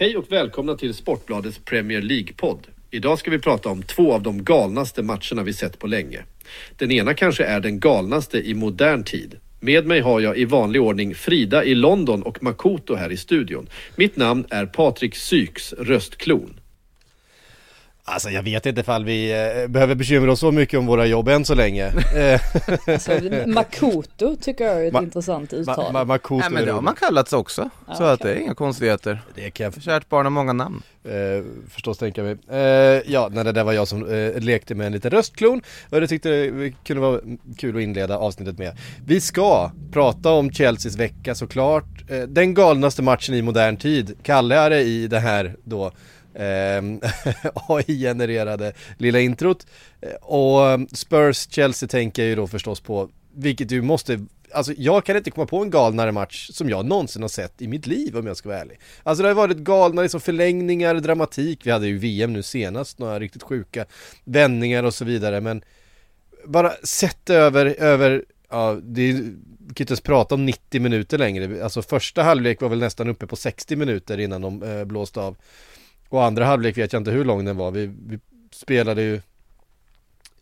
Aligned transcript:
Hej 0.00 0.16
och 0.16 0.32
välkomna 0.32 0.74
till 0.74 0.94
Sportbladets 0.94 1.58
Premier 1.58 2.02
League-podd. 2.02 2.66
Idag 2.90 3.18
ska 3.18 3.30
vi 3.30 3.38
prata 3.38 3.68
om 3.68 3.82
två 3.82 4.12
av 4.12 4.22
de 4.22 4.44
galnaste 4.44 5.02
matcherna 5.02 5.42
vi 5.42 5.52
sett 5.52 5.78
på 5.78 5.86
länge. 5.86 6.24
Den 6.76 6.90
ena 6.92 7.14
kanske 7.14 7.44
är 7.44 7.60
den 7.60 7.80
galnaste 7.80 8.38
i 8.38 8.54
modern 8.54 9.04
tid. 9.04 9.38
Med 9.60 9.86
mig 9.86 10.00
har 10.00 10.20
jag 10.20 10.38
i 10.38 10.44
vanlig 10.44 10.82
ordning 10.82 11.14
Frida 11.14 11.64
i 11.64 11.74
London 11.74 12.22
och 12.22 12.42
Makoto 12.42 12.94
här 12.94 13.12
i 13.12 13.16
studion. 13.16 13.68
Mitt 13.96 14.16
namn 14.16 14.44
är 14.50 14.66
Patrik 14.66 15.16
Syks 15.16 15.72
röstklon. 15.72 16.60
Alltså 18.10 18.30
jag 18.30 18.42
vet 18.42 18.66
inte 18.66 18.80
ifall 18.80 19.04
vi 19.04 19.32
eh, 19.62 19.68
behöver 19.68 19.94
bekymra 19.94 20.32
oss 20.32 20.40
så 20.40 20.52
mycket 20.52 20.78
om 20.78 20.86
våra 20.86 21.06
jobb 21.06 21.28
än 21.28 21.44
så 21.44 21.54
länge. 21.54 21.92
Eh, 22.16 22.40
Alltså, 22.86 23.12
Makoto 23.46 24.36
tycker 24.36 24.64
jag 24.64 24.82
är 24.82 24.88
ett 24.88 24.94
Ma- 24.94 25.02
intressant 25.02 25.52
Ma- 25.52 25.56
uttal. 25.56 25.92
Ma- 25.94 26.04
Makoto 26.04 26.40
Nej 26.40 26.50
men 26.50 26.64
det 26.66 26.72
har 26.72 26.80
man 26.80 26.94
kallats 26.94 27.32
också. 27.32 27.70
Så 27.96 28.02
Ja, 28.02 28.10
att 28.12 28.20
det 28.20 28.32
är 28.32 28.36
inga 28.40 28.54
konstigheter. 28.54 29.20
Det 29.34 29.50
kan 29.50 29.64
jag 29.64 29.82
Kärt 29.82 30.08
barn 30.08 30.26
har 30.26 30.30
många 30.30 30.52
namn. 30.52 30.82
eh, 31.04 31.10
förstås 31.70 31.98
tänka 31.98 32.22
mig. 32.22 32.36
Eh, 32.50 32.58
ja, 33.06 33.28
nej, 33.32 33.44
det 33.44 33.52
där 33.52 33.64
var 33.64 33.72
jag 33.72 33.88
som 33.88 34.08
eh, 34.08 34.40
lekte 34.40 34.74
med 34.74 34.86
en 34.86 34.92
liten 34.92 35.10
röstklon 35.10 35.62
och 35.90 36.00
det 36.00 36.06
tyckte 36.06 36.28
det 36.28 36.72
kunde 36.84 37.00
vara 37.02 37.20
kul 37.58 37.76
att 37.76 37.82
inleda 37.82 38.18
avsnittet 38.18 38.58
med. 38.58 38.76
Vi 39.06 39.20
ska 39.20 39.70
prata 39.92 40.30
om 40.30 40.52
Chelseas 40.52 40.96
vecka 40.96 41.34
såklart. 41.34 41.84
Eh, 42.10 42.18
den 42.22 42.54
galnaste 42.54 43.02
matchen 43.02 43.34
i 43.34 43.42
modern 43.42 43.76
tid. 43.76 44.16
Kalle 44.22 44.56
är 44.56 44.70
det 44.70 44.80
i 44.82 45.06
det 45.06 45.20
här 45.20 45.56
då 45.64 45.92
Ehm, 46.40 47.00
AI-genererade 47.54 48.72
lilla 48.98 49.20
introt. 49.20 49.66
Eh, 50.00 50.12
och 50.12 50.70
ehm, 50.70 50.86
Spurs-Chelsea 50.86 51.88
tänker 51.88 52.22
jag 52.22 52.28
ju 52.28 52.34
då 52.34 52.46
förstås 52.46 52.80
på, 52.80 53.08
vilket 53.34 53.68
du 53.68 53.82
måste 53.82 54.26
Alltså 54.52 54.72
jag 54.76 55.04
kan 55.04 55.16
inte 55.16 55.30
komma 55.30 55.46
på 55.46 55.62
en 55.62 55.70
galnare 55.70 56.12
match 56.12 56.50
som 56.52 56.68
jag 56.68 56.86
någonsin 56.86 57.22
har 57.22 57.28
sett 57.28 57.62
i 57.62 57.68
mitt 57.68 57.86
liv 57.86 58.16
om 58.16 58.26
jag 58.26 58.36
ska 58.36 58.48
vara 58.48 58.58
ärlig. 58.58 58.78
Alltså 59.02 59.22
det 59.22 59.28
har 59.28 59.34
varit 59.34 59.56
galna 59.56 60.02
liksom 60.02 60.20
förlängningar, 60.20 60.94
dramatik, 60.94 61.66
vi 61.66 61.70
hade 61.70 61.86
ju 61.86 61.98
VM 61.98 62.32
nu 62.32 62.42
senast, 62.42 62.98
några 62.98 63.20
riktigt 63.20 63.42
sjuka 63.42 63.84
vändningar 64.24 64.84
och 64.84 64.94
så 64.94 65.04
vidare 65.04 65.40
men 65.40 65.62
bara 66.44 66.72
sett 66.82 67.30
över, 67.30 67.66
över, 67.66 68.24
ja 68.50 68.78
det 68.82 69.02
är, 69.02 69.12
vi 69.12 69.74
kan 69.74 69.82
inte 69.84 69.92
ens 69.92 70.00
prata 70.00 70.34
om 70.34 70.46
90 70.46 70.80
minuter 70.80 71.18
längre, 71.18 71.64
alltså 71.64 71.82
första 71.82 72.22
halvlek 72.22 72.60
var 72.60 72.68
väl 72.68 72.78
nästan 72.78 73.08
uppe 73.08 73.26
på 73.26 73.36
60 73.36 73.76
minuter 73.76 74.20
innan 74.20 74.42
de 74.42 74.62
eh, 74.62 74.84
blåste 74.84 75.20
av. 75.20 75.36
Och 76.10 76.24
andra 76.24 76.44
halvlek 76.44 76.78
vet 76.78 76.92
jag 76.92 77.00
inte 77.00 77.10
hur 77.10 77.24
lång 77.24 77.44
den 77.44 77.56
var, 77.56 77.70
vi, 77.70 77.86
vi 78.06 78.18
spelade 78.52 79.02
ju 79.02 79.20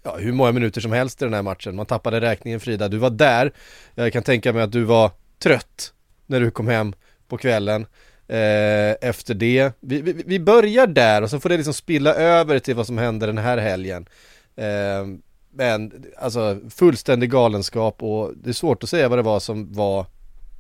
ja, 0.02 0.16
hur 0.16 0.32
många 0.32 0.52
minuter 0.52 0.80
som 0.80 0.92
helst 0.92 1.22
i 1.22 1.24
den 1.24 1.34
här 1.34 1.42
matchen. 1.42 1.76
Man 1.76 1.86
tappade 1.86 2.20
räkningen 2.20 2.60
Frida, 2.60 2.88
du 2.88 2.96
var 2.96 3.10
där. 3.10 3.52
Jag 3.94 4.12
kan 4.12 4.22
tänka 4.22 4.52
mig 4.52 4.62
att 4.62 4.72
du 4.72 4.84
var 4.84 5.10
trött 5.38 5.92
när 6.26 6.40
du 6.40 6.50
kom 6.50 6.68
hem 6.68 6.94
på 7.28 7.38
kvällen. 7.38 7.86
Eh, 8.28 9.08
efter 9.08 9.34
det, 9.34 9.72
vi, 9.80 10.00
vi, 10.02 10.12
vi 10.26 10.40
börjar 10.40 10.86
där 10.86 11.22
och 11.22 11.30
så 11.30 11.40
får 11.40 11.48
det 11.48 11.56
liksom 11.56 11.74
spilla 11.74 12.14
över 12.14 12.58
till 12.58 12.74
vad 12.74 12.86
som 12.86 12.98
händer 12.98 13.26
den 13.26 13.38
här 13.38 13.58
helgen. 13.58 14.08
Eh, 14.56 15.06
men 15.50 16.04
alltså 16.18 16.60
fullständig 16.70 17.30
galenskap 17.30 18.02
och 18.02 18.32
det 18.36 18.50
är 18.50 18.54
svårt 18.54 18.82
att 18.82 18.88
säga 18.88 19.08
vad 19.08 19.18
det 19.18 19.22
var 19.22 19.40
som 19.40 19.72
var 19.72 20.06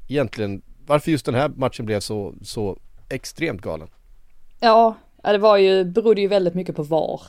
egentligen, 0.08 0.62
varför 0.86 1.10
just 1.10 1.26
den 1.26 1.34
här 1.34 1.48
matchen 1.48 1.86
blev 1.86 2.00
så, 2.00 2.34
så 2.42 2.78
extremt 3.08 3.62
galen. 3.62 3.88
Ja, 4.60 4.96
ja, 5.28 5.32
det 5.32 5.38
var 5.38 5.56
ju, 5.56 5.84
berodde 5.84 6.20
ju 6.20 6.28
väldigt 6.28 6.54
mycket 6.54 6.76
på 6.76 6.82
var. 6.82 7.22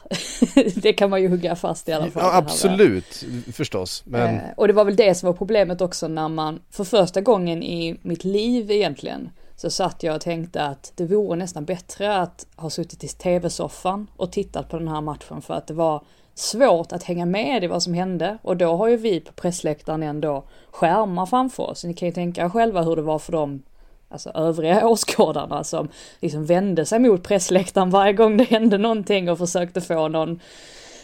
det 0.82 0.94
kan 0.94 1.10
man 1.10 1.22
ju 1.22 1.30
hugga 1.30 1.56
fast 1.56 1.90
i 1.90 1.94
alla 1.94 2.12
fall. 2.12 2.24
Ja, 2.24 2.36
absolut, 2.38 3.26
förstås. 3.54 4.04
Men 4.06 4.36
Eh, 4.36 4.42
och 4.58 4.68
det 4.68 4.74
var 4.74 4.86
väl 4.86 4.96
det 4.96 5.16
som 5.16 5.28
var 5.28 5.34
problemet 5.34 5.82
också 5.82 6.08
när 6.08 6.30
man, 6.30 6.62
för 6.72 6.84
första 6.84 7.22
gången 7.22 7.64
i 7.64 8.00
mitt 8.02 8.24
liv 8.24 8.72
egentligen, 8.72 9.30
så 9.56 9.70
satt 9.70 10.04
jag 10.04 10.16
och 10.16 10.22
tänkte 10.22 10.64
att 10.64 10.94
det 10.96 11.06
vore 11.06 11.36
nästan 11.36 11.66
bättre 11.66 12.18
att 12.18 12.48
ha 12.56 12.70
suttit 12.70 13.04
i 13.04 13.08
tv-soffan 13.08 14.08
och 14.16 14.32
tittat 14.32 14.70
på 14.70 14.78
den 14.78 14.88
här 14.88 15.02
matchen 15.02 15.42
för 15.42 15.54
att 15.54 15.68
det 15.68 15.74
var 15.74 16.04
svårt 16.34 16.92
att 16.92 17.04
hänga 17.04 17.26
med 17.26 17.64
i 17.64 17.68
vad 17.68 17.84
som 17.84 17.94
hände 17.94 18.38
och 18.42 18.58
då 18.58 18.76
har 18.76 18.88
ju 18.88 18.98
vi 18.98 19.20
på 19.20 19.34
pressläktaren 19.34 20.04
ändå 20.04 20.44
skärmar 20.72 21.26
framför 21.26 21.64
oss. 21.64 21.84
Ni 21.84 21.94
kan 21.94 22.08
ju 22.08 22.14
tänka 22.14 22.46
er 22.46 22.50
själva 22.50 22.82
hur 22.82 22.96
det 22.96 23.02
var 23.02 23.20
för 23.20 23.32
dem 23.32 23.64
alltså 24.10 24.30
övriga 24.30 24.88
åskådarna 24.88 25.64
som 25.64 25.90
liksom 26.20 26.46
vände 26.46 26.86
sig 26.86 27.00
mot 27.00 27.24
pressläktaren 27.24 27.90
varje 27.90 28.14
gång 28.14 28.38
det 28.38 28.44
hände 28.44 28.78
någonting 28.78 29.30
och 29.30 29.38
försökte 29.38 29.82
få 29.82 30.08
någon, 30.08 30.40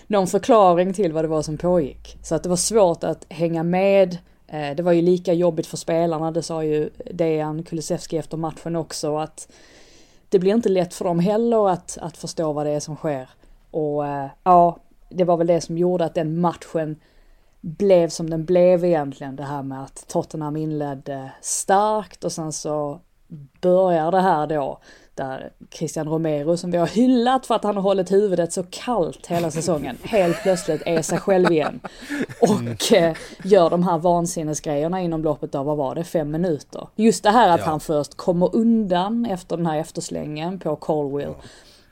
någon 0.08 0.28
förklaring 0.28 0.94
till 0.94 1.14
vad 1.14 1.24
det 1.24 1.28
var 1.28 1.42
som 1.42 1.58
pågick. 1.58 2.18
Så 2.24 2.36
att 2.36 2.44
det 2.44 2.50
var 2.50 2.56
svårt 2.56 3.04
att 3.04 3.26
hänga 3.30 3.64
med. 3.64 4.18
Eh, 4.48 4.76
det 4.76 4.84
var 4.84 4.92
ju 4.92 5.02
lika 5.02 5.34
jobbigt 5.34 5.68
för 5.68 5.78
spelarna, 5.78 6.32
det 6.32 6.42
sa 6.42 6.64
ju 6.64 6.90
Dejan 7.12 7.64
Kulusevski 7.64 8.18
efter 8.18 8.38
matchen 8.38 8.76
också, 8.76 9.18
att 9.18 9.52
det 10.30 10.40
blir 10.40 10.54
inte 10.54 10.70
lätt 10.70 10.94
för 10.94 11.06
dem 11.06 11.20
heller 11.20 11.70
att, 11.70 11.98
att 12.02 12.18
förstå 12.18 12.54
vad 12.54 12.66
det 12.66 12.72
är 12.72 12.80
som 12.80 12.96
sker. 12.96 13.30
Och 13.72 14.08
eh, 14.08 14.28
ja, 14.44 14.78
det 15.10 15.24
var 15.24 15.38
väl 15.38 15.48
det 15.48 15.62
som 15.62 15.78
gjorde 15.78 16.06
att 16.06 16.16
den 16.16 16.40
matchen 16.40 16.96
blev 17.66 18.10
som 18.10 18.30
den 18.30 18.46
blev 18.46 18.86
egentligen. 18.86 19.36
Det 19.36 19.44
här 19.44 19.64
med 19.64 19.84
att 19.84 20.06
Tottenham 20.08 20.56
inledde 20.58 21.32
starkt 21.42 22.24
och 22.24 22.32
sen 22.32 22.52
så 22.54 23.00
börjar 23.62 24.12
det 24.12 24.22
här 24.22 24.48
då 24.48 24.80
där 25.16 25.52
Christian 25.72 26.08
Romero 26.10 26.58
som 26.58 26.72
vi 26.72 26.78
har 26.78 26.88
hyllat 26.88 27.46
för 27.46 27.56
att 27.56 27.64
han 27.64 27.76
har 27.76 27.84
hållit 27.84 28.12
huvudet 28.12 28.54
så 28.54 28.64
kallt 28.70 29.28
hela 29.28 29.52
säsongen 29.52 29.98
helt 30.04 30.42
plötsligt 30.44 30.82
är 30.86 31.02
sig 31.02 31.20
själv 31.20 31.52
igen. 31.52 31.80
Och 32.42 32.94
eh, 32.94 33.16
gör 33.44 33.70
de 33.70 33.84
här 33.84 33.98
vansinnesgrejerna 33.98 35.02
inom 35.02 35.24
loppet 35.24 35.56
av, 35.56 35.66
vad 35.66 35.78
var 35.78 35.96
det, 35.96 36.04
fem 36.04 36.32
minuter. 36.32 36.88
Just 36.96 37.24
det 37.24 37.30
här 37.32 37.50
att 37.50 37.60
Ja. 37.60 37.66
han 37.66 37.80
först 37.80 38.16
kommer 38.18 38.56
undan 38.56 39.26
efter 39.26 39.58
den 39.58 39.66
här 39.66 39.78
efterslängen 39.80 40.60
på 40.60 40.76
Colwill. 40.76 41.34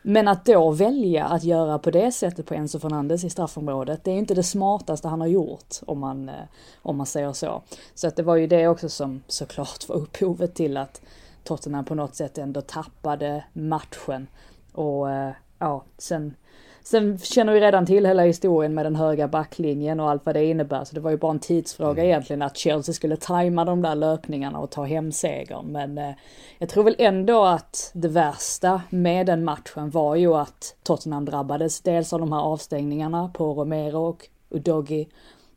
Men 0.06 0.28
att 0.28 0.46
då 0.46 0.72
välja 0.72 1.26
att 1.26 1.44
göra 1.44 1.80
på 1.80 1.92
det 1.92 2.12
sättet 2.12 2.46
på 2.46 2.54
Enzo 2.54 2.80
Fernandes 2.80 3.24
i 3.24 3.30
straffområdet, 3.30 4.04
det 4.04 4.12
är 4.12 4.16
inte 4.16 4.34
det 4.34 4.44
smartaste 4.44 5.08
han 5.08 5.22
har 5.22 5.28
gjort 5.28 5.76
om 5.86 6.00
man, 6.00 6.30
eh, 6.30 6.36
om 6.82 6.98
man 6.98 7.06
säger 7.06 7.34
så. 7.34 7.62
Så 7.96 8.08
att 8.08 8.16
det 8.16 8.24
var 8.24 8.36
ju 8.36 8.48
det 8.48 8.68
också 8.68 8.90
som 8.90 9.24
såklart 9.28 9.90
var 9.90 9.96
upphovet 9.96 10.56
till 10.56 10.78
att 10.78 11.02
Tottenham 11.44 11.86
på 11.86 11.96
något 11.96 12.16
sätt 12.16 12.38
ändå 12.38 12.62
tappade 12.62 13.44
matchen. 13.54 14.28
Och 14.72 15.12
eh, 15.12 15.32
ja, 15.60 15.84
sen, 15.98 16.34
sen 16.84 17.18
känner 17.18 17.54
vi 17.54 17.60
redan 17.60 17.86
till 17.86 18.06
hela 18.06 18.24
historien 18.24 18.74
med 18.74 18.86
den 18.86 18.96
höga 18.96 19.28
backlinjen 19.28 20.00
och 20.00 20.10
allt 20.10 20.26
vad 20.26 20.36
det 20.36 20.46
innebär. 20.46 20.84
Så 20.84 20.96
det 20.96 21.02
var 21.02 21.12
ju 21.12 21.18
bara 21.18 21.32
en 21.32 21.40
tidsfråga 21.40 22.04
egentligen 22.04 22.42
att 22.42 22.58
Chelsea 22.58 22.94
skulle 22.94 23.18
tajma 23.18 23.66
de 23.66 23.82
där 23.82 23.96
löpningarna 23.96 24.60
och 24.60 24.72
ta 24.72 24.84
hem 24.84 25.12
segern. 25.12 25.72
Men 25.72 25.98
eh, 25.98 26.16
jag 26.58 26.70
tror 26.70 26.84
väl 26.84 26.96
ändå 27.00 27.46
att 27.46 27.92
det 27.94 28.08
värsta 28.08 28.82
med 28.90 29.26
den 29.26 29.44
matchen 29.44 29.90
var 29.90 30.16
ju 30.16 30.34
att 30.34 30.76
Tottenham 30.84 31.26
drabbades 31.26 31.82
dels 31.82 32.14
av 32.14 32.20
de 32.20 32.32
här 32.32 32.42
avstängningarna 32.42 33.32
på 33.34 33.54
Romero 33.54 34.00
och 34.00 34.30
Udogi. 34.50 35.08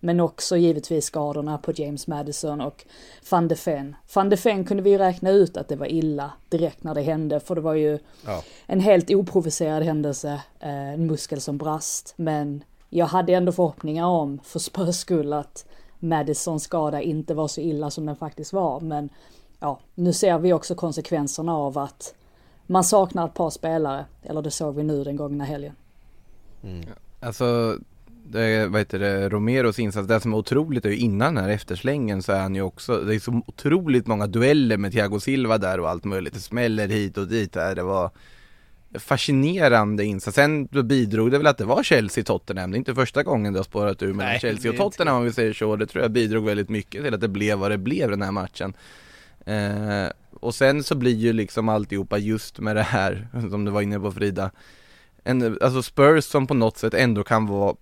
Men 0.01 0.21
också 0.21 0.57
givetvis 0.57 1.05
skadorna 1.05 1.59
på 1.59 1.73
James 1.75 2.07
Madison 2.07 2.61
och 2.61 2.87
van 3.31 3.49
de 3.49 3.55
Ven. 3.67 3.97
Van 4.15 4.29
de 4.29 4.37
Ven 4.37 4.65
kunde 4.65 4.83
vi 4.83 4.91
ju 4.91 4.99
räkna 4.99 5.31
ut 5.31 5.57
att 5.57 5.69
det 5.69 5.77
var 5.77 5.87
illa 5.87 6.33
direkt 6.49 6.85
när 6.85 6.95
det 6.95 7.03
hände 7.03 7.41
för 7.41 7.55
det 7.55 7.61
var 7.61 7.75
ju 7.75 7.99
Ja. 8.27 8.43
en 8.67 8.81
helt 8.81 9.11
oprovocerad 9.11 9.83
händelse, 9.83 10.33
eh, 10.61 10.93
en 10.93 11.07
muskel 11.07 11.41
som 11.41 11.59
brast. 11.59 12.15
Men 12.17 12.65
jag 12.91 13.07
hade 13.07 13.33
ändå 13.35 13.53
förhoppningar 13.53 14.07
om, 14.07 14.39
för 14.45 14.59
Spurs 14.59 14.97
skull, 14.97 15.33
att 15.33 15.67
Madisons 15.99 16.63
skada 16.63 17.01
inte 17.03 17.35
var 17.35 17.49
så 17.49 17.61
illa 17.61 17.91
som 17.91 18.07
den 18.07 18.17
faktiskt 18.17 18.53
var. 18.53 18.81
Men 18.81 19.09
ja, 19.61 19.81
nu 19.95 20.13
ser 20.13 20.39
vi 20.39 20.53
också 20.53 20.75
konsekvenserna 20.75 21.57
av 21.57 21.79
att 21.79 22.15
man 22.67 22.85
saknar 22.85 23.27
ett 23.27 23.35
par 23.35 23.51
spelare. 23.51 24.05
Eller 24.23 24.43
det 24.43 24.51
såg 24.51 24.75
vi 24.75 24.83
nu 24.83 25.05
den 25.05 25.17
gångna 25.17 25.45
helgen. 25.45 25.75
Alltså, 27.21 27.79
det, 28.31 28.67
vad 28.67 28.81
heter 28.81 28.99
det, 28.99 29.29
Romeros 29.29 29.79
insats, 29.79 30.09
det 30.09 30.21
som 30.21 30.33
är 30.33 30.37
otroligt 30.37 30.85
är 30.85 30.89
ju 30.91 30.97
innan 30.97 31.35
den 31.35 31.45
här 31.45 31.51
efterslängen 31.51 32.23
så 32.23 32.33
är 32.33 32.41
han 32.41 32.55
ju 32.55 32.63
också, 32.63 33.01
det 33.01 33.15
är 33.15 33.19
så 33.19 33.43
otroligt 33.47 34.07
många 34.07 34.27
dueller 34.27 34.77
med 34.77 34.93
Thiago 34.93 35.21
Silva 35.21 35.59
där 35.59 35.81
och 35.81 35.91
allt 35.91 36.05
möjligt. 36.05 36.35
Det 36.35 36.41
smäller 36.41 36.89
hit 36.89 37.19
och 37.19 37.29
dit 37.29 37.53
där, 37.53 37.75
det 37.75 37.83
var 37.83 38.11
fascinerande 38.95 40.05
insats. 40.05 40.35
Sen 40.35 40.67
då 40.67 40.83
bidrog 40.83 41.31
det 41.31 41.39
väl 41.39 41.47
att 41.47 41.59
det 41.59 41.65
var 41.65 41.83
Chelsea-Tottenham. 41.83 42.71
Det 42.71 42.77
är 42.77 42.79
inte 42.79 42.95
första 42.95 43.23
gången 43.23 43.53
det 43.53 43.59
har 43.59 43.65
spårat 43.65 44.03
ur 44.03 44.13
mellan 44.13 44.39
Chelsea 44.39 44.71
och 44.71 44.77
Tottenham 44.77 45.17
om 45.17 45.25
vi 45.25 45.33
säger 45.33 45.53
så. 45.53 45.77
Det 45.77 45.87
tror 45.87 46.03
jag 46.03 46.11
bidrog 46.11 46.45
väldigt 46.45 46.69
mycket 46.69 47.05
till 47.05 47.15
att 47.15 47.21
det 47.21 47.29
blev 47.29 47.59
vad 47.59 47.71
det 47.71 47.79
blev 47.79 48.11
den 48.11 48.23
här 48.23 48.33
matchen. 48.33 48.75
Eh, 49.47 50.11
och 50.41 50.55
sen 50.55 50.83
så 50.83 50.95
blir 50.95 51.15
ju 51.15 51.33
liksom 51.33 51.69
alltihopa 51.69 52.19
just 52.19 52.59
med 52.59 52.77
det 52.77 52.83
här, 52.83 53.29
som 53.51 53.65
du 53.65 53.71
var 53.71 53.83
inne 53.83 54.01
på 54.01 54.13
Frida, 54.13 54.51
en, 55.25 55.59
alltså 55.63 55.83
Spurs 55.83 56.25
som 56.25 56.47
på 56.47 56.55
något 56.55 56.77
sätt 56.77 56.95
ändå 56.95 57.25
kan 57.25 57.47
vara 57.47 57.77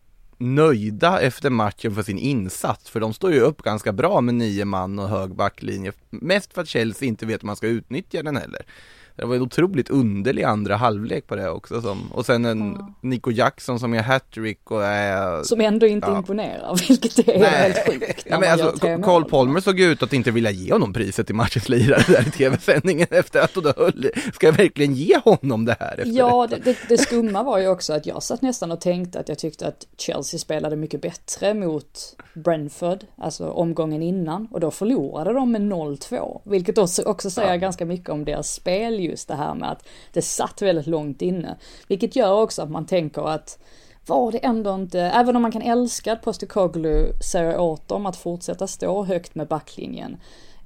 nöjda 0.45 1.21
efter 1.21 1.51
matchen 1.51 1.95
för 1.95 2.03
sin 2.03 2.19
insats, 2.19 2.91
för 2.91 3.01
de 3.01 3.15
står 3.15 3.33
ju 3.33 3.41
upp 3.41 3.63
ganska 3.63 3.93
bra 3.93 4.21
med 4.21 4.35
nio 4.35 4.65
man 4.65 4.99
och 4.99 5.09
hög 5.09 5.35
backlinje, 5.35 5.93
mest 6.11 6.53
för 6.53 6.63
att 6.63 6.69
Chelsea 6.69 7.09
inte 7.09 7.27
vet 7.27 7.43
hur 7.43 7.47
man 7.47 7.57
ska 7.57 7.67
utnyttja 7.67 8.23
den 8.23 8.37
heller. 8.37 8.67
Det 9.17 9.25
var 9.25 9.35
en 9.37 9.43
otroligt 9.43 9.91
underlig 9.91 10.43
andra 10.43 10.77
halvlek 10.77 11.27
på 11.27 11.37
det 11.37 11.51
också 11.51 11.81
som, 11.83 12.13
och 12.13 12.27
sen 12.27 12.45
en 12.45 12.73
Ja. 12.79 12.95
Nico 13.01 13.31
Jackson 13.31 13.81
som 13.81 13.95
gör 13.95 14.03
hattrick 14.03 14.71
och 14.71 14.85
är 14.85 15.43
Som 15.43 15.61
ändå 15.61 15.87
inte 15.87 16.07
Ja. 16.11 16.17
imponerar, 16.19 16.89
vilket 16.89 17.19
är 17.29 17.39
Nej. 17.39 17.51
helt 17.51 17.87
sjukt. 17.89 18.27
Ja, 18.31 18.41
men 18.41 18.53
alltså, 18.53 18.89
Carl. 19.03 19.25
Palmer 19.25 19.61
såg 19.61 19.81
ut 19.81 20.03
att 20.03 20.13
inte 20.13 20.31
vilja 20.31 20.51
ge 20.51 20.73
honom 20.73 20.93
priset 20.93 21.27
till 21.27 21.35
matchens 21.35 21.69
lirare 21.69 22.03
där 22.09 22.29
i 22.29 22.31
tv-sändningen 22.31 23.07
efter 23.11 23.41
att 23.41 23.55
då 23.55 23.73
höll, 23.77 24.11
ska 24.35 24.47
jag 24.47 24.53
verkligen 24.53 24.95
ge 24.95 25.19
honom 25.25 25.65
det 25.65 25.77
här? 25.81 26.03
Ja, 26.07 26.47
det, 26.51 26.57
det, 26.65 26.77
det 26.89 26.99
skumma 26.99 27.43
var 27.43 27.59
ju 27.59 27.69
också 27.69 27.93
att 27.93 28.07
jag 28.07 28.23
satt 28.23 28.43
nästan 28.43 28.73
och 28.73 28.81
tänkte 28.81 29.21
att 29.21 29.29
jag 29.29 29.39
tyckte 29.39 29.67
att 29.67 29.87
Chelsea 29.99 30.41
spelade 30.41 30.77
mycket 30.77 31.01
bättre 31.03 31.55
mot 31.55 32.17
Brentford, 32.35 32.99
alltså 33.19 33.49
omgången 33.51 34.03
innan, 34.03 34.49
och 34.51 34.61
då 34.61 34.71
förlorade 34.71 35.33
de 35.33 35.53
med 35.53 35.63
0-2, 35.63 36.41
vilket 36.45 36.79
också, 36.79 37.03
också 37.03 37.31
säger 37.31 37.57
ganska 37.57 37.85
mycket 37.85 38.09
om 38.09 38.25
deras 38.25 38.53
spel 38.55 39.01
just 39.05 39.29
det 39.29 39.35
här 39.35 39.55
med 39.55 39.71
att 39.71 39.87
det 40.13 40.23
satt 40.23 40.63
väldigt 40.63 40.87
långt 40.87 41.23
inne, 41.23 41.57
vilket 41.89 42.17
gör 42.17 42.43
också 42.43 42.63
att 42.63 42.71
man 42.71 42.87
tänker 42.87 43.29
att 43.29 43.59
var 44.07 44.33
det 44.33 44.39
ändå 44.39 44.75
inte, 44.75 45.01
även 45.01 45.37
om 45.37 45.43
man 45.43 45.53
kan 45.53 45.63
älska 45.63 46.13
att 46.13 46.23
Postecoglou 46.23 47.13
säger 47.31 47.59
åt 47.59 47.89
dem 47.89 48.07
att 48.07 48.17
fortsätta 48.17 48.67
stå 48.67 49.05
högt 49.05 49.35
med 49.35 49.49
backlinjen, 49.49 50.17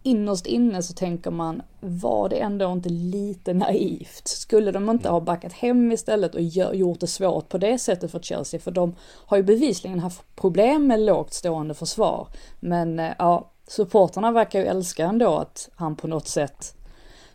innerst 0.02 0.46
inne 0.46 0.82
så 0.82 0.94
tänker 0.94 1.30
man, 1.30 1.62
var 1.80 2.28
det 2.28 2.36
ändå 2.36 2.72
inte 2.72 2.88
lite 2.88 3.54
naivt? 3.54 4.28
Skulle 4.28 4.72
de 4.72 4.90
inte 4.90 5.08
ha 5.08 5.20
backat 5.20 5.52
hem 5.52 5.92
istället 5.92 6.34
och 6.34 6.42
gjort 6.74 7.00
det 7.00 7.06
svårt 7.06 7.48
på 7.48 7.58
det 7.58 7.78
sättet 7.78 8.10
för 8.10 8.20
Chelsea? 8.20 8.60
För 8.60 8.70
de 8.70 8.94
har 9.00 9.36
ju 9.36 9.42
bevisligen 9.42 9.98
haft 9.98 10.36
problem 10.36 10.86
med 10.86 11.00
lågt 11.00 11.34
stående 11.34 11.74
försvar. 11.74 12.28
Men 12.60 12.98
eh, 12.98 13.12
ja, 13.18 13.50
supporterna 13.66 14.32
verkar 14.32 14.58
ju 14.58 14.66
älska 14.66 15.04
ändå 15.06 15.36
att 15.36 15.68
han 15.74 15.96
på 15.96 16.06
något 16.06 16.28
sätt 16.28 16.74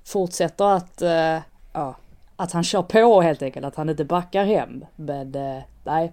fortsätter 0.04 0.66
att, 0.66 1.02
eh, 1.02 1.40
ja, 1.74 1.96
att 2.36 2.52
han 2.52 2.64
kör 2.64 2.84
på 2.84 3.22
helt 3.22 3.42
enkelt, 3.42 3.66
att 3.66 3.76
han 3.76 3.90
inte 3.90 4.06
backar 4.06 4.46
hem. 4.46 4.86
Men 4.96 5.36
eh, 5.36 5.64
nej, 5.84 6.12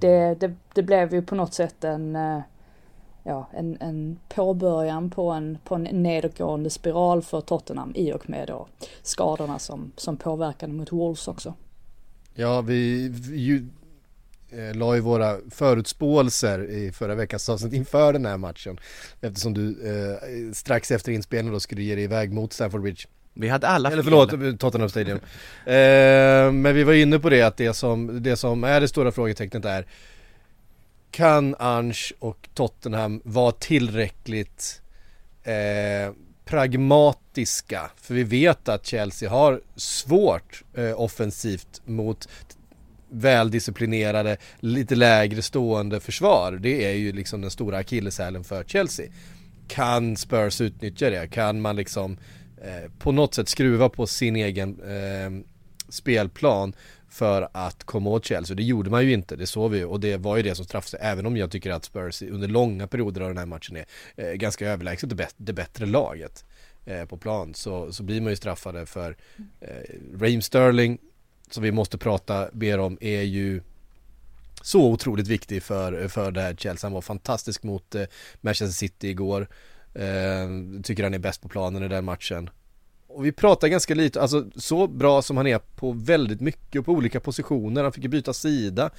det, 0.00 0.34
det, 0.34 0.54
det 0.74 0.82
blev 0.82 1.14
ju 1.14 1.22
på 1.22 1.34
något 1.34 1.54
sätt 1.54 1.84
en, 1.84 2.16
eh, 2.16 2.40
ja, 3.22 3.48
en, 3.52 3.76
en 3.80 4.18
påbörjan 4.28 5.10
på 5.10 5.30
en, 5.30 5.58
på 5.64 5.74
en 5.74 5.82
nedåtgående 5.82 6.70
spiral 6.70 7.22
för 7.22 7.40
Tottenham 7.40 7.92
i 7.94 8.12
och 8.12 8.30
med 8.30 8.48
då 8.48 8.66
skadorna 9.02 9.58
som, 9.58 9.92
som 9.96 10.16
påverkade 10.16 10.72
mot 10.72 10.92
Wolves 10.92 11.28
också. 11.28 11.54
Ja, 12.34 12.60
vi, 12.60 13.08
vi 13.08 13.38
ju, 13.38 13.66
eh, 14.50 14.74
la 14.74 14.94
ju 14.94 15.00
våra 15.00 15.36
förutspåelser 15.50 16.70
i 16.70 16.92
förra 16.92 17.14
veckans 17.14 17.48
avsnitt 17.48 17.72
inför 17.72 18.12
den 18.12 18.26
här 18.26 18.36
matchen. 18.36 18.80
Eftersom 19.20 19.54
du 19.54 19.88
eh, 19.88 20.52
strax 20.52 20.90
efter 20.90 21.12
inspelningen 21.12 21.52
då 21.52 21.60
skulle 21.60 21.82
ge 21.82 21.94
dig 21.94 22.04
iväg 22.04 22.32
mot 22.32 22.52
Stamford 22.52 22.82
Bridge. 22.82 23.04
Vi 23.34 23.48
hade 23.48 23.68
alla 23.68 23.90
Eller 23.90 24.02
fel. 24.02 24.28
förlåt, 24.28 24.60
Tottenham 24.60 24.88
Stadium. 24.88 25.18
eh, 25.66 26.52
men 26.52 26.74
vi 26.74 26.84
var 26.84 26.92
inne 26.92 27.18
på 27.18 27.30
det 27.30 27.42
att 27.42 27.56
det 27.56 27.74
som, 27.74 28.22
det 28.22 28.36
som 28.36 28.64
är 28.64 28.80
det 28.80 28.88
stora 28.88 29.12
frågetecknet 29.12 29.64
är 29.64 29.86
Kan 31.10 31.54
Ange 31.58 32.12
och 32.18 32.48
Tottenham 32.54 33.20
vara 33.24 33.52
tillräckligt 33.52 34.82
eh, 35.42 36.14
pragmatiska? 36.44 37.90
För 37.96 38.14
vi 38.14 38.22
vet 38.22 38.68
att 38.68 38.86
Chelsea 38.86 39.30
har 39.30 39.60
svårt 39.76 40.62
eh, 40.74 41.00
offensivt 41.00 41.82
mot 41.84 42.28
väldisciplinerade, 43.08 44.36
lite 44.60 44.94
lägre 44.94 45.42
stående 45.42 46.00
försvar. 46.00 46.52
Det 46.52 46.84
är 46.84 46.94
ju 46.94 47.12
liksom 47.12 47.40
den 47.40 47.50
stora 47.50 47.76
akilleshälen 47.78 48.44
för 48.44 48.64
Chelsea. 48.64 49.06
Kan 49.68 50.16
Spurs 50.16 50.60
utnyttja 50.60 51.10
det? 51.10 51.26
Kan 51.26 51.60
man 51.60 51.76
liksom 51.76 52.16
eh, 52.64 52.90
på 52.98 53.12
något 53.12 53.34
sätt 53.34 53.48
skruva 53.48 53.88
på 53.88 54.06
sin 54.06 54.36
egen 54.36 54.80
eh, 54.80 55.30
spelplan 55.88 56.74
för 57.08 57.48
att 57.52 57.84
komma 57.84 58.10
åt 58.10 58.24
Chelsea. 58.24 58.56
Det 58.56 58.62
gjorde 58.62 58.90
man 58.90 59.04
ju 59.04 59.12
inte, 59.12 59.36
det 59.36 59.46
såg 59.46 59.70
vi 59.70 59.78
ju 59.78 59.84
och 59.84 60.00
det 60.00 60.16
var 60.16 60.36
ju 60.36 60.42
det 60.42 60.54
som 60.54 60.64
straffade 60.64 60.90
sig. 60.90 61.00
Även 61.02 61.26
om 61.26 61.36
jag 61.36 61.50
tycker 61.50 61.70
att 61.70 61.84
Spurs 61.84 62.22
under 62.22 62.48
långa 62.48 62.86
perioder 62.86 63.20
av 63.20 63.28
den 63.28 63.38
här 63.38 63.46
matchen 63.46 63.76
är 63.76 63.86
eh, 64.16 64.32
ganska 64.32 64.68
överlägset 64.68 65.10
det, 65.10 65.16
bet- 65.16 65.34
det 65.36 65.52
bättre 65.52 65.86
laget 65.86 66.44
eh, 66.84 67.04
på 67.04 67.16
plan 67.16 67.54
så, 67.54 67.92
så 67.92 68.02
blir 68.02 68.20
man 68.20 68.30
ju 68.30 68.36
straffade 68.36 68.86
för 68.86 69.16
eh, 69.60 69.68
Raheem 70.20 70.42
Sterling 70.42 70.98
som 71.50 71.62
vi 71.62 71.72
måste 71.72 71.98
prata 71.98 72.48
mer 72.52 72.78
om 72.78 72.98
är 73.00 73.22
ju 73.22 73.62
så 74.62 74.90
otroligt 74.90 75.28
viktig 75.28 75.62
för, 75.62 76.08
för 76.08 76.30
det 76.30 76.40
här 76.40 76.54
Chelsea. 76.54 76.88
Han 76.88 76.92
var 76.94 77.00
fantastisk 77.02 77.62
mot 77.62 77.94
eh, 77.94 78.04
Manchester 78.40 78.74
City 78.74 79.08
igår. 79.08 79.48
Eh, 79.94 80.82
tycker 80.82 81.02
han 81.02 81.14
är 81.14 81.18
bäst 81.18 81.42
på 81.42 81.48
planen 81.48 81.82
i 81.82 81.88
den 81.88 82.04
matchen. 82.04 82.50
Och 83.06 83.24
vi 83.24 83.32
pratar 83.32 83.68
ganska 83.68 83.94
lite, 83.94 84.20
alltså 84.20 84.44
så 84.56 84.86
bra 84.86 85.22
som 85.22 85.36
han 85.36 85.46
är 85.46 85.58
på 85.58 85.92
väldigt 85.92 86.40
mycket 86.40 86.78
och 86.78 86.84
på 86.86 86.92
olika 86.92 87.20
positioner. 87.20 87.82
Han 87.82 87.92
fick 87.92 88.04
ju 88.04 88.08
byta 88.08 88.32
sida. 88.32 88.90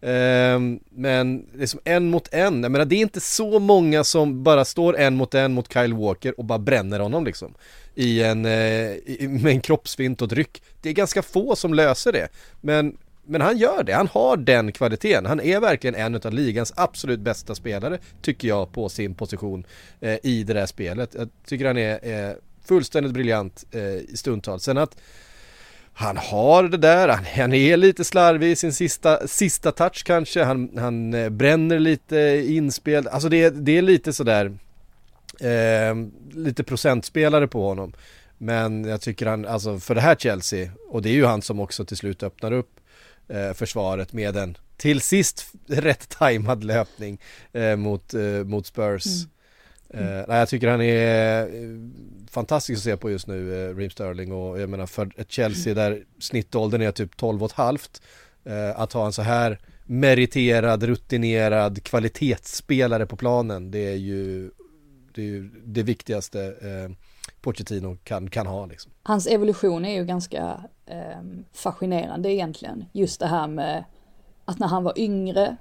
Eh, 0.00 0.60
men 0.90 1.46
det 1.54 1.62
är 1.62 1.66
som 1.66 1.80
en 1.84 2.10
mot 2.10 2.34
en. 2.34 2.62
Jag 2.62 2.72
menar 2.72 2.84
det 2.84 2.94
är 2.94 3.00
inte 3.00 3.20
så 3.20 3.58
många 3.58 4.04
som 4.04 4.42
bara 4.42 4.64
står 4.64 4.98
en 4.98 5.16
mot 5.16 5.34
en 5.34 5.52
mot 5.52 5.72
Kyle 5.72 5.94
Walker 5.94 6.38
och 6.38 6.44
bara 6.44 6.58
bränner 6.58 7.00
honom 7.00 7.24
liksom. 7.24 7.54
I 7.94 8.22
en, 8.22 8.44
eh, 8.44 8.92
i, 8.92 9.28
med 9.28 9.52
en 9.52 9.60
kroppsfint 9.60 10.22
och 10.22 10.26
ett 10.26 10.38
ryck. 10.38 10.62
Det 10.82 10.88
är 10.88 10.92
ganska 10.92 11.22
få 11.22 11.56
som 11.56 11.74
löser 11.74 12.12
det. 12.12 12.28
Men 12.60 12.96
men 13.28 13.40
han 13.40 13.58
gör 13.58 13.82
det, 13.82 13.92
han 13.92 14.08
har 14.08 14.36
den 14.36 14.72
kvaliteten. 14.72 15.26
Han 15.26 15.40
är 15.40 15.60
verkligen 15.60 15.94
en 15.94 16.14
av 16.14 16.32
ligans 16.32 16.72
absolut 16.76 17.20
bästa 17.20 17.54
spelare, 17.54 17.98
tycker 18.22 18.48
jag, 18.48 18.72
på 18.72 18.88
sin 18.88 19.14
position 19.14 19.66
eh, 20.00 20.18
i 20.22 20.44
det 20.44 20.52
där 20.52 20.66
spelet. 20.66 21.14
Jag 21.14 21.28
tycker 21.46 21.66
han 21.66 21.78
är 21.78 22.28
eh, 22.28 22.34
fullständigt 22.64 23.12
briljant 23.12 23.64
eh, 23.70 23.82
i 23.82 24.12
stundtal. 24.14 24.60
Sen 24.60 24.78
att 24.78 24.96
han 25.92 26.16
har 26.16 26.62
det 26.62 26.76
där, 26.76 27.08
han, 27.08 27.24
han 27.36 27.52
är 27.52 27.76
lite 27.76 28.04
slarvig 28.04 28.50
i 28.50 28.56
sin 28.56 28.72
sista, 28.72 29.28
sista 29.28 29.72
touch 29.72 30.04
kanske, 30.04 30.42
han, 30.42 30.70
han 30.78 31.14
eh, 31.14 31.28
bränner 31.28 31.78
lite 31.78 32.44
inspel, 32.46 33.08
alltså 33.08 33.28
det, 33.28 33.50
det 33.50 33.78
är 33.78 33.82
lite 33.82 34.12
sådär 34.12 34.58
eh, 35.40 35.94
lite 36.30 36.64
procentspelare 36.64 37.48
på 37.48 37.68
honom. 37.68 37.92
Men 38.38 38.84
jag 38.84 39.00
tycker 39.00 39.26
han, 39.26 39.46
alltså 39.46 39.78
för 39.78 39.94
det 39.94 40.00
här 40.00 40.14
Chelsea, 40.14 40.70
och 40.88 41.02
det 41.02 41.08
är 41.08 41.14
ju 41.14 41.24
han 41.24 41.42
som 41.42 41.60
också 41.60 41.84
till 41.84 41.96
slut 41.96 42.22
öppnar 42.22 42.52
upp 42.52 42.77
eh, 43.28 43.52
försvaret 43.52 44.12
med 44.12 44.36
en 44.36 44.58
till 44.76 45.00
sist 45.00 45.52
rätt 45.66 46.08
tajmad 46.08 46.64
löpning 46.64 47.20
eh, 47.52 47.76
mot, 47.76 48.14
eh, 48.14 48.22
mot 48.22 48.66
Spurs. 48.66 49.06
Eh, 49.90 50.24
nej, 50.28 50.38
jag 50.38 50.48
tycker 50.48 50.68
han 50.68 50.82
är 50.82 51.42
eh, 51.42 51.48
fantastisk 52.30 52.76
att 52.76 52.84
se 52.84 52.96
på 52.96 53.10
just 53.10 53.26
nu, 53.26 53.70
eh, 53.70 53.76
Reem 53.76 53.90
Sterling 53.90 54.32
och 54.32 54.60
jag 54.60 54.70
menar 54.70 54.86
för 54.86 55.10
ett 55.16 55.30
Chelsea 55.30 55.74
där 55.74 56.04
snittåldern 56.18 56.82
är 56.82 56.92
typ 56.92 57.16
12 57.16 57.42
och 57.42 57.50
ett 57.50 57.56
halvt 57.56 58.02
att 58.74 58.92
ha 58.92 59.06
en 59.06 59.12
så 59.12 59.22
här 59.22 59.58
meriterad, 59.84 60.82
rutinerad 60.82 61.82
kvalitetsspelare 61.82 63.06
på 63.06 63.16
planen 63.16 63.70
det 63.70 63.78
är 63.78 63.96
ju 63.96 64.50
det, 65.14 65.22
är 65.22 65.26
ju 65.26 65.50
det 65.64 65.82
viktigaste 65.82 66.54
eh, 66.60 66.96
Pochettino 67.48 67.96
kan, 68.04 68.30
kan 68.30 68.46
ha 68.46 68.66
liksom. 68.66 68.92
Hans 69.02 69.26
evolution 69.26 69.84
är 69.84 69.94
ju 69.94 70.04
ganska 70.04 70.64
eh, 70.86 71.22
fascinerande 71.52 72.32
egentligen. 72.32 72.84
Just 72.92 73.20
det 73.20 73.26
här 73.26 73.46
med 73.46 73.84
att 74.44 74.58
när 74.58 74.66
han 74.66 74.84
var 74.84 74.98
yngre 74.98 75.56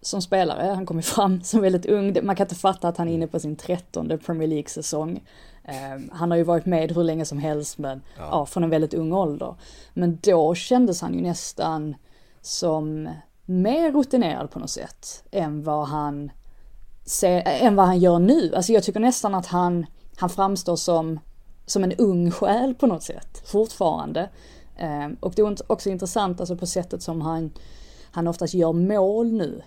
som 0.00 0.22
spelare, 0.22 0.66
han 0.66 0.86
kom 0.86 0.96
ju 0.96 1.02
fram 1.02 1.40
som 1.42 1.60
väldigt 1.60 1.86
ung, 1.86 2.16
man 2.22 2.36
kan 2.36 2.44
inte 2.44 2.54
fatta 2.54 2.88
att 2.88 2.96
han 2.96 3.08
är 3.08 3.14
inne 3.14 3.26
på 3.26 3.40
sin 3.40 3.56
trettonde 3.56 4.18
Premier 4.18 4.48
League-säsong. 4.48 5.22
Eh, 5.64 6.00
han 6.12 6.30
har 6.30 6.38
ju 6.38 6.44
varit 6.44 6.66
med 6.66 6.92
hur 6.92 7.04
länge 7.04 7.24
som 7.24 7.38
helst 7.38 7.78
men 7.78 8.02
ja. 8.18 8.28
ja, 8.30 8.46
från 8.46 8.64
en 8.64 8.70
väldigt 8.70 8.94
ung 8.94 9.12
ålder. 9.12 9.54
Men 9.94 10.18
då 10.22 10.54
kändes 10.54 11.00
han 11.00 11.14
ju 11.14 11.20
nästan 11.20 11.94
som 12.40 13.08
mer 13.44 13.92
rutinerad 13.92 14.50
på 14.50 14.58
något 14.58 14.70
sätt 14.70 15.24
än 15.30 15.62
vad 15.62 15.88
han, 15.88 16.30
ser, 17.04 17.42
än 17.46 17.76
vad 17.76 17.86
han 17.86 17.98
gör 17.98 18.18
nu. 18.18 18.54
Alltså 18.54 18.72
jag 18.72 18.82
tycker 18.82 19.00
nästan 19.00 19.34
att 19.34 19.46
han, 19.46 19.86
han 20.16 20.30
framstår 20.30 20.76
som, 20.76 21.20
som 21.66 21.84
en 21.84 21.92
ung 21.92 22.30
själ 22.30 22.74
på 22.74 22.86
något 22.86 23.02
sätt, 23.02 23.42
fortfarande. 23.46 24.30
Eh, 24.76 25.08
och 25.20 25.32
det 25.36 25.42
är 25.42 25.72
också 25.72 25.90
intressant 25.90 26.40
alltså 26.40 26.56
på 26.56 26.66
sättet 26.66 27.02
som 27.02 27.20
han, 27.20 27.50
han 28.10 28.26
oftast 28.26 28.54
gör 28.54 28.72
mål 28.72 29.32
nu. 29.32 29.62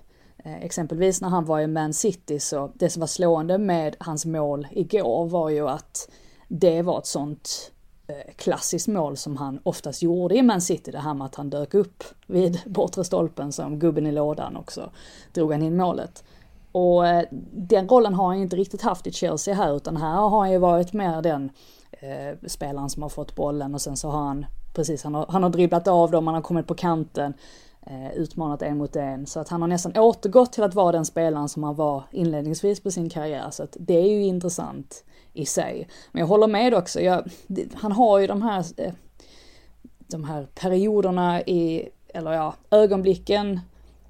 Eh, 0.46 0.64
exempelvis 0.64 1.22
när 1.22 1.30
han 1.30 1.46
var 1.46 1.60
i 1.60 1.68
Man 1.68 1.94
City 1.94 2.40
så 2.40 2.72
det 2.76 2.90
som 2.90 3.00
var 3.00 3.08
slående 3.08 3.58
med 3.58 3.96
hans 4.00 4.26
mål 4.26 4.68
igår 4.72 5.26
var 5.26 5.50
ju 5.50 5.70
att 5.70 6.10
det 6.48 6.82
var 6.82 7.00
ett 7.00 7.06
sånt 7.06 7.72
eh, 8.08 8.34
klassiskt 8.36 8.88
mål 8.88 9.18
som 9.18 9.38
han 9.38 9.60
oftast 9.64 10.02
gjorde 10.02 10.36
i 10.36 10.42
Man 10.42 10.62
City, 10.62 10.92
det 10.92 11.00
här 11.00 11.14
med 11.14 11.26
att 11.26 11.36
han 11.36 11.50
dök 11.50 11.74
upp 11.74 12.04
vid 12.28 12.60
bortre 12.66 13.04
stolpen 13.04 13.52
som 13.52 13.80
gubben 13.80 14.08
i 14.08 14.12
lådan 14.12 14.58
också, 14.58 14.92
drog 15.34 15.52
han 15.52 15.64
in 15.64 15.78
målet. 15.78 16.24
Och 16.74 17.08
eh, 17.08 17.26
den 17.52 17.88
rollen 17.88 18.14
har 18.14 18.28
han 18.28 18.38
inte 18.38 18.56
riktigt 18.56 18.82
haft 18.82 19.08
i 19.08 19.12
Chelsea 19.12 19.54
här, 19.56 19.76
utan 19.76 19.98
här 19.98 20.16
har 20.16 20.40
han 20.40 20.52
ju 20.52 20.58
varit 20.58 20.94
mer 20.94 21.22
den 21.22 21.52
eh, 21.92 22.48
spelaren 22.48 22.90
som 22.90 23.02
har 23.02 23.10
fått 23.10 23.36
bollen 23.36 23.74
och 23.74 23.82
sen 23.82 23.98
så 23.98 24.10
har 24.10 24.22
han, 24.22 24.46
precis, 24.74 25.04
han 25.04 25.16
har, 25.16 25.26
han 25.30 25.44
har 25.44 25.50
dribblat 25.50 25.88
av 25.88 26.12
dem, 26.12 26.28
han 26.28 26.36
har 26.36 26.42
kommit 26.42 26.68
på 26.68 26.76
kanten, 26.76 27.34
eh, 27.82 28.14
utmanat 28.14 28.62
en 28.62 28.78
mot 28.78 28.96
en. 28.96 29.26
Så 29.26 29.40
att 29.40 29.50
han 29.50 29.62
har 29.62 29.68
nästan 29.68 29.98
återgått 29.98 30.54
till 30.54 30.64
att 30.64 30.74
vara 30.74 30.92
den 30.92 31.06
spelaren 31.06 31.50
som 31.50 31.64
han 31.64 31.76
var 31.76 32.04
inledningsvis 32.12 32.84
på 32.84 32.92
sin 32.92 33.10
karriär. 33.10 33.50
Så 33.52 33.64
att 33.64 33.78
det 33.80 33.98
är 33.98 34.10
ju 34.10 34.24
intressant 34.24 35.04
i 35.34 35.46
sig. 35.46 35.88
Men 36.12 36.20
jag 36.20 36.28
håller 36.28 36.48
med 36.48 36.74
också, 36.74 37.02
jag, 37.02 37.24
han 37.74 37.92
har 37.92 38.20
ju 38.20 38.28
de 38.28 38.42
här, 38.42 38.66
eh, 38.78 38.94
de 39.98 40.24
här 40.24 40.48
perioderna 40.56 41.42
i, 41.42 41.90
eller 42.14 42.32
ja, 42.32 42.56
ögonblicken 42.72 43.60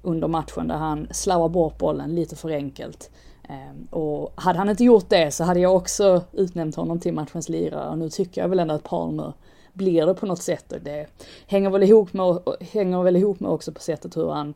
under 0.04 0.28
matchen 0.28 0.68
där 0.68 0.76
han 0.76 1.08
slarvar 1.10 1.48
bort 1.48 1.78
bollen 1.78 2.14
lite 2.14 2.36
för 2.36 2.50
enkelt. 2.50 3.10
Ehm, 3.48 3.86
och 3.90 4.32
hade 4.36 4.58
han 4.58 4.68
inte 4.68 4.84
gjort 4.84 5.08
det 5.08 5.30
så 5.30 5.44
hade 5.44 5.60
jag 5.60 5.76
också 5.76 6.22
utnämnt 6.32 6.76
honom 6.76 7.00
till 7.00 7.14
matchens 7.14 7.48
lirare 7.48 7.88
och 7.88 7.98
nu 7.98 8.10
tycker 8.10 8.40
jag 8.40 8.48
väl 8.48 8.58
ändå 8.58 8.74
att 8.74 8.82
Palmer 8.82 9.32
blir 9.72 10.06
det 10.06 10.14
på 10.14 10.26
något 10.26 10.42
sätt 10.42 10.72
och 10.72 10.80
det 10.80 11.06
hänger 11.46 11.70
väl 11.70 11.82
ihop 11.82 12.12
med, 12.12 12.38
hänger 12.60 13.02
väl 13.02 13.16
ihop 13.16 13.40
med 13.40 13.50
också 13.50 13.72
på 13.72 13.80
sättet 13.80 14.16
hur 14.16 14.30
han, 14.30 14.54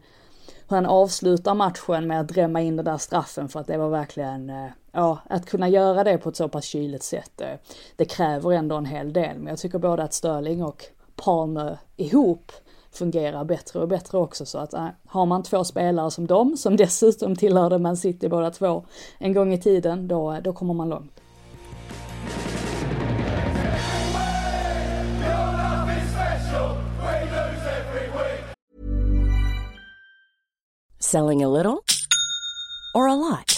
hur 0.69 0.77
han 0.77 0.87
avslutar 0.87 1.55
matchen 1.55 2.07
med 2.07 2.21
att 2.21 2.29
drämma 2.29 2.61
in 2.61 2.77
den 2.77 2.85
där 2.85 2.99
straffen 2.99 3.49
för 3.49 3.61
att 3.61 3.67
det 3.67 3.79
var 3.79 3.89
verkligen, 3.89 4.51
eh, 4.51 4.67
ja, 4.93 5.19
att 5.31 5.47
kunna 5.47 5.69
göra 5.69 6.05
det 6.05 6.19
på 6.19 6.29
ett 6.29 6.37
så 6.37 6.49
pass 6.49 6.65
kyligt 6.65 7.03
sätt, 7.03 7.41
eh, 7.41 7.55
det 7.97 8.05
kräver 8.05 8.53
ändå 8.53 8.77
en 8.77 8.87
hel 8.87 9.13
del. 9.13 9.39
Men 9.39 9.47
jag 9.47 9.59
tycker 9.59 9.79
både 9.79 10.03
att 10.03 10.15
Sterling 10.15 10.63
och 10.65 10.85
Palmer 11.17 11.79
ihop 11.97 12.53
fungerar 12.93 13.45
bättre 13.45 13.81
och 13.81 13.89
bättre 13.89 14.19
också 14.19 14.47
så 14.47 14.59
att 14.59 14.75
äh, 14.75 14.89
har 15.07 15.27
man 15.27 15.43
två 15.43 15.65
spelare 15.65 16.11
som 16.11 16.27
dem, 16.27 16.57
som 16.57 16.77
dessutom 16.77 17.37
tillhörde 17.37 17.79
Man 17.79 17.97
City 17.97 18.29
båda 18.29 18.51
två 18.51 18.85
en 19.19 19.33
gång 19.33 19.53
i 19.53 19.61
tiden, 19.61 20.09
då, 20.09 20.33
eh, 20.33 20.43
då 20.43 20.53
kommer 20.53 20.75
man 20.75 20.89
långt. 20.89 21.21
Selling 31.01 31.43
a 31.43 31.49
little 31.49 31.81
or 32.95 33.09
a 33.09 33.15
lot? 33.15 33.58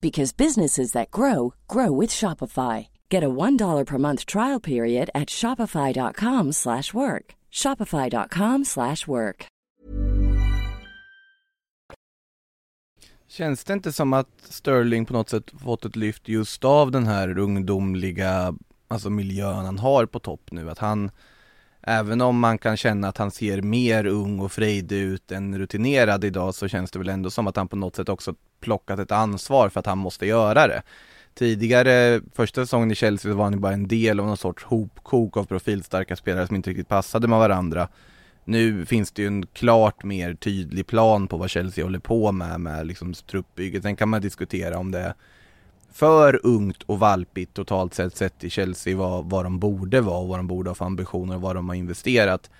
because 0.00 0.36
businesses 0.36 0.92
that 0.92 1.10
grow 1.10 1.54
grow 1.68 2.00
with 2.00 2.10
Shopify. 2.10 2.86
Get 3.10 3.22
a 3.22 3.28
$1 3.28 3.86
per 3.86 3.98
month 3.98 4.26
trial 4.26 4.60
period 4.60 5.10
at 5.14 5.30
shopify.com/work. 5.30 7.36
shopify.com/work. 7.50 9.46
Känns 13.30 13.64
det 13.64 13.72
inte 13.72 13.92
som 13.92 14.12
att 14.12 14.28
Sterling 14.42 15.06
på 15.06 15.12
något 15.12 15.28
sätt 15.28 15.50
fått 15.64 15.84
ett 15.84 15.96
lyft 15.96 16.28
just 16.28 16.64
av 16.64 16.90
den 16.90 17.06
här 17.06 17.38
ungdomliga, 17.38 18.54
alltså 18.88 19.10
miljön 19.10 19.64
han 19.64 19.78
har 19.78 20.06
på 20.06 20.18
topp 20.18 20.40
nu? 20.50 20.70
Att 20.70 20.78
han, 20.78 21.10
även 21.82 22.20
om 22.20 22.38
man 22.38 22.58
kan 22.58 22.76
känna 22.76 23.08
att 23.08 23.18
han 23.18 23.30
ser 23.30 23.62
mer 23.62 24.06
ung 24.06 24.40
och 24.40 24.52
frejdig 24.52 24.96
ut 24.96 25.32
än 25.32 25.58
rutinerad 25.58 26.24
idag 26.24 26.54
så 26.54 26.68
känns 26.68 26.90
det 26.90 26.98
väl 26.98 27.08
ändå 27.08 27.30
som 27.30 27.46
att 27.46 27.56
han 27.56 27.68
på 27.68 27.76
något 27.76 27.96
sätt 27.96 28.08
också 28.08 28.34
plockat 28.60 28.98
ett 28.98 29.12
ansvar 29.12 29.68
för 29.68 29.80
att 29.80 29.86
han 29.86 29.98
måste 29.98 30.26
göra 30.26 30.66
det. 30.66 30.82
Tidigare, 31.34 32.20
första 32.34 32.60
säsongen 32.60 32.90
i 32.90 32.94
Chelsea 32.94 33.34
var 33.34 33.44
han 33.44 33.52
ju 33.52 33.58
bara 33.58 33.72
en 33.72 33.88
del 33.88 34.20
av 34.20 34.26
någon 34.26 34.36
sorts 34.36 34.64
hopkok 34.64 35.36
av 35.36 35.44
profilstarka 35.44 36.16
spelare 36.16 36.46
som 36.46 36.56
inte 36.56 36.70
riktigt 36.70 36.88
passade 36.88 37.28
med 37.28 37.38
varandra. 37.38 37.88
Nu 38.44 38.86
finns 38.86 39.12
det 39.12 39.22
ju 39.22 39.28
en 39.28 39.46
klart 39.46 40.04
mer 40.04 40.34
tydlig 40.34 40.86
plan 40.86 41.28
på 41.28 41.36
vad 41.36 41.50
Chelsea 41.50 41.84
håller 41.84 41.98
på 41.98 42.32
med, 42.32 42.60
med 42.60 42.86
liksom 42.86 43.14
truppbygget. 43.14 43.82
Sen 43.82 43.96
kan 43.96 44.08
man 44.08 44.20
diskutera 44.20 44.78
om 44.78 44.90
det 44.90 44.98
är 44.98 45.14
för 45.92 46.46
ungt 46.46 46.82
och 46.82 46.98
valpigt 46.98 47.54
totalt 47.54 47.94
sett 47.94 48.16
sett 48.16 48.44
i 48.44 48.50
Chelsea 48.50 48.96
vad, 48.96 49.30
vad 49.30 49.44
de 49.44 49.58
borde 49.58 50.00
vara 50.00 50.18
och 50.18 50.28
vad 50.28 50.38
de 50.38 50.46
borde 50.46 50.70
ha 50.70 50.74
för 50.74 50.84
ambitioner 50.84 51.34
och 51.34 51.40
vad 51.40 51.56
de 51.56 51.68
har 51.68 51.76
investerat. 51.76 52.50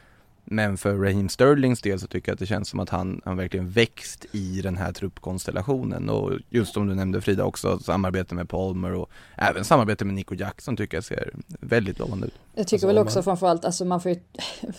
Men 0.45 0.79
för 0.79 0.97
Raheem 0.97 1.29
Sterlings 1.29 1.81
del 1.81 2.01
så 2.01 2.07
tycker 2.07 2.29
jag 2.31 2.35
att 2.35 2.39
det 2.39 2.47
känns 2.47 2.69
som 2.69 2.81
att 2.81 2.89
han, 2.89 3.21
han 3.25 3.37
verkligen 3.37 3.71
växt 3.71 4.27
i 4.33 4.61
den 4.63 4.77
här 4.77 4.93
truppkonstellationen 4.93 6.11
och 6.11 6.33
just 6.49 6.75
som 6.75 6.87
du 6.87 6.95
nämnde 6.95 7.21
Frida 7.21 7.45
också, 7.45 7.79
samarbete 7.79 8.35
med 8.35 8.49
Palmer 8.49 8.93
och 8.95 9.11
även 9.37 9.65
samarbete 9.65 10.05
med 10.05 10.15
Nico 10.15 10.35
Jackson 10.35 10.77
tycker 10.77 10.97
jag 10.97 11.05
ser 11.05 11.31
väldigt 11.61 11.99
lovande 11.99 12.27
ut. 12.27 12.35
Jag 12.55 12.67
tycker 12.67 12.75
Alltså, 12.77 12.87
väl 12.87 12.99
också 12.99 13.19
man- 13.19 13.25
framförallt, 13.25 13.65
alltså 13.65 13.85
man 13.85 14.01
får 14.01 14.11
ju 14.13 14.21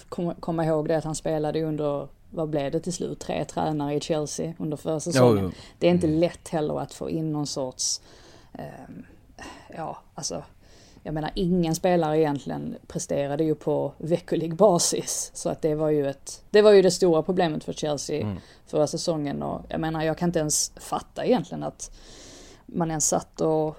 komma, 0.40 0.66
ihåg 0.66 0.88
det 0.88 0.98
att 0.98 1.04
han 1.04 1.16
spelade 1.16 1.64
under, 1.64 2.08
vad 2.30 2.50
blev 2.50 2.72
det 2.72 2.80
till 2.80 2.94
slut, 2.94 3.20
tre 3.20 3.46
tränare 3.46 3.94
i 3.96 4.00
Chelsea 4.02 4.54
under 4.60 4.78
förra 4.78 5.00
säsongen. 5.00 5.44
jo. 5.44 5.52
Det 5.80 5.88
är 5.88 5.92
inte 5.92 6.08
lätt 6.08 6.48
heller 6.50 6.80
att 6.80 6.94
få 6.94 7.10
in 7.10 7.32
någon 7.34 7.48
sorts, 7.48 8.02
ehm, 8.54 9.06
ja 9.78 10.02
alltså, 10.16 10.44
jag 11.04 11.14
menar 11.14 11.32
ingen 11.36 11.76
spelare 11.76 12.20
egentligen 12.20 12.76
presterade 12.88 13.44
ju 13.44 13.56
på 13.56 13.94
veckolig 13.98 14.56
basis. 14.56 15.32
Så 15.34 15.50
att 15.50 15.62
det 15.62 15.76
var 15.76 15.90
ju 15.90 16.10
ett, 16.10 16.44
det 16.50 16.62
var 16.62 16.72
ju 16.72 16.82
det 16.82 16.92
stora 16.92 17.24
problemet 17.24 17.64
för 17.64 17.74
Chelsea 17.74 18.38
förra 18.66 18.88
säsongen 18.88 19.44
och 19.44 19.62
jag 19.70 19.80
menar 19.80 20.04
jag 20.04 20.18
kan 20.18 20.30
inte 20.30 20.40
ens 20.40 20.72
fatta 20.80 21.26
egentligen 21.26 21.64
att 21.64 21.92
man 22.66 22.90
ens 22.90 23.08
satt 23.08 23.42
och 23.42 23.78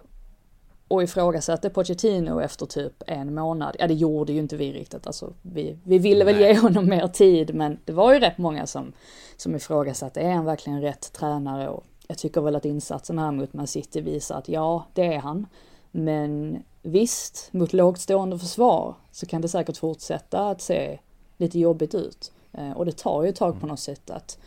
och 0.93 1.03
ifrågasatte 1.03 1.71
Pochettino 1.71 2.41
efter 2.41 2.67
typ 2.67 3.03
en 3.07 3.35
månad. 3.35 3.77
Ja, 3.79 3.87
det 3.87 3.95
gjorde 3.95 4.33
ju 4.33 4.39
inte 4.39 4.57
vi 4.57 4.73
riktigt. 4.73 5.07
Alltså, 5.07 5.33
vi, 5.43 5.79
vi 5.85 5.99
ville 5.99 6.25
väl 6.25 6.41
ge 6.41 6.59
honom 6.59 6.89
mer 6.89 7.09
tid, 7.09 7.55
men 7.55 7.79
det 7.85 7.93
var 7.93 8.13
ju 8.13 8.21
rätt 8.21 8.39
många 8.39 8.67
som, 8.67 8.93
som 9.37 9.55
ifrågasatte, 9.55 10.21
är 10.21 10.33
han 10.33 10.45
verkligen 10.45 10.81
rätt 10.81 11.13
tränare? 11.13 11.69
Och 11.69 11.85
jag 12.09 12.19
tycker 12.19 12.41
väl 12.41 12.57
att 12.57 12.65
insatsen 12.65 13.19
här 13.19 13.33
mot 13.33 13.53
Man 13.53 13.67
City 13.67 14.01
visar 14.01 14.39
att 14.39 14.49
ja, 14.49 14.87
det 14.95 15.15
är 15.15 15.19
han. 15.19 15.47
Men 15.93 16.63
visst, 16.83 17.49
mot 17.53 17.73
lågt 17.73 18.01
stående 18.01 18.39
försvar 18.39 18.95
så 19.11 19.27
kan 19.27 19.43
det 19.43 19.49
säkert 19.49 19.77
fortsätta 19.77 20.49
att 20.49 20.61
se 20.61 20.99
lite 21.37 21.59
jobbigt 21.59 21.95
ut. 21.95 22.33
Eh, 22.53 22.73
Och 22.73 22.87
det 22.87 22.97
tar 22.97 23.23
ju 23.23 23.29
ett 23.29 23.37
tag 23.37 23.61
på 23.61 23.67
något 23.67 23.81
sätt 23.81 24.11
att 24.11 24.39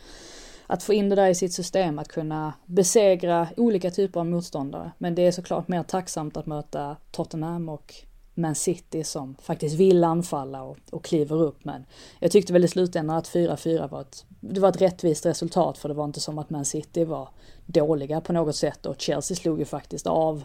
att 0.66 0.82
få 0.82 0.92
in 0.92 1.08
det 1.08 1.16
där 1.16 1.28
i 1.28 1.34
sitt 1.34 1.52
system, 1.52 1.98
att 1.98 2.08
kunna 2.08 2.52
besegra 2.66 3.48
olika 3.56 3.90
typer 3.90 4.20
av 4.20 4.26
motståndare. 4.26 4.90
Men 4.98 5.14
det 5.14 5.22
är 5.22 5.32
såklart 5.32 5.68
mer 5.68 5.82
tacksamt 5.82 6.36
att 6.36 6.46
möta 6.46 6.96
Tottenham 7.10 7.68
och 7.68 7.94
Man 8.34 8.54
City 8.54 9.04
som 9.04 9.36
faktiskt 9.42 9.76
vill 9.76 10.04
anfalla 10.04 10.62
och, 10.62 10.78
och 10.90 11.04
kliver 11.04 11.42
upp. 11.42 11.64
Men 11.64 11.84
jag 12.20 12.30
tyckte 12.30 12.52
väl 12.52 12.64
i 12.64 12.68
slutändan 12.68 13.16
att 13.16 13.28
4-4 13.28 13.90
var 13.90 14.00
ett, 14.00 14.24
det 14.40 14.60
var 14.60 14.68
ett 14.68 14.80
rättvist 14.80 15.26
resultat 15.26 15.78
för 15.78 15.88
det 15.88 15.94
var 15.94 16.04
inte 16.04 16.20
som 16.20 16.38
att 16.38 16.50
Man 16.50 16.64
City 16.64 17.04
var 17.04 17.28
dåliga 17.66 18.20
på 18.20 18.32
något 18.32 18.56
sätt 18.56 18.86
och 18.86 19.00
Chelsea 19.00 19.36
slog 19.36 19.58
ju 19.58 19.64
faktiskt 19.64 20.06
av 20.06 20.42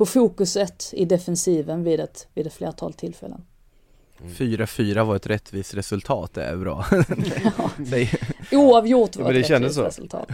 på 0.00 0.06
fokuset 0.06 0.90
i 0.92 1.04
defensiven 1.04 1.84
vid 1.84 2.00
ett, 2.00 2.26
vid 2.34 2.46
ett 2.46 2.52
flertal 2.52 2.92
tillfällen. 2.92 3.44
4-4 4.36 5.04
var 5.04 5.16
ett 5.16 5.26
rättvist 5.26 5.74
resultat, 5.74 6.34
det 6.34 6.42
är 6.44 6.56
bra. 6.56 6.86
Säg- 7.90 8.10
Oavgjort 8.52 9.10
Ja, 9.16 9.22
var 9.24 9.32
men 9.32 9.34
det 9.34 9.46
ett 9.46 9.50
rättvist 9.50 9.74
så. 9.74 9.84
resultat. 9.84 10.28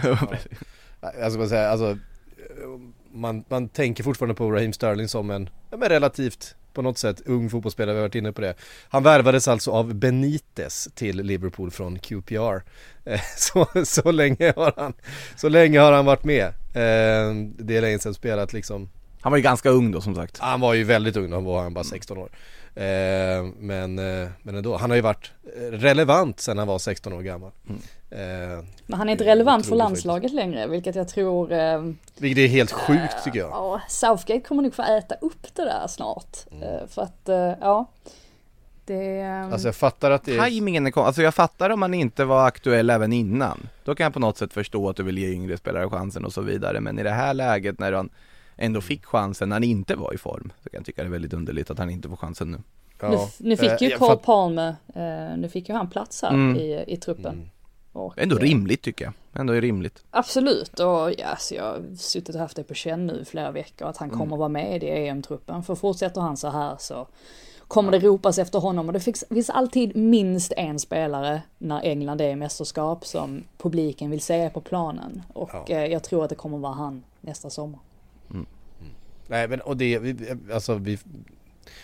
Alltså, 1.22 1.38
man 1.38 1.48
säger, 1.48 1.68
alltså 1.68 1.98
man, 3.12 3.44
man 3.48 3.68
tänker 3.68 4.04
fortfarande 4.04 4.34
på 4.34 4.50
Raheem 4.50 4.72
Sterling 4.72 5.08
som 5.08 5.30
en, 5.30 5.50
ja, 5.70 5.76
men 5.76 5.88
relativt 5.88 6.54
på 6.72 6.82
något 6.82 6.98
sätt 6.98 7.22
ung 7.26 7.50
fotbollsspelare, 7.50 7.94
vi 7.94 8.00
har 8.00 8.08
varit 8.08 8.14
inne 8.14 8.32
på 8.32 8.40
det. 8.40 8.54
Han 8.88 9.02
värvades 9.02 9.48
alltså 9.48 9.70
av 9.70 9.94
Benitez 9.94 10.88
till 10.94 11.16
Liverpool 11.22 11.70
från 11.70 11.98
QPR. 11.98 12.62
Eh, 13.04 13.20
Så, 13.36 13.66
så 13.84 14.10
länge 14.12 14.52
har 14.56 14.72
han, 14.76 14.92
så 15.36 15.48
länge 15.48 15.78
har 15.80 15.92
han 15.92 16.04
varit 16.04 16.24
med. 16.24 16.46
Eh, 16.46 17.34
Det 17.58 17.76
är 17.76 17.80
länge 17.80 17.98
sedan 17.98 18.14
spelat 18.14 18.52
liksom 18.52 18.88
Han 19.26 19.30
var 19.32 19.36
ju 19.36 19.42
ganska 19.42 19.70
ung 19.70 19.90
då 19.92 20.00
som 20.00 20.14
sagt. 20.14 20.38
han 20.38 20.60
var 20.60 20.74
ju 20.74 20.84
väldigt 20.84 21.16
ung, 21.16 21.30
då 21.30 21.40
var 21.40 21.62
han 21.62 21.74
bara 21.74 21.84
16 21.84 22.18
år. 22.18 22.28
Eh, 22.74 22.84
men, 23.58 23.98
eh, 23.98 24.28
men 24.42 24.54
ändå, 24.56 24.76
han 24.76 24.90
har 24.90 24.94
ju 24.94 25.00
varit 25.02 25.30
eh, 25.56 25.60
relevant 25.60 26.40
sedan 26.40 26.58
han 26.58 26.68
var 26.68 26.78
16 26.78 27.12
år 27.12 27.22
gammal. 27.22 27.50
Eh, 28.10 28.18
Men 28.86 28.98
han 28.98 29.08
är 29.08 29.12
inte 29.12 29.24
relevant 29.24 29.66
för 29.66 29.76
landslaget 29.76 30.32
längre, 30.32 30.66
vilket 30.66 30.94
jag 30.94 31.08
tror 31.08 31.52
eh, 31.52 31.82
vilket 32.18 32.38
är 32.44 32.46
helt 32.48 32.72
sjukt 32.72 33.24
tycker 33.24 33.38
jag. 33.38 33.50
Ja, 33.50 33.80
Southgate 33.88 34.40
kommer 34.40 34.62
nog 34.62 34.74
få 34.74 34.82
äta 34.82 35.14
upp 35.14 35.54
det 35.54 35.64
där 35.64 35.86
snart. 35.88 36.36
Mm. 36.52 36.62
Eh, 36.62 36.86
För 36.88 37.02
att, 37.02 37.28
eh, 37.28 37.52
ja. 37.60 37.86
Det... 38.84 39.22
Alltså 39.52 39.68
jag 39.68 39.74
fattar 39.76 40.10
att 40.10 40.24
det 40.24 40.36
är... 40.36 40.44
Timingen 40.44 40.86
är 40.86 40.90
kon- 40.90 41.06
alltså 41.06 41.22
jag 41.22 41.34
fattar 41.34 41.70
om 41.70 41.80
man 41.80 41.94
inte 41.94 42.24
var 42.24 42.46
aktuell 42.46 42.90
även 42.90 43.12
innan. 43.12 43.68
Då 43.84 43.94
kan 43.94 44.04
jag 44.04 44.12
på 44.12 44.20
något 44.20 44.38
sätt 44.38 44.52
förstå 44.52 44.88
att 44.88 44.96
du 44.96 45.02
vill 45.02 45.18
ge 45.18 45.32
yngre 45.32 45.56
spelare 45.56 45.90
chansen 45.90 46.24
och 46.24 46.32
så 46.32 46.40
vidare. 46.40 46.80
Men 46.80 46.98
i 46.98 47.02
det 47.02 47.10
här 47.10 47.34
läget 47.34 47.78
när 47.78 47.92
han 47.92 48.10
ändå 48.56 48.80
fick 48.80 49.04
chansen 49.04 49.48
när 49.48 49.56
han 49.56 49.64
inte 49.64 49.94
var 49.96 50.14
i 50.14 50.18
form, 50.18 50.52
så 50.62 50.70
kan 50.70 50.78
jag 50.78 50.86
tycka 50.86 51.02
det 51.02 51.08
är 51.08 51.12
väldigt 51.12 51.32
underligt 51.32 51.70
att 51.70 51.78
han 51.78 51.90
inte 51.90 52.08
får 52.08 52.16
chansen 52.16 52.50
nu. 52.50 52.58
Ja. 53.00 53.08
Nu, 53.10 53.18
nu 53.48 53.56
fick 53.56 53.80
ju 53.80 53.86
Eh, 53.86 53.90
jag 53.90 53.98
Carl 53.98 54.16
Palmer, 54.16 54.76
eh, 54.94 55.36
nu 55.38 55.48
fick 55.52 55.68
ju 55.68 55.74
han 55.74 55.90
plats 55.90 56.22
här 56.22 56.30
Mm. 56.30 56.56
i, 56.56 56.84
i 56.86 56.96
truppen. 56.96 57.34
Mm. 57.34 57.48
Och, 57.92 58.14
Ändå 58.18 58.36
eh, 58.36 58.40
rimligt 58.40 58.82
tycker 58.82 59.04
jag. 59.04 59.14
Ändå 59.40 59.52
är 59.52 59.60
rimligt. 59.60 60.04
Absolut 60.10 60.80
och 60.80 61.12
ja, 61.18 61.26
alltså 61.30 61.54
jag 61.54 61.64
har 61.64 61.96
suttit 61.96 62.34
och 62.34 62.40
haft 62.40 62.56
det 62.56 62.62
på 62.64 62.74
känn 62.74 63.06
nu 63.06 63.18
i 63.20 63.24
flera 63.24 63.50
veckor 63.50 63.88
att 63.88 63.96
han 63.96 64.08
Mm. 64.08 64.18
kommer 64.20 64.36
vara 64.36 64.48
med 64.48 64.82
i 64.82 64.86
EM-truppen. 64.86 65.62
För 65.62 65.74
fortsätter 65.74 66.20
han 66.20 66.36
så 66.36 66.48
här 66.48 66.76
så 66.78 67.06
kommer 67.68 67.92
det 67.92 67.98
ropas 67.98 68.38
efter 68.38 68.58
honom 68.58 68.86
och 68.86 68.92
det 68.92 69.00
finns, 69.00 69.24
finns 69.30 69.50
alltid 69.50 69.96
minst 69.96 70.52
en 70.56 70.78
spelare 70.78 71.42
när 71.58 71.80
England 71.82 72.20
är 72.20 72.28
i 72.30 72.36
mästerskap 72.36 73.06
som 73.06 73.44
publiken 73.58 74.10
vill 74.10 74.20
se 74.20 74.50
på 74.50 74.60
planen. 74.60 75.22
Och 75.34 75.50
Ja. 75.68 75.78
jag 75.86 76.02
tror 76.04 76.24
att 76.24 76.30
det 76.30 76.34
kommer 76.36 76.58
vara 76.58 76.72
han 76.74 77.04
nästa 77.20 77.50
sommar. 77.50 77.80
Mm. 78.30 78.46
Mm. 78.80 78.92
Nej 79.26 79.48
men 79.48 79.60
och 79.60 79.76
det, 79.76 79.98
vi, 79.98 80.16
alltså 80.52 80.74
vi 80.74 80.98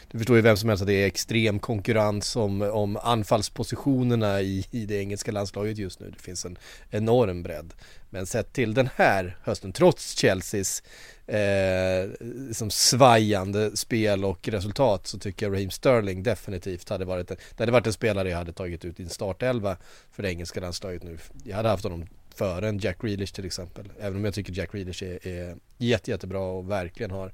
Du 0.09 0.19
förstår 0.19 0.37
ju 0.37 0.43
vem 0.43 0.57
som 0.57 0.69
helst 0.69 0.83
att 0.83 0.87
det 0.87 1.03
är 1.03 1.07
extrem 1.07 1.59
konkurrens 1.59 2.37
om, 2.37 2.63
om 2.63 2.97
anfallspositionerna 2.97 4.41
i, 4.41 4.67
i 4.71 4.87
det 4.87 4.95
engelska 4.95 5.33
landslaget 5.33 5.79
just 5.79 6.01
nu. 6.01 6.11
Det 6.11 6.23
finns 6.23 6.45
en 6.45 6.59
enorm 6.91 7.43
bredd. 7.43 7.75
Men 8.11 8.27
sett 8.27 8.53
till 8.53 8.75
den 8.75 8.89
här 8.97 9.37
hösten, 9.43 9.73
trots 9.73 10.21
Chelseas 10.21 10.83
eh, 11.27 12.11
som 12.53 12.71
svajande 12.71 13.77
spel 13.77 14.25
och 14.25 14.49
resultat 14.49 15.07
så 15.07 15.19
tycker 15.19 15.47
jag 15.47 15.53
Raheem 15.53 15.71
Sterling 15.71 16.23
definitivt 16.23 16.89
hade 16.89 17.05
varit 17.05 17.31
en, 17.31 17.37
det 17.57 17.63
hade 17.63 17.73
varit 17.73 17.87
en 17.87 17.93
spelare 17.93 18.31
jag 18.31 18.39
hade 18.39 18.53
tagit 18.53 18.85
ut 18.85 19.01
i 19.01 19.03
en 19.03 19.09
startelva 19.09 19.77
för 20.11 20.23
det 20.23 20.31
engelska 20.31 20.61
landslaget 20.61 21.03
nu. 21.03 21.19
Jag 21.45 21.57
hade 21.57 21.69
haft 21.69 21.85
honom 21.85 22.07
före 22.33 22.69
en 22.69 22.79
Jack 22.79 23.03
Grealish 23.03 23.33
till 23.35 23.45
exempel. 23.47 23.93
Även 24.01 24.17
om 24.17 24.25
jag 24.25 24.35
tycker 24.35 24.53
Jack 24.53 24.73
Grealish 24.73 25.03
är, 25.03 25.29
är 25.29 25.57
jätte, 25.79 26.11
jättebra 26.11 26.41
och 26.41 26.71
verkligen 26.71 27.11
har 27.11 27.33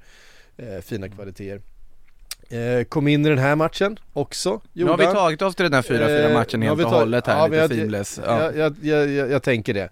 eh, 0.56 0.80
fina 0.82 1.08
kvaliteter. 1.08 1.62
Eh, 2.50 2.84
kom 2.84 3.08
in 3.08 3.26
i 3.26 3.28
den 3.28 3.38
här 3.38 3.56
matchen 3.56 3.98
också. 4.12 4.60
Nu 4.72 4.84
har 4.84 4.98
vi 4.98 5.04
tagit 5.04 5.42
oss 5.42 5.54
till 5.54 5.64
den 5.64 5.74
här 5.74 5.82
4-4 5.82 6.28
Eh, 6.28 6.32
matchen 6.34 6.62
har 6.62 6.68
helt 6.68 6.84
och 6.86 6.90
hållet 6.92 7.26
här, 7.26 7.38
ja, 7.38 7.46
lite 7.46 7.56
jag- 7.56 7.70
seamless. 7.70 8.20
Ja. 8.24 8.52
Jag, 8.52 8.76
jag, 8.82 9.08
jag 9.30 9.42
tänker 9.42 9.74
det. 9.74 9.88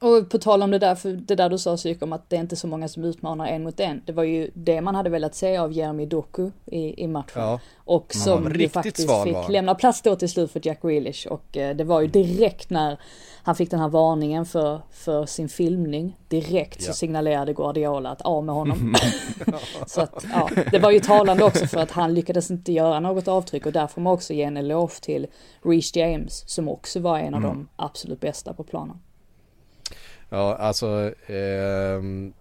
Och 0.00 0.30
på 0.30 0.38
tal 0.38 0.62
om 0.62 0.70
det 0.70 0.78
där, 0.78 0.94
för 0.94 1.12
det 1.12 1.34
där 1.34 1.48
du 1.48 1.58
sa 1.58 1.76
Psyk 1.76 2.02
om 2.02 2.12
att 2.12 2.30
det 2.30 2.36
är 2.36 2.40
inte 2.40 2.56
så 2.56 2.66
många 2.66 2.88
som 2.88 3.04
utmanar 3.04 3.46
en 3.46 3.62
mot 3.62 3.80
en. 3.80 4.02
Det 4.06 4.12
var 4.12 4.22
ju 4.24 4.50
det 4.54 4.80
man 4.80 4.94
hade 4.94 5.10
velat 5.10 5.34
se 5.34 5.56
av 5.56 5.72
Jeremy 5.72 6.06
Doku 6.06 6.50
i, 6.66 7.02
i 7.02 7.06
matchen. 7.06 7.42
Ja. 7.42 7.60
Och 7.76 8.14
som 8.14 8.54
ju 8.54 8.68
faktiskt 8.68 8.96
fick 8.96 9.08
var 9.34 9.48
lämna 9.50 9.74
plats 9.74 10.02
då 10.02 10.16
till 10.16 10.28
slut 10.28 10.50
för 10.52 10.66
Jack 10.66 10.82
Grealish. 10.82 11.26
Och 11.26 11.56
eh, 11.56 11.76
det 11.76 11.84
var 11.84 12.00
ju 12.00 12.06
direkt 12.06 12.70
när 12.70 13.00
han 13.42 13.54
fick 13.54 13.70
den 13.70 13.80
här 13.80 13.88
varningen 13.88 14.46
för, 14.46 14.80
för 14.90 15.26
sin 15.26 15.48
filmning. 15.48 16.16
Direkt 16.28 16.82
så 16.82 16.90
Ja. 16.90 16.94
signalerade 16.94 17.52
Guardiola 17.52 18.10
att 18.10 18.22
av 18.22 18.44
med 18.44 18.54
honom. 18.54 18.94
så 19.86 20.00
att 20.00 20.24
ja, 20.32 20.50
det 20.70 20.78
var 20.78 20.90
ju 20.90 21.00
talande 21.00 21.44
också 21.44 21.66
för 21.66 21.80
att 21.80 21.90
han 21.90 22.14
lyckades 22.14 22.50
inte 22.50 22.72
göra 22.72 23.00
något 23.00 23.28
avtryck 23.28 23.66
och 23.66 23.72
därför 23.72 23.94
får 23.94 24.00
man 24.00 24.12
också 24.12 24.32
ge 24.32 24.42
en 24.42 24.56
eloge 24.56 25.00
till 25.02 25.26
Reece 25.62 25.96
James 25.96 26.44
som 26.50 26.68
också 26.68 27.00
var 27.00 27.18
en 27.18 27.34
av 27.34 27.40
Mm. 27.44 27.50
de 27.56 27.68
absolut 27.76 28.20
bästa 28.20 28.52
på 28.54 28.62
planen. 28.64 28.96
Ja, 30.30 30.56
alltså 30.56 31.12
ehm, 31.26 32.32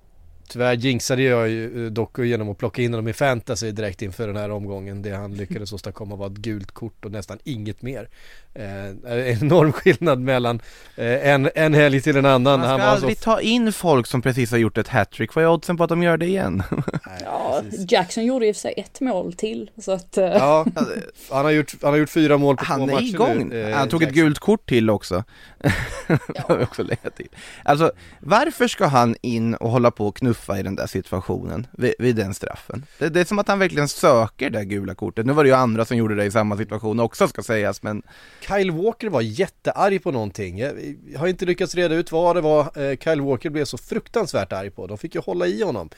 Tyvärr 0.50 0.74
jinxade 0.74 1.22
jag 1.22 1.50
ju 1.50 1.86
eh, 1.86 1.91
Doku 1.91 2.25
genom 2.25 2.50
att 2.50 2.58
plocka 2.58 2.82
in 2.82 2.94
honom 2.94 3.08
i 3.08 3.13
fantasy 3.13 3.72
direkt 3.72 4.01
inför 4.01 4.27
den 4.27 4.36
här 4.36 4.51
omgången. 4.51 5.01
Det 5.01 5.12
han 5.12 5.34
lyckades 5.34 5.74
åstadkomma 5.74 6.15
var 6.15 6.27
ett 6.27 6.34
gult 6.34 6.72
kort 6.72 7.06
och 7.06 7.12
nästan 7.12 7.38
inget 7.44 7.82
mer. 7.82 8.10
Eh, 8.53 8.86
en 8.86 9.44
enorm 9.44 9.72
skillnad 9.72 10.20
mellan 10.20 10.62
eh, 10.96 11.29
en, 11.29 11.50
en 11.56 11.74
helg 11.74 12.01
till 12.01 12.17
en 12.17 12.25
annan. 12.25 12.60
Man 12.60 12.60
ska 12.60 12.69
Han 12.69 12.80
var 12.80 12.88
aldrig 12.88 13.17
så... 13.17 13.23
ta 13.23 13.41
in 13.41 13.73
folk 13.73 14.08
som 14.08 14.21
precis 14.21 14.52
har 14.52 14.58
gjort 14.58 14.78
ett 14.78 14.88
hattrick. 14.88 15.36
Vad 15.36 15.43
är 15.43 15.50
oddsen 15.50 15.78
på 15.78 15.84
att 15.84 15.89
de 15.89 16.04
gör 16.04 16.17
det 16.17 16.26
igen? 16.26 16.63
Nej, 17.06 17.26
Ja, 17.58 17.70
precis. 17.70 17.91
Jackson 17.91 18.26
gjorde 18.26 18.46
ju 18.46 18.54
för 18.54 18.60
sig 18.60 18.74
ett 18.78 19.02
mål 19.02 19.34
till. 19.34 19.72
Så 19.78 19.91
att, 19.91 20.17
eh, 20.17 20.26
Ja, 20.26 20.65
han 21.32 21.46
har 21.46 21.52
gjort, 21.52 21.74
han 21.82 21.89
har 21.91 21.98
gjort 21.98 22.10
fyra 22.10 22.38
mål 22.38 22.58
på 22.58 22.65
två 22.65 22.72
Han 22.72 22.82
matcher 22.82 22.96
är 22.98 23.02
igång. 23.04 23.50
nu, 23.50 23.62
eh, 23.70 23.78
Han 23.78 23.89
tog 23.89 24.04
ett 24.04 24.08
Jackson. 24.08 24.24
gult 24.24 24.39
kort 24.39 24.70
till 24.70 24.89
också. 24.89 25.24
Vi 26.50 26.63
också 26.63 26.84
lägga 26.84 27.10
till. 27.10 27.28
Alltså, 27.63 27.91
varför 28.20 28.67
ska 28.67 28.86
han 28.86 29.15
in 29.22 29.56
och 29.56 29.70
hålla 29.72 29.91
på 29.91 30.08
och 30.08 30.15
knuffa 30.15 30.60
i 30.60 30.63
den 30.63 30.76
där 30.76 30.88
situationen 30.88 31.67
vid, 31.72 31.93
vid 32.00 32.15
den 32.15 32.34
straffen? 32.34 32.86
Det, 33.00 33.10
det 33.10 33.20
är 33.20 33.26
som 33.26 33.39
att 33.39 33.48
han 33.48 33.60
verkligen 33.60 33.88
söker 33.88 34.50
det 34.50 34.65
gula 34.65 34.96
kortet. 34.96 35.26
Nu 35.26 35.34
var 35.34 35.43
det 35.43 35.50
ju 35.50 35.56
andra 35.56 35.86
som 35.86 35.98
gjorde 35.98 36.15
det 36.15 36.26
i 36.26 36.32
samma 36.32 36.58
situation 36.58 37.00
också 37.00 37.28
ska 37.28 37.43
sägas, 37.43 37.84
men 37.84 38.02
Kyle 38.48 38.72
Walker 38.72 39.10
var 39.10 39.22
jättearg 39.22 40.04
på 40.04 40.12
någonting. 40.12 40.58
Jag, 40.60 40.96
jag 41.13 41.20
har 41.20 41.28
inte 41.28 41.46
lyckats 41.46 41.76
reda 41.76 41.96
ut 41.96 42.12
vad 42.12 42.36
det 42.36 42.41
var 42.41 42.62
eh, 42.91 42.98
Kyle 42.98 43.22
Walker 43.22 43.50
blev 43.50 43.65
så 43.65 43.78
fruktansvärt 43.78 44.54
arg 44.54 44.70
på. 44.70 44.88
De 44.88 44.98
fick 44.98 45.15
ju 45.15 45.22
hålla 45.22 45.48
i 45.48 45.63
honom 45.63 45.89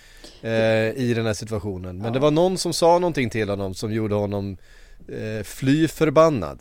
eh, 0.41 0.51
i 0.95 1.13
den 1.15 1.25
här 1.25 1.33
situationen. 1.33 1.48
Men 1.97 2.13
det 2.13 2.19
var 2.19 2.31
någon 2.31 2.57
som 2.57 2.73
sa 2.73 2.99
någonting 2.99 3.29
till 3.29 3.49
honom 3.49 3.73
som 3.73 3.93
gjorde 3.93 4.15
honom 4.15 4.57
eh, 5.07 5.43
fly 5.43 5.87
förbannad. 5.87 6.59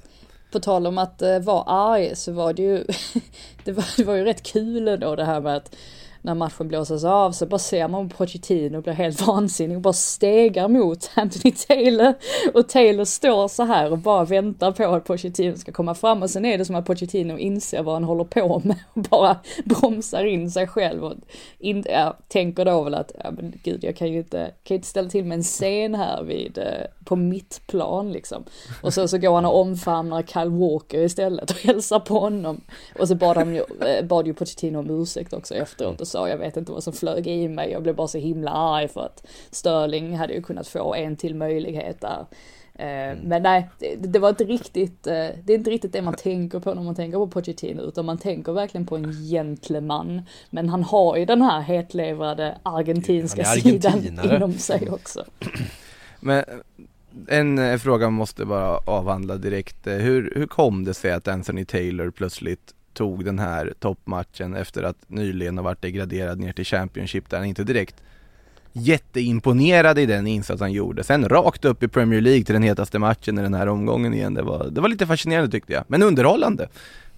På 0.53 0.61
tal 0.61 0.87
om 0.87 0.99
att 0.99 1.23
eh, 1.23 1.39
vara 1.39 1.63
arg 1.63 2.17
så 2.17 2.33
var 2.33 2.53
det 2.53 2.63
ju, 2.63 2.85
det 3.65 3.73
var, 3.73 3.85
det 3.97 4.05
var 4.05 4.15
ju 4.15 4.25
rätt 4.25 4.43
kul 4.43 5.01
då 5.01 5.17
det 5.17 5.25
här 5.25 5.41
med 5.41 5.57
att 5.57 5.75
när 6.23 6.35
matchen 6.35 6.69
blåses 6.69 7.05
av 7.05 7.33
så 7.33 7.47
bara 7.47 7.59
ser 7.59 7.89
man 7.89 8.09
Pochettino 8.09 8.81
blir 8.81 8.93
helt 8.93 9.27
vansinnig 9.27 9.77
och 9.77 9.83
bara 9.83 9.93
stegar 9.93 10.69
mot 10.69 11.11
Anthony 11.15 11.55
Taylor. 11.55 12.15
Och 12.55 12.69
Taylor 12.69 13.05
står 13.05 13.49
så 13.49 13.63
här 13.63 13.93
och 13.93 13.99
bara 13.99 14.25
väntar 14.25 14.73
på 14.73 14.85
att 14.85 15.05
Pochettino 15.05 15.57
ska 15.57 15.73
komma 15.73 15.95
fram 15.95 16.23
och 16.23 16.31
sen 16.31 16.45
är 16.45 16.59
det 16.59 16.65
som 16.65 16.77
att 16.77 16.87
Pochettino 16.87 17.39
inser 17.39 17.83
vad 17.83 17.95
han 17.95 18.05
håller 18.05 18.25
på 18.25 18.63
med 18.65 18.77
och 18.93 19.03
bara 19.03 19.37
bromsar 19.65 20.25
in 20.25 20.51
sig 20.51 20.67
själv 20.67 21.05
och 21.05 21.15
in, 21.59 21.85
ja, 21.89 22.17
tänker 22.29 22.65
då 22.65 22.83
väl 22.83 22.95
att, 22.95 23.13
ja 23.25 23.31
men 23.31 23.53
gud 23.65 23.85
jag 23.85 23.97
kan 23.97 24.13
ju 24.13 24.19
inte, 24.19 24.51
kan 24.63 24.75
inte 24.75 24.89
ställa 24.89 25.09
till 25.09 25.25
med 25.25 25.37
en 25.37 25.43
scen 25.43 25.95
här 25.95 26.23
vid, 26.23 26.59
eh, 26.59 26.65
på 27.05 27.17
mitt 27.17 27.61
plan 27.67 28.13
liksom. 28.13 28.45
Och 28.83 28.95
så, 28.95 29.09
så 29.09 29.19
går 29.19 29.35
han 29.35 29.45
och 29.45 29.61
omfamnar 29.61 30.23
Kyle 30.23 30.51
Walker 30.51 30.99
istället 30.99 31.51
och 31.51 31.57
hälsar 31.63 32.01
på 32.01 32.19
honom. 32.19 32.61
Och 32.99 33.09
så 33.09 33.15
bad, 33.15 33.37
han 33.37 33.55
ju, 33.55 33.63
eh, 33.81 34.05
bad 34.05 34.27
ju 34.27 34.35
Pochettino 34.35 34.79
om 34.79 35.03
ursäkt 35.03 35.33
också 35.33 35.55
efteråt 35.55 36.01
och 36.09 36.13
sa 36.13 36.29
jag 36.29 36.39
vet 36.39 36.57
inte 36.57 36.73
vad 36.73 36.85
som 36.85 36.93
flög 36.93 37.27
i 37.27 37.49
mig, 37.49 37.71
jag 37.71 37.83
blev 37.83 37.95
bara 37.95 38.09
så 38.09 38.19
himla 38.19 38.51
arg 38.51 38.89
för 38.89 39.01
att 39.01 39.27
Sterling 39.51 40.17
hade 40.17 40.35
ju 40.35 40.43
kunnat 40.43 40.69
få 40.69 40.95
en 40.95 41.17
till 41.17 41.35
möjlighet 41.35 42.01
där. 42.01 42.27
Eh, 42.75 43.17
Men 43.23 43.43
nej, 43.43 43.69
det, 43.79 43.97
det 43.97 44.19
var 44.19 44.29
inte 44.29 44.45
riktigt, 44.45 45.07
eh, 45.07 45.29
det 45.45 45.53
är 45.53 45.55
inte 45.55 45.71
riktigt 45.71 45.93
det 45.93 46.03
man 46.03 46.15
tänker 46.15 46.61
på 46.61 46.75
när 46.75 46.83
man 46.83 46.95
tänker 46.95 47.19
på 47.19 47.27
Pochettino, 47.27 47.83
utan 47.83 48.05
man 48.05 48.19
tänker 48.19 48.53
verkligen 48.53 48.87
på 48.87 48.97
en 48.97 49.13
gentleman. 49.13 50.23
Men 50.51 50.69
han 50.69 50.83
har 50.83 51.17
ju 51.17 51.25
den 51.25 51.43
här 51.43 51.61
hetlevrade 51.61 52.59
argentinska 52.63 53.45
sidan 53.45 54.05
inom 54.25 54.53
sig 54.53 54.91
också. 54.91 55.25
Men 56.21 56.45
en 57.29 57.59
eh, 57.59 57.79
fråga 57.79 58.07
man 58.07 58.13
måste 58.13 58.45
bara 58.45 58.79
avhandla 58.79 59.37
direkt. 59.37 59.87
Hur, 59.87 60.33
hur 60.37 60.47
kom 60.47 60.85
det 60.85 60.95
sig 60.95 61.13
att 61.13 61.29
Anthony 61.29 61.65
Taylor 61.65 62.11
plötsligt 62.11 62.75
tog 62.93 63.25
den 63.25 63.39
här 63.39 63.75
toppmatchen 63.79 64.55
efter 64.55 64.83
att 64.83 64.97
nyligen 65.07 65.59
ha 65.59 65.65
varit 65.65 65.83
degraderad 65.83 66.39
ner 66.39 66.53
till 66.53 66.65
Championship 66.65 67.31
där 67.31 67.39
han 67.39 67.47
inte 67.47 67.65
direkt 67.65 68.03
jätteimponerad 68.73 69.99
i 69.99 70.07
den 70.07 70.27
insats 70.27 70.61
han 70.61 70.73
gjorde. 70.73 71.05
Sen 71.05 71.29
rakt 71.29 71.65
upp 71.65 71.83
i 71.83 71.89
Premier 71.89 72.21
League 72.21 72.45
till 72.45 72.53
den 72.53 72.63
hetaste 72.63 72.99
matchen 72.99 73.39
i 73.39 73.43
den 73.43 73.55
här 73.55 73.67
omgången 73.67 74.15
igen. 74.15 74.35
Det 74.35 74.43
var, 74.43 74.71
det 74.71 74.81
var 74.81 74.89
lite 74.89 75.07
fascinerande 75.07 75.51
tyckte 75.51 75.73
jag, 75.73 75.85
men 75.89 76.03
underhållande. 76.03 76.69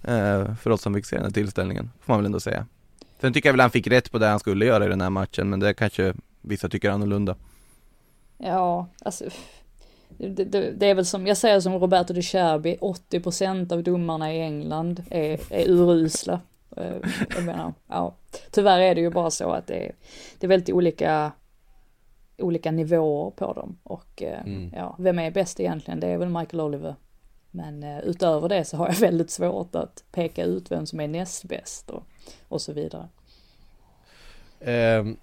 Eh, 0.03 0.55
för 0.55 0.69
oss 0.69 0.81
som 0.81 0.93
fick 0.93 1.05
se 1.05 1.15
den 1.15 1.25
här 1.25 1.31
tillställningen, 1.31 1.91
får 2.01 2.13
man 2.13 2.19
väl 2.19 2.25
ändå 2.25 2.39
säga. 2.39 2.65
Sen 3.21 3.33
tycker 3.33 3.49
jag 3.49 3.53
väl 3.53 3.59
han 3.59 3.71
fick 3.71 3.87
rätt 3.87 4.11
på 4.11 4.19
det 4.19 4.27
han 4.27 4.39
skulle 4.39 4.65
göra 4.65 4.85
i 4.85 4.89
den 4.89 5.01
här 5.01 5.09
matchen, 5.09 5.49
men 5.49 5.59
det 5.59 5.73
kanske 5.73 6.13
vissa 6.41 6.69
tycker 6.69 6.89
annorlunda. 6.89 7.35
Ja, 8.37 8.87
alltså. 9.05 9.25
Det, 10.29 10.43
det, 10.45 10.71
det 10.71 10.85
är 10.85 10.95
väl 10.95 11.05
som, 11.05 11.27
jag 11.27 11.37
säger 11.37 11.59
som 11.59 11.73
Roberto 11.73 12.13
de 12.13 12.21
Cherbi, 12.21 12.77
80% 12.81 13.73
av 13.73 13.83
domarna 13.83 14.33
i 14.33 14.41
England 14.41 15.03
är, 15.09 15.39
är 15.53 15.69
urusla. 15.69 16.41
Eh, 16.77 16.95
Jag 17.35 17.43
menar, 17.45 17.73
ja. 17.87 18.13
Tyvärr 18.51 18.79
är 18.79 18.95
det 18.95 19.01
ju 19.01 19.09
bara 19.09 19.31
så 19.31 19.51
att 19.51 19.67
det 19.67 19.85
är, 19.87 19.95
det 20.39 20.45
är 20.45 20.49
väldigt 20.49 20.69
olika, 20.75 21.31
olika 22.37 22.71
nivåer 22.71 23.31
på 23.31 23.53
dem. 23.53 23.77
Och 23.83 24.23
eh, 24.23 24.41
Mm. 24.41 24.73
ja, 24.75 24.95
vem 24.99 25.19
är 25.19 25.31
bäst 25.31 25.59
egentligen? 25.59 25.99
Det 25.99 26.07
är 26.07 26.17
väl 26.17 26.29
Michael 26.29 26.61
Oliver. 26.61 26.95
Men 27.51 27.83
eh, 27.83 27.99
utöver 27.99 28.49
det 28.49 28.65
så 28.65 28.77
har 28.77 28.87
jag 28.87 28.95
väldigt 28.99 29.29
svårt 29.31 29.75
att 29.75 30.03
peka 30.11 30.43
ut 30.43 30.71
vem 30.71 30.85
som 30.85 30.99
är 30.99 31.07
näst 31.07 31.43
bäst 31.43 31.89
och, 31.89 32.03
och 32.47 32.61
så 32.61 32.73
vidare. 32.73 33.07
Ehm, 34.59 35.17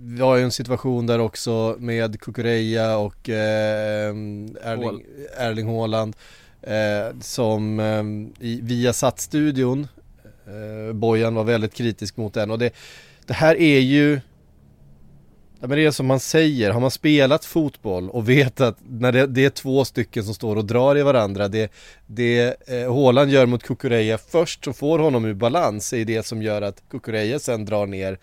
vi 0.00 0.20
har 0.20 0.36
ju 0.36 0.42
en 0.42 0.52
situation 0.52 1.06
där 1.06 1.18
också 1.18 1.76
med 1.78 2.20
Kukureya 2.20 2.96
och 2.96 3.28
ehm, 3.28 4.56
Erling, 4.62 5.04
Erling 5.36 5.66
Haaland 5.66 6.16
eh, 6.62 7.20
som 7.20 7.80
um, 7.80 8.32
i 8.40 8.60
Viasat-studion 8.60 9.88
eh, 10.46 10.92
Bojan 10.92 11.34
var 11.34 11.44
väldigt 11.44 11.74
kritisk 11.74 12.16
mot 12.16 12.34
den. 12.34 12.50
Och 12.50 12.58
det, 12.58 12.74
det 13.26 13.34
här 13.34 13.56
är 13.60 13.78
ju 13.78 14.20
Ja, 15.60 15.66
men 15.66 15.78
det 15.78 15.84
är 15.84 15.90
som 15.90 16.06
man 16.06 16.20
säger, 16.20 16.70
har 16.70 16.80
man 16.80 16.90
spelat 16.90 17.44
fotboll 17.44 18.10
och 18.10 18.28
vet 18.28 18.60
att 18.60 18.76
när 18.88 19.12
det, 19.12 19.26
det 19.26 19.44
är 19.44 19.50
två 19.50 19.84
stycken 19.84 20.24
som 20.24 20.34
står 20.34 20.56
och 20.56 20.64
drar 20.64 20.98
i 20.98 21.02
varandra 21.02 21.48
Det, 21.48 21.72
det 22.06 22.56
eh, 22.66 22.94
Haaland 22.94 23.30
gör 23.30 23.46
mot 23.46 23.62
Kukureya 23.62 24.18
först 24.18 24.64
så 24.64 24.72
får 24.72 24.98
honom 24.98 25.24
ur 25.24 25.34
balans 25.34 25.92
är 25.92 26.04
det 26.04 26.26
som 26.26 26.42
gör 26.42 26.62
att 26.62 26.82
Kukureya 26.90 27.38
sen 27.38 27.64
drar 27.64 27.86
ner 27.86 28.18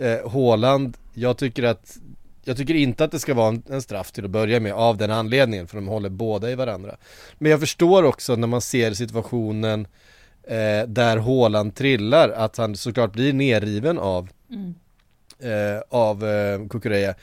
eh, 0.00 0.30
Haaland, 0.30 0.96
jag 1.14 1.36
tycker 1.38 1.62
att 1.62 1.98
jag 2.44 2.56
tycker 2.56 2.74
inte 2.74 3.04
att 3.04 3.10
det 3.10 3.18
ska 3.18 3.34
vara 3.34 3.48
en, 3.48 3.62
en 3.70 3.82
straff 3.82 4.12
till 4.12 4.24
att 4.24 4.30
börja 4.30 4.60
med 4.60 4.72
av 4.72 4.96
den 4.96 5.10
anledningen 5.10 5.66
för 5.66 5.76
de 5.76 5.88
håller 5.88 6.08
båda 6.08 6.50
i 6.50 6.54
varandra 6.54 6.96
Men 7.38 7.50
jag 7.50 7.60
förstår 7.60 8.02
också 8.02 8.36
när 8.36 8.46
man 8.46 8.60
ser 8.60 8.92
situationen 8.92 9.86
eh, 10.42 10.88
där 10.88 11.16
Haaland 11.16 11.74
trillar 11.74 12.28
att 12.28 12.56
han 12.56 12.76
såklart 12.76 13.12
blir 13.12 13.32
nerriven 13.32 13.98
av 13.98 14.28
Mm. 14.50 14.74
eh, 15.38 15.82
av 15.88 16.24
eh, 16.28 16.68
Kukureya. 16.68 17.14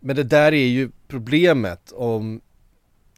Men 0.00 0.16
det 0.16 0.22
där 0.22 0.52
är 0.52 0.66
ju 0.66 0.90
problemet 1.08 1.92
om 1.92 2.40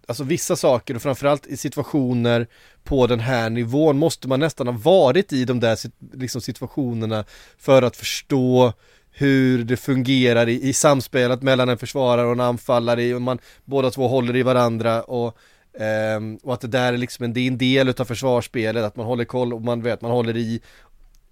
Alltså 0.09 0.25
vissa 0.25 0.57
saker 0.57 0.95
och 0.95 1.03
framförallt 1.03 1.47
i 1.47 1.57
situationer 1.57 2.47
på 2.85 3.07
den 3.07 3.21
här 3.21 3.51
nivån 3.51 3.99
måste 3.99 4.29
man 4.29 4.41
nästan 4.41 4.67
ha 4.67 4.75
varit 4.75 5.33
i 5.33 5.45
de 5.45 5.61
där 5.61 5.79
liksom 6.17 6.41
situationerna 6.41 7.25
för 7.59 7.83
att 7.83 7.97
förstå 7.97 8.73
hur 9.19 9.65
det 9.65 9.77
fungerar 9.77 10.49
i, 10.49 10.69
i 10.69 10.73
samspelet 10.73 11.43
mellan 11.43 11.69
en 11.69 11.79
försvarare 11.79 12.27
och 12.27 12.33
en 12.33 12.41
anfallare 12.41 13.15
och 13.15 13.23
man 13.23 13.39
båda 13.65 13.91
två 13.91 14.09
håller 14.09 14.37
i 14.37 14.43
varandra 14.43 15.03
och 15.03 15.37
ehm, 15.79 16.39
och 16.43 16.55
att 16.55 16.61
det 16.61 16.69
där 16.69 16.93
är 16.93 16.97
liksom 16.97 17.25
en, 17.25 17.33
det 17.33 17.41
är 17.41 17.47
en 17.47 17.59
del 17.59 17.89
utav 17.89 18.05
försvarsspelet, 18.05 18.85
att 18.85 18.97
man 18.97 19.07
håller 19.07 19.25
koll 19.25 19.53
och 19.53 19.63
man 19.63 19.83
vet, 19.83 20.01
man 20.01 20.11
håller 20.11 20.37
i 20.37 20.61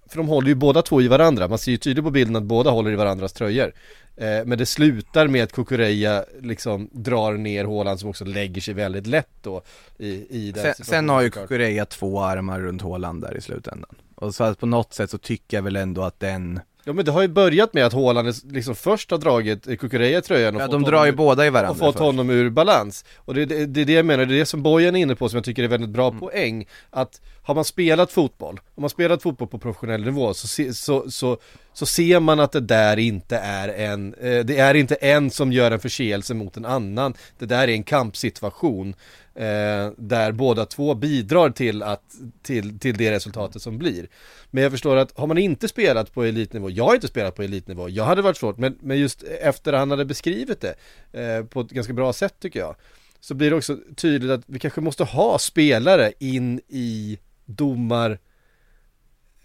för 0.09 0.17
de 0.17 0.29
håller 0.29 0.49
ju 0.49 0.55
båda 0.55 0.83
två 0.83 1.03
i 1.03 1.09
varandra, 1.09 1.49
man 1.49 1.59
ser 1.59 1.73
ju 1.73 1.79
tydligt 1.79 2.05
på 2.05 2.11
bilden 2.11 2.37
att 2.37 2.43
båda 2.43 2.71
håller 2.71 2.93
i 2.93 2.97
varandras 2.97 3.33
tröjor 3.33 3.73
eh, 4.17 4.45
Men 4.45 4.59
det 4.59 4.67
slutar 4.67 5.29
med 5.29 5.45
att 5.45 5.53
Kukureya 5.53 6.25
liksom 6.41 6.89
drar 6.93 7.33
ner 7.33 7.65
Haaland 7.65 8.01
som 8.01 8.11
också 8.11 8.25
lägger 8.25 8.61
sig 8.61 8.75
väldigt 8.75 9.07
lätt 9.07 9.43
då 9.43 9.63
i, 9.99 10.09
i 10.47 10.53
den 10.53 10.75
Sen, 10.75 10.85
sen 10.85 11.09
har 11.09 11.23
ju. 11.23 11.31
Kukureya 11.31 11.85
två 11.85 12.21
armar 12.21 12.61
runt 12.61 12.83
Haaland 12.83 13.23
där 13.23 13.37
i 13.37 13.41
slutändan. 13.41 13.95
Och 14.15 14.35
så 14.35 14.45
att 14.45 14.59
på 14.61 14.67
något 14.67 14.95
sätt 14.95 15.11
så 15.11 15.19
tycker 15.19 15.57
jag 15.57 15.63
väl 15.63 15.77
ändå 15.77 16.03
att 16.03 16.21
den, 16.21 16.61
Ja 16.87 16.93
men 16.93 17.05
det 17.05 17.11
har 17.13 17.23
ju 17.23 17.29
börjat 17.29 17.75
med 17.75 17.87
att 17.87 17.93
Haaland 17.93 18.35
liksom 18.53 18.75
först 18.75 19.11
har 19.11 19.19
dragit 19.19 19.65
Kukureya 19.81 20.21
tröjan 20.21 20.57
och 20.57 20.63
ja 20.63 20.67
fått 20.67 20.73
de 20.73 20.83
drar 20.83 21.05
ju 21.05 21.11
ur- 21.13 21.17
båda 21.17 21.47
i 21.47 21.49
och 21.49 21.53
varandra 21.53 21.75
fått 21.79 21.95
först. 21.95 21.99
honom 22.05 22.31
ur 22.31 22.51
balans. 22.51 23.05
Och 23.17 23.35
det, 23.35 23.45
det, 23.45 23.67
det 23.67 23.81
är 23.81 23.85
det 23.85 23.93
jag 23.93 24.07
menar, 24.07 24.25
det 24.27 24.35
är 24.35 24.39
det 24.39 24.47
som 24.47 24.63
Bojan 24.63 24.97
är 24.97 25.01
inne 25.01 25.15
på 25.17 25.29
som 25.29 25.37
jag 25.37 25.45
tycker 25.45 25.63
är 25.65 25.69
väldigt 25.69 25.91
bra 25.91 26.09
Mm. 26.09 26.21
poäng. 26.21 26.67
Att 26.91 27.21
har 27.43 27.55
man 27.55 27.65
spelat 27.65 28.13
fotboll, 28.13 28.61
har 28.77 28.81
man 28.81 28.91
spelat 28.91 29.23
fotboll 29.23 29.49
på 29.49 29.59
professionell 29.59 30.05
nivå 30.05 30.35
så, 30.35 30.49
se, 30.49 30.73
så, 30.75 31.11
så, 31.11 31.39
så 31.73 31.87
ser 31.87 32.21
man 32.21 32.41
att 32.41 32.53
det 32.53 32.61
där 32.61 32.97
inte 32.99 33.37
är 33.37 33.69
en, 33.69 34.15
eh, 34.15 34.45
det 34.45 34.59
är 34.59 34.75
inte 34.75 34.95
en 34.95 35.31
som 35.31 35.53
gör 35.53 35.71
en 35.71 35.81
förseelse 35.81 36.35
mot 36.35 36.57
en 36.57 36.65
annan. 36.65 37.15
Det 37.39 37.47
där 37.47 37.69
är 37.69 37.73
en 37.73 37.83
kampsituation. 37.83 38.95
Eh, 39.37 39.91
där 39.97 40.33
båda 40.33 40.67
två 40.67 40.95
bidrar 40.95 41.51
till, 41.51 41.83
att, 41.83 42.15
till, 42.43 42.79
till 42.79 42.97
det 42.97 43.11
resultatet 43.11 43.63
som 43.63 43.79
blir. 43.79 44.09
Men 44.51 44.63
jag 44.63 44.73
förstår 44.73 44.97
att 44.97 45.19
har 45.19 45.27
man 45.27 45.39
inte 45.39 45.69
spelat 45.69 46.13
på 46.13 46.25
elitnivå, 46.25 46.71
jag 46.71 46.85
har 46.85 46.95
inte 46.95 47.09
spelat 47.09 47.35
på 47.35 47.43
elitnivå, 47.43 47.89
jag 47.89 48.05
hade 48.05 48.23
varit 48.23 48.37
svårt, 48.37 48.59
men, 48.59 48.79
men 48.81 48.99
just 48.99 49.23
efter 49.23 49.73
han 49.73 49.91
hade 49.91 50.05
beskrivit 50.05 50.61
det 50.61 50.75
eh, 51.21 51.45
på 51.45 51.61
ett 51.61 51.71
ganska 51.71 51.93
bra 51.93 52.13
sätt 52.13 52.35
tycker 52.41 52.61
jag, 52.61 52.77
så 53.21 53.35
blir 53.35 53.51
det 53.51 53.57
också 53.57 53.79
tydligt 53.97 54.31
att 54.31 54.43
vi 54.47 54.59
kanske 54.59 54.81
måste 54.81 55.05
ha 55.05 55.39
spelare 55.39 56.13
in 56.19 56.61
i 56.69 57.19
domar 57.45 58.19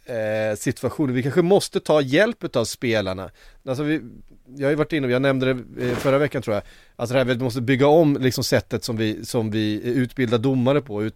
eh, 0.10 0.56
situationer. 0.56 1.14
Vi 1.14 1.24
kanske 1.24 1.42
måste 1.42 1.80
ta 1.80 2.02
hjälp 2.02 2.56
av 2.56 2.66
spelarna. 2.66 3.32
Alltså 3.66 3.84
vi, 3.84 4.02
jag 4.58 4.66
har 4.66 4.70
ju 4.70 4.76
varit 4.76 4.94
inne 4.94 5.08
och 5.08 5.14
jag 5.14 5.22
nämnde 5.22 5.54
det 5.54 5.90
eh, 5.90 5.96
förra 5.96 6.18
veckan 6.18 6.42
tror 6.42 6.54
jag. 6.54 6.64
Alltså 6.96 7.14
det 7.14 7.20
här, 7.20 7.26
vi 7.26 7.38
måste 7.38 7.62
bygga 7.62 7.88
om 7.88 8.18
liksom 8.20 8.44
sättet 8.44 8.84
som 8.84 8.98
vi, 8.98 9.26
som 9.26 9.52
vi 9.52 9.82
utbildar 9.84 10.38
domare 10.38 10.82
på. 10.82 11.04
Ut, 11.04 11.16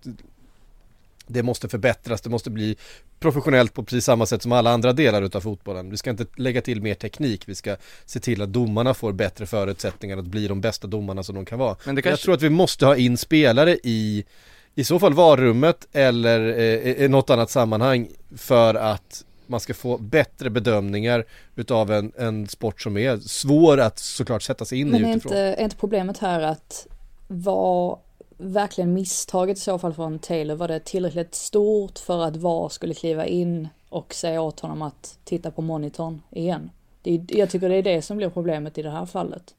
det 1.27 1.43
måste 1.43 1.69
förbättras, 1.69 2.21
det 2.21 2.29
måste 2.29 2.49
bli 2.49 2.75
professionellt 3.19 3.73
på 3.73 3.83
precis 3.83 4.05
samma 4.05 4.25
sätt 4.25 4.41
som 4.41 4.51
alla 4.51 4.71
andra 4.71 4.93
delar 4.93 5.21
utav 5.21 5.41
fotbollen. 5.41 5.89
Vi 5.89 5.97
ska 5.97 6.09
inte 6.09 6.25
lägga 6.35 6.61
till 6.61 6.81
mer 6.81 6.93
teknik, 6.95 7.43
vi 7.45 7.55
ska 7.55 7.75
se 8.05 8.19
till 8.19 8.41
att 8.41 8.53
domarna 8.53 8.93
får 8.93 9.11
bättre 9.11 9.45
förutsättningar 9.45 10.17
att 10.17 10.25
bli 10.25 10.47
de 10.47 10.61
bästa 10.61 10.87
domarna 10.87 11.23
som 11.23 11.35
de 11.35 11.45
kan 11.45 11.59
vara. 11.59 11.75
Men 11.85 11.95
det 11.95 11.99
Jag 11.99 12.03
kanske, 12.03 12.23
tror 12.23 12.35
att 12.35 12.41
vi 12.41 12.49
måste 12.49 12.85
ha 12.85 12.95
in 12.95 13.17
spelare 13.17 13.77
i 13.83 14.25
i 14.75 14.83
så 14.83 14.99
fall 14.99 15.13
varummet 15.13 15.87
eller 15.91 16.59
eh, 17.01 17.09
något 17.09 17.29
annat 17.29 17.49
sammanhang 17.49 18.07
för 18.37 18.75
att 18.75 19.25
man 19.47 19.59
ska 19.59 19.73
få 19.73 19.97
bättre 19.97 20.49
bedömningar 20.49 21.25
utav 21.55 21.91
en, 21.91 22.11
en 22.17 22.47
sport 22.47 22.81
som 22.81 22.97
är 22.97 23.17
svår 23.17 23.79
att 23.79 23.99
såklart 23.99 24.41
sätta 24.41 24.65
sig 24.65 24.79
in 24.79 24.89
Men 24.89 25.05
i 25.05 25.11
utifrån. 25.11 25.31
inte, 25.31 25.39
är 25.39 25.63
inte 25.63 25.75
problemet 25.75 26.17
här 26.17 26.41
att 26.41 26.87
var 27.27 27.99
verkligen 28.37 28.93
misstaget 28.93 29.57
i 29.57 29.61
så 29.61 29.79
fall 29.79 29.93
från 29.93 30.19
Taylor, 30.19 30.55
var 30.55 30.67
det 30.67 30.79
tillräckligt 30.79 31.35
stort 31.35 31.99
för 31.99 32.23
att 32.23 32.35
VAR 32.35 32.69
skulle 32.69 32.93
kliva 32.93 33.25
in 33.25 33.67
och 33.89 34.13
säga 34.13 34.41
åt 34.41 34.59
honom 34.59 34.81
att 34.81 35.17
titta 35.23 35.51
på 35.51 35.61
monitorn 35.61 36.21
igen? 36.31 36.69
Det 37.01 37.25
jag 37.29 37.49
tycker 37.49 37.69
det 37.69 37.75
är 37.75 37.83
det 37.83 38.01
som 38.01 38.17
blir 38.17 38.29
problemet 38.29 38.77
i 38.77 38.81
det 38.81 38.89
här 38.89 39.05
fallet. 39.05 39.53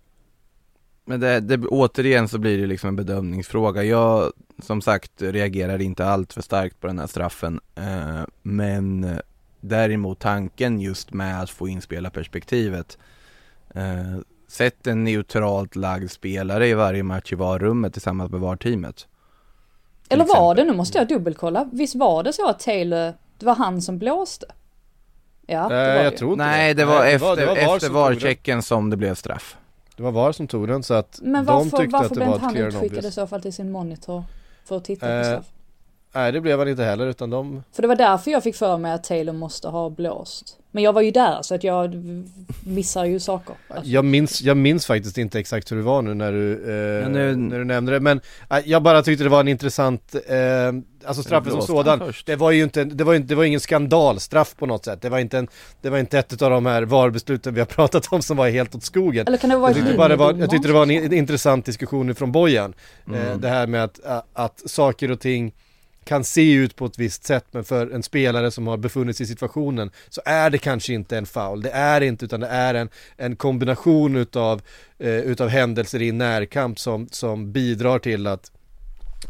Men 1.04 1.20
det, 1.20 1.40
det, 1.40 1.66
återigen 1.66 2.28
så 2.28 2.38
blir 2.38 2.58
det 2.58 2.66
liksom 2.66 2.88
en 2.88 2.96
bedömningsfråga. 2.96 3.84
Jag, 3.84 4.32
som 4.62 4.82
sagt, 4.82 5.12
reagerar 5.22 5.80
inte 5.80 6.06
allt 6.06 6.32
för 6.32 6.42
starkt 6.42 6.80
på 6.80 6.86
den 6.86 6.98
här 6.98 7.06
straffen. 7.06 7.60
Eh, 7.74 8.22
men 8.42 9.04
eh, 9.04 9.18
däremot 9.60 10.18
tanken 10.18 10.80
just 10.80 11.12
med 11.12 11.42
att 11.42 11.50
få 11.50 11.68
inspela 11.68 12.10
perspektivet. 12.10 12.98
Eh, 13.74 14.18
sätt 14.48 14.86
en 14.86 15.04
neutralt 15.04 15.76
lagd 15.76 16.10
spelare 16.10 16.68
i 16.68 16.74
varje 16.74 17.02
match 17.02 17.32
i 17.32 17.36
VAR-rummet 17.36 17.92
tillsammans 17.92 18.30
med 18.30 18.40
VAR-teamet. 18.40 19.06
Eller 20.08 20.24
var 20.24 20.34
exempel. 20.34 20.66
det, 20.66 20.72
nu 20.72 20.76
måste 20.76 20.98
jag 20.98 21.08
dubbelkolla, 21.08 21.68
visst 21.72 21.94
var 21.94 22.22
det 22.22 22.32
så 22.32 22.48
att 22.48 22.58
Taylor, 22.60 23.12
det 23.38 23.46
var 23.46 23.54
han 23.54 23.82
som 23.82 23.98
blåste? 23.98 24.46
Ja, 25.46 25.68
det 25.68 25.74
var 25.74 25.84
Nej 25.84 25.98
det 25.98 26.04
jag 26.04 26.12
ju. 26.12 26.18
tror 26.18 26.32
inte 26.32 26.44
Nej, 26.44 26.74
det 26.74 26.84
var 26.84 27.00
Nej, 27.00 27.14
efter, 27.14 27.36
det 27.36 27.46
var 27.46 27.54
VAR 27.54 27.76
efter. 27.76 27.90
VAR-checken 27.90 28.62
som 28.62 28.90
det 28.90 28.96
blev 28.96 29.14
straff. 29.14 29.56
Det 29.96 30.02
var 30.02 30.11
VAR 30.11 30.33
som 30.33 30.46
tog 30.48 30.68
den 30.68 30.83
så 30.83 30.94
att 30.94 31.18
Men 31.22 31.44
de 31.44 31.52
varför, 31.52 31.76
tyckte 31.76 31.92
varför 31.92 32.07
att 32.07 32.11
det 32.11 32.14
blev 32.14 32.28
var 32.28 32.37
ett 32.37 32.52
clear 32.52 32.66
and 32.66 32.74
utskickad 32.74 33.04
i 33.04 33.11
så 33.11 33.26
fall 33.26 33.42
till 33.42 33.52
sin 33.52 33.72
monitor? 33.72 34.24
För 34.64 34.76
att 34.76 34.85
titta 34.85 35.07
på 35.07 35.12
Eh, 35.12 35.22
straff? 35.24 35.46
Nej 36.14 36.33
det 36.33 36.40
blev 36.40 36.59
han 36.59 36.68
inte 36.68 36.85
heller 36.85 37.07
utan 37.07 37.30
de 37.30 37.62
För 37.72 37.83
det 37.83 37.88
var 37.88 37.96
därför 37.96 38.30
jag 38.30 38.42
fick 38.42 38.57
för 38.57 38.78
mig 38.78 38.92
att 38.92 39.04
Taylor 39.04 39.33
måste 39.33 39.68
ha 39.68 39.90
blåst. 39.90 40.59
Men 40.74 40.82
jag 40.82 40.92
var 40.92 41.02
ju 41.02 41.10
där 41.10 41.42
så 41.42 41.54
att 41.54 41.64
jag 41.64 41.94
missar 42.64 43.04
ju 43.04 43.20
saker. 43.20 43.54
Alltså, 43.68 43.90
Jag 43.90 44.04
minns, 44.04 44.42
jag 44.42 44.56
minns 44.56 44.87
faktiskt 44.87 45.18
inte 45.18 45.38
exakt 45.38 45.72
hur 45.72 45.76
det 45.76 45.82
var 45.82 46.02
nu 46.02 46.14
när 46.14 46.32
du, 46.32 46.52
eh, 46.68 47.02
Ja, 47.02 47.08
nu- 47.08 47.37
när 47.37 47.58
du 47.58 47.64
nämnde 47.64 47.92
det 47.92 48.00
men 48.00 48.20
eh, 48.50 48.58
jag 48.64 48.82
bara 48.82 49.02
tyckte 49.02 49.24
det 49.24 49.30
var 49.30 49.40
en 49.40 49.48
intressant, 49.48 50.14
eh, 50.26 50.37
alltså 51.06 51.22
straffen 51.22 51.52
som 51.52 51.62
sådan 51.62 51.98
först? 51.98 52.26
Det 52.26 52.37
var 52.37 52.50
ju 52.50 52.62
inte, 52.62 52.84
det 52.84 53.04
var 53.04 53.18
det 53.18 53.34
var 53.34 53.44
ingen 53.44 53.60
skandalstraff 53.60 54.56
på 54.56 54.66
något 54.66 54.84
sätt 54.84 55.02
Det 55.02 55.08
var 55.08 55.18
inte 55.18 55.38
en, 55.38 55.48
det 55.82 55.90
var 55.90 55.98
inte 55.98 56.18
ett 56.18 56.42
av 56.42 56.50
de 56.50 56.66
här 56.66 56.82
VAR-besluten 56.82 57.54
vi 57.54 57.60
har 57.60 57.66
pratat 57.78 58.12
om 58.12 58.22
som 58.22 58.37
var 58.37 58.48
helt 58.48 58.74
åt 58.74 58.84
skogen 58.84 59.26
Eller 59.26 59.38
kan 59.38 59.50
det 59.50 59.56
vara 59.56 59.70
jag 59.70 59.76
tyckte, 59.76 59.94
bara 59.96 60.08
det 60.08 60.16
var, 60.16 60.34
jag 60.34 60.50
tyckte 60.50 60.68
det 60.68 60.74
var 60.74 60.82
en 60.92 61.12
intressant 61.12 61.64
diskussion 61.66 62.14
från 62.14 62.32
Bojan 62.32 62.74
eh, 63.06 63.22
Mm. 63.26 63.40
Det 63.40 63.48
här 63.48 63.66
med 63.66 63.84
att, 63.84 64.00
att, 64.04 64.26
att 64.32 64.62
saker 64.70 65.10
och 65.10 65.20
ting 65.20 65.52
kan 66.04 66.24
se 66.24 66.52
ut 66.52 66.76
på 66.76 66.86
ett 66.86 66.98
visst 66.98 67.24
sätt 67.24 67.44
men 67.50 67.64
för 67.64 67.90
en 67.90 68.02
spelare 68.02 68.50
som 68.50 68.66
har 68.66 68.76
befunnit 68.76 69.16
sig 69.16 69.24
i 69.24 69.26
situationen 69.26 69.90
så 70.08 70.20
är 70.24 70.50
det 70.50 70.58
kanske 70.58 70.92
inte 70.92 71.18
en 71.18 71.26
foul. 71.26 71.62
Det 71.62 71.70
är 71.70 72.00
inte 72.00 72.24
utan 72.24 72.40
det 72.40 72.46
är 72.46 72.74
en, 72.74 72.88
en 73.16 73.36
kombination 73.36 74.16
utav, 74.16 74.62
eh, 74.98 75.08
utav 75.08 75.48
händelser 75.48 76.02
i 76.02 76.12
närkamp 76.12 76.78
som, 76.78 77.08
som 77.10 77.52
bidrar 77.52 77.98
till 77.98 78.26
att, 78.26 78.52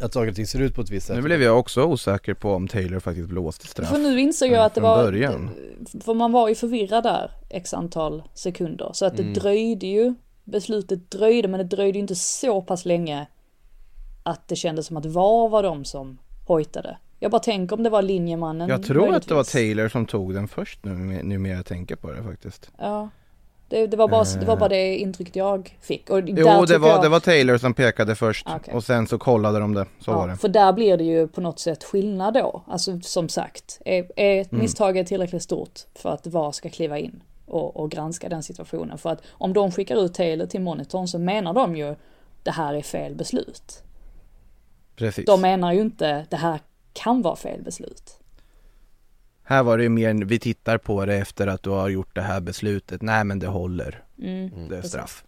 att 0.01 0.13
saker 0.13 0.29
och 0.29 0.37
ting 0.37 0.47
ser 0.47 0.61
ut 0.61 0.75
på 0.75 0.81
ett 0.83 0.91
visst 0.91 1.07
sätt. 1.07 1.17
Nu 1.17 1.23
blev 1.23 1.43
jag 1.43 1.59
också 1.59 1.85
osäker 1.85 2.35
på 2.35 2.53
om 2.55 2.69
Taylor 2.69 3.01
faktiskt 3.01 3.29
blåste 3.29 3.67
straff. 3.67 3.89
För 3.89 3.99
nu 3.99 4.21
insåg 4.21 4.49
jag 4.49 4.57
Ja, 4.59 4.65
att 4.65 4.75
det 4.75 4.81
var, 4.81 5.05
början. 5.05 5.51
för 6.05 6.15
man 6.15 6.33
var 6.33 6.49
ju 6.49 6.55
förvirrad 6.55 7.03
där 7.05 7.31
x 7.51 7.75
antal 7.75 8.23
sekunder. 8.35 8.91
Så 8.93 9.07
att 9.07 9.17
det 9.17 9.23
Mm. 9.23 9.35
dröjde 9.35 9.87
ju, 9.87 10.15
beslutet 10.45 11.11
dröjde 11.11 11.49
men 11.49 11.59
det 11.59 11.77
dröjde 11.77 11.99
ju 11.99 12.03
inte 12.03 12.15
så 12.15 12.63
pass 12.63 12.85
länge 12.85 13.27
att 14.23 14.49
det 14.49 14.57
kändes 14.57 14.87
som 14.87 14.97
att 14.97 15.07
VAR 15.07 15.49
var 15.49 15.63
de 15.63 15.85
som 15.85 16.19
hojtade. 16.47 16.97
Jag 17.21 17.31
bara 17.31 17.41
tänker 17.41 17.77
om 17.77 17.83
det 17.83 17.91
var 17.91 18.03
linjemannen. 18.03 18.69
Jag 18.69 18.83
tror 18.83 19.15
att 19.15 19.29
det 19.29 19.35
var 19.35 19.37
möjligtvis. 19.37 19.53
Taylor 19.53 19.89
som 19.89 20.07
tog 20.07 20.35
den 20.35 20.49
först 20.49 20.85
nu, 20.85 21.21
nu 21.23 21.39
mer 21.39 21.55
jag 21.55 21.67
tänker 21.67 21.97
på 21.97 22.11
det 22.13 22.23
faktiskt. 22.23 22.71
Ja. 22.79 23.09
Det, 23.69 23.87
det, 23.87 23.97
var 23.97 24.09
bara, 24.09 24.25
det 24.25 24.47
var 24.47 24.57
bara 24.57 24.69
det 24.69 24.97
intrycket 24.97 25.37
jag 25.37 25.77
fick. 25.81 26.11
Och 26.11 26.21
Jo, 26.29 26.65
det 26.65 26.79
var, 26.79 26.89
jag, 26.89 27.03
det 27.03 27.09
var 27.09 27.21
Taylor 27.21 27.57
som 27.59 27.75
pekade 27.75 28.15
först 28.15 28.47
Okej. 28.57 28.75
och 28.75 28.85
sen 28.85 29.07
så 29.07 29.19
kollade 29.19 29.59
de 29.59 29.75
det, 29.75 29.87
så 30.01 30.13
var 30.13 30.21
Ja, 30.21 30.27
det. 30.33 30.37
för 30.39 30.49
där 30.49 30.73
blir 30.73 30.97
det 30.97 31.05
ju 31.05 31.29
på 31.29 31.41
något 31.41 31.59
sätt 31.59 31.85
skillnad 31.85 32.35
då. 32.35 32.63
Alltså 32.67 33.01
som 33.01 33.29
sagt, 33.29 33.81
är, 33.85 34.07
är 34.17 34.35
Mm. 34.35 34.47
misstag 34.63 35.07
tillräckligt 35.07 35.43
stort 35.43 35.81
för 35.95 36.11
att 36.11 36.27
VAR 36.27 36.53
ska 36.53 36.69
kliva 36.71 36.99
in 36.99 37.23
och, 37.47 37.77
och 37.77 37.91
granska 37.91 38.29
den 38.29 38.43
situationen. 38.43 38.99
För 38.99 39.11
att 39.11 39.23
om 39.31 39.53
de 39.53 39.73
skickar 39.73 40.05
ut 40.05 40.15
Taylor 40.15 40.47
till 40.47 40.61
monitorn 40.61 41.09
så 41.09 41.19
menar 41.19 41.55
de 41.55 41.77
ju 41.77 41.95
det 42.43 42.51
här 42.51 42.75
är 42.75 42.83
fel 42.83 43.15
beslut. 43.15 43.83
Precis. 44.97 45.25
De 45.27 45.41
menar 45.41 45.73
ju 45.73 45.81
inte 45.81 46.27
det 46.31 46.37
här 46.37 46.61
kan 46.93 47.23
vara 47.23 47.37
fel 47.37 47.63
beslut. 47.63 48.19
Här 49.47 49.63
var 49.63 49.77
det 49.77 49.83
ju 49.83 49.89
mer, 49.89 50.15
vi 50.25 50.39
tittar 50.39 50.79
på 50.79 51.05
det 51.05 51.15
efter 51.15 51.47
att 51.47 51.63
du 51.63 51.71
har 51.71 51.89
gjort 51.89 52.15
det 52.15 52.23
här 52.23 52.41
beslutet, 52.41 53.03
nej 53.03 53.25
men 53.25 53.39
det 53.39 53.47
håller. 53.47 54.03
Mm, 54.23 54.51
Det 54.51 54.77
är 54.77 54.81
precis. 54.81 54.91
straff. 54.91 55.25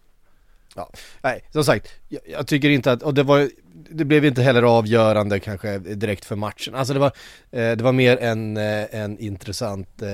Nej, 1.21 1.43
som 1.51 1.63
sagt, 1.63 1.87
jag, 2.07 2.21
jag 2.27 2.47
tycker 2.47 2.69
inte 2.69 2.91
att, 2.91 3.03
och 3.03 3.13
det 3.13 3.23
var 3.23 3.49
det 3.89 4.05
blev 4.05 4.25
inte 4.25 4.41
heller 4.41 4.63
avgörande 4.63 5.39
kanske 5.39 5.77
direkt 5.77 6.25
för 6.25 6.35
matchen. 6.35 6.75
Alltså 6.75 6.93
det 6.93 6.99
var, 6.99 7.11
eh, 7.51 7.71
det 7.71 7.81
var 7.81 7.91
mer 7.91 8.17
en, 8.17 8.57
eh, 8.57 8.95
en 8.95 9.19
intressant 9.19 10.01
eh, 10.01 10.07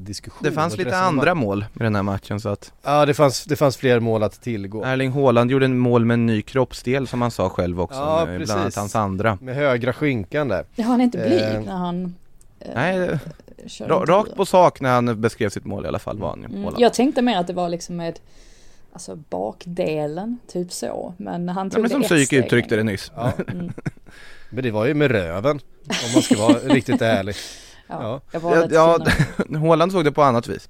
diskussion. 0.00 0.38
Det 0.42 0.52
fanns 0.52 0.76
lite 0.76 0.96
andra 0.96 1.34
mål 1.34 1.64
med 1.72 1.86
den 1.86 1.94
här 1.94 2.02
matchen 2.02 2.40
så 2.40 2.48
att 2.48 2.72
Ja, 2.82 3.06
det 3.06 3.14
fanns, 3.14 3.44
det 3.44 3.56
fanns 3.56 3.76
fler 3.76 4.00
mål 4.00 4.22
att 4.22 4.42
tillgå. 4.42 4.84
Erling 4.84 5.12
Haaland 5.12 5.50
gjorde 5.50 5.64
en 5.64 5.78
mål 5.78 6.04
med 6.04 6.14
en 6.14 6.26
ny 6.26 6.42
kroppsdel 6.42 7.08
som 7.08 7.22
han 7.22 7.30
sa 7.30 7.48
själv 7.48 7.80
också, 7.80 7.98
Ja, 7.98 8.24
med 8.26 8.36
bland 8.38 8.50
annat 8.50 8.64
precis. 8.64 8.76
hans 8.78 8.96
andra. 8.96 9.38
Med 9.40 9.54
högra 9.54 9.92
skinkan 9.92 10.48
där. 10.48 10.64
Ja, 10.74 10.84
han 10.84 11.00
är 11.00 11.04
inte 11.04 11.18
blyg 11.18 11.40
Eh, 11.42 11.60
när 11.60 11.76
han 11.76 12.14
Nej, 12.74 13.18
rakt 13.88 14.34
på 14.36 14.46
sak 14.46 14.80
när 14.80 14.90
han 14.90 15.20
beskrev 15.20 15.48
sitt 15.48 15.64
mål 15.64 15.84
i 15.84 15.88
alla 15.88 15.98
fall 15.98 16.18
var 16.18 16.28
han 16.28 16.40
ju, 16.40 16.46
Mm, 16.46 16.74
jag 16.78 16.94
tänkte 16.94 17.22
mer 17.22 17.38
att 17.38 17.46
det 17.46 17.52
var 17.52 17.68
liksom 17.68 17.96
med 17.96 18.20
Alltså 18.92 19.16
bakdelen, 19.16 20.38
typ 20.52 20.72
så. 20.72 21.14
Men 21.16 21.48
han 21.48 21.66
Ja, 21.66 21.70
tog 21.70 21.80
men 21.82 21.88
det 21.88 21.94
som 21.94 22.02
Psyk 22.02 22.32
uttryckte 22.32 22.76
det 22.76 22.82
nyss. 22.82 23.12
Ja. 23.16 23.32
Mm. 23.48 23.72
Men 24.50 24.64
det 24.64 24.70
var 24.70 24.86
ju 24.86 24.94
med 24.94 25.10
röven, 25.10 25.60
om 26.06 26.12
man 26.14 26.22
ska 26.22 26.36
vara 26.36 26.58
riktigt 26.58 27.02
ärlig. 27.02 27.34
Ja, 27.88 28.02
Ja. 28.02 28.20
jag 28.32 28.40
var 28.40 28.56
Ja, 28.56 28.96
lite 28.96 29.12
ja. 29.52 29.58
Haaland 29.58 29.92
såg 29.92 30.04
det 30.04 30.12
på 30.12 30.22
annat 30.22 30.48
vis. 30.48 30.68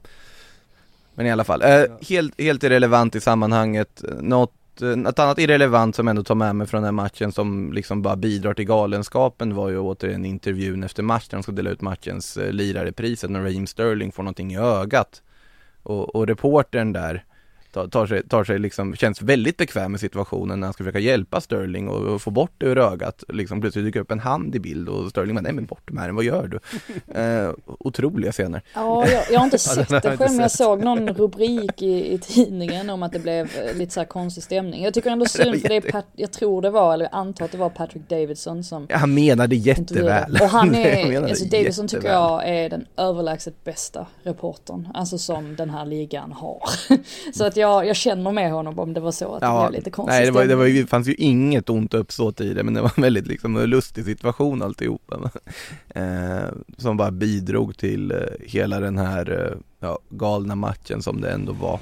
Men 1.14 1.26
i 1.26 1.30
alla 1.30 1.44
fall, 1.44 1.62
eh, 1.62 1.85
helt, 2.08 2.40
helt 2.40 2.62
irrelevant 2.62 3.14
i 3.16 3.20
sammanhanget. 3.20 4.02
Något, 4.20 4.82
eh, 4.82 4.88
något 4.88 5.18
annat 5.18 5.38
irrelevant 5.38 5.96
som 5.96 6.08
ändå 6.08 6.22
tar 6.22 6.35
med 6.35 6.56
mig 6.56 6.66
från 6.66 6.82
den 6.82 6.85
här 6.87 6.92
matchen 7.04 7.32
som 7.32 7.72
liksom 7.72 8.02
bara 8.02 8.16
bidrar 8.16 8.54
till 8.54 8.64
galenskapen 8.64 9.54
var 9.54 9.68
ju 9.68 9.78
återigen 9.78 10.24
intervjun 10.24 10.82
efter 10.85 11.02
matchen. 11.02 11.28
De 11.30 11.42
ska 11.42 11.52
dela 11.52 11.70
ut 11.70 11.80
matchens 11.80 12.37
eh, 12.37 12.52
lirarepriset 12.52 13.30
när 13.30 13.40
Raheem 13.42 13.66
Sterling 13.66 14.12
får 14.12 14.22
någonting 14.22 14.52
i 14.52 14.58
ögat. 14.58 15.22
Och, 15.82 16.14
och 16.16 16.26
reportern 16.26 16.92
där 16.92 17.24
tar, 17.72 17.88
tar, 17.88 18.06
sig, 18.06 18.28
tar 18.28 18.44
sig 18.44 18.58
liksom, 18.58 18.96
känns 18.96 19.22
väldigt 19.22 19.56
bekväm 19.56 19.90
med 19.90 20.00
situationen 20.00 20.61
när 20.61 20.66
han 20.66 20.74
ska 20.74 20.85
försöka 20.85 20.98
hjälpa 20.98 21.40
Sterling 21.40 21.88
och, 21.88 22.14
och 22.14 22.22
få 22.22 22.30
bort 22.30 22.52
det 22.58 22.66
ur 22.66 22.78
ögat. 22.78 23.24
Liksom 23.28 23.61
plötsligt 23.61 23.85
dyker 23.85 24.00
upp 24.00 24.11
en 24.11 24.20
hand 24.20 24.54
i 24.54 24.61
bild 24.61 24.88
och 24.88 25.11
Sterling 25.11 25.35
bara, 25.35 25.40
nej 25.40 25.52
men 25.52 25.66
bort 25.66 25.90
med 25.90 26.08
den, 26.08 26.14
vad 26.14 26.24
gör 26.24 26.46
du? 26.48 26.58
Eh, 27.14 27.50
otroliga 27.66 28.32
scener. 28.32 28.62
Ja, 28.74 29.08
jag, 29.08 29.24
jag 29.30 29.38
har 29.40 29.44
inte 29.44 29.58
sett 29.58 29.88
det 29.88 30.00
själv 30.00 30.18
men 30.18 30.38
jag 30.38 30.50
såg 30.50 30.85
någon 30.85 31.08
rubrik 31.08 31.82
i, 31.82 32.14
i 32.14 32.18
tidningen 32.18 32.90
om 32.90 33.02
att 33.02 33.12
det 33.12 33.18
blev 33.18 33.50
eh, 33.56 33.76
lite 33.76 33.92
så 33.92 34.00
här 34.00 34.06
konstig 34.06 34.44
stämning. 34.44 34.85
Jag 34.85 34.94
tycker 34.94 35.11
ändå 35.11 35.26
synd 35.26 35.61
för 35.61 35.68
det 35.68 35.76
är 35.76 35.80
Pat, 35.80 36.06
jag 36.16 36.32
tror 36.32 36.62
det 36.62 36.70
var, 36.70 36.94
eller 36.94 37.04
jag 37.04 37.14
antar 37.14 37.44
att 37.44 37.52
det 37.52 37.58
var 37.58 37.70
Patrick 37.70 38.08
Davidson 38.08 38.64
som 38.64 38.87
Ja, 38.88 38.96
han 38.96 39.14
menade 39.14 39.56
jätteväl. 39.56 40.38
Och 40.40 40.48
han 40.48 40.74
är, 40.74 41.22
alltså 41.22 41.44
Davidson 41.44 41.88
tycker 41.88 42.08
jag 42.08 42.48
är 42.48 42.70
den 42.70 42.87
överlägset 42.96 43.64
bästa 43.64 44.06
reportern, 44.22 44.88
alltså 44.94 45.18
som 45.18 45.56
den 45.56 45.70
här 45.70 45.87
ligan 45.87 46.32
har. 46.32 46.62
så 47.35 47.44
att 47.44 47.56
jag, 47.56 47.62
jag 47.62 47.96
känner 47.96 48.33
med 48.33 48.53
honom 48.53 48.79
om 48.79 48.94
det 48.94 49.01
var 49.01 49.12
så 49.12 49.35
att 49.35 49.40
det 49.40 49.68
blev 49.68 49.79
lite 49.79 49.90
konstigt. 49.90 50.14
nej 50.14 50.25
det, 50.27 50.31
var, 50.31 50.44
det 50.44 50.57
var 50.57 50.66
ju, 50.66 50.87
fanns 50.87 51.09
ju 51.09 51.14
inget 51.14 51.70
ont 51.70 51.94
uppsåt 51.94 52.40
i 52.40 52.55
det 52.55 52.62
men 52.62 52.75
det 52.75 52.83
var 52.83 52.92
en 52.96 53.03
väldigt 53.03 53.27
liksom 53.27 53.59
lustig 53.59 54.05
situation 54.05 54.62
alltihopa. 54.62 55.31
eh, 55.88 56.03
som 56.79 56.96
bara 56.96 57.11
bidrog 57.11 57.77
till 57.77 58.11
eh, 58.11 58.18
hela 58.40 58.81
den 58.81 58.98
här 58.98 59.51
eh, 59.53 59.59
ja, 59.81 59.98
galna 60.09 60.55
matchen 60.55 61.03
som 61.03 61.20
det 61.20 61.31
ändå 61.31 61.53
var. 61.53 61.81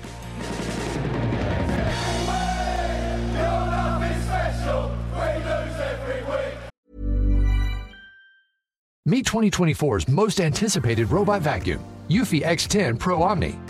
Meet 9.11 9.27
2024's 9.27 10.11
most 10.11 10.41
anticipated 10.41 11.11
robot 11.11 11.43
vacuum, 11.43 11.81
Eufy 12.11 12.43
X10 12.43 12.97
Pro 12.99 13.23
Omni. 13.23 13.70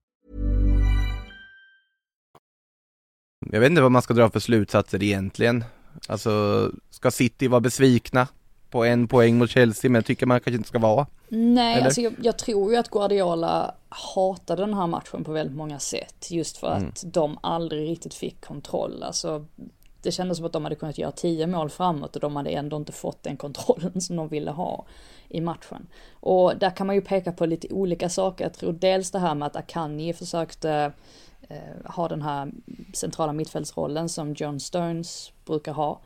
Jag 3.53 3.59
vet 3.59 3.69
inte 3.69 3.81
vad 3.81 3.91
man 3.91 4.01
ska 4.01 4.13
dra 4.13 4.29
för 4.29 4.39
slutsatser 4.39 5.03
egentligen. 5.03 5.63
Alltså, 6.07 6.71
ska 6.89 7.11
City 7.11 7.47
vara 7.47 7.61
besvikna 7.61 8.27
på 8.69 8.85
en 8.85 9.07
poäng 9.07 9.37
mot 9.37 9.49
Chelsea, 9.49 9.89
men 9.91 9.95
jag 9.99 10.05
tycker 10.05 10.25
man 10.25 10.39
kanske 10.39 10.57
inte 10.57 10.67
ska 10.67 10.79
vara. 10.79 11.07
Nej, 11.29 11.73
Eller? 11.75 11.85
alltså 11.85 12.01
jag, 12.01 12.13
jag 12.21 12.37
tror 12.37 12.71
ju 12.71 12.77
att 12.77 12.89
Guardiola 12.89 13.75
hatade 13.89 14.61
den 14.61 14.73
här 14.73 14.87
matchen 14.87 15.23
på 15.23 15.31
väldigt 15.31 15.55
många 15.57 15.79
sätt. 15.79 16.31
Just 16.31 16.57
för 16.57 16.75
Mm. 16.75 16.89
att 16.89 17.03
de 17.05 17.37
aldrig 17.43 17.89
riktigt 17.89 18.13
fick 18.13 18.45
kontroll. 18.45 19.03
Alltså, 19.03 19.45
det 20.01 20.11
kändes 20.11 20.37
som 20.37 20.45
att 20.45 20.53
de 20.53 20.63
hade 20.63 20.75
kunnat 20.75 20.97
göra 20.97 21.11
tio 21.11 21.47
mål 21.47 21.69
framåt 21.69 22.15
och 22.15 22.21
de 22.21 22.35
hade 22.35 22.49
ändå 22.49 22.77
inte 22.77 22.91
fått 22.91 23.23
den 23.23 23.37
kontrollen 23.37 24.01
som 24.01 24.15
de 24.15 24.27
ville 24.27 24.51
ha 24.51 24.85
i 25.29 25.41
matchen. 25.41 25.87
Och 26.13 26.57
där 26.57 26.69
kan 26.75 26.87
man 26.87 26.95
ju 26.95 27.01
peka 27.01 27.31
på 27.31 27.45
lite 27.45 27.67
olika 27.71 28.09
saker. 28.09 28.45
Jag 28.45 28.53
tror 28.53 28.73
dels 28.73 29.11
det 29.11 29.19
här 29.19 29.35
med 29.35 29.45
att 29.45 29.55
Akanji 29.55 30.13
försökte 30.13 30.91
Eh, 31.51 31.91
har 31.91 32.03
ha 32.03 32.07
den 32.07 32.21
här 32.21 32.51
centrala 32.93 33.33
mittfältsrollen 33.33 34.09
som 34.09 34.33
John 34.33 34.59
Stones 34.59 35.31
brukar 35.45 35.73
ha. 35.73 35.99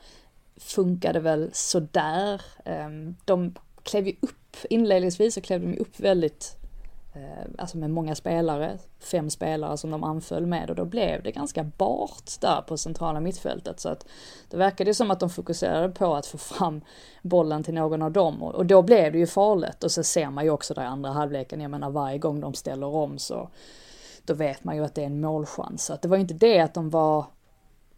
Funkade 0.58 1.20
väl 1.20 1.50
sådär. 1.54 2.42
Ehm, 2.66 3.16
de 3.26 3.56
klev 3.84 4.08
ju 4.08 4.16
upp, 4.22 4.58
inledningsvis 4.70 5.34
så 5.34 5.42
klev 5.42 5.62
de 5.62 5.74
ju 5.74 5.80
upp 5.80 6.00
väldigt, 6.00 6.56
eh, 7.14 7.52
alltså 7.58 7.78
med 7.78 7.90
många 7.90 8.16
spelare, 8.16 8.78
fem 9.00 9.30
spelare 9.30 9.78
som 9.78 9.92
de 9.92 10.04
anföll 10.04 10.46
med. 10.46 10.70
Och 10.70 10.76
då 10.76 10.86
blev 10.86 11.24
det 11.24 11.32
ganska 11.32 11.64
bart 11.64 12.42
där 12.42 12.62
på 12.62 12.78
centrala 12.78 13.20
mittfältet. 13.20 13.80
Så 13.80 13.90
att 13.90 14.06
det 14.50 14.58
verkade 14.58 14.90
ju 14.90 14.94
som 14.94 15.12
att 15.12 15.20
de 15.20 15.30
fokuserade 15.30 15.90
på 15.90 16.16
att 16.16 16.26
få 16.26 16.38
fram 16.38 16.82
bollen 17.22 17.64
till 17.64 17.74
någon 17.74 18.02
av 18.02 18.12
dem. 18.12 18.44
Och, 18.44 18.56
och 18.56 18.66
då 18.66 18.82
blev 18.82 19.12
det 19.12 19.18
ju 19.18 19.28
farligt. 19.28 19.84
Och 19.84 19.92
så 19.92 20.04
ser 20.04 20.30
man 20.30 20.44
ju 20.44 20.50
också 20.50 20.74
där 20.74 20.84
i 20.84 20.86
andra 20.86 21.12
halvleken, 21.12 21.62
jag 21.62 21.72
menar 21.72 21.90
varje 21.90 22.18
gång 22.18 22.40
de 22.40 22.54
ställer 22.54 22.88
om 22.88 23.20
så 23.20 23.50
då 24.26 24.34
vet 24.34 24.64
man 24.64 24.76
ju 24.76 24.84
att 24.84 24.96
det 24.96 25.02
är 25.02 25.06
en 25.06 25.22
målchans. 25.22 25.86
Så 25.86 25.94
att 25.94 26.02
det 26.02 26.08
var 26.08 26.18
ju 26.18 26.22
inte 26.22 26.34
det 26.34 26.60
att 26.60 26.74
de 26.74 26.90
var 26.90 27.26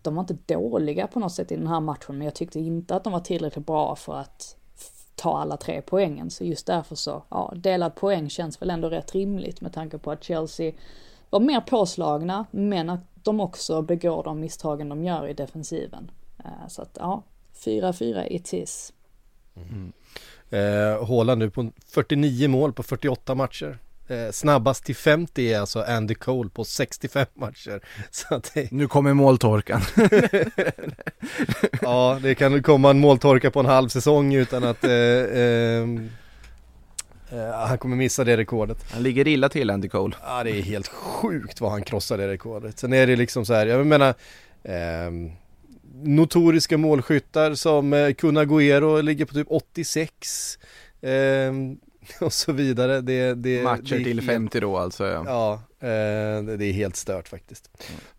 de 0.02 0.16
var 0.16 0.24
inte 0.24 0.54
dåliga 0.54 1.08
på 1.08 1.20
något 1.20 1.34
sätt 1.34 1.52
i 1.52 1.56
den 1.56 1.68
här 1.68 1.80
matchen, 1.80 2.18
men 2.18 2.26
jag 2.26 2.36
tyckte 2.36 2.60
inte 2.60 2.96
att 2.96 3.04
de 3.04 3.14
var 3.14 3.20
tillräckligt 3.20 3.66
bra 3.66 3.96
för 3.96 4.16
att 4.16 4.56
ta 5.16 5.38
alla 5.38 5.58
tre 5.58 5.82
poängen. 5.82 6.30
Så 6.30 6.44
just 6.44 6.68
därför 6.68 6.96
så, 6.96 7.24
ja, 7.30 7.54
delad 7.56 7.96
poäng 7.96 8.30
känns 8.30 8.62
väl 8.62 8.70
ändå 8.70 8.90
rätt 8.90 9.16
rimligt 9.16 9.62
med 9.62 9.74
tanke 9.74 9.98
på 9.98 10.12
att 10.12 10.24
Chelsea 10.24 10.74
var 11.30 11.40
mer 11.40 11.62
påslagna, 11.62 12.46
men 12.52 12.90
att 12.90 13.00
de 13.24 13.40
också 13.40 13.82
begår 13.82 14.24
de 14.24 14.40
misstagen 14.40 14.90
de 14.90 15.04
gör 15.04 15.28
i 15.28 15.34
defensiven. 15.34 16.12
Eh, 16.40 16.68
så 16.68 16.82
att 16.82 16.98
ja, 17.00 17.24
4-4 17.56 18.28
it 18.30 18.54
is. 18.54 18.94
Eh, 20.50 21.08
Haaland 21.08 21.40
nu 21.40 21.50
på 21.50 21.72
49 21.86 22.48
mål 22.48 22.74
på 22.74 22.84
48 22.84 23.36
matcher. 23.36 23.80
Eh, 24.10 24.32
snabbast 24.32 24.84
till 24.84 24.96
50 24.96 25.54
är 25.54 25.60
alltså 25.60 25.82
Andy 25.82 26.16
Cole 26.16 26.50
på 26.50 26.64
65 26.64 27.26
matcher. 27.34 27.82
Så 28.12 28.36
att 28.36 28.52
det, 28.54 28.72
Nu 28.72 28.88
kommer 28.88 29.14
måltorkan. 29.14 29.82
ja, 31.82 32.20
det 32.24 32.36
kan 32.36 32.64
komma 32.64 32.90
en 32.90 33.00
måltorka 33.00 33.52
på 33.52 33.60
en 33.60 33.66
halv 33.66 33.90
säsong 33.90 34.34
utan 34.34 34.64
att 34.64 34.84
eh, 34.84 34.92
ehm, 34.92 36.10
eh, 37.32 37.68
han 37.68 37.78
kommer 37.78 37.96
missa 37.96 38.24
det 38.24 38.38
rekordet. 38.38 38.92
Han 38.92 39.04
ligger 39.04 39.28
illa 39.28 39.50
till 39.50 39.70
Andy 39.70 39.90
Cole. 39.90 40.16
Ja 40.24 40.44
det 40.44 40.52
är 40.52 40.62
helt 40.62 40.88
sjukt 40.88 41.62
vad 41.62 41.72
han 41.72 41.84
krossar 41.84 42.18
det 42.18 42.28
rekordet. 42.28 42.80
Sen 42.80 42.94
är 42.94 43.08
det 43.08 43.16
liksom 43.16 43.46
så 43.46 43.54
här, 43.54 43.66
jag 43.66 43.88
menar 43.88 44.14
ehm, 44.64 45.32
Notoriska 46.04 46.78
målskyttar 46.78 47.54
som 47.54 47.94
eh, 47.94 48.14
Kun 48.14 48.38
Agüero 48.38 49.02
ligger 49.02 49.26
på 49.26 49.34
typ 49.34 49.48
86 49.50 50.58
ehm, 51.02 51.78
och 52.22 52.34
så 52.34 52.52
vidare. 52.52 53.02
Det, 53.02 53.34
det, 53.34 53.64
Matcher 53.64 53.98
det 53.98 54.04
till 54.04 54.20
helt- 54.20 54.28
50 54.32 54.60
då 54.60 54.78
alltså. 54.78 55.08
Ja. 55.08 55.24
Ja, 55.26 55.54
eh, 55.88 56.44
det 56.44 56.66
är 56.66 56.72
helt 56.74 56.96
stört 56.96 57.28
faktiskt. 57.28 57.70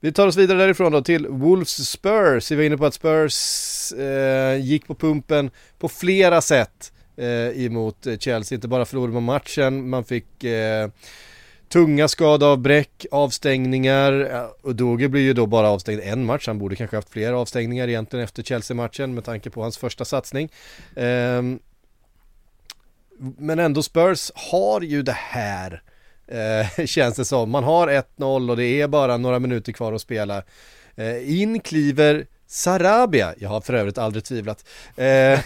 Vi 0.01 0.13
tar 0.13 0.27
oss 0.27 0.37
vidare 0.37 0.59
därifrån 0.59 0.93
då 0.93 1.03
till 1.03 1.27
Wolves 1.27 1.89
Spurs. 1.91 2.51
Vi 2.51 2.57
var 2.57 2.63
inne 2.63 2.77
på 2.77 2.87
att 2.87 2.95
Spurs 2.95 3.93
eh, 3.93 4.57
gick 4.61 4.87
på 4.87 4.95
pumpen 4.95 5.51
på 5.79 5.89
flera 5.89 6.41
sätt 6.41 6.93
eh, 7.17 7.65
emot 7.65 8.07
Chelsea. 8.19 8.57
Inte 8.57 8.69
bara 8.69 8.85
förlorade 8.85 9.13
man 9.15 9.23
matchen, 9.23 9.89
man 9.89 10.05
fick 10.05 10.45
eh, 10.45 10.89
tunga 11.69 12.09
skadavbräck, 12.09 13.07
avstängningar. 13.11 14.45
Och 14.63 14.75
Doge 14.75 15.09
blir 15.09 15.23
ju 15.23 15.33
då 15.33 15.47
bara 15.47 15.69
avstängd 15.71 16.01
en 16.05 16.25
match. 16.25 16.47
Han 16.47 16.59
borde 16.59 16.77
kanske 16.77 16.97
haft 16.97 17.11
fler 17.11 17.33
avstängningar 17.33 17.89
egentligen 17.89 18.25
efter 18.25 18.43
Chelsea-matchen 18.43 19.15
med 19.15 19.25
tanke 19.25 19.51
på 19.51 19.63
hans 19.63 19.79
första 19.79 20.05
satsning. 20.05 20.49
Ehm, 20.97 21.59
men 23.19 23.59
ändå 23.59 23.83
Spurs 23.83 24.31
har 24.35 24.81
ju 24.81 25.03
det 25.03 25.17
här 25.17 25.83
eh, 26.27 26.85
känns 26.87 27.17
det 27.17 27.25
som. 27.25 27.51
Man 27.51 27.65
har 27.65 27.89
1-0 27.89 28.51
och 28.51 28.57
det 28.57 28.81
är 28.81 28.89
bara 28.89 29.17
några 29.17 29.39
minuter 29.39 29.73
kvar 29.73 29.93
att 29.93 30.01
spela. 30.01 30.43
Eh, 30.97 31.41
in 31.41 31.61
kliver 31.61 32.27
Sarabia, 32.51 33.35
jag 33.39 33.49
har 33.49 33.61
för 33.61 33.75
övrigt 33.75 33.99
aldrig 33.99 34.25
tvivlat, 34.25 34.65
eh, 34.97 35.41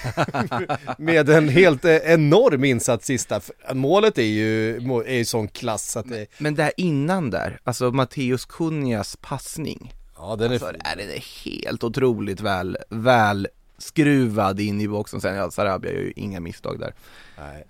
med 0.99 1.29
en 1.29 1.49
helt 1.49 1.85
eh, 1.85 1.97
enorm 1.97 2.65
insats 2.65 3.07
sista. 3.07 3.41
Målet 3.73 4.19
är 4.19 4.23
ju, 4.23 4.77
är 5.07 5.15
ju 5.15 5.25
sån 5.25 5.49
klass 5.49 5.97
att 5.97 6.09
det, 6.09 6.27
Men 6.39 6.55
där 6.55 6.73
innan 6.77 7.31
där, 7.31 7.61
alltså 7.65 7.91
Matteus 7.91 8.45
Kunjas 8.45 9.17
passning 9.21 9.93
ja 10.23 10.37
den 10.37 10.49
är 10.49 10.53
Alltså 10.53 10.73
är 10.85 10.97
det 10.97 11.23
helt 11.45 11.85
otroligt 11.85 12.41
väl, 12.41 12.77
väl 12.89 13.49
skruvad 13.83 14.61
in 14.61 14.81
i 14.81 14.89
boxen 14.89 15.21
sen, 15.21 15.35
ja 15.37 15.51
Sarabia 15.51 15.93
gör 15.93 16.01
ju 16.01 16.13
inga 16.17 16.41
misstag 16.41 16.79
där 16.81 16.95
Nej, 17.39 17.65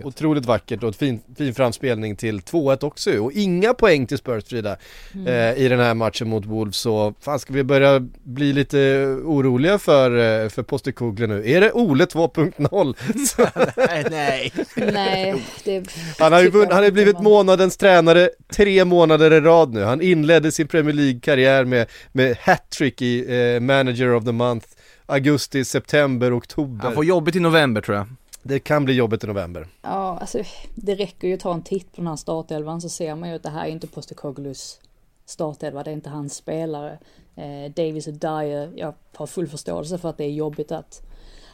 eh. 0.00 0.06
Otroligt 0.06 0.46
vackert 0.46 0.82
och 0.82 0.88
ett 0.88 0.96
fin, 0.96 1.20
fin 1.38 1.54
framspelning 1.54 2.16
till 2.16 2.40
2-1 2.40 2.84
också 2.84 3.18
och 3.18 3.32
inga 3.32 3.74
poäng 3.74 4.06
till 4.06 4.18
Spurs 4.18 4.44
Frida 4.44 4.76
Mm. 5.14 5.26
eh, 5.26 5.64
i 5.64 5.68
den 5.68 5.80
här 5.80 5.94
matchen 5.94 6.28
mot 6.28 6.44
Wolves 6.46 6.76
så 6.76 7.14
fan 7.20 7.38
ska 7.38 7.52
vi 7.52 7.64
börja 7.64 8.00
bli 8.22 8.52
lite 8.52 8.78
oroliga 9.24 9.78
för, 9.78 10.10
eh, 10.44 10.48
för 10.48 10.62
Postecoglou 10.62 11.26
nu? 11.28 11.50
Är 11.50 11.60
det 11.60 11.72
Ole 11.72 12.04
2.0? 12.04 12.94
Så- 13.26 13.48
nej, 13.76 14.04
nej. 14.10 14.52
Nej, 14.92 15.42
det 15.64 15.84
han 16.18 16.32
har 16.32 16.40
ju 16.40 16.46
tycker 16.46 16.58
vunn, 16.58 16.68
jag 16.68 16.74
han 16.74 16.84
har 16.84 16.90
blivit 16.90 17.20
månadens 17.20 17.76
tränare 17.76 18.30
tre 18.56 18.84
månader 18.84 19.32
i 19.32 19.40
rad 19.40 19.74
nu. 19.74 19.82
Han 19.82 20.00
inledde 20.00 20.52
sin 20.52 20.68
Premier 20.68 20.94
League-karriär 20.94 21.64
med, 21.64 21.86
med 22.12 22.36
hattrick 22.40 23.02
i 23.02 23.38
eh, 23.54 23.60
Manager 23.60 24.14
of 24.14 24.24
the 24.24 24.32
Month 24.32 24.66
Augusti, 25.06 25.64
september, 25.64 26.38
oktober. 26.38 26.84
Han 26.84 26.94
får 26.94 27.04
jobbigt 27.04 27.36
i 27.36 27.40
november 27.40 27.80
tror 27.80 27.96
jag 27.96 28.06
Det 28.42 28.58
kan 28.58 28.84
bli 28.84 28.94
jobbigt 28.94 29.24
i 29.24 29.26
november. 29.26 29.68
Ja, 29.82 30.18
alltså 30.20 30.42
det 30.74 30.94
räcker 30.94 31.28
ju 31.28 31.34
att 31.34 31.40
ta 31.40 31.54
en 31.54 31.62
titt 31.62 31.92
på 31.92 31.96
den 31.96 32.06
här 32.06 32.16
startelvan 32.16 32.80
så 32.80 32.88
ser 32.88 33.14
man 33.14 33.28
ju 33.28 33.34
att 33.34 33.42
det 33.42 33.50
här 33.50 33.66
är 33.66 33.70
inte 33.70 33.86
Postecoglou's 33.86 34.78
startelva, 35.26 35.82
det 35.82 35.90
är 35.90 35.92
inte 35.92 36.10
hans 36.10 36.34
spelare. 36.34 36.98
Eh, 37.36 37.72
Davis 37.76 38.06
och 38.06 38.12
Dyer, 38.12 38.72
jag 38.76 38.94
har 39.14 39.26
full 39.26 39.48
förståelse 39.48 39.98
för 39.98 40.10
att 40.10 40.18
det 40.18 40.24
är 40.24 40.30
jobbigt 40.30 40.72
att, 40.72 41.02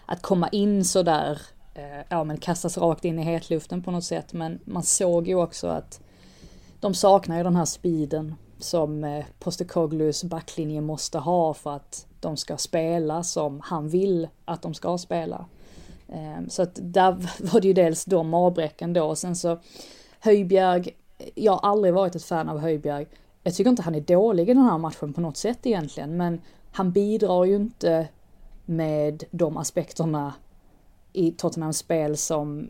att 0.06 0.22
komma 0.22 0.48
in 0.48 0.84
sådär, 0.84 1.40
eh, 1.74 2.06
ja 2.08 2.24
men 2.24 2.36
kastas 2.36 2.78
rakt 2.78 3.04
in 3.04 3.18
i 3.18 3.22
hetluften 3.22 3.82
på 3.82 3.90
något 3.90 4.04
sätt, 4.04 4.32
men 4.32 4.58
man 4.64 4.82
såg 4.82 5.28
ju 5.28 5.34
också 5.34 5.66
att 5.66 6.00
de 6.80 6.94
saknar 6.94 7.36
ju 7.36 7.42
den 7.42 7.56
här 7.56 7.64
speeden 7.64 8.34
som 8.62 9.04
eh, 9.04 9.24
Postecoglou's 9.40 10.26
backlinje 10.26 10.80
måste 10.80 11.18
ha 11.18 11.54
för 11.54 11.70
att 11.70 12.06
de 12.20 12.36
ska 12.36 12.56
spela 12.56 13.22
som 13.22 13.60
han 13.64 13.88
vill 13.88 14.28
att 14.44 14.62
de 14.62 14.74
ska 14.74 14.98
spela. 14.98 15.46
Ehm, 16.08 16.48
så 16.48 16.62
att 16.62 16.78
där 16.82 17.12
var 17.52 17.60
det 17.60 17.66
ju 17.66 17.74
dels 17.74 18.04
de 18.04 18.34
avbräcken 18.34 18.92
då 18.92 19.04
och 19.04 19.18
sen 19.18 19.36
så 19.36 19.58
Höjbjerg, 20.20 20.88
jag 21.34 21.52
har 21.52 21.70
aldrig 21.70 21.94
varit 21.94 22.14
ett 22.14 22.24
fan 22.24 22.48
av 22.48 22.58
Höjbjerg. 22.58 23.06
Jag 23.42 23.54
tycker 23.54 23.70
inte 23.70 23.82
han 23.82 23.94
är 23.94 24.00
dålig 24.00 24.50
i 24.50 24.54
den 24.54 24.64
här 24.64 24.78
matchen 24.78 25.12
på 25.12 25.20
något 25.20 25.36
sätt 25.36 25.66
egentligen 25.66 26.16
men 26.16 26.40
han 26.72 26.92
bidrar 26.92 27.44
ju 27.44 27.56
inte 27.56 28.08
med 28.64 29.24
de 29.30 29.56
aspekterna 29.56 30.34
i 31.12 31.30
Tottenhams 31.30 31.78
spel 31.78 32.16
som 32.16 32.68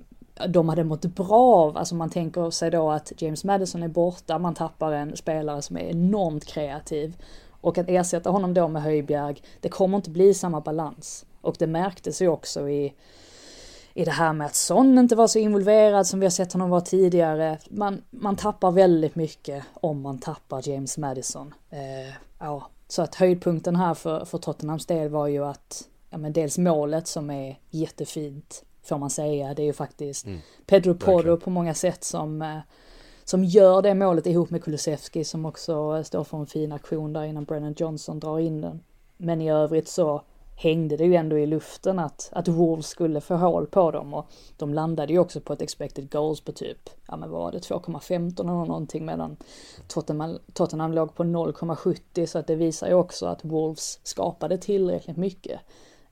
de 0.48 0.68
hade 0.68 0.84
mått 0.84 1.04
bra 1.04 1.36
av. 1.36 1.76
Alltså 1.76 1.94
man 1.94 2.10
tänker 2.10 2.50
sig 2.50 2.70
då 2.70 2.90
att 2.90 3.12
James 3.22 3.44
Madison 3.44 3.82
är 3.82 3.88
borta, 3.88 4.38
man 4.38 4.54
tappar 4.54 4.92
en 4.92 5.16
spelare 5.16 5.62
som 5.62 5.76
är 5.76 5.80
enormt 5.80 6.44
kreativ. 6.44 7.16
Och 7.60 7.78
att 7.78 7.88
ersätta 7.88 8.30
honom 8.30 8.54
då 8.54 8.68
med 8.68 8.82
Höjbjerg, 8.82 9.42
det 9.60 9.68
kommer 9.68 9.96
inte 9.96 10.10
bli 10.10 10.34
samma 10.34 10.60
balans. 10.60 11.26
Och 11.40 11.56
det 11.58 11.66
märktes 11.66 12.22
ju 12.22 12.28
också 12.28 12.68
i, 12.68 12.94
i 13.94 14.04
det 14.04 14.10
här 14.10 14.32
med 14.32 14.46
att 14.46 14.54
Son 14.54 14.98
inte 14.98 15.16
var 15.16 15.26
så 15.26 15.38
involverad 15.38 16.06
som 16.06 16.20
vi 16.20 16.26
har 16.26 16.30
sett 16.30 16.52
honom 16.52 16.70
vara 16.70 16.80
tidigare. 16.80 17.58
Man, 17.70 18.02
man 18.10 18.36
tappar 18.36 18.70
väldigt 18.70 19.14
mycket 19.14 19.64
om 19.74 20.00
man 20.00 20.18
tappar 20.18 20.68
James 20.68 20.98
Madison. 20.98 21.54
Eh, 21.70 22.14
ja, 22.38 22.66
så 22.88 23.02
att 23.02 23.14
höjdpunkten 23.14 23.76
här 23.76 23.94
för, 23.94 24.24
för 24.24 24.38
Tottenhams 24.38 24.86
del 24.86 25.08
var 25.08 25.26
ju 25.26 25.44
att, 25.44 25.88
ja 26.10 26.18
men 26.18 26.32
dels 26.32 26.58
målet 26.58 27.06
som 27.06 27.30
är 27.30 27.58
jättefint, 27.70 28.64
får 28.82 28.98
man 28.98 29.10
säga. 29.10 29.54
Det 29.54 29.62
är 29.62 29.66
ju 29.66 29.72
faktiskt 29.72 30.26
Pedro 30.66 30.94
Porro 30.94 31.16
verkligen. 31.16 31.40
på 31.40 31.50
många 31.50 31.74
sätt 31.74 32.04
som, 32.04 32.42
eh, 32.42 32.58
som 33.24 33.44
gör 33.44 33.82
det 33.82 33.94
målet 33.94 34.26
ihop 34.26 34.50
med 34.50 34.64
Kulusevski 34.64 35.24
som 35.24 35.46
också 35.46 36.04
står 36.04 36.24
för 36.24 36.38
en 36.38 36.46
fin 36.46 36.72
aktion 36.72 37.12
där 37.12 37.24
innan 37.24 37.44
Brennan 37.44 37.74
Johnson 37.78 38.20
drar 38.20 38.38
in 38.38 38.60
den. 38.60 38.80
Men 39.16 39.40
i 39.40 39.50
övrigt 39.50 39.88
så 39.88 40.22
hängde 40.56 40.96
det 40.96 41.04
ju 41.04 41.14
ändå 41.14 41.38
i 41.38 41.46
luften 41.46 41.98
att, 41.98 42.28
att 42.32 42.48
Wolves 42.48 42.86
skulle 42.86 43.20
få 43.20 43.34
hål 43.34 43.66
på 43.66 43.90
dem 43.90 44.14
och 44.14 44.26
de 44.56 44.74
landade 44.74 45.12
ju 45.12 45.18
också 45.18 45.40
på 45.40 45.52
ett 45.52 45.62
expected 45.62 46.12
goals 46.12 46.40
på 46.40 46.52
typ, 46.52 46.90
ja 47.08 47.16
men 47.16 47.30
vad 47.30 47.40
var 47.40 47.52
det, 47.52 47.58
2,15 47.58 48.40
eller 48.40 48.52
någonting 48.52 49.04
medan 49.04 49.36
Tottenham, 49.88 50.38
Tottenham 50.52 50.92
låg 50.92 51.14
på 51.14 51.24
0,70 51.24 52.26
så 52.26 52.38
att 52.38 52.46
det 52.46 52.54
visar 52.54 52.88
ju 52.88 52.94
också 52.94 53.26
att 53.26 53.44
Wolves 53.44 54.00
skapade 54.02 54.58
tillräckligt 54.58 55.16
mycket 55.16 55.60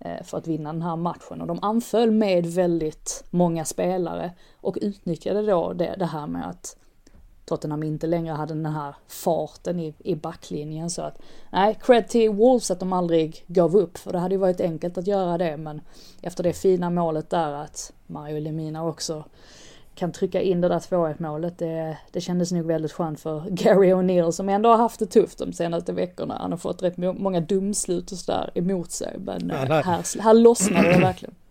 Eh, 0.04 0.22
för 0.22 0.38
att 0.38 0.46
vinna 0.46 0.72
den 0.72 0.82
här 0.82 0.96
matchen. 0.96 1.40
Och 1.40 1.46
de 1.46 1.58
anföll 1.62 2.10
med 2.10 2.46
väldigt 2.46 3.24
många 3.30 3.64
spelare 3.64 4.32
och 4.60 4.78
utnyttjade 4.80 5.42
då 5.42 5.72
det, 5.72 5.94
det 5.98 6.06
här 6.06 6.26
med 6.26 6.48
att 6.48 6.76
Tottenham 7.44 7.82
inte 7.82 8.06
längre 8.06 8.34
hade 8.34 8.54
den 8.54 8.66
här 8.66 8.94
farten 9.08 9.80
i, 9.80 9.94
i 9.98 10.14
backlinjen. 10.14 10.90
Så 10.90 11.02
att 11.02 11.18
nej, 11.52 11.78
cred 11.80 12.08
till 12.08 12.30
Wolves 12.30 12.70
att 12.70 12.80
de 12.80 12.92
aldrig 12.92 13.44
gav 13.46 13.76
upp 13.76 13.98
för 13.98 14.12
det 14.12 14.18
hade 14.18 14.34
ju 14.34 14.38
varit 14.38 14.60
enkelt 14.60 14.98
att 14.98 15.06
göra 15.06 15.38
det. 15.38 15.56
Men 15.56 15.80
efter 16.22 16.42
det 16.42 16.52
fina 16.52 16.90
målet 16.90 17.30
där 17.30 17.52
att 17.52 17.92
Mario 18.06 18.40
Lemina 18.40 18.86
också 18.86 19.24
kan 20.00 20.12
trycka 20.12 20.40
in 20.42 20.60
det 20.60 20.68
där 20.68 20.78
2-1 20.78 21.14
målet 21.18 21.58
det, 21.58 21.96
det 22.12 22.20
kändes 22.20 22.52
nog 22.52 22.66
väldigt 22.66 22.92
skönt 22.92 23.20
för 23.20 23.44
Gary 23.50 23.92
O'Neill 23.92 24.30
som 24.30 24.48
ändå 24.48 24.68
har 24.68 24.76
haft 24.76 24.98
det 24.98 25.06
tufft 25.06 25.38
de 25.38 25.52
senaste 25.52 25.92
veckorna. 25.92 26.38
Han 26.40 26.50
har 26.50 26.58
fått 26.58 26.82
rätt 26.82 26.96
må- 26.96 27.12
många 27.12 27.40
dumslut 27.40 28.12
och 28.12 28.18
sådär 28.18 28.50
emot 28.54 28.90
sig 28.90 29.16
men 29.18 29.50
eh, 29.50 29.56
här, 29.56 30.20
här 30.22 30.34
lossnade 30.34 30.92
det 30.92 30.98
verkligen. 30.98 31.34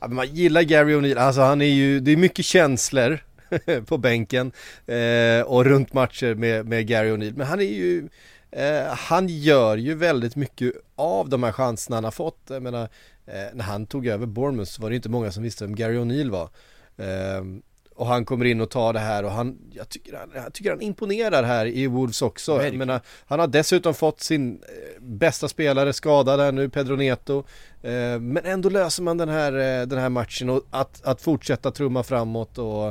Ja, 0.00 0.08
man 0.08 0.26
gillar 0.26 0.62
Gary 0.62 0.94
O'Neill, 0.94 1.18
alltså 1.18 1.40
han 1.40 1.60
är 1.62 1.66
ju, 1.66 2.00
det 2.00 2.10
är 2.10 2.16
mycket 2.16 2.44
känslor 2.44 3.18
på 3.86 3.98
bänken 3.98 4.52
eh, 4.86 5.46
och 5.46 5.64
runt 5.64 5.92
matcher 5.92 6.34
med, 6.34 6.66
med 6.66 6.86
Gary 6.86 7.10
O'Neill. 7.10 7.36
Men 7.36 7.46
han 7.46 7.60
är 7.60 7.64
ju, 7.64 8.08
eh, 8.50 8.86
han 8.86 9.28
gör 9.28 9.76
ju 9.76 9.94
väldigt 9.94 10.36
mycket 10.36 10.72
av 10.96 11.28
de 11.28 11.42
här 11.42 11.52
chanserna 11.52 11.96
han 11.96 12.04
har 12.04 12.10
fått. 12.10 12.40
Jag 12.48 12.62
menar, 12.62 12.82
eh, 13.26 13.54
när 13.54 13.64
han 13.64 13.86
tog 13.86 14.06
över 14.06 14.26
Bournemouth 14.26 14.70
så 14.70 14.82
var 14.82 14.90
det 14.90 14.96
inte 14.96 15.08
många 15.08 15.32
som 15.32 15.42
visste 15.42 15.64
vem 15.64 15.74
Gary 15.74 15.96
O'Neill 15.96 16.30
var. 16.30 16.48
Eh, 16.96 17.42
och 17.96 18.06
han 18.06 18.24
kommer 18.24 18.44
in 18.44 18.60
och 18.60 18.70
tar 18.70 18.92
det 18.92 18.98
här 18.98 19.24
och 19.24 19.30
han, 19.30 19.58
jag 19.72 19.88
tycker 19.88 20.16
han, 20.16 20.30
jag 20.34 20.52
tycker 20.52 20.70
han 20.70 20.80
imponerar 20.80 21.42
här 21.42 21.66
i 21.66 21.86
Wolves 21.86 22.22
också. 22.22 22.62
Jag 22.62 22.74
menar, 22.74 23.00
han 23.26 23.40
har 23.40 23.46
dessutom 23.46 23.94
fått 23.94 24.20
sin 24.20 24.52
eh, 24.52 25.02
bästa 25.02 25.48
spelare 25.48 25.92
skadad 25.92 26.40
här 26.40 26.52
nu, 26.52 26.68
Pedro 26.68 26.96
Neto. 26.96 27.44
Eh, 27.82 28.20
men 28.20 28.38
ändå 28.44 28.68
löser 28.68 29.02
man 29.02 29.18
den 29.18 29.28
här, 29.28 29.52
eh, 29.52 29.86
den 29.86 29.98
här 29.98 30.08
matchen 30.08 30.50
och 30.50 30.62
att, 30.70 31.04
att 31.04 31.20
fortsätta 31.22 31.70
trumma 31.70 32.02
framåt 32.02 32.58
och 32.58 32.86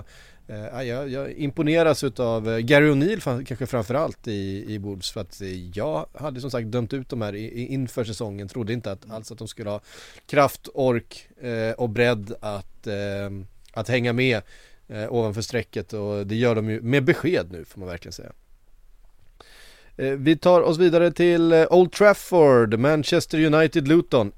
eh, 0.47 0.65
ja, 0.71 0.83
jag, 0.83 1.09
jag 1.09 1.31
imponeras 1.31 2.03
utav 2.03 2.59
Gary 2.59 2.89
O'Neill 2.89 3.43
kanske 3.45 3.65
framförallt 3.65 4.27
i, 4.27 4.65
i 4.67 4.77
Wolves 4.77 5.11
för 5.11 5.21
att 5.21 5.41
jag 5.73 6.05
hade 6.13 6.41
som 6.41 6.51
sagt 6.51 6.67
dömt 6.67 6.93
ut 6.93 7.09
dem 7.09 7.21
här 7.21 7.35
inför 7.35 8.03
säsongen, 8.03 8.47
trodde 8.47 8.73
inte 8.73 8.91
att, 8.91 9.11
alls 9.11 9.31
att 9.31 9.37
de 9.37 9.47
skulle 9.47 9.69
ha 9.69 9.81
kraft, 10.27 10.67
ork 10.73 11.29
och 11.77 11.89
bredd 11.89 12.33
att, 12.41 12.87
eh, 12.87 13.29
att 13.75 13.89
hänga 13.89 14.13
med 14.13 14.41
eh, 14.87 15.13
ovanför 15.13 15.41
strecket 15.41 15.93
och 15.93 16.27
det 16.27 16.35
gör 16.35 16.55
de 16.55 16.69
ju 16.69 16.81
med 16.81 17.03
besked 17.03 17.51
nu 17.51 17.65
får 17.65 17.79
man 17.79 17.89
verkligen 17.89 18.13
säga. 18.13 18.31
Eh, 19.97 20.09
Vi 20.11 20.37
tar 20.37 20.61
oss 20.61 20.77
vidare 20.77 21.11
till 21.11 21.51
eh, 21.51 21.65
Old 21.69 21.91
Trafford, 21.91 22.79
Manchester 22.79 23.45
United 23.45 23.87
Luton 23.87 24.31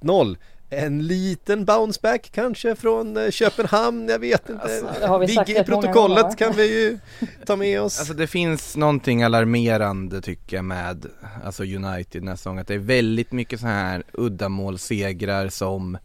1-0 0.00 0.36
En 0.70 1.06
liten 1.06 1.64
bounceback 1.64 2.30
kanske 2.34 2.74
från 2.76 3.16
eh, 3.16 3.30
Köpenhamn, 3.30 4.08
jag 4.08 4.18
vet 4.18 4.48
inte. 4.48 4.62
Alltså, 4.62 5.06
har 5.06 5.18
vi 5.18 5.28
sagt 5.28 5.48
Vigge 5.48 5.60
i 5.60 5.64
protokollet 5.64 6.22
gånger. 6.22 6.36
kan 6.36 6.52
vi 6.52 6.82
ju 6.84 6.98
ta 7.46 7.56
med 7.56 7.80
oss. 7.82 7.98
Alltså 7.98 8.14
det 8.14 8.26
finns 8.26 8.76
någonting 8.76 9.22
alarmerande 9.22 10.20
tycker 10.20 10.56
jag 10.56 10.64
med 10.64 11.06
alltså 11.44 11.62
United 11.62 12.22
nästa 12.22 12.50
gång 12.50 12.58
att 12.58 12.68
det 12.68 12.74
är 12.74 12.78
väldigt 12.78 13.32
mycket 13.32 13.60
så 13.60 13.66
här 13.66 14.02
uddamålssegrar 14.12 15.48
som 15.48 15.98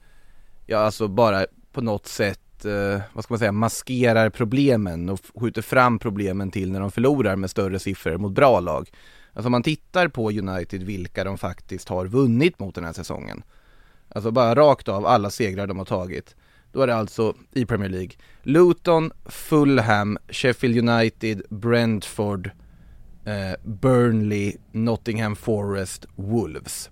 ja 0.65 0.77
alltså 0.77 1.07
bara 1.07 1.45
på 1.71 1.81
något 1.81 2.07
sätt 2.07 2.39
eh, 2.65 3.01
vad 3.13 3.23
ska 3.23 3.33
man 3.33 3.39
säga 3.39 3.51
maskerar 3.51 4.29
problemen 4.29 5.09
och 5.09 5.19
skjuter 5.35 5.61
fram 5.61 5.99
problemen 5.99 6.51
till 6.51 6.71
när 6.71 6.79
de 6.79 6.91
förlorar 6.91 7.35
med 7.35 7.49
större 7.49 7.79
siffror 7.79 8.17
mot 8.17 8.31
bra 8.31 8.59
lag. 8.59 8.89
Alltså 9.33 9.47
om 9.47 9.51
man 9.51 9.63
tittar 9.63 10.07
på 10.07 10.31
United 10.31 10.83
vilka 10.83 11.23
de 11.23 11.37
faktiskt 11.37 11.89
har 11.89 12.05
vunnit 12.05 12.59
mot 12.59 12.75
den 12.75 12.83
här 12.83 12.93
säsongen. 12.93 13.43
Alltså 14.09 14.31
bara 14.31 14.55
rakt 14.55 14.87
av 14.87 15.05
alla 15.05 15.29
segrar 15.29 15.67
de 15.67 15.77
har 15.77 15.85
tagit. 15.85 16.35
Då 16.71 16.81
är 16.81 16.87
det 16.87 16.95
alltså 16.95 17.35
i 17.51 17.65
Premier 17.65 17.89
League 17.89 18.11
Luton, 18.43 19.11
Fulham, 19.25 20.17
Sheffield 20.29 20.89
United, 20.89 21.41
Brentford, 21.49 22.51
eh, 23.25 23.55
Burnley, 23.63 24.55
Nottingham 24.71 25.35
Forest, 25.35 26.05
Wolves. 26.15 26.89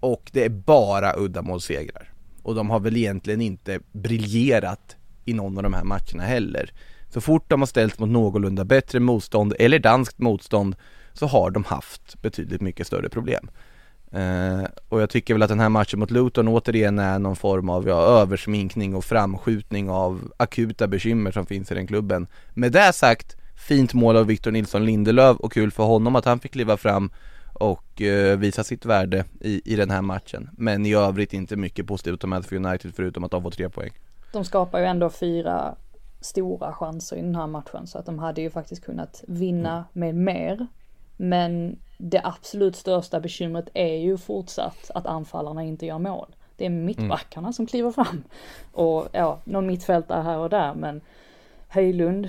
Och 0.00 0.30
det 0.32 0.44
är 0.44 0.48
bara 0.48 1.14
uddamålssegrar. 1.16 2.11
Och 2.42 2.54
de 2.54 2.70
har 2.70 2.80
väl 2.80 2.96
egentligen 2.96 3.40
inte 3.40 3.80
briljerat 3.92 4.96
i 5.24 5.32
någon 5.32 5.56
av 5.56 5.62
de 5.62 5.74
här 5.74 5.84
matcherna 5.84 6.22
heller. 6.22 6.72
Så 7.08 7.20
fort 7.20 7.50
de 7.50 7.60
har 7.60 7.66
ställts 7.66 7.98
mot 7.98 8.08
någorlunda 8.08 8.64
bättre 8.64 9.00
motstånd 9.00 9.54
eller 9.58 9.78
danskt 9.78 10.18
motstånd 10.18 10.76
så 11.12 11.26
har 11.26 11.50
de 11.50 11.64
haft 11.64 12.22
betydligt 12.22 12.60
mycket 12.60 12.86
större 12.86 13.08
problem. 13.08 13.50
Eh, 14.12 14.64
och 14.88 15.02
jag 15.02 15.10
tycker 15.10 15.34
väl 15.34 15.42
att 15.42 15.48
den 15.48 15.60
här 15.60 15.68
matchen 15.68 15.98
mot 15.98 16.10
Luton 16.10 16.48
återigen 16.48 16.98
är 16.98 17.18
någon 17.18 17.36
form 17.36 17.68
av 17.68 17.88
ja, 17.88 18.02
översminkning 18.02 18.94
och 18.94 19.04
framskjutning 19.04 19.90
av 19.90 20.32
akuta 20.36 20.86
bekymmer 20.86 21.30
som 21.30 21.46
finns 21.46 21.72
i 21.72 21.74
den 21.74 21.86
klubben. 21.86 22.26
Med 22.54 22.72
det 22.72 22.92
sagt, 22.92 23.36
fint 23.56 23.94
mål 23.94 24.16
av 24.16 24.26
Victor 24.26 24.50
Nilsson 24.50 24.84
Lindelöf 24.84 25.36
och 25.36 25.52
kul 25.52 25.70
för 25.70 25.84
honom 25.84 26.16
att 26.16 26.24
han 26.24 26.40
fick 26.40 26.52
kliva 26.52 26.76
fram 26.76 27.10
och 27.62 28.02
eh, 28.02 28.38
visa 28.38 28.64
sitt 28.64 28.84
värde 28.84 29.24
i, 29.40 29.72
i 29.72 29.76
den 29.76 29.90
här 29.90 30.02
matchen. 30.02 30.50
Men 30.56 30.86
i 30.86 30.94
övrigt 30.94 31.32
inte 31.32 31.56
mycket 31.56 31.86
positivt 31.86 32.24
med 32.24 32.44
för 32.44 32.56
United 32.56 32.94
förutom 32.94 33.24
att 33.24 33.30
de 33.30 33.42
får 33.42 33.50
tre 33.50 33.68
poäng. 33.68 33.90
De 34.32 34.44
skapar 34.44 34.78
ju 34.78 34.84
ändå 34.84 35.10
fyra 35.10 35.74
stora 36.20 36.72
chanser 36.72 37.16
i 37.16 37.20
den 37.20 37.34
här 37.34 37.46
matchen 37.46 37.86
så 37.86 37.98
att 37.98 38.06
de 38.06 38.18
hade 38.18 38.40
ju 38.40 38.50
faktiskt 38.50 38.84
kunnat 38.84 39.24
vinna 39.26 39.84
med 39.92 40.14
mer. 40.14 40.66
Men 41.16 41.78
det 41.98 42.20
absolut 42.24 42.76
största 42.76 43.20
bekymret 43.20 43.68
är 43.74 43.96
ju 43.96 44.18
fortsatt 44.18 44.90
att 44.94 45.06
anfallarna 45.06 45.62
inte 45.62 45.86
gör 45.86 45.98
mål. 45.98 46.34
Det 46.56 46.66
är 46.66 46.70
mittbackarna 46.70 47.52
som 47.52 47.66
kliver 47.66 47.90
fram. 47.90 48.22
Och 48.72 49.08
ja, 49.12 49.38
någon 49.44 49.66
mittfältare 49.66 50.22
här 50.22 50.38
och 50.38 50.50
där 50.50 50.74
men 50.74 51.00
Höjlund, 51.68 52.28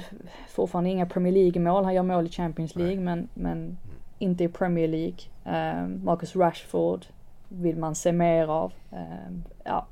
fortfarande 0.49 0.89
inga 0.89 1.05
Premier 1.05 1.33
League-mål. 1.33 1.83
Han 1.83 1.93
gör 1.93 2.03
mål 2.03 2.25
i 2.25 2.29
Champions 2.29 2.75
League 2.75 2.99
men, 2.99 3.27
men 3.33 3.77
inte 4.23 4.43
i 4.43 4.47
Premier 4.47 4.87
League. 4.87 5.17
Eh, 5.45 5.87
Marcus 5.87 6.35
Rashford 6.35 7.05
vill 7.49 7.77
man 7.77 7.95
se 7.95 8.11
mer 8.11 8.47
av. 8.47 8.73
Eh, 8.91 9.33
ja, 9.63 9.87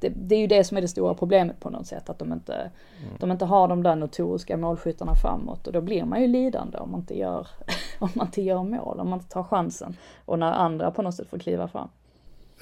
det, 0.00 0.08
det, 0.08 0.34
är 0.34 0.38
ju 0.38 0.46
det 0.46 0.64
som 0.64 0.76
är 0.76 0.80
det 0.80 0.88
stora 0.88 1.14
problemet 1.14 1.60
på 1.60 1.70
något 1.70 1.86
sätt. 1.86 2.10
Att 2.10 2.18
de 2.18 2.32
inte, 2.32 2.54
mm. 2.54 3.14
de 3.20 3.32
inte 3.32 3.44
har 3.44 3.68
de 3.68 3.82
där 3.82 3.96
notoriska 3.96 4.56
målskyttarna 4.56 5.14
framåt. 5.14 5.66
Och 5.66 5.72
då 5.72 5.80
blir 5.80 6.04
man 6.04 6.20
ju 6.22 6.26
lidande 6.26 6.78
om 6.78 6.90
man 6.90 7.00
inte 7.00 7.18
gör, 7.18 7.48
om 7.98 8.08
man 8.14 8.26
inte 8.26 8.42
gör 8.42 8.62
mål, 8.62 9.00
om 9.00 9.08
man 9.08 9.18
inte 9.18 9.32
tar 9.32 9.44
chansen. 9.44 9.96
Och 10.24 10.38
när 10.38 10.52
andra 10.52 10.90
på 10.90 11.02
något 11.02 11.14
sätt 11.14 11.28
får 11.28 11.38
kliva 11.38 11.68
fram. 11.68 11.88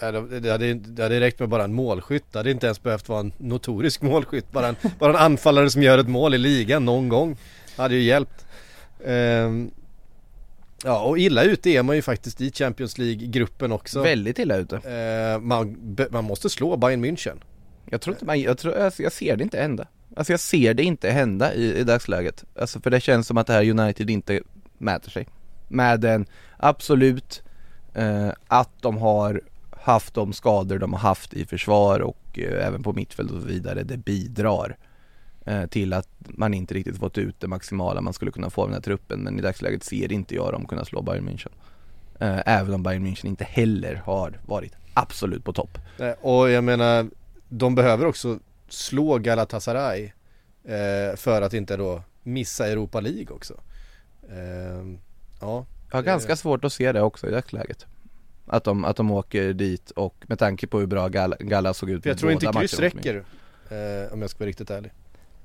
Det, 0.00 0.50
hade, 0.50 0.74
det 0.74 1.02
hade 1.02 1.20
räckt 1.20 1.40
med 1.40 1.48
bara 1.48 1.64
en 1.64 1.74
målskytt. 1.74 2.24
Det 2.32 2.38
hade 2.38 2.50
inte 2.50 2.66
ens 2.66 2.82
behövt 2.82 3.08
vara 3.08 3.20
en 3.20 3.32
notorisk 3.38 4.02
målskytt. 4.02 4.52
Bara 4.52 4.68
en, 4.68 4.76
bara 4.98 5.10
en 5.10 5.16
anfallare 5.16 5.70
som 5.70 5.82
gör 5.82 5.98
ett 5.98 6.08
mål 6.08 6.34
i 6.34 6.38
ligan 6.38 6.84
någon 6.84 7.08
gång. 7.08 7.36
Det 7.76 7.82
hade 7.82 7.94
ju 7.94 8.02
hjälpt. 8.02 8.46
Um, 9.06 9.70
Ja 10.84 11.02
och 11.02 11.18
illa 11.18 11.42
ute 11.42 11.70
är 11.70 11.82
man 11.82 11.96
ju 11.96 12.02
faktiskt 12.02 12.40
i 12.40 12.52
Champions 12.52 12.98
League-gruppen 12.98 13.72
också. 13.72 14.02
Väldigt 14.02 14.38
illa 14.38 14.56
ute. 14.56 14.76
Eh, 14.76 15.40
man, 15.40 15.96
man 16.10 16.24
måste 16.24 16.50
slå 16.50 16.76
Bayern 16.76 17.04
München. 17.04 17.36
Jag 17.90 18.00
tror 18.00 18.14
inte 18.14 18.24
man, 18.24 18.40
jag, 18.40 18.58
tror, 18.58 18.76
alltså, 18.76 19.02
jag 19.02 19.12
ser 19.12 19.36
det 19.36 19.44
inte 19.44 19.60
hända. 19.60 19.86
Alltså 20.16 20.32
jag 20.32 20.40
ser 20.40 20.74
det 20.74 20.82
inte 20.82 21.10
hända 21.10 21.54
i, 21.54 21.78
i 21.78 21.84
dagsläget. 21.84 22.44
Alltså 22.60 22.80
för 22.80 22.90
det 22.90 23.00
känns 23.00 23.26
som 23.26 23.38
att 23.38 23.46
det 23.46 23.52
här 23.52 23.70
United 23.70 24.10
inte 24.10 24.40
mäter 24.78 25.10
sig. 25.10 25.28
Med 25.68 26.00
den 26.00 26.26
absolut 26.56 27.42
eh, 27.94 28.28
att 28.46 28.82
de 28.82 28.96
har 28.96 29.40
haft 29.70 30.14
de 30.14 30.32
skador 30.32 30.78
de 30.78 30.92
har 30.92 31.00
haft 31.00 31.34
i 31.34 31.46
försvar 31.46 32.00
och 32.00 32.38
eh, 32.38 32.66
även 32.66 32.82
på 32.82 32.92
mittfält 32.92 33.30
och 33.30 33.40
så 33.40 33.46
vidare, 33.46 33.82
det 33.82 33.96
bidrar 33.96 34.76
till 35.70 35.92
att 35.92 36.08
man 36.18 36.54
inte 36.54 36.74
riktigt 36.74 36.98
fått 36.98 37.18
ut 37.18 37.40
det 37.40 37.48
maximala 37.48 38.00
man 38.00 38.12
skulle 38.12 38.30
kunna 38.30 38.50
få 38.50 38.62
av 38.62 38.68
den 38.68 38.74
här 38.74 38.82
truppen. 38.82 39.20
Men 39.20 39.38
i 39.38 39.42
dagsläget 39.42 39.84
ser 39.84 40.12
inte 40.12 40.34
jag 40.34 40.52
dem 40.52 40.66
kunna 40.66 40.84
slå 40.84 41.02
Bayern 41.02 41.28
München. 41.28 41.52
Eh, 42.18 42.42
även 42.46 42.74
om 42.74 42.82
Bayern 42.82 43.06
München 43.06 43.26
inte 43.26 43.44
heller 43.44 43.94
har 43.94 44.40
varit 44.46 44.72
absolut 44.94 45.44
på 45.44 45.52
topp. 45.52 45.78
Och 46.20 46.50
jag 46.50 46.64
menar, 46.64 47.10
de 47.48 47.74
behöver 47.74 48.06
också 48.06 48.38
slå 48.68 49.18
Galatasaray 49.18 50.12
eh, 50.64 51.16
för 51.16 51.42
att 51.42 51.54
inte 51.54 51.76
då 51.76 52.02
missa 52.22 52.68
Europa 52.68 53.00
League 53.00 53.34
också. 53.34 53.60
Ja. 55.40 55.66
Jag 55.90 55.98
har 55.98 56.02
ganska 56.02 56.36
svårt 56.36 56.64
att 56.64 56.72
se 56.72 56.92
det 56.92 57.02
också 57.02 57.28
i 57.28 57.30
dagsläget. 57.30 57.86
Att 58.46 58.64
de, 58.64 58.84
att 58.84 58.96
de 58.96 59.10
åker 59.10 59.52
dit 59.52 59.90
och 59.90 60.24
med 60.26 60.38
tanke 60.38 60.66
på 60.66 60.78
hur 60.78 60.86
bra 60.86 61.08
Galla, 61.08 61.36
Galla 61.40 61.74
såg 61.74 61.90
ut 61.90 62.02
för 62.02 62.10
Jag 62.10 62.18
tror 62.18 62.32
inte 62.32 62.46
kryss 62.46 62.78
räcker 62.78 63.24
om 64.10 64.20
jag 64.20 64.30
ska 64.30 64.38
vara 64.38 64.48
riktigt 64.48 64.70
ärlig. 64.70 64.92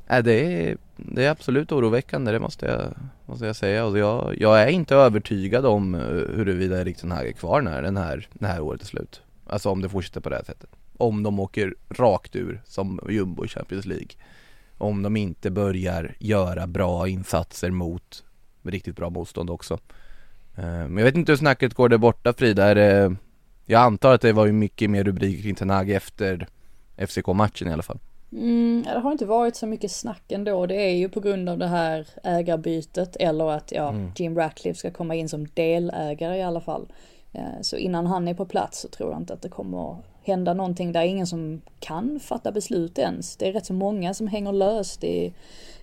Nej, 0.09 0.23
det 0.23 0.33
är, 0.33 0.77
det 0.95 1.25
är 1.25 1.31
absolut 1.31 1.71
oroväckande, 1.71 2.31
det 2.31 2.39
måste 2.39 2.65
jag, 2.65 2.93
måste 3.25 3.45
jag 3.45 3.55
säga. 3.55 3.85
Och 3.85 3.97
jag, 3.97 4.35
jag 4.37 4.61
är 4.61 4.67
inte 4.67 4.95
övertygad 4.95 5.65
om 5.65 5.95
eh, 5.95 6.01
huruvida 6.35 6.81
Erik 6.81 6.97
Ten 6.97 7.11
Hag 7.11 7.27
är 7.27 7.31
kvar 7.31 7.61
när 7.61 7.81
den 7.81 7.97
här, 7.97 8.27
det 8.33 8.47
här 8.47 8.61
året 8.61 8.81
är 8.81 8.85
slut. 8.85 9.21
Alltså 9.47 9.69
om 9.69 9.81
det 9.81 9.89
fortsätter 9.89 10.21
på 10.21 10.29
det 10.29 10.35
här 10.35 10.43
sättet. 10.43 10.69
Om 10.97 11.23
de 11.23 11.39
åker 11.39 11.75
rakt 11.89 12.35
ur 12.35 12.61
som 12.65 12.99
jumbo 13.09 13.45
i 13.45 13.47
Champions 13.47 13.85
League. 13.85 14.07
Om 14.77 15.01
de 15.01 15.17
inte 15.17 15.51
börjar 15.51 16.15
göra 16.19 16.67
bra 16.67 17.07
insatser 17.07 17.71
mot 17.71 18.23
riktigt 18.63 18.95
bra 18.95 19.09
motstånd 19.09 19.49
också. 19.49 19.73
Eh, 20.55 20.63
men 20.63 20.97
jag 20.97 21.03
vet 21.03 21.15
inte 21.15 21.31
hur 21.31 21.37
snacket 21.37 21.73
går 21.73 21.89
där 21.89 21.97
borta 21.97 22.33
Frida. 22.33 22.65
Är 22.65 22.75
det, 22.75 23.15
jag 23.65 23.81
antar 23.81 24.13
att 24.13 24.21
det 24.21 24.33
var 24.33 24.45
ju 24.45 24.51
mycket 24.51 24.89
mer 24.89 25.03
rubriker 25.03 25.43
kring 25.43 25.55
Ten 25.55 25.69
Hag 25.69 25.89
efter 25.89 26.47
FCK-matchen 26.97 27.67
i 27.67 27.73
alla 27.73 27.83
fall. 27.83 27.99
Mm, 28.31 28.83
det 28.83 28.99
har 28.99 29.11
inte 29.11 29.25
varit 29.25 29.55
så 29.55 29.67
mycket 29.67 29.91
snack 29.91 30.31
ändå. 30.31 30.65
Det 30.65 30.75
är 30.75 30.95
ju 30.95 31.09
på 31.09 31.19
grund 31.19 31.49
av 31.49 31.57
det 31.57 31.67
här 31.67 32.07
ägarbytet 32.23 33.15
eller 33.15 33.49
att 33.49 33.71
ja, 33.71 33.89
mm. 33.89 34.11
Jim 34.15 34.37
Ratcliffe 34.37 34.79
ska 34.79 34.91
komma 34.91 35.15
in 35.15 35.29
som 35.29 35.47
delägare 35.47 36.37
i 36.37 36.41
alla 36.41 36.61
fall. 36.61 36.91
Eh, 37.33 37.61
så 37.61 37.77
innan 37.77 38.07
han 38.07 38.27
är 38.27 38.33
på 38.33 38.45
plats 38.45 38.79
så 38.79 38.87
tror 38.87 39.11
jag 39.11 39.21
inte 39.21 39.33
att 39.33 39.41
det 39.41 39.49
kommer 39.49 39.97
hända 40.23 40.53
någonting. 40.53 40.91
Det 40.91 40.99
är 40.99 41.03
ingen 41.03 41.27
som 41.27 41.61
kan 41.79 42.19
fatta 42.19 42.51
beslut 42.51 42.97
ens. 42.97 43.37
Det 43.37 43.47
är 43.47 43.53
rätt 43.53 43.65
så 43.65 43.73
många 43.73 44.13
som 44.13 44.27
hänger 44.27 44.51
löst 44.51 45.03
i, 45.03 45.33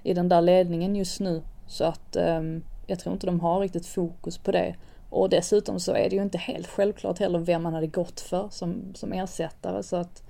i 0.02 0.14
den 0.14 0.28
där 0.28 0.40
ledningen 0.40 0.96
just 0.96 1.20
nu. 1.20 1.42
Så 1.66 1.84
att 1.84 2.16
um, 2.16 2.64
jag 2.86 2.98
tror 2.98 3.12
inte 3.12 3.26
de 3.26 3.40
har 3.40 3.60
riktigt 3.60 3.86
fokus 3.86 4.38
på 4.38 4.52
det. 4.52 4.74
Och 5.10 5.28
dessutom 5.28 5.80
så 5.80 5.92
är 5.92 6.10
det 6.10 6.16
ju 6.16 6.22
inte 6.22 6.38
helt 6.38 6.66
självklart 6.66 7.18
heller 7.18 7.38
vem 7.38 7.62
man 7.62 7.74
hade 7.74 7.86
gått 7.86 8.20
för 8.20 8.48
som, 8.50 8.94
som 8.94 9.12
ersättare. 9.12 9.82
Så 9.82 9.96
att 9.96 10.22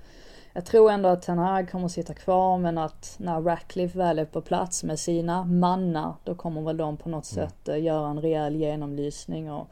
jag 0.57 0.65
tror 0.65 0.91
ändå 0.91 1.09
att 1.09 1.21
Ten 1.21 1.37
Hag 1.37 1.71
kommer 1.71 1.87
sitta 1.87 2.13
kvar 2.13 2.57
men 2.57 2.77
att 2.77 3.15
när 3.17 3.41
Ratcliffe 3.41 3.97
väl 3.97 4.19
är 4.19 4.25
på 4.25 4.41
plats 4.41 4.83
med 4.83 4.99
sina 4.99 5.43
mannar 5.43 6.13
då 6.23 6.35
kommer 6.35 6.61
väl 6.61 6.77
de 6.77 6.97
på 6.97 7.09
något 7.09 7.31
mm. 7.31 7.49
sätt 7.49 7.67
eh, 7.67 7.83
göra 7.83 8.09
en 8.09 8.21
rejäl 8.21 8.55
genomlysning 8.55 9.51
och 9.51 9.67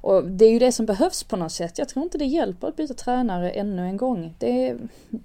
och 0.00 0.24
det 0.24 0.44
är 0.44 0.50
ju 0.50 0.58
det 0.58 0.72
som 0.72 0.86
behövs 0.86 1.24
på 1.24 1.36
något 1.36 1.52
sätt. 1.52 1.78
Jag 1.78 1.88
tror 1.88 2.02
inte 2.02 2.18
det 2.18 2.24
hjälper 2.24 2.68
att 2.68 2.76
byta 2.76 2.94
tränare 2.94 3.50
ännu 3.50 3.82
en 3.82 3.96
gång. 3.96 4.34
Det 4.38 4.68
är, 4.68 4.78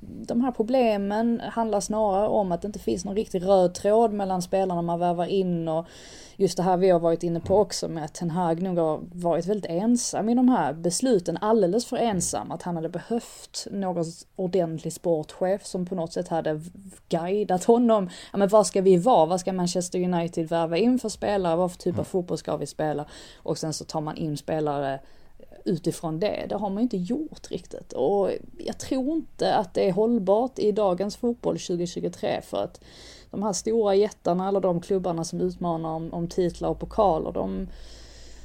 de 0.03 0.41
här 0.41 0.51
problemen 0.51 1.41
handlar 1.43 1.79
snarare 1.79 2.27
om 2.27 2.51
att 2.51 2.61
det 2.61 2.65
inte 2.65 2.79
finns 2.79 3.05
någon 3.05 3.15
riktig 3.15 3.47
röd 3.47 3.73
tråd 3.73 4.13
mellan 4.13 4.41
spelarna 4.41 4.81
man 4.81 4.99
värvar 4.99 5.25
in 5.25 5.67
och 5.67 5.85
just 6.37 6.57
det 6.57 6.63
här 6.63 6.77
vi 6.77 6.89
har 6.89 6.99
varit 6.99 7.23
inne 7.23 7.39
på 7.39 7.57
också 7.57 7.87
med 7.87 8.05
att 8.05 8.13
Ten 8.13 8.31
Hag 8.31 8.61
nog 8.61 8.77
har 8.77 8.99
varit 9.11 9.45
väldigt 9.45 9.71
ensam 9.71 10.29
i 10.29 10.35
de 10.35 10.49
här 10.49 10.73
besluten, 10.73 11.37
alldeles 11.41 11.85
för 11.85 11.97
ensam. 11.97 12.51
Att 12.51 12.61
han 12.61 12.75
hade 12.75 12.89
behövt 12.89 13.67
någon 13.71 14.05
ordentlig 14.35 14.93
sportchef 14.93 15.65
som 15.65 15.85
på 15.85 15.95
något 15.95 16.13
sätt 16.13 16.27
hade 16.27 16.61
guidat 17.09 17.63
honom. 17.63 18.09
Ja 18.31 18.37
men 18.37 18.47
vad 18.47 18.67
ska 18.67 18.81
vi 18.81 18.97
vara? 18.97 19.25
Vad 19.25 19.39
ska 19.39 19.53
Manchester 19.53 20.03
United 20.03 20.49
värva 20.49 20.77
in 20.77 20.99
för 20.99 21.09
spelare? 21.09 21.55
Vad 21.55 21.71
för 21.71 21.79
typ 21.79 21.93
av 21.93 21.99
mm. 21.99 22.05
fotboll 22.05 22.37
ska 22.37 22.57
vi 22.57 22.65
spela? 22.65 23.05
Och 23.37 23.57
sen 23.57 23.73
så 23.73 23.85
tar 23.85 24.01
man 24.01 24.17
in 24.17 24.37
spelare 24.37 24.99
utifrån 25.65 26.19
det. 26.19 26.45
Det 26.49 26.55
har 26.55 26.69
man 26.69 26.77
ju 26.77 26.83
inte 26.83 26.97
gjort 26.97 27.51
riktigt. 27.51 27.93
Och 27.93 28.31
jag 28.57 28.77
tror 28.77 29.15
inte 29.15 29.55
att 29.55 29.73
det 29.73 29.87
är 29.87 29.91
hållbart 29.91 30.59
i 30.59 30.71
dagens 30.71 31.17
fotboll 31.17 31.59
2023 31.59 32.41
för 32.41 32.63
att 32.63 32.81
de 33.37 33.43
här 33.43 33.53
stora 33.53 33.95
jättarna, 33.95 34.47
eller 34.47 34.59
de 34.59 34.81
klubbarna 34.81 35.23
som 35.23 35.41
utmanar 35.41 35.89
om, 35.89 36.13
om 36.13 36.27
titlar 36.27 36.69
och 36.69 36.79
pokaler, 36.79 37.31
de, 37.31 37.67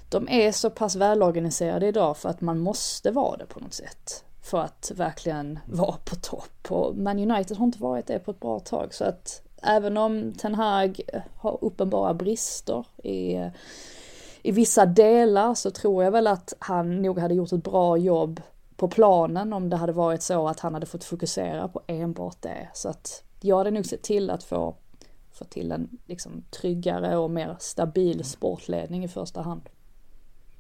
de 0.09 0.29
är 0.29 0.53
så 0.53 0.71
pass 0.71 0.97
välorganiserade 0.97 1.87
idag 1.87 2.17
för 2.17 2.29
att 2.29 2.41
man 2.41 2.59
måste 2.59 3.11
vara 3.11 3.37
det 3.37 3.47
på 3.47 3.61
något 3.61 3.75
sätt. 3.75 4.25
För 4.43 4.59
att 4.59 4.93
verkligen 4.95 5.59
vara 5.67 5.97
på 6.05 6.17
topp. 6.17 6.73
Och 6.73 6.97
Man 6.97 7.31
United 7.31 7.57
har 7.57 7.67
inte 7.67 7.83
varit 7.83 8.07
det 8.07 8.19
på 8.19 8.31
ett 8.31 8.41
bra 8.41 8.61
tag. 8.61 8.95
Så 8.95 9.05
att 9.05 9.43
även 9.63 9.97
om 9.97 10.33
Ten 10.33 10.55
Hag 10.55 11.01
har 11.37 11.59
uppenbara 11.65 12.15
brister 12.15 12.87
i, 13.03 13.51
i 14.43 14.53
vissa 14.53 14.87
delar 14.87 15.55
så 15.55 15.71
tror 15.71 16.05
jag 16.05 16.11
väl 16.11 16.27
att 16.27 16.55
han 16.59 17.03
nog 17.03 17.19
hade 17.19 17.35
gjort 17.35 17.53
ett 17.53 17.65
bra 17.65 17.97
jobb 17.97 18.41
på 18.77 18.89
planen 18.89 19.53
om 19.53 19.71
det 19.71 19.77
hade 19.77 19.93
varit 19.93 20.23
så 20.23 20.49
att 20.49 20.61
han 20.61 20.75
hade 20.75 20.87
fått 20.87 21.05
fokusera 21.05 21.69
på 21.69 21.81
enbart 21.87 22.43
det. 22.43 22.69
Så 22.75 22.89
att 22.89 23.23
jag 23.41 23.59
hade 23.59 23.71
nog 23.71 23.87
sett 23.87 24.03
till 24.03 24.31
att 24.31 24.45
få, 24.45 24.75
få 25.43 25.49
till 25.49 25.73
en 25.73 25.89
liksom, 26.07 26.45
tryggare 26.61 27.17
och 27.17 27.31
mer 27.31 27.57
stabil 27.59 28.25
sportledning 28.25 29.05
i 29.05 29.09
första 29.09 29.43
hand. 29.43 29.63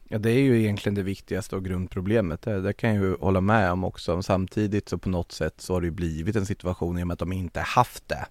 Ja 0.08 0.18
det 0.18 0.30
är 0.30 0.40
ju 0.40 0.60
egentligen 0.60 0.94
det 0.94 1.02
viktigaste 1.02 1.56
och 1.56 1.64
grundproblemet, 1.64 2.42
det, 2.42 2.60
det 2.60 2.72
kan 2.72 2.94
jag 2.94 3.04
ju 3.04 3.16
hålla 3.16 3.40
med 3.40 3.72
om 3.72 3.84
också. 3.84 4.22
Samtidigt 4.22 4.88
så 4.88 4.98
på 4.98 5.08
något 5.08 5.32
sätt 5.32 5.60
så 5.60 5.74
har 5.74 5.80
det 5.80 5.84
ju 5.84 5.90
blivit 5.90 6.36
en 6.36 6.46
situation 6.46 6.98
i 6.98 7.02
och 7.02 7.06
med 7.06 7.12
att 7.12 7.18
de 7.18 7.32
inte 7.32 7.60
haft 7.60 8.08
det. 8.08 8.26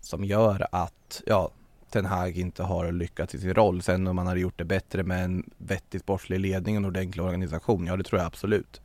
Som 0.00 0.24
gör 0.24 0.66
att, 0.72 1.22
ja, 1.26 1.50
Ten 1.90 2.06
Hag 2.06 2.38
inte 2.38 2.62
har 2.62 2.92
lyckats 2.92 3.34
i 3.34 3.38
sin 3.38 3.54
roll. 3.54 3.82
Sen 3.82 4.06
om 4.06 4.16
man 4.16 4.26
hade 4.26 4.40
gjort 4.40 4.58
det 4.58 4.64
bättre 4.64 5.02
med 5.02 5.24
en 5.24 5.50
vettig 5.58 6.00
sportslig 6.00 6.40
ledning 6.40 6.76
och 6.76 6.80
en 6.80 6.84
ordentlig 6.84 7.24
organisation, 7.24 7.86
ja 7.86 7.96
det 7.96 8.04
tror 8.04 8.18
jag 8.20 8.26
absolut. 8.26 8.80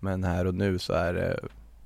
Men 0.00 0.24
här 0.24 0.46
och 0.46 0.54
nu 0.54 0.78
så 0.78 0.92
är 0.92 1.14
det 1.14 1.40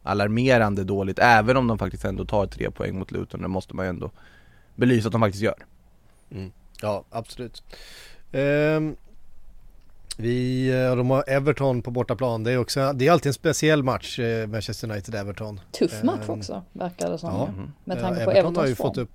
alarmerande 0.05 0.85
dåligt, 0.85 1.19
även 1.19 1.57
om 1.57 1.67
de 1.67 1.79
faktiskt 1.79 2.05
ändå 2.05 2.25
tar 2.25 2.47
tre 2.47 2.71
poäng 2.71 2.99
mot 2.99 3.11
Luton. 3.13 3.43
Det 3.43 3.49
måste 3.49 3.77
man 3.77 3.85
ju 3.85 3.89
ändå 3.89 4.11
belysa 4.75 5.09
att 5.09 5.13
de 5.13 5.21
faktiskt 5.21 5.43
gör. 5.45 5.65
Mm. 6.31 6.53
Ja, 6.83 7.05
absolut. 7.11 7.63
Um, 8.33 8.97
Vi, 10.17 10.69
eh, 10.69 10.97
de 10.97 11.11
har 11.11 11.25
Everton 11.29 11.83
på 11.83 11.91
bortaplan. 11.91 12.45
Det 12.45 12.53
är 12.53 12.59
också, 12.59 12.93
det 12.93 13.07
är 13.07 13.13
alltid 13.13 13.27
en 13.31 13.35
speciell 13.35 13.83
match, 13.83 14.19
eh, 14.19 14.47
Manchester 14.47 14.89
United-Everton. 14.89 15.61
Tuff 15.73 16.03
match 16.03 16.29
Ehm, 16.29 16.39
också, 16.39 16.63
verkar 16.73 17.11
det 17.11 17.19
som. 17.19 17.31
Ja. 17.35 17.49
Med 17.85 17.97
Ja, 17.99 18.01
tanke 18.01 18.25
på 18.25 18.31
Everton 18.31 18.57
har 18.57 18.63
Evertons 18.65 18.71
ju 18.71 18.75
form. 18.75 18.89
fått 18.89 18.99
upp 18.99 19.11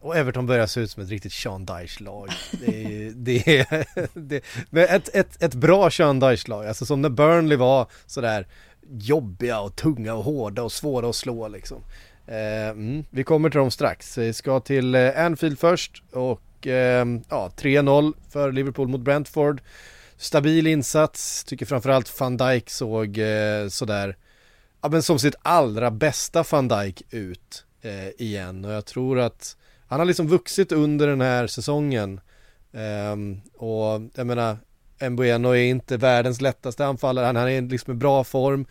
och 0.00 0.16
Everton 0.16 0.46
börjar 0.46 0.66
se 0.66 0.80
ut 0.80 0.90
som 0.90 1.02
ett 1.02 1.08
riktigt 1.08 1.32
Sean 1.32 1.64
Dyche-lag. 1.66 2.28
Det 2.66 2.84
är, 2.84 3.10
det 3.14 3.48
är 3.60 3.86
det, 4.14 4.44
men 4.70 4.84
ett, 4.84 5.14
ett, 5.14 5.42
ett 5.42 5.54
bra 5.54 5.90
Sean 5.90 6.20
Dyche-lag, 6.20 6.66
alltså 6.66 6.86
som 6.86 7.02
när 7.02 7.08
Burnley 7.08 7.56
var 7.58 7.86
sådär 8.06 8.46
jobbiga 8.90 9.60
och 9.60 9.76
tunga 9.76 10.14
och 10.14 10.24
hårda 10.24 10.62
och 10.62 10.72
svåra 10.72 11.08
att 11.08 11.16
slå 11.16 11.48
liksom. 11.48 11.82
Eh, 12.26 12.68
mm, 12.68 13.04
vi 13.10 13.24
kommer 13.24 13.50
till 13.50 13.58
dem 13.58 13.70
strax. 13.70 14.18
Vi 14.18 14.32
ska 14.32 14.60
till 14.60 14.94
eh, 14.94 15.24
Anfield 15.24 15.58
först 15.58 16.02
och 16.12 16.66
eh, 16.66 17.06
ja, 17.28 17.50
3-0 17.56 18.12
för 18.30 18.52
Liverpool 18.52 18.88
mot 18.88 19.00
Brentford. 19.00 19.60
Stabil 20.16 20.66
insats, 20.66 21.44
tycker 21.44 21.66
framförallt 21.66 22.20
van 22.20 22.36
Dijk 22.36 22.70
såg 22.70 23.18
eh, 23.18 23.68
sådär, 23.68 24.16
ja 24.82 24.88
men 24.88 25.02
som 25.02 25.18
sitt 25.18 25.34
allra 25.42 25.90
bästa 25.90 26.44
van 26.50 26.68
Dijk 26.68 27.02
ut 27.10 27.64
eh, 27.82 28.08
igen 28.18 28.64
och 28.64 28.72
jag 28.72 28.86
tror 28.86 29.18
att 29.18 29.56
han 29.88 29.98
har 29.98 30.06
liksom 30.06 30.28
vuxit 30.28 30.72
under 30.72 31.06
den 31.06 31.20
här 31.20 31.46
säsongen 31.46 32.20
eh, 32.72 33.16
och 33.62 34.02
jag 34.14 34.26
menar 34.26 34.58
Mbueno 35.00 35.48
är 35.48 35.64
inte 35.64 35.96
världens 35.96 36.40
lättaste 36.40 36.86
anfallare, 36.86 37.26
han, 37.26 37.36
han 37.36 37.48
är 37.50 37.62
liksom 37.62 37.92
i 37.92 37.96
bra 37.96 38.24
form, 38.24 38.66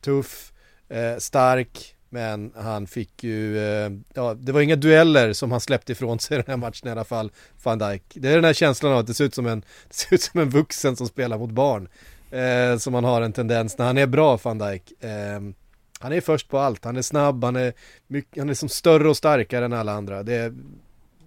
tuff, 0.00 0.52
eh, 0.88 1.16
stark 1.18 1.94
men 2.14 2.52
han 2.56 2.86
fick 2.86 3.24
ju, 3.24 3.58
eh, 3.58 3.90
ja 4.14 4.34
det 4.34 4.52
var 4.52 4.60
inga 4.60 4.76
dueller 4.76 5.32
som 5.32 5.50
han 5.50 5.60
släppte 5.60 5.92
ifrån 5.92 6.18
sig 6.18 6.34
i 6.34 6.40
den 6.40 6.50
här 6.50 6.56
matchen 6.56 6.88
i 6.88 6.90
alla 6.90 7.04
fall, 7.04 7.32
van 7.62 7.78
Dijk. 7.78 8.02
Det 8.14 8.28
är 8.28 8.34
den 8.34 8.44
här 8.44 8.52
känslan 8.52 8.92
av 8.92 8.98
att 8.98 9.06
det 9.06 9.14
ser 9.14 9.24
ut 9.24 9.34
som 9.34 9.46
en, 9.46 9.60
det 9.88 9.94
ser 9.94 10.14
ut 10.14 10.22
som 10.22 10.40
en 10.40 10.50
vuxen 10.50 10.96
som 10.96 11.06
spelar 11.06 11.38
mot 11.38 11.50
barn. 11.50 11.88
Eh, 12.30 12.78
som 12.78 12.94
han 12.94 13.04
har 13.04 13.22
en 13.22 13.32
tendens 13.32 13.78
när 13.78 13.86
han 13.86 13.98
är 13.98 14.06
bra 14.06 14.38
van 14.42 14.58
Dijk. 14.58 14.92
Ehm, 15.00 15.54
han 16.00 16.12
är 16.12 16.20
först 16.20 16.48
på 16.48 16.58
allt, 16.58 16.84
han 16.84 16.96
är 16.96 17.02
snabb, 17.02 17.44
han 17.44 17.56
är, 17.56 17.72
mycket, 18.06 18.38
han 18.38 18.50
är 18.50 18.54
som 18.54 18.68
större 18.68 19.08
och 19.08 19.16
starkare 19.16 19.64
än 19.64 19.72
alla 19.72 19.92
andra. 19.92 20.22
Det 20.22 20.34
är 20.34 20.54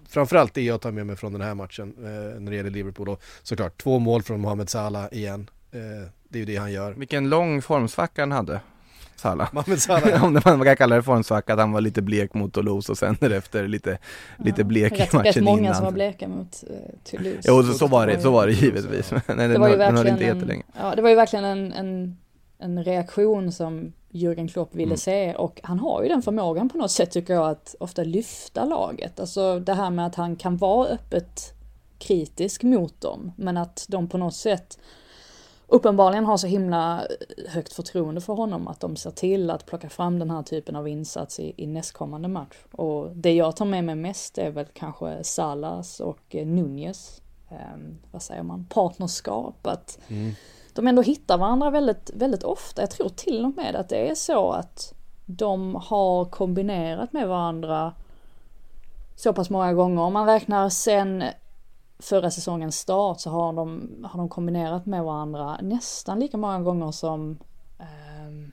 framförallt 0.09 0.53
det 0.53 0.61
jag 0.61 0.81
tar 0.81 0.91
med 0.91 1.05
mig 1.05 1.15
från 1.15 1.33
den 1.33 1.41
här 1.41 1.55
matchen 1.55 1.93
eh, 1.97 2.39
när 2.41 2.51
det 2.51 2.57
gäller 2.57 2.69
Liverpool. 2.69 3.09
Och 3.09 3.21
såklart 3.43 3.81
två 3.81 3.99
mål 3.99 4.23
från 4.23 4.41
Mohamed 4.41 4.69
Salah 4.69 5.07
igen. 5.11 5.49
Eh, 5.71 5.79
det 6.29 6.37
är 6.37 6.39
ju 6.39 6.45
det 6.45 6.55
han 6.55 6.71
gör. 6.71 6.91
Vilken 6.91 7.29
lång 7.29 7.61
formsvacka 7.61 8.21
han 8.21 8.31
hade 8.31 8.59
Salah. 9.15 9.49
Mohamed 9.51 9.81
Salah. 9.81 10.23
Om 10.25 10.33
det 10.33 10.45
man 10.45 10.63
kan 10.63 10.75
kalla 10.75 10.95
det 10.95 11.03
formsvacka, 11.03 11.53
att 11.53 11.59
han 11.59 11.71
var 11.71 11.81
lite 11.81 12.01
blek 12.01 12.33
mot 12.33 12.53
Toulouse 12.53 12.91
och 12.91 12.97
sen 12.97 13.17
därefter 13.19 13.67
lite, 13.67 13.97
lite 14.37 14.63
blek 14.63 14.93
i 14.93 14.99
matchen 14.99 15.23
rätt 15.23 15.43
många 15.43 15.59
innan. 15.59 15.75
som 15.75 15.85
var 15.85 15.91
bleka 15.91 16.27
mot 16.27 16.63
uh, 16.69 16.75
Toulouse. 17.11 17.41
Jo, 17.43 17.63
så, 17.63 17.73
så 17.73 17.87
var 17.87 18.07
det, 18.07 18.21
så 18.21 18.31
var 18.31 18.47
det 18.47 18.53
givetvis. 18.53 19.11
Nej, 19.27 19.47
Det 19.47 19.57
var 19.59 19.69
ju 19.69 19.75
verkligen 19.75 20.31
inte 20.31 20.53
en, 20.53 20.63
ja, 20.79 20.95
det 20.95 21.01
var 21.01 21.09
ju 21.09 21.15
verkligen 21.15 21.45
en, 21.45 21.73
en, 21.73 22.17
en 22.59 22.83
reaktion 22.83 23.51
som 23.51 23.93
Jürgen 24.09 24.47
Klopp 24.47 24.75
ville 24.75 24.85
Mm. 24.85 24.97
se 24.97 25.35
och 25.35 25.59
han 25.63 25.79
har 25.79 26.03
ju 26.03 26.09
den 26.09 26.21
förmågan 26.21 26.69
på 26.69 26.77
något 26.77 26.91
sätt 26.91 27.11
tycker 27.11 27.33
jag 27.33 27.49
att 27.49 27.75
ofta 27.79 28.03
lyfta 28.03 28.65
laget. 28.65 29.19
Alltså 29.19 29.59
det 29.59 29.73
här 29.73 29.89
med 29.89 30.05
att 30.05 30.15
han 30.15 30.35
kan 30.35 30.57
vara 30.57 30.87
öppet 30.87 31.53
kritisk 31.99 32.63
mot 32.63 33.01
dem 33.01 33.31
men 33.37 33.57
att 33.57 33.85
de 33.89 34.07
på 34.09 34.17
något 34.17 34.35
sätt 34.35 34.79
uppenbarligen 35.67 36.25
har 36.25 36.37
så 36.37 36.47
himla 36.47 37.03
högt 37.47 37.73
förtroende 37.73 38.21
för 38.21 38.33
honom 38.33 38.67
att 38.67 38.79
de 38.79 38.95
ser 38.95 39.11
till 39.11 39.49
att 39.49 39.65
plocka 39.65 39.89
fram 39.89 40.19
den 40.19 40.29
här 40.29 40.43
typen 40.43 40.75
av 40.75 40.87
insats 40.87 41.39
i, 41.39 41.53
i 41.57 41.67
nästkommande 41.67 42.27
match. 42.27 42.55
Och 42.71 43.15
det 43.15 43.33
jag 43.33 43.55
tar 43.55 43.65
med 43.65 43.83
mig 43.83 43.95
mest 43.95 44.37
är 44.37 44.51
väl 44.51 44.65
kanske 44.73 45.23
Salas 45.23 45.99
och 45.99 46.35
eh, 46.35 46.47
Nunez, 46.47 47.21
eh, 47.49 47.57
vad 48.11 48.21
säger 48.21 48.43
man, 48.43 48.65
partnerskap. 48.69 49.67
Att 49.67 49.99
de 50.81 50.87
ändå 50.87 51.01
hittar 51.01 51.37
varandra 51.37 51.69
väldigt, 51.69 52.11
väldigt 52.13 52.43
ofta. 52.43 52.81
Jag 52.81 52.91
tror 52.91 53.09
till 53.09 53.45
och 53.45 53.55
med 53.55 53.75
att 53.75 53.89
det 53.89 54.09
är 54.09 54.15
så 54.15 54.51
att 54.51 54.93
de 55.25 55.75
har 55.75 56.25
kombinerat 56.25 57.13
med 57.13 57.27
varandra 57.27 57.93
så 59.15 59.33
pass 59.33 59.49
många 59.49 59.73
gånger. 59.73 60.01
Om 60.01 60.13
man 60.13 60.25
räknar 60.27 60.69
sen 60.69 61.23
förra 61.99 62.31
säsongens 62.31 62.79
start 62.79 63.19
så 63.19 63.29
har 63.29 63.53
de, 63.53 63.89
har 64.11 64.17
de 64.17 64.29
kombinerat 64.29 64.85
med 64.85 65.03
varandra 65.03 65.57
nästan 65.61 66.19
lika 66.19 66.37
många 66.37 66.59
gånger 66.59 66.91
som 66.91 67.37
ehm, 67.79 68.51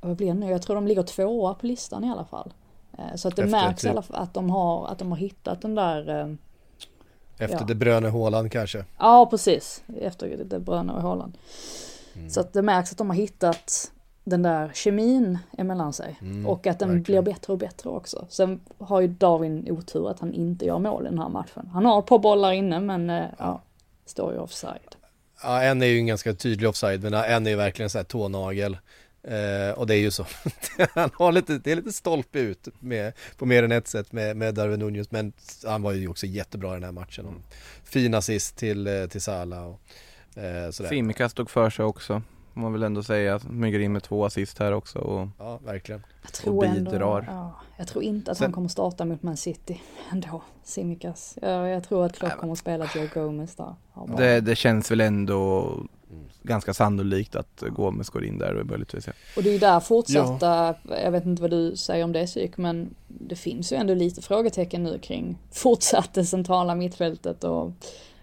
vad 0.00 0.16
blir 0.16 0.26
det 0.26 0.34
nu? 0.34 0.50
Jag 0.50 0.62
tror 0.62 0.74
de 0.76 0.86
ligger 0.86 1.02
tvåa 1.02 1.54
på 1.54 1.66
listan 1.66 2.04
i 2.04 2.10
alla 2.10 2.24
fall. 2.24 2.52
Eh, 2.98 3.14
Så 3.16 3.28
att 3.28 3.36
det 3.36 3.42
Efter 3.42 3.50
märks 3.60 3.84
i 3.84 3.86
typ- 3.86 3.90
alla 3.92 4.02
fall 4.02 4.22
att 4.22 4.34
de 4.34 4.50
har, 4.50 4.86
att 4.86 4.98
de 4.98 5.10
har 5.12 5.18
hittat 5.18 5.62
den 5.62 5.74
där 5.74 6.08
ehm, 6.08 6.38
Efter 7.38 7.58
Ja. 7.60 7.64
De 7.64 7.74
Bruyne 7.74 8.08
Haaland 8.08 8.52
kanske. 8.52 8.84
Ja, 8.98 9.26
precis. 9.30 9.82
Efter 10.00 10.36
det 10.44 10.60
Bröna 10.60 10.92
och 10.92 11.02
Haaland. 11.02 11.38
Så 12.30 12.40
att 12.40 12.52
det 12.52 12.62
märks 12.62 12.92
att 12.92 12.98
de 12.98 13.10
har 13.10 13.16
hittat 13.16 13.92
den 14.24 14.42
där 14.42 14.70
kemin 14.74 15.38
emellan 15.58 15.92
sig. 15.92 16.20
och 16.46 16.66
att 16.66 16.78
den 16.78 17.02
blir 17.02 17.22
bättre 17.22 17.52
och 17.52 17.58
bättre 17.58 17.90
också. 17.90 18.26
Sen 18.28 18.60
har 18.78 19.00
ju 19.00 19.08
Darwin 19.08 19.70
otur 19.70 20.10
att 20.10 20.20
han 20.20 20.32
inte 20.32 20.64
gör 20.64 20.78
mål 20.78 21.06
i 21.06 21.08
den 21.08 21.18
här 21.18 21.28
matchen. 21.28 21.70
Han 21.72 21.84
har 21.84 21.98
ett 21.98 22.06
par 22.06 22.18
bollar 22.18 22.52
inne 22.52 22.80
men 22.80 23.10
eh, 23.10 23.24
ja, 23.38 23.62
står 24.06 24.32
ju 24.32 24.38
offside. 24.38 24.96
Ja, 25.42 25.62
en 25.62 25.82
är 25.82 25.86
ju 25.86 25.98
en 25.98 26.06
ganska 26.06 26.34
tydlig 26.34 26.68
offside 26.68 27.02
men 27.02 27.14
en 27.14 27.46
är 27.46 27.50
ju 27.50 27.56
verkligen 27.56 27.90
så 27.90 27.98
här 27.98 28.04
tånagel. 28.04 28.76
Eh, 29.28 29.70
och 29.78 29.86
det 29.86 29.94
är 29.94 29.98
ju 29.98 30.10
så. 30.10 30.26
han 30.94 31.10
har 31.14 31.32
lite, 31.32 31.58
det 31.58 31.72
är 31.72 31.76
lite 31.76 31.92
stolpe 31.92 32.38
ut 32.40 32.68
med, 32.78 33.12
på 33.36 33.46
mer 33.46 33.62
än 33.62 33.72
ett 33.72 33.88
sätt 33.88 34.12
med, 34.12 34.36
med 34.36 34.54
Darwin 34.54 34.80
Nunez 34.80 35.10
men 35.10 35.32
han 35.66 35.82
var 35.82 35.92
ju 35.92 36.08
också 36.08 36.26
jättebra 36.26 36.70
i 36.70 36.74
den 36.74 36.84
här 36.84 36.92
matchen. 36.92 37.26
Och 37.26 37.34
fin 37.84 38.14
assist 38.14 38.56
till, 38.56 38.86
eh, 38.86 39.06
till 39.06 39.20
Salah 39.20 39.66
och 39.66 39.80
eh, 40.42 40.70
sådär. 40.70 40.90
Simika 40.90 41.28
stod 41.28 41.50
för 41.50 41.70
sig 41.70 41.84
också, 41.84 42.22
får 42.54 42.60
man 42.60 42.72
väl 42.72 42.82
ändå 42.82 43.02
säga. 43.02 43.38
Smyger 43.38 43.78
in 43.78 43.92
med 43.92 44.02
två 44.02 44.24
assist 44.24 44.58
här 44.58 44.72
också 44.72 44.98
och 44.98 45.28
Ja, 45.38 45.58
verkligen. 45.64 46.02
Jag 46.22 46.32
tror 46.32 46.64
ändå, 46.64 46.90
bidrar. 46.90 47.24
ja, 47.28 47.60
jag 47.76 47.88
tror 47.88 48.04
inte 48.04 48.30
att 48.30 48.38
Sen- 48.38 48.44
han 48.44 48.52
kommer 48.52 48.68
starta 48.68 49.04
mot 49.04 49.22
Man 49.22 49.36
City 49.36 49.82
ändå, 50.12 50.42
Simikas. 50.64 51.38
Ja, 51.42 51.68
jag 51.68 51.84
tror 51.84 52.06
att 52.06 52.18
Klopp 52.18 52.36
kommer 52.36 52.52
att 52.52 52.58
spela 52.58 52.90
Joe 52.94 53.08
Gomez 53.14 53.56
där. 53.56 53.74
Det, 54.16 54.40
det 54.40 54.56
känns 54.56 54.90
väl 54.90 55.00
ändå 55.00 55.72
ganska 56.48 56.74
sannolikt 56.74 57.36
att 57.36 57.62
Gomes 57.68 58.08
går 58.08 58.24
in 58.24 58.38
där 58.38 58.54
och 58.54 58.66
möjligtvis 58.66 59.08
Och 59.36 59.42
det 59.42 59.48
är 59.48 59.52
ju 59.52 59.58
där 59.58 59.80
fortsatta, 59.80 60.74
jag 61.02 61.10
vet 61.10 61.26
inte 61.26 61.42
vad 61.42 61.50
du 61.50 61.76
säger 61.76 62.04
om 62.04 62.12
det 62.12 62.26
psyk, 62.26 62.56
men 62.56 62.94
det 63.06 63.36
finns 63.36 63.72
ju 63.72 63.76
ändå 63.76 63.94
lite 63.94 64.22
frågetecken 64.22 64.82
nu 64.82 64.98
kring 64.98 65.38
fortsatt 65.52 66.14
det 66.14 66.24
centrala 66.24 66.74
mittfältet 66.74 67.44
och 67.44 67.72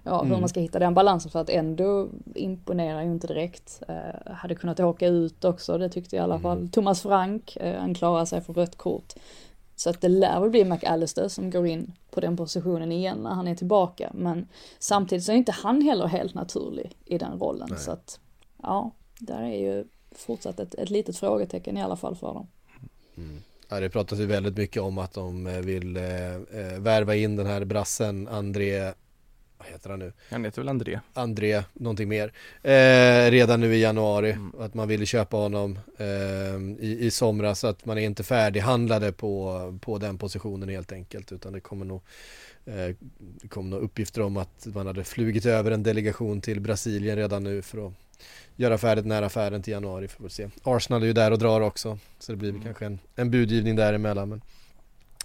ja, 0.05 0.23
hur 0.23 0.39
man 0.39 0.49
ska 0.49 0.59
hitta 0.59 0.79
den 0.79 0.93
balansen. 0.93 1.31
För 1.31 1.39
att 1.39 1.49
ändå 1.49 2.07
imponerar 2.35 3.01
ju 3.01 3.11
inte 3.11 3.27
direkt. 3.27 3.83
Eh, 3.87 4.33
hade 4.33 4.55
kunnat 4.55 4.79
åka 4.79 5.07
ut 5.07 5.45
också, 5.45 5.77
det 5.77 5.89
tyckte 5.89 6.15
i 6.15 6.19
alla 6.19 6.39
fall 6.39 6.69
Thomas 6.71 7.01
Frank, 7.01 7.55
eh, 7.55 7.79
han 7.79 7.93
klarar 7.93 8.25
sig 8.25 8.41
för 8.41 8.53
rött 8.53 8.77
kort. 8.77 9.13
Så 9.75 9.89
att 9.89 10.01
det 10.01 10.07
lär 10.07 10.39
väl 10.39 10.49
bli 10.49 10.65
McAllister 10.65 11.27
som 11.27 11.49
går 11.49 11.67
in 11.67 11.91
på 12.11 12.19
den 12.19 12.37
positionen 12.37 12.91
igen 12.91 13.17
när 13.17 13.29
han 13.29 13.47
är 13.47 13.55
tillbaka. 13.55 14.11
Men 14.13 14.47
samtidigt 14.79 15.25
så 15.25 15.31
är 15.31 15.35
inte 15.35 15.51
han 15.51 15.81
heller 15.81 16.07
helt 16.07 16.33
naturlig 16.33 16.91
i 17.05 17.17
den 17.17 17.39
rollen. 17.39 17.77
Så 17.77 17.91
att 17.91 18.19
ja, 18.63 18.91
där 19.19 19.41
är 19.41 19.57
ju 19.57 19.85
fortsatt 20.11 20.59
ett, 20.59 20.75
ett 20.75 20.89
litet 20.89 21.17
frågetecken 21.17 21.77
i 21.77 21.81
alla 21.81 21.95
fall 21.95 22.15
för 22.15 22.33
dem. 22.33 22.47
Ja, 23.69 23.79
det 23.79 23.89
pratas 23.89 24.19
ju 24.19 24.25
väldigt 24.25 24.57
mycket 24.57 24.81
om 24.81 24.97
att 24.97 25.13
de 25.13 25.61
vill 25.61 25.97
eh, 25.97 26.35
eh, 26.35 26.79
värva 26.79 27.15
in 27.15 27.35
den 27.35 27.45
här 27.45 27.65
brassen 27.65 28.27
André, 28.27 28.93
vad 29.65 29.71
heter 29.71 29.89
han 29.89 29.99
nu? 29.99 30.13
Han 30.29 30.45
heter 30.45 30.61
väl 30.61 30.69
André? 30.69 30.99
André, 31.13 31.63
någonting 31.73 32.09
mer, 32.09 32.33
eh, 32.63 33.31
redan 33.31 33.61
nu 33.61 33.75
i 33.75 33.81
januari. 33.81 34.37
Att 34.59 34.73
man 34.73 34.87
ville 34.87 35.05
köpa 35.05 35.37
honom 35.37 35.79
eh, 35.97 36.85
i, 36.85 36.97
i 37.01 37.11
somras 37.11 37.63
att 37.63 37.85
man 37.85 37.97
är 37.97 38.01
inte 38.01 38.23
färdighandlade 38.23 39.11
på, 39.11 39.79
på 39.81 39.97
den 39.97 40.17
positionen 40.17 40.69
helt 40.69 40.91
enkelt. 40.91 41.31
Utan 41.31 41.53
det 41.53 41.59
kommer 41.59 41.85
nog 41.85 42.01
eh, 42.65 42.95
det 43.17 43.47
kom 43.47 43.69
nog 43.69 43.81
uppgifter 43.81 44.21
om 44.21 44.37
att 44.37 44.67
man 44.73 44.87
hade 44.87 45.03
flugit 45.03 45.45
över 45.45 45.71
en 45.71 45.83
delegation 45.83 46.41
till 46.41 46.59
Brasilien 46.59 47.15
redan 47.15 47.43
nu 47.43 47.61
för 47.61 47.87
att 47.87 47.93
göra 48.55 48.77
färdigt 48.77 49.05
när 49.05 49.21
affären 49.21 49.61
till 49.61 49.73
januari 49.73 50.07
får 50.07 50.23
vi 50.23 50.29
se. 50.29 50.49
Arsenal 50.63 51.03
är 51.03 51.07
ju 51.07 51.13
där 51.13 51.31
och 51.31 51.39
drar 51.39 51.61
också 51.61 51.99
så 52.19 52.31
det 52.31 52.37
blir 52.37 52.51
väl 52.51 52.61
kanske 52.61 52.85
en, 52.85 52.99
en 53.15 53.31
budgivning 53.31 53.75
däremellan. 53.75 54.29
Men 54.29 54.41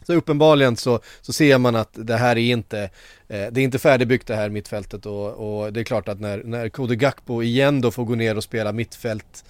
så 0.03 0.15
uppenbarligen 0.15 0.77
så, 0.77 1.01
så 1.21 1.33
ser 1.33 1.59
man 1.59 1.77
att 1.77 1.91
det 1.93 2.17
här 2.17 2.39
är 2.39 2.53
inte, 2.53 2.81
eh, 3.29 3.47
det 3.51 3.61
är 3.61 3.65
inte 3.65 3.79
färdigbyggt 3.79 4.27
det 4.27 4.37
här 4.37 4.49
mittfältet 4.49 5.07
och, 5.07 5.29
och 5.29 5.73
det 5.73 5.81
är 5.81 5.85
klart 5.85 6.09
att 6.09 6.21
när, 6.21 6.43
när 6.45 6.69
Kode 6.69 6.97
Gakpo 6.97 7.43
igen 7.43 7.81
då 7.81 7.91
får 7.91 8.05
gå 8.05 8.15
ner 8.15 8.37
och 8.37 8.45
spela 8.45 8.73
mittfält 8.73 9.45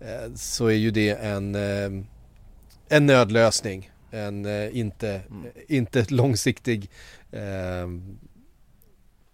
eh, 0.00 0.34
så 0.34 0.66
är 0.66 0.76
ju 0.76 0.90
det 0.90 1.10
en, 1.10 1.54
eh, 1.54 2.04
en 2.88 3.06
nödlösning. 3.06 3.90
En 4.10 4.46
eh, 4.46 4.78
inte, 4.78 5.20
inte 5.68 6.06
långsiktig 6.08 6.90
eh, 7.32 7.88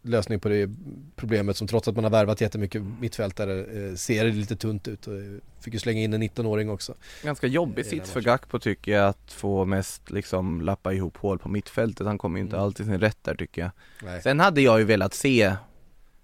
lösning 0.03 0.41
på 0.41 0.49
det 0.49 0.71
problemet 1.17 1.57
som 1.57 1.67
trots 1.67 1.89
att 1.89 1.95
man 1.95 2.05
har 2.05 2.11
värvat 2.11 2.41
jättemycket 2.41 2.83
mittfältare 3.01 3.61
eh, 3.61 3.95
ser 3.95 4.25
det 4.25 4.31
lite 4.31 4.57
tunt 4.57 4.89
ut 4.89 5.07
och 5.07 5.15
eh, 5.15 5.23
fick 5.61 5.75
ju 5.75 5.81
slänga 5.81 6.01
in 6.01 6.15
en 6.15 6.23
19-åring 6.23 6.71
också. 6.71 6.95
Ganska 7.23 7.47
jobbig 7.47 7.83
här 7.83 7.91
sits 7.91 8.11
för. 8.11 8.21
Gakpo 8.21 8.59
tycker 8.59 8.93
jag 8.93 9.09
att 9.09 9.33
få 9.33 9.65
mest 9.65 10.11
liksom 10.11 10.61
lappa 10.61 10.93
ihop 10.93 11.17
hål 11.17 11.39
på 11.39 11.49
mittfältet. 11.49 12.07
Han 12.07 12.19
kommer 12.19 12.39
ju 12.39 12.45
inte 12.45 12.57
Mm. 12.57 12.65
alltid 12.65 12.87
sin 12.87 13.01
rätt 13.01 13.19
där 13.23 13.35
tycker 13.35 13.63
jag. 13.63 13.71
Nej. 14.03 14.23
Sen 14.23 14.41
hade 14.41 14.61
jag 14.61 14.79
ju 14.79 14.85
velat 14.85 15.15
se 15.15 15.53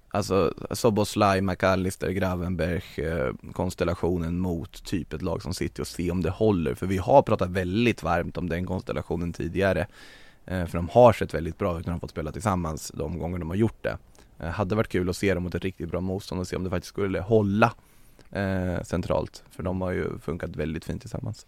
Alltså 0.08 0.54
Soboslaj, 0.70 1.40
McAllister, 1.40 2.10
Gravenberg 2.10 2.82
eh, 2.96 3.52
konstellationen 3.52 4.38
mot 4.38 4.84
typ 4.84 5.12
ett 5.12 5.22
lag 5.22 5.42
som 5.42 5.54
City 5.54 5.82
och 5.82 5.86
se 5.86 6.10
om 6.10 6.22
det 6.22 6.30
håller. 6.30 6.74
För 6.74 6.86
vi 6.86 6.96
har 6.96 7.22
pratat 7.22 7.50
väldigt 7.50 8.02
varmt 8.02 8.36
om 8.36 8.48
den 8.48 8.66
konstellationen 8.66 9.32
tidigare. 9.32 9.86
Eh, 10.46 10.66
för 10.66 10.78
de 10.78 10.88
har 10.88 11.12
sett 11.12 11.34
väldigt 11.34 11.58
bra 11.58 11.80
ut 11.80 11.86
när 11.86 11.92
de 11.92 12.00
fått 12.00 12.10
spela 12.10 12.32
tillsammans 12.32 12.92
de 12.94 13.18
gånger 13.18 13.38
de 13.38 13.48
har 13.48 13.56
gjort 13.56 13.82
det. 13.82 13.98
Eh, 14.40 14.46
hade 14.48 14.74
varit 14.74 14.88
kul 14.88 15.08
att 15.10 15.16
se 15.16 15.34
dem 15.34 15.42
mot 15.42 15.54
ett 15.54 15.62
riktigt 15.64 15.88
bra 15.90 16.00
motstånd 16.00 16.40
och 16.40 16.46
se 16.48 16.56
om 16.56 16.64
det 16.64 16.70
faktiskt 16.70 16.88
skulle 16.92 17.20
hålla 17.20 17.72
eh, 18.32 18.82
centralt. 18.84 19.42
För 19.50 19.62
de 19.62 19.80
har 19.80 19.90
ju 19.92 20.18
funkat 20.18 20.56
väldigt 20.56 20.84
fint 20.84 21.00
tillsammans. 21.00 21.46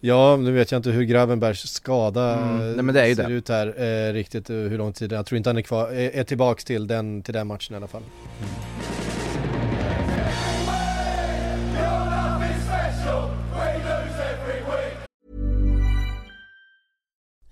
Ja, 0.00 0.36
nu 0.36 0.52
vet 0.52 0.70
jag 0.72 0.78
inte 0.78 0.90
hur 0.90 1.02
Gravenbergs 1.04 1.60
skada 1.72 2.38
Mm, 2.40 2.72
nej, 2.72 2.82
men 2.84 2.94
det 2.94 3.00
är 3.02 3.06
ju 3.06 3.14
ser 3.14 3.28
det. 3.28 3.32
ut 3.34 3.48
här 3.48 3.66
eh, 3.82 4.12
riktigt, 4.12 4.50
hur 4.50 4.78
lång 4.78 4.92
tid 4.92 5.12
Jag 5.12 5.26
tror 5.26 5.36
inte 5.36 5.48
han 5.48 5.56
är 5.56 5.62
kvar, 5.62 5.88
är, 5.88 6.10
är 6.10 6.24
tillbaks 6.24 6.64
till 6.64 6.86
den, 6.86 7.22
till 7.22 7.34
den 7.34 7.46
matchen 7.46 7.74
i 7.74 7.76
alla 7.76 7.86
fall. 7.86 8.02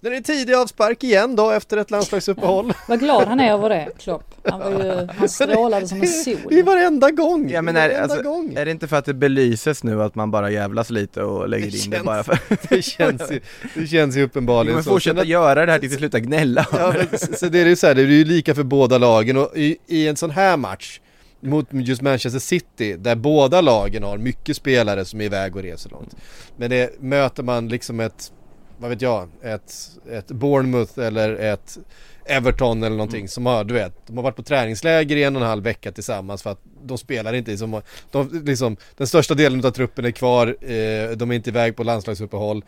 Sen 0.00 0.12
är 0.12 0.16
det 0.16 0.22
tidig 0.22 0.54
avspark 0.54 1.04
igen 1.04 1.36
då 1.36 1.50
efter 1.50 1.76
ett 1.76 1.90
landslagsuppehåll. 1.90 2.72
Vad 2.88 2.98
glad 3.00 3.28
han 3.28 3.40
är 3.40 3.52
över 3.52 3.68
det, 3.68 3.88
Klopp. 3.98 4.34
Han, 4.44 4.60
var 4.60 4.84
ju, 4.84 5.08
han 5.18 5.28
strålade 5.28 5.88
som 5.88 5.96
en 5.96 6.00
Det 6.24 6.30
är 6.30 6.42
sol. 6.42 6.62
varenda 6.62 7.10
gång! 7.10 7.50
Ja 7.50 7.62
men 7.62 7.74
Det 7.74 7.80
är, 7.80 8.02
alltså, 8.02 8.22
gång! 8.22 8.54
är 8.56 8.64
det 8.64 8.70
inte 8.70 8.88
för 8.88 8.96
att 8.96 9.04
det 9.04 9.14
belyses 9.14 9.84
nu 9.84 10.02
att 10.02 10.14
man 10.14 10.30
bara 10.30 10.50
jävlas 10.50 10.90
lite 10.90 11.22
och 11.22 11.48
lägger 11.48 11.70
Det 11.70 11.84
in 11.84 11.90
det 11.90 11.96
känns- 11.96 12.06
bara 12.06 12.24
för 12.24 12.38
Det 12.76 12.82
känns 12.82 13.30
ju, 13.30 13.40
det 13.74 13.86
känns 13.86 14.16
ju 14.16 14.20
Vi 14.20 14.26
uppenbarligen 14.26 14.84
så. 14.84 14.90
fortsätta 14.90 15.14
Sen 15.14 15.22
att- 15.22 15.28
göra 15.28 15.66
det 15.66 15.72
här 15.72 15.78
tills 15.78 15.92
vi 15.92 15.96
slutar 15.96 16.18
gnälla 16.18 16.66
Ja, 16.72 16.94
men, 17.10 17.18
så 17.18 17.32
så 17.32 17.46
det 17.46 17.58
är 17.60 17.66
ju 17.66 17.76
så 17.76 17.86
här, 17.86 17.94
det 17.94 18.02
är 18.02 18.06
ju 18.06 18.24
lika 18.24 18.54
för 18.54 18.62
båda 18.62 18.98
lagen 18.98 19.36
och 19.36 19.56
i, 19.56 19.76
i 19.86 20.08
en 20.08 20.16
sån 20.16 20.30
här 20.30 20.56
match 20.56 21.00
mot 21.40 21.66
just 21.70 22.02
Manchester 22.02 22.40
City 22.40 22.96
där 22.98 23.16
båda 23.16 23.60
lagen 23.60 24.02
har 24.02 24.18
mycket 24.18 24.56
spelare 24.56 25.04
som 25.04 25.20
är 25.20 25.24
iväg 25.24 25.56
och 25.56 25.62
reser 25.62 25.90
långt. 25.90 26.16
Men 26.56 26.70
det 26.70 27.00
möter 27.02 27.42
man 27.42 27.68
liksom 27.68 28.00
ett, 28.00 28.32
vad 28.78 28.90
vet 28.90 29.02
jag, 29.02 29.28
ett, 29.42 29.74
ett 30.10 30.26
Bournemouth 30.26 30.98
eller 30.98 31.34
ett 31.34 31.78
Everton 32.26 32.82
eller 32.82 32.96
någonting 32.96 33.28
som 33.28 33.46
har, 33.46 33.64
du 33.64 33.74
vet, 33.74 34.06
de 34.06 34.16
har 34.16 34.24
varit 34.24 34.36
på 34.36 34.42
träningsläger 34.42 35.16
i 35.16 35.22
en 35.22 35.36
och 35.36 35.42
en 35.42 35.48
halv 35.48 35.64
vecka 35.64 35.92
tillsammans 35.92 36.42
för 36.42 36.50
att 36.50 36.60
de 36.82 36.98
spelar 36.98 37.32
inte 37.32 37.52
i 37.52 37.58
som, 37.58 37.82
de, 38.10 38.42
liksom, 38.44 38.76
den 38.96 39.06
största 39.06 39.34
delen 39.34 39.64
av 39.64 39.70
truppen 39.70 40.04
är 40.04 40.10
kvar, 40.10 40.46
eh, 40.60 41.10
de 41.10 41.30
är 41.30 41.32
inte 41.32 41.50
iväg 41.50 41.76
på 41.76 41.82
landslagsuppehåll. 41.82 42.64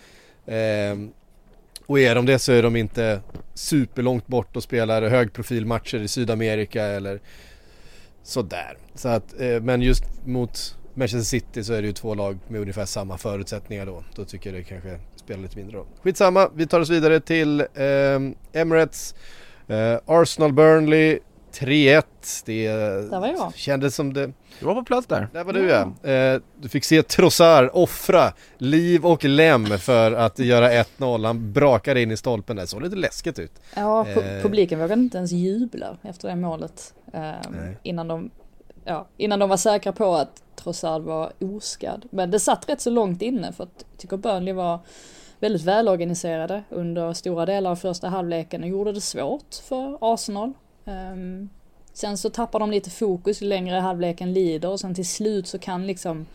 Eh, 0.47 0.97
och 1.87 2.01
är 2.01 2.15
de 2.15 2.27
det 2.27 2.39
så 2.39 2.53
är 2.53 2.63
de 2.63 2.77
inte 2.77 3.21
superlångt 3.55 4.27
bort 4.27 4.57
och 4.57 4.63
spelar 4.63 5.03
högprofilmatcher 5.03 5.99
i 5.99 6.09
Sydamerika 6.09 6.85
eller 6.85 7.21
sådär. 8.23 8.77
Så 8.95 9.09
att, 9.09 9.41
eh, 9.41 9.61
men 9.61 9.83
just 9.83 10.05
mot 10.25 10.77
Manchester 10.95 11.25
City 11.25 11.65
så 11.65 11.73
är 11.73 11.83
det 11.83 11.87
ju 11.87 11.93
två 11.93 12.15
lag 12.15 12.39
med 12.49 12.61
ungefär 12.61 12.85
samma 12.85 13.19
förutsättningar 13.19 13.87
då. 13.87 14.05
Då 14.15 14.25
tycker 14.25 14.51
jag 14.51 14.61
det 14.61 14.65
kanske 14.65 14.99
spelar 15.21 15.43
lite 15.43 15.57
mindre 15.57 15.77
roll. 15.77 15.87
Skitsamma, 16.03 16.51
vi 16.55 16.67
tar 16.67 16.81
oss 16.81 16.91
vidare 16.91 17.21
till 17.21 17.61
eh, 17.61 18.61
Emirates. 18.61 19.15
Eh, 19.69 19.99
Arsenal 20.07 20.53
Burnley 20.53 21.19
3-1. 21.53 22.03
Det 22.47 22.69
Där 22.69 23.21
var 23.21 23.29
jag. 23.29 23.55
kändes 23.55 23.95
som 23.95 24.13
det 24.13 24.27
Du 24.61 24.67
var 24.67 24.75
på 24.75 24.85
plats 24.85 25.07
där 25.07 25.29
där 25.33 25.45
var 25.45 25.53
du 25.53 25.69
ja. 25.69 26.11
Eh, 26.11 26.41
du 26.61 26.69
fick 26.69 26.85
se 26.85 27.03
Trossard 27.03 27.71
offra 27.73 28.33
liv 28.59 29.07
och 29.07 29.25
lem 29.25 29.67
för 29.67 30.13
att 30.13 30.39
göra 30.39 30.71
1-0. 30.71 31.27
Han 31.27 31.53
brakade 31.53 32.03
in 32.03 32.11
i 32.11 32.17
stolpen 32.17 32.57
där, 32.57 32.67
såg 32.67 32.83
lite 32.83 32.97
läskigt 32.97 33.39
ut. 33.39 33.53
Ja, 33.77 34.05
pu- 34.05 34.37
Eh. 34.37 34.43
publiken 34.43 34.79
vågade 34.79 35.03
inte 35.03 35.17
ens 35.19 35.33
jubla 35.33 35.97
efter 36.03 36.29
det 36.29 36.37
målet. 36.37 36.95
eh, 37.13 37.31
innan, 37.83 38.09
de, 38.09 38.31
ja, 38.85 39.07
innan 39.17 39.39
de 39.39 39.49
var 39.49 39.57
säkra 39.57 39.93
på 39.93 40.15
att 40.15 40.43
Trossard 40.57 41.03
var 41.03 41.33
oskadd. 41.41 42.07
Men 42.11 42.31
det 42.31 42.41
satt 42.41 42.69
rätt 42.69 42.81
så 42.81 42.91
långt 42.91 43.23
inne 43.23 43.53
för 43.53 43.65
att 43.65 43.85
jag 43.91 43.99
tycker 43.99 44.17
Burnley 44.17 44.55
var 44.55 44.79
väldigt 45.39 45.63
välorganiserade 45.63 46.63
under 46.71 47.13
stora 47.13 47.47
delar 47.47 47.71
av 47.71 47.77
första 47.77 48.09
halvleken 48.09 48.63
och 48.63 48.69
gjorde 48.69 48.93
det 48.93 49.01
svårt 49.01 49.55
för 49.55 49.99
Arsenal. 50.01 50.53
Um, 50.85 51.51
sen 51.93 52.19
så 52.19 52.31
tappar 52.31 52.59
de 52.59 52.71
lite 52.71 52.91
fokus 52.91 53.43
ju 53.43 53.47
längre 53.47 53.77
halvleken 53.77 54.33
lider 54.33 54.69
och 54.69 54.81
sen 54.81 54.95
till 54.95 55.09
slut 55.09 55.47
så 55.47 55.59
kan 55.59 55.87
liksom 55.87 56.27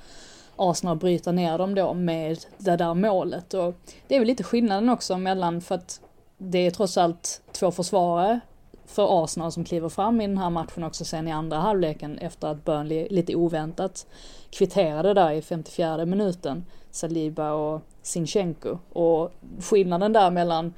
Arsenal 0.56 0.98
bryta 0.98 1.32
ner 1.32 1.58
dem 1.58 1.76
då 1.76 1.94
med 1.94 2.46
det 2.58 2.76
där 2.76 2.94
målet. 2.94 3.54
Och 3.54 3.76
det 4.08 4.16
är 4.16 4.20
väl 4.20 4.28
lite 4.28 4.44
skillnaden 4.44 4.90
också 4.90 5.18
mellan, 5.18 5.62
för 5.62 5.76
att 5.76 6.02
det 6.38 6.60
är 6.60 6.72
trots 6.72 6.98
allt 6.98 7.42
två 7.52 7.72
försvarare 7.72 8.40
för 8.88 9.24
Arsenal 9.24 9.52
som 9.52 9.64
kliver 9.64 9.90
fram 9.90 10.22
i 10.22 10.28
den 10.28 10.38
här 10.38 10.50
matchen 10.50 10.84
också 10.84 11.06
sen 11.06 11.28
i 11.28 11.32
andra 11.32 11.58
halvleken 11.58 12.18
efter 12.18 12.48
att 12.48 12.66
Burnley 12.66 13.08
lite 13.10 13.36
oväntat 13.36 14.08
kvitterade 14.50 15.14
där 15.14 15.32
i 15.32 15.42
54 15.42 16.06
minuten. 16.06 16.66
Saliba 16.92 17.52
och 17.52 17.82
Sinchenko. 18.02 18.78
Och 18.94 19.32
skillnaden 19.60 20.14
där 20.14 20.32
mellan 20.32 20.74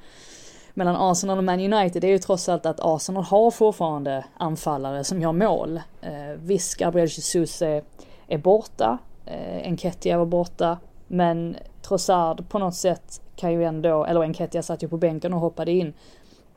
mellan 0.74 0.96
Arsenal 0.96 1.38
och 1.38 1.44
Man 1.44 1.72
United 1.72 2.04
är 2.04 2.08
ju 2.08 2.18
trots 2.18 2.48
allt 2.48 2.66
att 2.66 2.80
Arsenal 2.80 3.24
har 3.24 3.50
fortfarande 3.50 4.24
anfallare 4.36 5.04
som 5.04 5.20
gör 5.22 5.32
mål. 5.32 5.80
Eh, 6.00 6.38
visst, 6.42 6.78
Gabriel 6.78 7.08
Jesus 7.08 7.62
är, 7.62 7.82
är 8.28 8.38
borta, 8.38 8.98
eh, 9.26 9.66
Enketia 9.66 10.18
var 10.18 10.26
borta, 10.26 10.78
men 11.06 11.56
Trossard 11.82 12.48
på 12.48 12.58
något 12.58 12.74
sätt 12.74 13.20
kan 13.36 13.52
ju 13.52 13.64
ändå, 13.64 14.04
eller 14.04 14.20
Enketia 14.20 14.62
satt 14.62 14.82
ju 14.82 14.88
på 14.88 14.96
bänken 14.96 15.34
och 15.34 15.40
hoppade 15.40 15.72
in. 15.72 15.94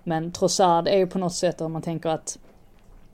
Men 0.04 0.32
Trossard 0.32 0.88
är 0.88 0.97
ju 0.97 1.08
på 1.08 1.20
något 1.20 1.34
sätt 1.34 1.62
om 1.62 1.72
man 1.72 1.82
tänker 1.82 2.10
att 2.10 2.39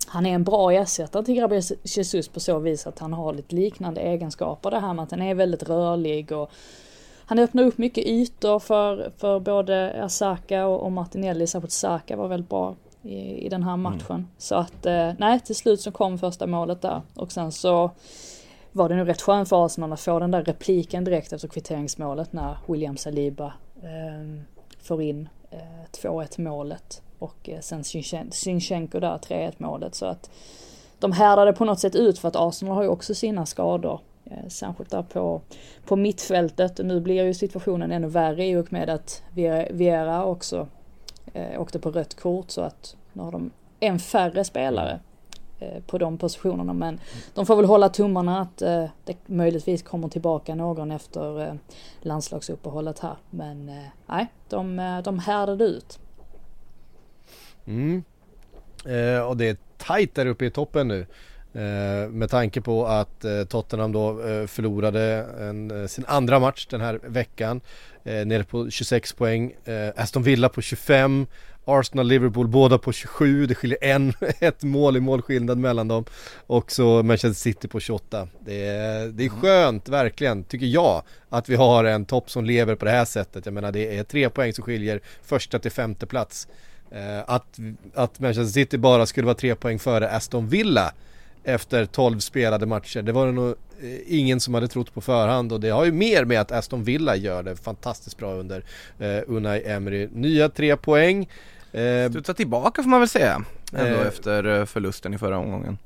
han 0.07 0.25
är 0.25 0.33
en 0.33 0.43
bra 0.43 0.71
ersättare 0.71 1.25
till 1.25 1.35
Gabriel 1.35 1.63
Jesus 1.83 2.27
på 2.27 2.39
så 2.39 2.59
vis 2.59 2.87
att 2.87 2.99
han 2.99 3.13
har 3.13 3.33
lite 3.33 3.55
liknande 3.55 4.01
egenskaper. 4.01 4.71
Det 4.71 4.79
här 4.79 4.93
med 4.93 5.03
att 5.03 5.11
han 5.11 5.21
är 5.21 5.35
väldigt 5.35 5.69
rörlig 5.69 6.31
och 6.31 6.51
han 7.25 7.39
öppnar 7.39 7.63
upp 7.63 7.77
mycket 7.77 8.05
ytor 8.05 8.59
för, 8.59 9.11
för 9.17 9.39
både 9.39 10.03
Asaka 10.03 10.67
och, 10.67 10.83
och 10.83 10.91
Martinelli. 10.91 11.47
Särskilt 11.47 11.71
Saka 11.71 12.15
var 12.15 12.27
väldigt 12.27 12.49
bra 12.49 12.75
i, 13.01 13.45
i 13.45 13.49
den 13.49 13.63
här 13.63 13.77
matchen. 13.77 14.27
Så 14.37 14.55
att 14.55 14.85
eh, 14.85 15.11
nej, 15.17 15.39
till 15.39 15.55
slut 15.55 15.81
så 15.81 15.91
kom 15.91 16.17
första 16.17 16.47
målet 16.47 16.81
där. 16.81 17.01
Och 17.15 17.31
sen 17.31 17.51
så 17.51 17.91
var 18.71 18.89
det 18.89 18.95
nu 18.95 19.05
rätt 19.05 19.21
skönt 19.21 19.49
för 19.49 19.65
Arsenal 19.65 19.93
att 19.93 19.99
få 19.99 20.19
den 20.19 20.31
där 20.31 20.43
repliken 20.43 21.03
direkt 21.03 21.33
efter 21.33 21.47
kvitteringsmålet 21.47 22.33
när 22.33 22.57
William 22.67 22.97
Saliba 22.97 23.53
eh, 23.83 24.43
får 24.81 25.01
in 25.01 25.29
Eh, 25.51 25.59
2-1 25.91 26.41
målet. 26.41 27.01
Och 27.19 27.49
eh, 27.49 27.59
sen 27.59 27.83
Sinchenko 28.31 28.99
där 28.99 29.17
3-1 29.17 29.53
målet. 29.57 29.95
Så 29.95 30.05
att 30.05 30.29
de 30.99 31.11
härdade 31.11 31.53
på 31.53 31.65
något 31.65 31.79
sätt 31.79 31.95
ut 31.95 32.19
för 32.19 32.27
att 32.27 32.35
Arsenal 32.35 32.75
har 32.75 32.83
ju 32.83 32.89
också 32.89 33.15
sina 33.15 33.45
skador. 33.45 33.99
Eh, 34.25 34.47
särskilt 34.47 34.89
där 34.89 35.01
på, 35.03 35.41
på 35.85 35.95
mittfältet 35.95 36.79
och 36.79 36.85
nu 36.85 36.99
blir 36.99 37.23
ju 37.23 37.33
situationen 37.33 37.91
ännu 37.91 38.07
värre 38.07 38.45
i 38.45 38.55
och 38.55 38.73
med 38.73 38.89
att 38.89 39.23
Viera- 39.69 40.25
också 40.25 40.67
eh, 41.33 41.61
åkte 41.61 41.79
på 41.79 41.91
rött 41.91 42.19
kort 42.19 42.51
så 42.51 42.61
att 42.61 42.95
nu 43.13 43.23
har 43.23 43.31
de 43.31 43.51
en 43.79 43.99
färre 43.99 44.43
spelare 44.43 44.99
Eh, 45.59 45.81
på 45.87 45.97
de 45.97 46.17
positionerna 46.17 46.73
men 46.73 46.99
de 47.33 47.45
får 47.45 47.55
väl 47.55 47.65
hålla 47.65 47.89
tummarna 47.89 48.41
att 48.41 48.61
eh, 48.61 48.85
det 49.05 49.15
möjligtvis 49.25 49.83
kommer 49.83 50.09
tillbaka 50.09 50.55
någon 50.55 50.91
efter 50.91 51.41
eh, 51.41 51.53
landslagsuppehållet 52.01 52.99
här 52.99 53.15
men 53.29 53.71
nej, 54.05 54.27
de, 54.49 55.01
de 55.05 55.19
härdade 55.19 55.63
ut. 55.63 55.99
Mm. 57.65 58.03
Eh, 58.85 59.19
och 59.19 59.37
det 59.37 59.49
är 59.49 59.57
tajt 59.77 60.15
där 60.15 60.25
uppe 60.25 60.45
i 60.45 60.51
toppen 60.51 60.87
nu. 60.87 61.05
Eh, 61.53 62.09
med 62.09 62.29
tanke 62.29 62.61
på 62.61 62.85
att 62.85 63.25
eh, 63.25 63.43
Tottenham 63.43 63.91
då 63.91 64.09
eh, 64.09 64.47
förlorade 64.47 65.03
en, 65.39 65.89
sin 65.89 66.05
andra 66.07 66.39
match 66.39 66.67
den 66.69 66.81
här 66.81 66.99
veckan. 67.03 67.61
Eh, 68.03 68.25
nere 68.25 68.43
på 68.43 68.69
26 68.69 69.13
poäng. 69.13 69.55
Eh, 69.65 69.89
Aston 69.95 70.23
Villa 70.23 70.49
på 70.49 70.61
25. 70.61 71.27
Arsenal, 71.67 72.07
Liverpool 72.07 72.47
båda 72.47 72.77
på 72.77 72.91
27. 72.91 73.45
Det 73.45 73.55
skiljer 73.55 73.77
en, 73.81 74.13
ett 74.39 74.63
mål 74.63 74.97
i 74.97 74.99
målskillnad 74.99 75.57
mellan 75.57 75.87
dem. 75.87 76.05
Och 76.47 76.71
så 76.71 77.03
Manchester 77.03 77.41
City 77.41 77.67
på 77.67 77.79
28. 77.79 78.27
Det 78.45 78.65
är, 78.65 79.07
det 79.07 79.25
är 79.25 79.29
skönt, 79.29 79.89
verkligen, 79.89 80.43
tycker 80.43 80.65
jag, 80.65 81.03
att 81.29 81.49
vi 81.49 81.55
har 81.55 81.83
en 81.83 82.05
topp 82.05 82.29
som 82.29 82.45
lever 82.45 82.75
på 82.75 82.85
det 82.85 82.91
här 82.91 83.05
sättet. 83.05 83.45
Jag 83.45 83.53
menar 83.53 83.71
det 83.71 83.97
är 83.97 84.03
tre 84.03 84.29
poäng 84.29 84.53
som 84.53 84.63
skiljer 84.63 85.01
första 85.23 85.59
till 85.59 85.71
femte 85.71 86.05
plats. 86.05 86.47
Eh, 86.91 87.19
att, 87.27 87.59
att 87.93 88.19
Manchester 88.19 88.53
City 88.53 88.77
bara 88.77 89.05
skulle 89.05 89.25
vara 89.25 89.35
tre 89.35 89.55
poäng 89.55 89.79
före 89.79 90.09
Aston 90.09 90.47
Villa 90.47 90.93
efter 91.43 91.85
12 91.85 92.19
spelade 92.19 92.65
matcher. 92.65 93.01
Det 93.01 93.11
var 93.11 93.25
det 93.25 93.31
nog 93.31 93.49
eh, 93.81 93.99
ingen 94.07 94.39
som 94.39 94.53
hade 94.53 94.67
trott 94.67 94.93
på 94.93 95.01
förhand 95.01 95.53
och 95.53 95.59
det 95.59 95.69
har 95.69 95.85
ju 95.85 95.91
mer 95.91 96.25
med 96.25 96.41
att 96.41 96.51
Aston 96.51 96.83
Villa 96.83 97.15
gör 97.15 97.43
det 97.43 97.55
fantastiskt 97.55 98.17
bra 98.17 98.33
under 98.33 98.63
eh, 98.99 99.19
Unai 99.27 99.63
Emery. 99.65 100.07
Nya 100.13 100.49
tre 100.49 100.77
poäng. 100.77 101.29
Eh, 101.71 102.09
Studsa 102.09 102.33
tillbaka 102.33 102.83
får 102.83 102.89
man 102.89 102.99
väl 102.99 103.09
säga, 103.09 103.43
ändå 103.73 103.99
Eh. 104.01 104.07
efter 104.07 104.59
eh, 104.59 104.65
förlusten 104.65 105.13
i 105.13 105.17
förra 105.17 105.37
omgången. 105.37 105.77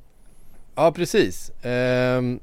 ja 0.76 0.92
precis. 0.92 1.52
Ehm, 1.62 2.40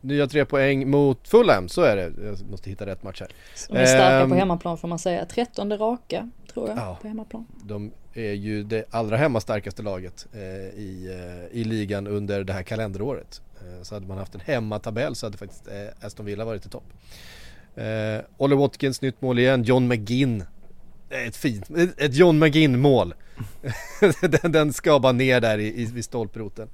nya 0.00 0.26
tre 0.26 0.44
poäng 0.44 0.90
mot 0.90 1.28
Fulham, 1.28 1.68
så 1.68 1.82
är 1.82 1.96
det. 1.96 2.12
Jag 2.26 2.50
måste 2.50 2.70
hitta 2.70 2.86
rätt 2.86 3.02
match 3.02 3.20
här. 3.20 3.28
De 3.68 3.76
är 3.78 3.86
starka 3.86 4.10
Ehm, 4.20 4.28
på 4.30 4.34
hemmaplan 4.36 4.78
får 4.78 4.88
man 4.88 4.98
säga. 4.98 5.24
Trettonde 5.26 5.76
raka 5.76 6.30
tror 6.52 6.68
jag 6.68 6.78
Ja. 6.78 6.98
på 7.02 7.08
hemmaplan. 7.08 7.46
De 7.64 7.90
är 8.14 8.32
ju 8.32 8.62
det 8.62 8.84
allra 8.90 9.16
hemmastarkaste 9.16 9.82
laget 9.82 10.26
eh, 10.32 10.40
i, 10.80 11.10
eh, 11.50 11.60
i 11.60 11.64
ligan 11.64 12.06
under 12.06 12.44
det 12.44 12.52
här 12.52 12.62
kalenderåret. 12.62 13.40
Eh, 13.60 13.82
så 13.82 13.94
hade 13.94 14.06
man 14.06 14.18
haft 14.18 14.34
en 14.34 14.40
hemmatabell 14.44 15.14
så 15.14 15.26
hade 15.26 15.38
faktiskt 15.38 15.68
eh, 15.68 16.06
Aston 16.06 16.26
Villa 16.26 16.44
varit 16.44 16.66
i 16.66 16.68
topp. 16.68 16.84
Eh, 17.76 18.20
Ollie 18.36 18.56
Watkins 18.56 19.02
nytt 19.02 19.20
mål 19.22 19.38
igen, 19.38 19.62
John 19.62 19.88
McGinn. 19.88 20.44
Eh, 21.10 21.26
Ett 21.26 21.36
fint, 21.36 21.70
ett 21.98 22.14
John 22.14 22.38
McGinn 22.38 22.80
mål. 22.80 23.14
den, 24.42 24.52
den 24.52 24.72
ska 24.72 24.98
bara 24.98 25.12
ner 25.12 25.40
där 25.40 25.58
i, 25.58 25.82
i, 25.82 25.84
vid 25.84 26.04
stolproten. 26.04 26.68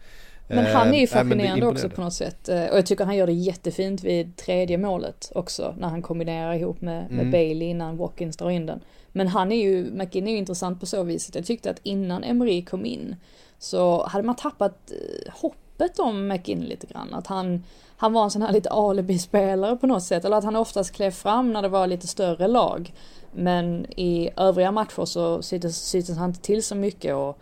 Men 0.48 0.66
han 0.66 0.88
är 0.94 0.98
ju 0.98 1.04
Eh, 1.04 1.08
fascinerande 1.08 1.66
också 1.66 1.86
imponerande. 1.86 1.88
på 1.96 2.00
något 2.00 2.14
sätt. 2.14 2.48
Eh, 2.48 2.64
Och 2.64 2.76
jag 2.78 2.86
tycker 2.86 3.04
han 3.04 3.16
gör 3.16 3.26
det 3.26 3.32
jättefint 3.32 4.04
vid 4.04 4.36
tredje 4.36 4.78
målet 4.78 5.32
också. 5.34 5.74
När 5.78 5.88
han 5.88 6.02
kombinerar 6.02 6.54
ihop 6.54 6.80
med, 6.80 7.02
med 7.10 7.20
Mm. 7.20 7.30
Bailey 7.30 7.68
innan 7.68 7.96
Watkins 7.96 8.36
drar 8.36 8.50
in 8.50 8.66
den. 8.66 8.80
Men 9.12 9.28
han 9.28 9.52
är 9.52 9.56
ju, 9.62 9.90
McGinn 9.92 10.26
är 10.28 10.32
ju 10.32 10.38
intressant 10.38 10.80
på 10.80 10.86
så 10.86 11.02
viset. 11.02 11.34
Jag 11.34 11.44
tyckte 11.46 11.70
att 11.70 11.80
innan 11.82 12.24
Emery 12.24 12.64
kom 12.64 12.86
in 12.86 13.16
så 13.58 14.06
hade 14.06 14.24
man 14.24 14.36
tappat 14.36 14.92
hoppet 15.32 15.98
om 15.98 16.26
McGinn 16.28 16.60
lite 16.60 16.86
grann. 16.86 17.14
Att 17.14 17.26
han, 17.26 17.64
han 17.96 18.12
var 18.12 18.24
en 18.24 18.30
sån 18.30 18.42
här 18.42 18.52
lite 18.52 18.70
alibi-spelare 18.70 19.76
på 19.76 19.86
något 19.86 20.02
sätt. 20.02 20.24
Eller 20.24 20.36
att 20.36 20.44
han 20.44 20.56
oftast 20.56 20.92
klev 20.92 21.10
fram 21.10 21.52
när 21.52 21.62
det 21.62 21.68
var 21.68 21.86
lite 21.86 22.06
större 22.06 22.48
lag. 22.48 22.92
Men 23.32 23.86
i 23.96 24.30
övriga 24.36 24.72
matcher 24.72 25.04
så 25.04 25.42
syntes 25.42 25.76
syntes 25.76 26.16
han 26.16 26.30
inte 26.30 26.42
till 26.42 26.62
så 26.62 26.74
mycket 26.74 27.14
och 27.14 27.38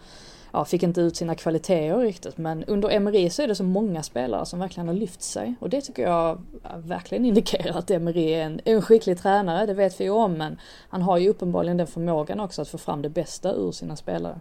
ja, 0.53 0.65
fick 0.65 0.83
inte 0.83 1.01
ut 1.01 1.17
sina 1.17 1.35
kvaliteter 1.35 1.99
riktigt. 1.99 2.39
Men 2.39 2.65
under 2.65 2.91
Emery 2.91 3.31
så 3.31 3.43
är 3.43 3.49
det 3.49 3.55
så 3.55 3.65
många 3.65 4.03
spelare 4.03 4.47
som 4.47 4.59
verkligen 4.59 4.89
har 4.89 4.95
lyft 4.95 5.23
sig. 5.23 5.55
Och 5.61 5.71
det 5.71 5.81
tycker 5.81 6.03
jag 6.03 6.43
verkligen 6.77 7.25
indikerar 7.25 7.79
att 7.79 7.91
Emery 7.91 8.33
är 8.33 8.43
en, 8.43 8.61
en 8.65 8.83
skicklig 8.83 9.19
tränare, 9.19 9.67
det 9.67 9.75
vet 9.75 10.01
vi 10.01 10.05
ju 10.05 10.11
om. 10.11 10.33
Men 10.33 10.59
han 10.89 11.03
har 11.03 11.19
ju 11.19 11.29
uppenbarligen 11.29 11.77
den 11.77 11.87
förmågan 11.87 12.41
också 12.41 12.63
att 12.63 12.69
få 12.69 12.79
fram 12.79 13.03
det 13.03 13.09
bästa 13.09 13.53
ur 13.53 13.73
sina 13.73 13.97
spelare. 13.97 14.41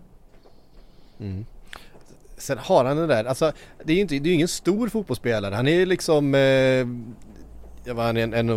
Mm. 1.19 1.45
Sen 2.37 2.57
har 2.57 2.85
han 2.85 2.97
den 2.97 3.07
där, 3.07 3.25
alltså 3.25 3.51
det 3.83 3.91
är 3.93 3.95
ju 3.95 4.01
inte, 4.01 4.19
det 4.19 4.29
är 4.29 4.33
ingen 4.33 4.47
stor 4.47 4.89
fotbollsspelare. 4.89 5.55
Han 5.55 5.67
är 5.67 5.71
ju 5.71 5.85
liksom, 5.85 6.35
eh, 6.35 6.87
jag 7.83 7.95
var 7.95 8.03
han 8.03 8.17
en, 8.17 8.33
en, 8.33 8.49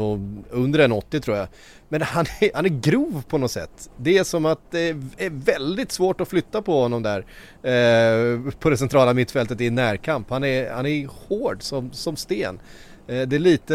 under 0.50 0.78
en 0.78 0.92
80 0.92 1.20
tror 1.20 1.36
jag. 1.36 1.48
Men 1.88 2.02
han 2.02 2.26
är, 2.40 2.50
han 2.54 2.64
är 2.64 2.68
grov 2.68 3.22
på 3.28 3.38
något 3.38 3.50
sätt. 3.50 3.90
Det 3.96 4.18
är 4.18 4.24
som 4.24 4.46
att 4.46 4.60
det 4.70 4.88
är 5.16 5.44
väldigt 5.44 5.92
svårt 5.92 6.20
att 6.20 6.28
flytta 6.28 6.62
på 6.62 6.82
honom 6.82 7.02
där. 7.02 7.18
Eh, 7.62 8.52
på 8.60 8.70
det 8.70 8.76
centrala 8.76 9.14
mittfältet 9.14 9.60
i 9.60 9.70
närkamp. 9.70 10.30
Han 10.30 10.44
är, 10.44 10.70
han 10.72 10.86
är 10.86 11.08
hård 11.28 11.62
som, 11.62 11.92
som 11.92 12.16
sten. 12.16 12.60
Eh, 13.06 13.22
Det 13.22 13.36
är 13.36 13.40
lite, 13.40 13.74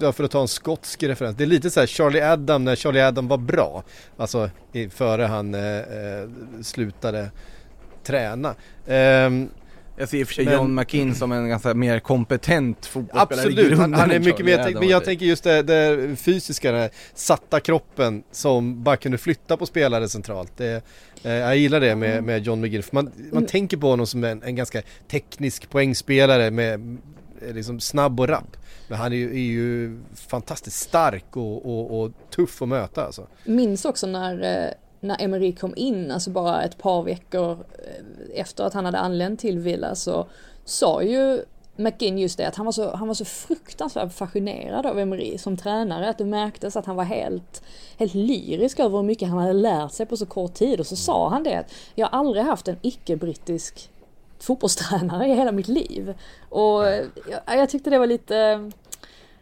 ja, 0.00 0.12
för 0.12 0.24
att 0.24 0.30
ta 0.30 0.40
en 0.40 0.48
skotsk 0.48 1.02
referens, 1.02 1.36
det 1.36 1.44
är 1.44 1.48
lite 1.48 1.70
så 1.70 1.80
här 1.80 1.86
Charlie 1.86 2.20
Adam 2.20 2.64
när 2.64 2.76
Charlie 2.76 3.00
Adam 3.00 3.28
var 3.28 3.38
bra. 3.38 3.84
Alltså 4.16 4.50
före 4.90 5.22
han 5.22 5.54
eh, 5.54 5.76
eh, 5.78 6.28
slutade 6.62 7.30
träna. 8.04 8.54
Ehm, 8.86 9.48
jag 9.96 10.08
ser 10.08 10.18
i 10.18 10.24
och 10.24 10.26
för 10.26 10.34
sig 10.34 10.44
Men- 10.44 10.54
John 10.54 10.74
McKinn 10.74 11.14
som 11.14 11.32
en 11.32 11.48
ganska 11.48 11.74
mer 11.74 11.98
kompetent 11.98 12.86
fotbollsspelare 12.86 13.46
i 13.46 13.52
Absolut, 13.52 13.58
han, 13.58 13.78
grunden 13.78 14.00
han 14.00 14.10
är 14.10 14.14
än 14.14 14.24
mycket 14.24 14.46
mer, 14.46 14.74
men 14.74 14.88
jag 14.88 15.04
tänker 15.04 15.26
just 15.26 15.44
det, 15.44 15.62
det 15.62 16.16
fysiska, 16.16 16.72
den 16.72 16.80
här 16.80 16.90
satta 17.14 17.60
kroppen 17.60 18.22
som 18.32 18.82
bara 18.82 18.96
kunde 18.96 19.18
flytta 19.18 19.56
på 19.56 19.66
spelare 19.66 20.08
centralt. 20.08 20.52
Det, 20.56 20.82
eh, 21.22 21.32
jag 21.32 21.56
gillar 21.56 21.80
det 21.80 21.96
med, 21.96 22.24
med 22.24 22.46
John 22.46 22.60
McGinn, 22.60 22.82
för 22.82 22.94
man, 22.94 23.12
man 23.32 23.46
tänker 23.46 23.76
på 23.76 23.88
honom 23.90 24.06
som 24.06 24.24
en, 24.24 24.42
en 24.42 24.56
ganska 24.56 24.82
teknisk 25.10 25.70
poängspelare 25.70 26.50
med 26.50 26.98
eh, 27.42 27.54
liksom 27.54 27.80
snabb 27.80 28.20
och 28.20 28.28
rapp. 28.28 28.56
Men 28.88 28.98
han 28.98 29.12
är 29.12 29.16
ju, 29.16 29.30
är 29.30 29.52
ju 29.52 29.98
fantastiskt 30.14 30.80
stark 30.80 31.36
och, 31.36 31.66
och, 31.66 32.00
och 32.00 32.12
tuff 32.30 32.62
att 32.62 32.68
möta 32.68 33.06
alltså. 33.06 33.26
Minns 33.44 33.84
också 33.84 34.06
när, 34.06 34.64
eh, 34.64 34.70
när 35.00 35.22
Emery 35.22 35.54
kom 35.54 35.74
in, 35.76 36.10
alltså 36.10 36.30
bara 36.30 36.62
ett 36.62 36.78
par 36.78 37.02
veckor 37.02 37.50
eh, 37.52 38.40
efter 38.40 38.64
att 38.64 38.74
han 38.74 38.84
hade 38.84 38.98
anlänt 38.98 39.40
till 39.40 39.58
Villa 39.58 39.94
så 39.94 40.26
sa 40.64 41.02
ju 41.02 41.42
McGinn 41.76 42.18
just 42.18 42.38
det 42.38 42.48
att 42.48 42.56
han 42.56 42.64
var 42.64 42.72
så, 42.72 42.96
han 42.96 43.08
var 43.08 43.14
så 43.14 43.24
fruktansvärt 43.24 44.12
fascinerad 44.12 44.86
av 44.86 44.98
Emery 44.98 45.38
som 45.38 45.56
tränare 45.56 46.08
att 46.08 46.18
det 46.18 46.24
märktes 46.24 46.76
att 46.76 46.86
han 46.86 46.96
var 46.96 47.04
helt, 47.04 47.62
helt 47.98 48.14
lyrisk 48.14 48.78
över 48.78 48.96
hur 48.96 49.04
mycket 49.04 49.28
han 49.28 49.38
hade 49.38 49.52
lärt 49.52 49.92
sig 49.92 50.06
på 50.06 50.16
så 50.16 50.26
kort 50.26 50.54
tid 50.54 50.80
och 50.80 50.86
så 50.86 50.96
sa 50.96 51.28
han 51.28 51.42
det 51.42 51.54
att 51.54 51.72
jag 51.94 52.06
har 52.06 52.18
aldrig 52.18 52.44
haft 52.44 52.68
en 52.68 52.76
icke-brittisk 52.82 53.90
fotbollstränare 54.38 55.26
i 55.26 55.34
hela 55.34 55.52
mitt 55.52 55.68
liv. 55.68 56.14
Och 56.48 56.88
eh, 56.88 57.04
jag, 57.46 57.58
jag 57.58 57.70
tyckte 57.70 57.90
det 57.90 57.98
var 57.98 58.06
lite 58.06 58.70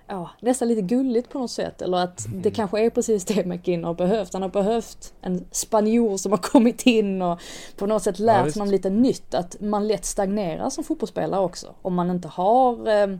ja, 0.06 0.30
nästan 0.40 0.68
lite 0.68 0.82
gulligt 0.82 1.28
på 1.28 1.38
något 1.38 1.50
sätt. 1.50 1.82
Eller 1.82 1.98
att 1.98 2.26
det 2.34 2.50
kanske 2.50 2.80
är 2.80 2.90
precis 2.90 3.24
det 3.24 3.44
McGinn 3.44 3.84
har 3.84 3.94
behövt. 3.94 4.32
Han 4.32 4.42
har 4.42 4.48
behövt 4.48 5.14
en 5.20 5.44
spanjor 5.50 6.16
som 6.16 6.32
har 6.32 6.38
kommit 6.52 6.86
in 6.86 7.22
och 7.22 7.40
på 7.76 7.86
något 7.86 8.02
sätt 8.02 8.18
lärt 8.18 8.46
visst. 8.46 8.56
honom 8.56 8.70
lite 8.70 8.90
nytt. 8.90 9.34
Att 9.34 9.60
man 9.60 9.88
lätt 9.88 10.04
stagnerar 10.04 10.70
som 10.70 10.84
fotbollsspelare 10.84 11.40
också. 11.40 11.74
Om 11.82 11.94
man 11.94 12.10
inte 12.10 12.28
har, 12.28 12.88
eh, 12.88 13.18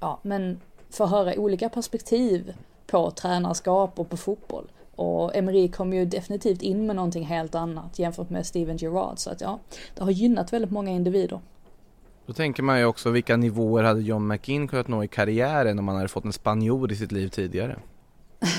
ja 0.00 0.18
men 0.22 0.60
får 0.90 1.06
höra 1.06 1.34
olika 1.38 1.68
perspektiv 1.68 2.54
på 2.86 3.10
tränarskap 3.10 3.98
och 3.98 4.10
på 4.10 4.16
fotboll. 4.16 4.70
Och 4.94 5.36
Emery 5.36 5.68
kom 5.68 5.92
ju 5.92 6.04
definitivt 6.04 6.62
in 6.62 6.86
med 6.86 6.96
någonting 6.96 7.26
helt 7.26 7.54
annat 7.54 7.98
jämfört 7.98 8.30
med 8.30 8.46
Steven 8.46 8.76
Gerrard. 8.76 9.18
Så 9.18 9.30
att 9.30 9.40
ja, 9.40 9.58
det 9.94 10.04
har 10.04 10.10
gynnat 10.10 10.52
väldigt 10.52 10.70
många 10.70 10.90
individer. 10.90 11.40
Då 12.28 12.34
tänker 12.34 12.62
man 12.62 12.78
ju 12.78 12.84
också 12.84 13.10
vilka 13.10 13.36
nivåer 13.36 13.84
hade 13.84 14.00
John 14.00 14.26
McKinn 14.26 14.68
kunnat 14.68 14.88
nå 14.88 15.04
i 15.04 15.08
karriären 15.08 15.78
om 15.78 15.88
han 15.88 15.96
hade 15.96 16.08
fått 16.08 16.24
en 16.24 16.32
spanjor 16.32 16.92
i 16.92 16.96
sitt 16.96 17.12
liv 17.12 17.28
tidigare? 17.28 17.76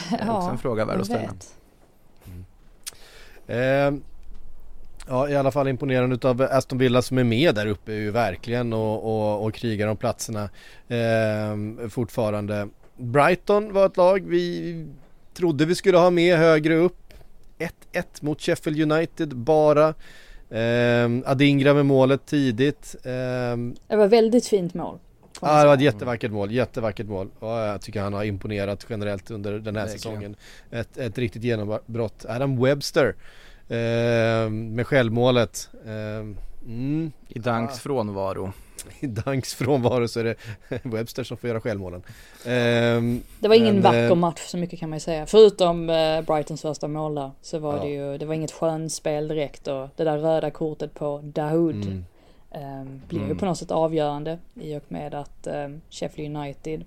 Det 0.09 0.15
är 0.15 0.29
också 0.37 0.49
en 0.49 0.57
fråga 0.57 0.85
värd 0.85 0.99
att 0.99 1.05
ställa. 1.05 1.21
vet. 1.21 1.55
Ehm, 3.47 4.03
ja, 5.07 5.29
i 5.29 5.35
alla 5.35 5.51
fall 5.51 5.67
imponerande 5.67 6.15
utav 6.15 6.41
Aston 6.41 6.77
Villa 6.77 7.01
som 7.01 7.17
är 7.17 7.23
med 7.23 7.55
där 7.55 7.65
uppe 7.65 7.93
ju 7.93 8.11
verkligen 8.11 8.73
och, 8.73 9.03
och, 9.03 9.45
och 9.45 9.53
krigar 9.53 9.87
om 9.87 9.97
platserna 9.97 10.49
ehm, 10.87 11.89
fortfarande. 11.89 12.69
Brighton 12.97 13.73
var 13.73 13.85
ett 13.85 13.97
lag 13.97 14.23
vi 14.27 14.85
trodde 15.33 15.65
vi 15.65 15.75
skulle 15.75 15.97
ha 15.97 16.09
med 16.09 16.37
högre 16.37 16.75
upp. 16.75 17.13
1-1 17.93 18.03
mot 18.21 18.41
Sheffield 18.41 18.91
United 18.91 19.35
bara. 19.35 19.93
Ehm, 20.51 21.23
Adingra 21.25 21.73
med 21.73 21.85
målet 21.85 22.25
tidigt. 22.25 22.95
Ehm, 23.03 23.75
Det 23.87 23.95
var 23.95 24.07
väldigt 24.07 24.47
fint 24.47 24.73
mål. 24.73 24.97
Ja 25.41 25.59
det 25.61 25.67
var 25.67 25.73
ett 25.73 25.81
jättevackert 25.81 26.31
mål, 26.31 26.51
jättevackert 26.51 27.07
mål. 27.07 27.29
Och 27.39 27.49
jag 27.49 27.81
tycker 27.81 28.01
han 28.01 28.13
har 28.13 28.23
imponerat 28.23 28.85
generellt 28.89 29.31
under 29.31 29.51
den 29.59 29.75
här 29.75 29.85
Verkligen. 29.85 29.99
säsongen. 29.99 30.35
Ett, 30.71 30.97
ett 30.97 31.17
riktigt 31.17 31.43
genombrott. 31.43 32.25
Adam 32.29 32.61
Webster 32.63 33.15
eh, 33.67 34.49
med 34.49 34.87
självmålet. 34.87 35.69
Eh, 35.85 36.25
mm, 36.65 37.11
I 37.27 37.39
Danks 37.39 37.79
frånvaro. 37.79 38.53
I 38.99 39.07
Danks 39.07 39.53
frånvaro 39.55 40.07
så 40.07 40.19
är 40.19 40.23
det 40.23 40.35
Webster 40.83 41.23
som 41.23 41.37
får 41.37 41.47
göra 41.49 41.61
självmålen. 41.61 42.03
Eh, 42.45 43.21
Det 43.39 43.47
var 43.47 43.55
ingen 43.55 43.73
men, 43.73 43.83
vacker 43.83 44.09
eh, 44.09 44.15
match 44.15 44.39
så 44.47 44.57
mycket 44.57 44.79
kan 44.79 44.89
man 44.89 44.95
ju 44.95 45.01
säga. 45.01 45.25
Förutom 45.25 45.89
eh, 45.89 46.21
Brightons 46.21 46.61
första 46.61 46.87
mål 46.87 47.15
där. 47.15 47.31
Så 47.41 47.59
var 47.59 47.75
Ja. 47.77 47.83
det 47.83 47.89
ju, 47.89 48.17
det 48.17 48.25
var 48.25 48.33
inget 48.33 48.51
skönspel 48.51 49.27
direkt 49.27 49.67
och 49.67 49.87
det 49.95 50.03
där 50.03 50.17
röda 50.17 50.51
kortet 50.51 50.93
på 50.93 51.19
Dahoud 51.23 51.75
Mm. 51.85 52.05
eh, 52.51 52.83
blir 53.07 53.19
ju 53.19 53.25
Mm. 53.25 53.37
på 53.37 53.45
något 53.45 53.57
sätt 53.57 53.71
avgörande 53.71 54.37
i 54.61 54.75
och 54.77 54.83
med 54.87 55.13
att 55.13 55.47
eh, 55.47 55.67
Sheffield 55.89 56.37
United 56.37 56.83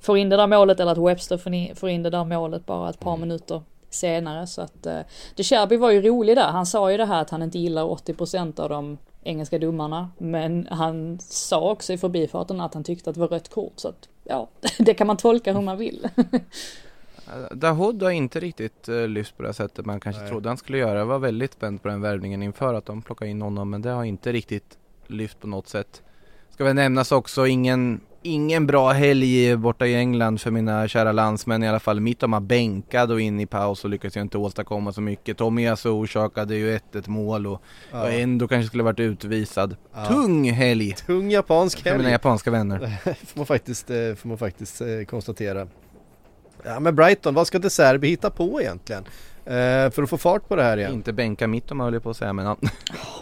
får 0.00 0.18
in 0.18 0.28
det 0.28 0.36
där 0.36 0.46
målet 0.46 0.80
eller 0.80 0.92
att 0.92 0.98
Webster 0.98 1.36
får 1.38 1.54
in, 1.54 1.76
får 1.76 1.88
in 1.88 2.02
det 2.02 2.10
där 2.10 2.24
målet 2.24 2.66
bara 2.66 2.90
ett 2.90 3.00
par 3.00 3.14
Mm. 3.14 3.28
minuter 3.28 3.62
senare. 3.90 4.46
Så 4.46 4.62
att 4.62 4.86
eh, 4.86 5.00
De 5.36 5.42
Cherby 5.44 5.76
var 5.76 5.90
ju 5.90 6.02
rolig 6.02 6.36
där. 6.36 6.48
Han 6.50 6.66
sa 6.66 6.90
ju 6.90 6.96
det 6.96 7.04
här 7.06 7.20
att 7.22 7.30
han 7.30 7.42
inte 7.42 7.58
gillar 7.58 7.84
80% 7.84 8.60
av 8.60 8.68
de 8.68 8.98
engelska 9.28 9.58
domarna. 9.58 10.10
Men 10.18 10.68
han 10.70 11.18
sa 11.20 11.70
också 11.70 11.92
i 11.92 11.98
förbifarten 11.98 12.60
att 12.60 12.74
han 12.74 12.84
tyckte 12.84 13.10
att 13.10 13.14
det 13.14 13.20
var 13.20 13.28
rött 13.28 13.48
kort. 13.48 13.72
Så 13.76 13.88
att 13.88 14.08
ja, 14.24 14.48
det 14.78 14.94
kan 14.94 15.06
man 15.06 15.16
tolka 15.16 15.52
hur 15.52 15.60
man 15.60 15.78
vill. 15.78 16.08
Dahoud 17.52 18.02
har 18.02 18.10
inte 18.10 18.40
riktigt 18.40 18.88
uh, 18.88 19.08
lyft 19.08 19.36
på 19.36 19.42
det 19.42 19.52
sättet 19.52 19.86
man 19.86 20.00
kanske 20.00 20.22
Nej. 20.22 20.30
trodde 20.30 20.48
han 20.48 20.56
skulle 20.56 20.78
göra. 20.78 20.98
Jag 20.98 21.06
var 21.06 21.18
väldigt 21.18 21.52
spänd 21.52 21.82
på 21.82 21.88
den 21.88 22.00
värvningen 22.00 22.42
inför 22.42 22.74
att 22.74 22.86
de 22.86 23.02
plockade 23.02 23.30
in 23.30 23.42
honom 23.42 23.70
men 23.70 23.82
det 23.82 23.90
har 23.90 24.04
inte 24.04 24.32
riktigt 24.32 24.78
lyft 25.06 25.40
på 25.40 25.46
något 25.46 25.68
sätt. 25.68 26.02
Ska 26.50 26.64
väl 26.64 26.74
nämnas 26.74 27.12
också 27.12 27.46
ingen, 27.46 28.00
ingen 28.22 28.66
bra 28.66 28.90
helg 28.92 29.56
borta 29.56 29.86
i 29.86 29.94
England 29.94 30.40
för 30.40 30.50
mina 30.50 30.88
kära 30.88 31.12
landsmän 31.12 31.62
i 31.62 31.68
alla 31.68 31.80
fall. 31.80 32.00
Mittoma 32.00 32.40
bänkad 32.40 33.10
och 33.12 33.20
in 33.20 33.40
i 33.40 33.46
paus 33.46 33.84
och 33.84 33.90
lyckades 33.90 34.16
ju 34.16 34.20
inte 34.20 34.38
åstadkomma 34.38 34.92
så 34.92 35.00
mycket. 35.00 35.36
Tomiyasu 35.38 35.88
orsakade 35.88 36.54
ju 36.56 36.76
1-1 36.92 37.08
mål 37.08 37.46
och, 37.46 37.62
Ja. 37.92 38.08
ändå 38.08 38.48
kanske 38.48 38.66
skulle 38.66 38.82
varit 38.82 39.00
utvisad. 39.00 39.76
Ja. 39.94 40.04
Tung 40.06 40.50
helg! 40.50 40.92
Tung 41.06 41.30
japansk 41.30 41.82
För 41.82 41.90
mina 41.90 42.02
helg 42.02 42.12
japanska 42.12 42.50
vänner. 42.50 42.78
får 43.04 43.36
man 43.38 43.46
faktiskt, 43.46 43.90
eh, 43.90 44.14
får 44.16 44.28
man 44.28 44.38
faktiskt 44.38 44.80
eh, 44.80 44.86
konstatera. 45.08 45.66
Ja 46.64 46.80
men 46.80 46.94
Brighton, 46.96 47.34
vad 47.34 47.46
ska 47.46 47.58
De 47.58 47.70
Serbi 47.70 48.08
hitta 48.08 48.30
på 48.30 48.60
egentligen? 48.60 49.04
Eh, 49.48 49.90
för 49.90 50.02
att 50.02 50.10
få 50.10 50.18
fart 50.18 50.48
på 50.48 50.56
det 50.56 50.62
här 50.62 50.76
igen. 50.76 50.92
Inte 50.92 51.12
bänka 51.12 51.46
Mittoma 51.46 51.84
höll 51.84 51.92
jag 51.92 52.02
på 52.02 52.10
att 52.10 52.16
säga 52.16 52.32
men. 52.32 52.56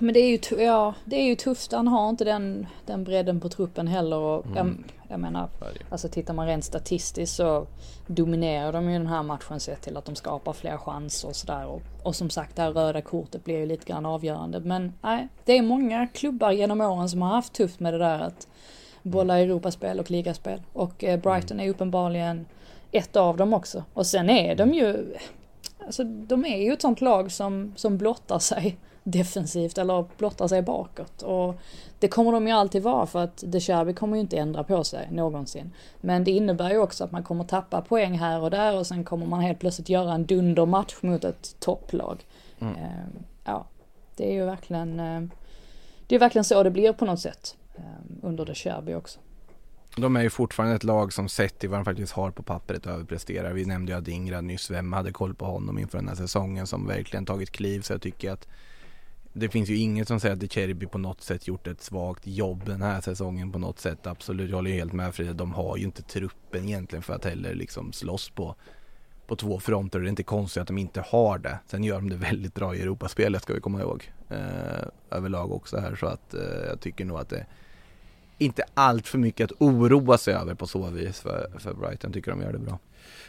Men 0.00 0.14
det 0.14 0.20
är 0.20 0.30
ju, 0.30 0.64
ja, 0.64 0.94
det 1.04 1.16
är 1.16 1.24
ju 1.24 1.34
tufft. 1.34 1.72
Han 1.72 1.88
har 1.88 2.08
inte 2.08 2.24
den, 2.24 2.66
den 2.86 3.04
bredden 3.04 3.40
på 3.40 3.48
truppen 3.48 3.86
heller. 3.88 4.16
Och 4.16 4.46
jag, 4.54 4.74
jag 5.08 5.20
menar, 5.20 5.48
alltså 5.90 6.08
tittar 6.08 6.34
man 6.34 6.46
rent 6.46 6.64
statistiskt 6.64 7.36
så 7.36 7.66
dominerar 8.06 8.72
de 8.72 8.90
ju 8.90 8.98
den 8.98 9.06
här 9.06 9.22
matchen 9.22 9.60
sett 9.60 9.82
till 9.82 9.96
att 9.96 10.04
de 10.04 10.14
skapar 10.14 10.52
fler 10.52 10.76
chanser 10.76 11.28
och 11.28 11.36
sådär. 11.36 11.66
Och, 11.66 11.82
och 12.02 12.16
som 12.16 12.30
sagt, 12.30 12.56
det 12.56 12.62
här 12.62 12.72
röda 12.72 13.00
kortet 13.00 13.44
blir 13.44 13.58
ju 13.58 13.66
lite 13.66 13.86
grann 13.86 14.06
avgörande. 14.06 14.60
Men 14.60 14.92
nej, 15.02 15.28
det 15.44 15.58
är 15.58 15.62
många 15.62 16.06
klubbar 16.06 16.52
genom 16.52 16.80
åren 16.80 17.08
som 17.08 17.22
har 17.22 17.30
haft 17.30 17.52
tufft 17.52 17.80
med 17.80 17.94
det 17.94 17.98
där 17.98 18.18
att 18.18 18.48
bolla 19.02 19.38
Europaspel 19.38 20.00
och 20.00 20.10
ligaspel. 20.10 20.62
Och 20.72 21.04
eh, 21.04 21.20
Brighton 21.20 21.60
är 21.60 21.68
uppenbarligen 21.68 22.46
ett 22.92 23.16
av 23.16 23.36
dem 23.36 23.52
också. 23.52 23.84
Och 23.94 24.06
sen 24.06 24.30
är 24.30 24.54
de 24.54 24.74
ju, 24.74 25.14
alltså 25.86 26.04
de 26.04 26.44
är 26.44 26.62
ju 26.62 26.72
ett 26.72 26.82
sånt 26.82 27.00
lag 27.00 27.32
som, 27.32 27.72
som 27.76 27.98
blottar 27.98 28.38
sig 28.38 28.76
defensivt 29.02 29.78
eller 29.78 30.04
blottar 30.18 30.48
sig 30.48 30.62
bakåt. 30.62 31.22
Och 31.22 31.54
det 31.98 32.08
kommer 32.08 32.32
de 32.32 32.46
ju 32.46 32.52
alltid 32.52 32.82
vara 32.82 33.06
för 33.06 33.24
att 33.24 33.44
De 33.46 33.60
Cherby 33.60 33.94
kommer 33.94 34.16
ju 34.16 34.20
inte 34.20 34.36
ändra 34.36 34.64
på 34.64 34.84
sig 34.84 35.08
någonsin. 35.10 35.72
Men 36.00 36.24
det 36.24 36.30
innebär 36.30 36.70
ju 36.70 36.78
också 36.78 37.04
att 37.04 37.12
man 37.12 37.22
kommer 37.22 37.44
tappa 37.44 37.80
poäng 37.80 38.18
här 38.18 38.40
och 38.40 38.50
där 38.50 38.76
och 38.76 38.86
sen 38.86 39.04
kommer 39.04 39.26
man 39.26 39.40
helt 39.40 39.58
plötsligt 39.58 39.88
göra 39.88 40.12
en 40.12 40.26
dundermatch 40.26 40.94
mot 41.02 41.24
ett 41.24 41.56
topplag. 41.60 42.26
Eh, 42.58 42.66
ja, 43.44 43.66
det 44.16 44.28
är 44.30 44.32
ju 44.34 44.44
verkligen, 44.44 45.00
eh, 45.00 45.22
det 46.06 46.14
är 46.14 46.18
verkligen 46.18 46.44
så 46.44 46.62
det 46.62 46.70
blir 46.70 46.92
på 46.92 47.04
något 47.04 47.20
sätt. 47.20 47.56
eh, 47.74 47.82
under 48.22 48.44
De 48.44 48.54
Cherby 48.54 48.94
också. 48.94 49.18
De 49.98 50.16
är 50.16 50.22
ju 50.22 50.30
fortfarande 50.30 50.76
ett 50.76 50.84
lag 50.84 51.12
som 51.12 51.28
sett 51.28 51.58
till 51.58 51.68
vad 51.68 51.78
de 51.78 51.84
faktiskt 51.84 52.12
har 52.12 52.30
på 52.30 52.42
pappret 52.42 52.86
överpresterar. 52.86 53.52
Vi 53.52 53.64
nämnde 53.64 53.92
ju 53.92 53.98
Adingra 53.98 54.40
nyss, 54.40 54.70
vem 54.70 54.92
hade 54.92 55.12
koll 55.12 55.34
på 55.34 55.44
honom 55.44 55.78
inför 55.78 55.98
den 55.98 56.08
här 56.08 56.14
säsongen 56.14 56.66
som 56.66 56.86
verkligen 56.86 57.26
tagit 57.26 57.50
kliv. 57.50 57.80
Så 57.80 57.92
jag 57.92 58.02
tycker 58.02 58.32
att 58.32 58.48
det 59.32 59.48
finns 59.48 59.68
ju 59.68 59.76
inget 59.76 60.08
som 60.08 60.20
säger 60.20 60.34
att 60.34 60.40
De 60.40 60.48
Cherby 60.48 60.86
på 60.86 60.98
något 60.98 61.20
sätt 61.20 61.48
gjort 61.48 61.66
ett 61.66 61.82
svagt 61.82 62.26
jobb 62.26 62.62
den 62.66 62.82
här 62.82 63.00
säsongen 63.00 63.52
på 63.52 63.58
något 63.58 63.78
sätt. 63.78 64.06
Absolut, 64.06 64.50
jag 64.50 64.56
håller 64.56 64.70
ju 64.70 64.76
helt 64.76 64.92
med 64.92 65.14
Frida. 65.14 65.32
De 65.32 65.52
har 65.52 65.76
ju 65.76 65.84
inte 65.84 66.02
truppen 66.02 66.64
egentligen 66.64 67.02
för 67.02 67.14
att 67.14 67.24
heller 67.24 67.54
liksom 67.54 67.92
slåss 67.92 68.30
på, 68.30 68.54
på 69.26 69.36
två 69.36 69.60
fronter. 69.60 70.00
Det 70.00 70.06
är 70.06 70.10
inte 70.10 70.22
konstigt 70.22 70.60
att 70.60 70.68
de 70.68 70.78
inte 70.78 71.00
har 71.00 71.38
det. 71.38 71.58
Sen 71.66 71.84
gör 71.84 71.96
de 71.96 72.08
det 72.08 72.16
väldigt 72.16 72.54
bra 72.54 72.74
i 72.74 72.80
Europaspelet 72.80 73.42
ska 73.42 73.54
vi 73.54 73.60
komma 73.60 73.80
ihåg. 73.80 74.12
Eh, 74.28 74.88
överlag 75.10 75.52
också 75.52 75.78
här 75.78 75.96
så 75.96 76.06
att 76.06 76.34
eh, 76.34 76.40
jag 76.68 76.80
tycker 76.80 77.04
nog 77.04 77.18
att 77.18 77.28
det 77.28 77.46
inte 78.38 78.64
allt 78.74 79.08
för 79.08 79.18
mycket 79.18 79.44
att 79.44 79.56
oroa 79.58 80.18
sig 80.18 80.34
över 80.34 80.54
på 80.54 80.66
så 80.66 80.90
vis 80.90 81.20
för, 81.20 81.50
för 81.58 81.74
Brighton 81.74 82.12
tycker 82.12 82.30
de 82.30 82.42
gör 82.42 82.52
det 82.52 82.58
bra. 82.58 82.78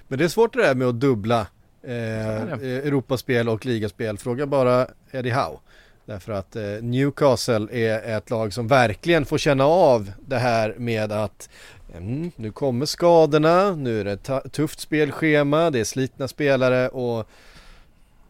Men 0.08 0.20
det 0.20 0.26
är 0.26 0.30
svårt 0.30 0.54
det 0.54 0.62
där 0.62 0.76
med 0.76 0.88
att 0.88 1.00
dubbla 1.00 1.48
eh, 1.84 2.54
Europaspel 2.62 3.50
och 3.50 3.66
ligaspel. 3.66 4.18
Fråga 4.18 4.46
bara 4.46 4.88
Eddie 5.12 5.32
Howe. 5.32 5.60
Därför 6.06 6.32
att 6.32 6.56
eh, 6.56 6.64
Newcastle 6.64 7.68
är 7.72 8.18
ett 8.18 8.30
lag 8.30 8.54
som 8.54 8.68
verkligen 8.68 9.26
får 9.26 9.38
känna 9.38 9.66
av 9.66 10.12
det 10.28 10.38
här 10.38 10.76
med 10.78 11.12
att 11.12 11.50
mm, 11.98 12.32
nu 12.36 12.52
kommer 12.52 12.86
skadorna, 12.86 13.72
nu 13.72 14.00
är 14.00 14.06
det 14.06 14.50
tufft 14.50 14.80
spelschema, 14.80 15.70
det 15.70 15.80
är 15.80 15.84
slitna 15.84 16.28
spelare 16.28 16.90
och 16.90 17.28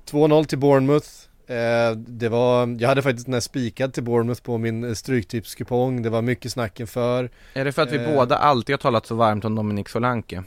2-0 0.09 0.45
till 0.45 0.57
Bournemouth. 0.57 1.26
Eh, 1.47 1.91
det 1.97 2.29
var, 2.29 2.77
jag 2.79 2.89
hade 2.89 3.01
faktiskt 3.01 3.25
den 3.25 3.33
här 3.33 3.41
spikad 3.41 3.93
till 3.93 4.03
Bournemouth 4.03 4.41
på 4.41 4.57
min 4.57 4.83
eh, 4.83 4.93
stryktipskupong. 4.93 6.01
Det 6.01 6.09
var 6.09 6.21
mycket 6.21 6.51
snack 6.51 6.79
inför. 6.79 7.29
Är 7.53 7.65
det 7.65 7.71
för 7.71 7.81
att 7.81 7.91
vi 7.91 7.97
Eh. 7.97 8.15
båda 8.15 8.37
alltid 8.37 8.73
har 8.73 8.77
talat 8.77 9.05
så 9.05 9.15
varmt 9.15 9.45
om 9.45 9.55
Dominic 9.55 9.89
Solanke? 9.89 10.43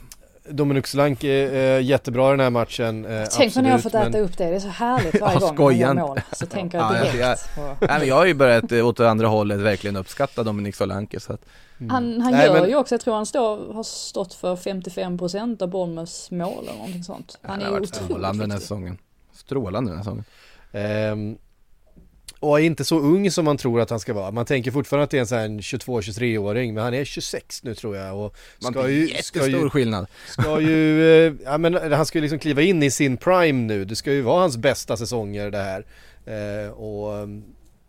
Dominic 0.49 0.87
Solanke 0.87 1.27
är 1.27 1.77
eh, 1.77 1.83
jättebra 1.85 2.27
i 2.27 2.31
den 2.31 2.39
här 2.39 2.49
matchen. 2.49 3.05
Eh, 3.05 3.27
Tänk 3.37 3.55
vad 3.55 3.63
ni 3.63 3.69
har 3.69 3.77
fått 3.79 3.95
äta 3.95 4.09
men- 4.09 4.21
upp 4.21 4.37
det. 4.37 4.45
Det 4.49 4.55
är 4.55 4.59
så 4.59 4.67
härligt 4.67 5.21
varje 5.21 5.33
Ja, 5.33 5.39
gång 5.39 5.53
skoja 5.55 5.77
gör 5.87 5.93
mål. 5.93 6.19
Så 6.31 6.45
tänker 6.45 6.77
jag 6.77 6.91
Ja, 6.95 6.97
jag- 7.05 7.13
direkt. 7.15 7.55
på- 7.55 7.85
Nej 7.87 7.99
men 7.99 8.07
jag 8.07 8.15
har 8.15 8.25
ju 8.25 8.33
börjat 8.33 8.71
eh, 8.71 8.87
åt 8.87 8.97
det 8.97 9.09
andra 9.09 9.27
hållet 9.27 9.59
verkligen 9.59 9.95
uppskatta 9.95 10.43
Dominic 10.43 10.75
Solanke 10.77 11.19
så 11.19 11.33
att 11.33 11.45
Han, 11.79 11.89
han 12.21 12.31
Nej, 12.31 12.45
gör 12.45 12.53
men- 12.61 12.69
ju 12.69 12.75
också, 12.75 12.93
jag 12.95 13.01
tror 13.01 13.15
han 13.15 13.25
står, 13.25 13.73
har 13.73 13.83
stått 13.83 14.33
för 14.33 14.55
55% 14.55 15.61
av 15.63 15.69
Bournemouths 15.69 16.31
mål 16.31 16.63
eller 16.63 16.77
någonting 16.77 17.03
sånt. 17.03 17.39
Han 17.41 17.51
han 17.51 17.59
är 17.61 17.65
ju 17.65 17.71
otroligt 17.71 17.95
strålande 17.95 18.43
den 18.43 18.51
här 18.51 18.59
säsongen. 18.59 18.97
Strålande 19.33 19.91
den 19.91 19.97
här 19.97 20.03
säsongen. 20.03 20.23
Ehm, 20.71 21.37
och 22.39 22.59
är 22.59 22.63
inte 22.63 22.83
så 22.85 22.99
ung 22.99 23.31
som 23.31 23.45
man 23.45 23.57
tror 23.57 23.81
att 23.81 23.89
han 23.89 23.99
ska 23.99 24.13
vara. 24.13 24.31
Man 24.31 24.45
tänker 24.45 24.71
fortfarande 24.71 25.03
att 25.03 25.09
det 25.09 25.17
är 25.17 25.21
en 25.21 25.27
sån 25.27 25.37
här 25.37 25.47
22-23-åring, 25.47 26.73
men 26.73 26.83
han 26.83 26.93
är 26.93 27.05
26 27.05 27.63
nu 27.63 27.75
tror 27.75 27.95
jag. 27.97 28.17
Och 28.17 28.35
Man 28.61 28.71
ska 28.71 28.81
det 28.81 28.87
är 28.87 28.91
ju, 28.91 29.07
jättestor 29.09 29.39
ska 29.41 29.49
ju, 29.49 29.69
skillnad. 29.69 30.07
ska 30.27 30.61
ju, 30.61 31.27
eh, 31.27 31.33
ja 31.43 31.57
men 31.57 31.93
han 31.93 32.05
ska 32.05 32.17
ju 32.17 32.21
liksom 32.21 32.39
kliva 32.39 32.61
in 32.61 32.83
i 32.83 32.91
sin 32.91 33.17
prime 33.17 33.67
nu. 33.67 33.85
Det 33.85 33.95
ska 33.95 34.11
ju 34.11 34.21
vara 34.21 34.41
hans 34.41 34.57
bästa 34.57 34.97
säsonger 34.97 35.51
det 35.51 35.57
här. 35.57 35.85
Eh, 36.25 36.71
och 36.71 37.17
ehm, 37.17 37.43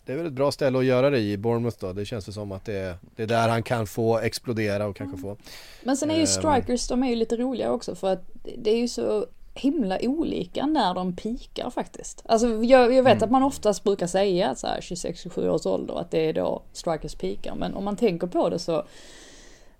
det 0.07 0.13
är 0.13 0.17
väl 0.17 0.27
ett 0.27 0.33
bra 0.33 0.53
ställe 0.53 0.79
att 0.79 0.85
göra 0.85 1.11
det 1.11 1.19
i, 1.19 1.37
Bournemouth 1.37 1.77
då. 1.81 1.93
Det 1.93 2.05
känns 2.05 2.29
väl 2.29 2.35
som 2.35 2.53
att 2.53 2.65
det 2.65 2.75
är, 2.75 2.97
det 3.17 3.23
är 3.23 3.27
där 3.27 3.49
han 3.49 3.63
kan 3.63 3.87
få 3.87 4.19
explodera 4.19 4.87
och 4.87 4.97
kanske 4.97 5.19
få. 5.19 5.37
Men 5.83 5.97
sen 5.97 6.11
är 6.11 6.15
ju 6.15 6.21
Ehm. 6.21 6.27
strikers, 6.27 6.89
de 6.89 7.03
är 7.03 7.09
ju 7.09 7.17
lite 7.17 7.37
roliga 7.37 7.71
också 7.73 7.95
för 7.95 8.13
att 8.13 8.31
det 8.59 8.71
är 8.71 8.79
ju 8.79 8.89
så 8.89 9.27
himla 9.55 9.99
olika 10.03 10.67
när 10.67 10.95
de 10.95 11.17
pikar 11.17 11.71
faktiskt. 11.71 12.23
Alltså 12.27 12.47
jag, 12.49 12.93
jag 12.95 13.03
vet 13.03 13.13
Mm. 13.17 13.25
att 13.25 13.31
man 13.31 13.43
oftast 13.43 13.85
brukar 13.85 14.07
säga 14.07 14.51
att 14.51 14.59
så 14.59 14.67
här 14.67 14.81
26-27 14.81 15.49
års 15.49 15.67
ålder 15.67 16.01
att 16.01 16.11
det 16.11 16.29
är 16.29 16.33
då 16.33 16.63
strikers 16.73 17.15
pikar. 17.15 17.55
Men 17.55 17.75
om 17.75 17.85
man 17.85 17.97
tänker 17.97 18.27
på 18.27 18.49
det 18.49 18.59
så 18.59 18.85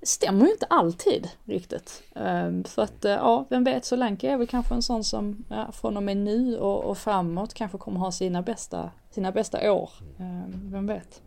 stämmer 0.03 0.47
ju 0.47 0.53
inte 0.53 0.67
alltid 0.67 1.29
riktigt. 1.45 2.03
Um, 2.15 2.65
för 2.65 2.83
att 2.83 3.05
eh, 3.05 3.13
ja, 3.13 3.47
vem 3.51 3.65
vet, 3.65 3.85
Solanke 3.85 4.31
är 4.31 4.37
väl 4.37 4.47
kanske 4.47 4.75
en 4.75 4.83
sån 4.83 5.05
som 5.05 5.45
ja, 5.49 5.73
från 5.73 5.97
och 5.97 6.03
med 6.03 6.17
nu 6.17 6.59
och, 6.59 6.85
och 6.85 6.99
framåt 6.99 7.55
kanske 7.55 7.79
kommer 7.79 8.01
ha 8.01 8.13
sina 8.13 8.43
bästa, 8.43 8.91
sina 9.11 9.33
bästa 9.33 9.73
år. 9.73 9.91
Ehm, 10.19 10.71
vem 10.73 10.87
vet. 10.87 11.23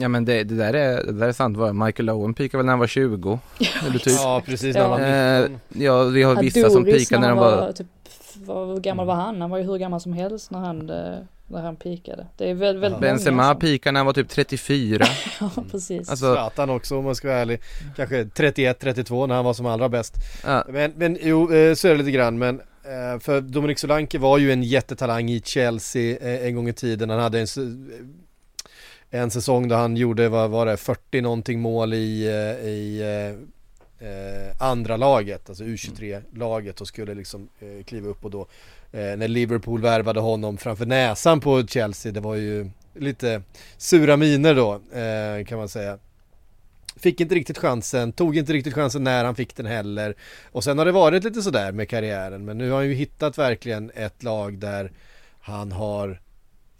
Ja 0.00 0.08
men 0.08 0.24
det, 0.24 0.44
det, 0.44 0.54
där 0.54 0.74
är, 0.74 1.04
det 1.04 1.12
där 1.12 1.28
är 1.28 1.32
sant. 1.32 1.58
Michael 1.74 2.10
Owen 2.10 2.34
pikade 2.34 2.58
väl 2.58 2.66
när 2.66 2.72
han 2.72 2.80
var 2.80 2.86
20. 2.86 3.38
Eller 3.86 3.98
typ. 3.98 4.12
Ja 4.12 4.42
precis, 4.46 4.74
när 4.76 4.82
han 4.82 4.90
var 4.90 5.00
Eh, 5.00 5.50
ja 5.84 6.02
vi 6.04 6.22
har 6.22 6.36
vissa 6.42 6.70
som 6.70 6.82
Adoris 6.82 7.08
pikar 7.08 7.20
när 7.20 7.28
de 7.28 7.38
var 7.38 7.72
typ, 7.72 7.86
vad, 8.44 8.68
hur 8.68 8.80
gammal 8.80 9.06
var 9.06 9.14
han? 9.14 9.40
Han 9.40 9.50
var 9.50 9.58
ju 9.58 9.64
hur 9.64 9.78
gammal 9.78 10.00
som 10.00 10.12
helst 10.12 10.50
när 10.50 10.58
han, 10.58 10.90
eh, 10.90 11.18
när 11.46 11.62
han 11.62 11.76
pikade. 11.76 12.26
Det 12.36 12.50
är 12.50 12.54
väldigt, 12.54 12.82
väldigt 12.82 13.00
Benzema 13.00 13.36
många 13.42 13.52
som- 13.52 13.60
pikade 13.60 13.92
när 13.92 14.00
han 14.00 14.06
var 14.06 14.12
typ 14.12 14.28
34. 14.28 15.04
Ja, 15.40 15.50
precis. 15.70 16.10
Alltså, 16.10 16.34
Zlatan 16.34 16.70
också 16.70 16.98
om 16.98 17.04
man 17.04 17.14
ska 17.14 17.28
vara 17.28 17.38
ärlig. 17.38 17.60
Kanske 17.96 18.24
31-32 18.24 19.26
när 19.26 19.34
han 19.34 19.44
var 19.44 19.54
som 19.54 19.66
allra 19.66 19.88
bäst. 19.88 20.14
ja, 20.44 20.64
Men, 20.68 20.92
men 20.96 21.18
jo, 21.20 21.52
eh, 21.54 21.74
så 21.74 21.88
är 21.88 21.92
det 21.92 21.98
lite 21.98 22.10
grann. 22.10 22.38
Men 22.38 22.60
för 23.20 23.40
Dominic 23.40 23.80
Solanke 23.80 24.18
var 24.18 24.38
ju 24.38 24.52
en 24.52 24.62
jättetalang 24.62 25.30
i 25.30 25.40
Chelsea 25.44 26.18
en 26.46 26.54
gång 26.54 26.68
i 26.68 26.72
tiden. 26.72 27.10
Han 27.10 27.20
hade 27.20 27.40
en, 27.40 27.46
en 29.10 29.30
säsong 29.30 29.68
då 29.68 29.74
han 29.74 29.96
gjorde, 29.96 30.28
vad 30.28 30.50
var 30.50 30.66
det, 30.66 30.76
40 30.76 31.20
någonting 31.20 31.60
mål 31.60 31.94
i, 31.94 32.26
eh, 32.26 32.68
i 32.68 33.00
eh, 33.00 34.08
eh, 34.08 34.62
andra 34.62 34.96
laget, 34.96 35.48
alltså 35.48 35.64
U23-laget 35.64 36.80
och 36.80 36.88
skulle 36.88 37.14
liksom 37.14 37.48
eh, 37.60 37.84
kliva 37.84 38.08
upp 38.08 38.24
och 38.24 38.30
då 38.30 38.40
eh, 38.92 39.16
när 39.16 39.28
Liverpool 39.28 39.80
värvade 39.80 40.20
honom 40.20 40.56
framför 40.56 40.86
näsan 40.86 41.40
på 41.40 41.66
Chelsea, 41.66 42.12
det 42.12 42.20
var 42.20 42.34
ju 42.34 42.70
lite 42.94 43.42
sura 43.76 44.16
miner 44.16 44.54
då 44.54 44.74
eh, 44.98 45.44
kan 45.44 45.58
man 45.58 45.68
säga. 45.68 45.98
Fick 46.96 47.20
inte 47.20 47.34
riktigt 47.34 47.58
chansen, 47.58 48.12
tog 48.12 48.36
inte 48.36 48.52
riktigt 48.52 48.74
chansen 48.74 49.04
när 49.04 49.24
han 49.24 49.34
fick 49.34 49.56
den 49.56 49.66
heller. 49.66 50.14
Och 50.52 50.64
sen 50.64 50.78
har 50.78 50.84
det 50.84 50.92
varit 50.92 51.24
lite 51.24 51.42
sådär 51.42 51.72
med 51.72 51.88
karriären 51.88 52.44
men 52.44 52.58
nu 52.58 52.70
har 52.70 52.76
han 52.76 52.88
ju 52.88 52.94
hittat 52.94 53.38
verkligen 53.38 53.90
ett 53.94 54.22
lag 54.22 54.58
där 54.58 54.92
han 55.40 55.72
har 55.72 56.20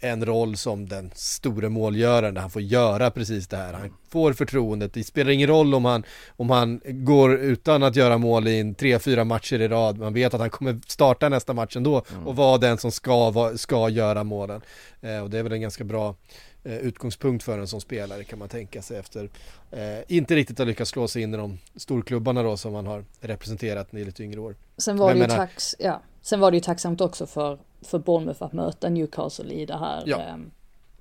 en 0.01 0.25
roll 0.25 0.57
som 0.57 0.89
den 0.89 1.11
store 1.15 1.69
målgöraren 1.69 2.33
där 2.33 2.41
han 2.41 2.49
får 2.51 2.61
göra 2.61 3.11
precis 3.11 3.47
det 3.47 3.57
här. 3.57 3.73
Han 3.73 3.93
får 4.09 4.33
förtroendet. 4.33 4.93
Det 4.93 5.03
spelar 5.03 5.31
ingen 5.31 5.47
roll 5.47 5.73
om 5.73 5.85
han, 5.85 6.03
om 6.35 6.49
han 6.49 6.81
går 6.85 7.33
utan 7.33 7.83
att 7.83 7.95
göra 7.95 8.17
mål 8.17 8.47
i 8.47 8.59
en 8.59 8.75
tre, 8.75 8.99
fyra 8.99 9.23
matcher 9.23 9.61
i 9.61 9.67
rad. 9.67 9.97
Man 9.97 10.13
vet 10.13 10.33
att 10.33 10.39
han 10.39 10.49
kommer 10.49 10.79
starta 10.87 11.29
nästa 11.29 11.53
match 11.53 11.75
ändå 11.77 12.03
och 12.25 12.35
vara 12.35 12.57
den 12.57 12.77
som 12.77 12.91
ska, 12.91 13.51
ska 13.55 13.89
göra 13.89 14.23
målen. 14.23 14.61
Eh, 15.01 15.19
och 15.19 15.29
det 15.29 15.37
är 15.39 15.43
väl 15.43 15.51
en 15.51 15.61
ganska 15.61 15.83
bra 15.83 16.15
eh, 16.63 16.77
utgångspunkt 16.77 17.43
för 17.43 17.59
en 17.59 17.67
som 17.67 17.81
spelare 17.81 18.23
kan 18.23 18.39
man 18.39 18.49
tänka 18.49 18.81
sig 18.81 18.97
efter 18.97 19.29
eh, 19.71 19.79
inte 20.07 20.35
riktigt 20.35 20.59
har 20.59 20.65
lyckats 20.65 20.91
slå 20.91 21.07
sig 21.07 21.21
in 21.21 21.33
i 21.33 21.37
de 21.37 21.57
storklubbarna 21.75 22.43
då 22.43 22.57
som 22.57 22.73
man 22.73 22.87
har 22.87 23.05
representerat 23.19 23.93
i 23.93 24.03
lite 24.05 24.23
yngre 24.23 24.39
år. 24.39 24.55
Sen 24.77 24.97
var, 24.97 25.07
Men 25.07 25.15
det 25.17 25.21
ju 25.23 25.27
menar- 25.27 25.45
tax, 25.47 25.75
ja. 25.79 26.01
Sen 26.21 26.39
var 26.39 26.51
det 26.51 26.57
ju 26.57 26.61
tacksamt 26.61 27.01
också 27.01 27.25
för, 27.25 27.59
för 27.81 27.99
Bournemouth 27.99 28.43
att 28.43 28.53
möta 28.53 28.89
Newcastle 28.89 29.53
i 29.53 29.65
det 29.65 29.77
här, 29.77 30.03
Ja. 30.05 30.19
ehm, 30.19 30.51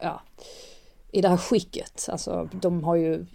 ja, 0.01 0.21
i 1.13 1.21
det 1.21 1.29
här 1.29 1.37
skicket. 1.37 2.09
Alltså 2.13 2.49
de 2.53 2.85
har 2.85 2.95
ju, 2.97 3.27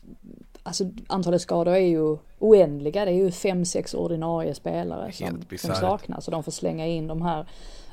alltså 0.63 0.83
antalet 1.07 1.41
skador 1.41 1.73
är 1.73 1.79
ju 1.79 2.17
oändliga. 2.39 3.05
Det 3.05 3.11
är 3.11 3.15
ju 3.15 3.31
fem, 3.31 3.65
sex 3.65 3.93
ordinarie 3.93 4.53
spelare 4.53 5.11
som, 5.11 5.25
som 5.57 5.75
saknas. 5.75 6.27
Och 6.27 6.31
de 6.31 6.43
får 6.43 6.51
slänga 6.51 6.87
in 6.87 7.07
de 7.07 7.21
här 7.21 7.45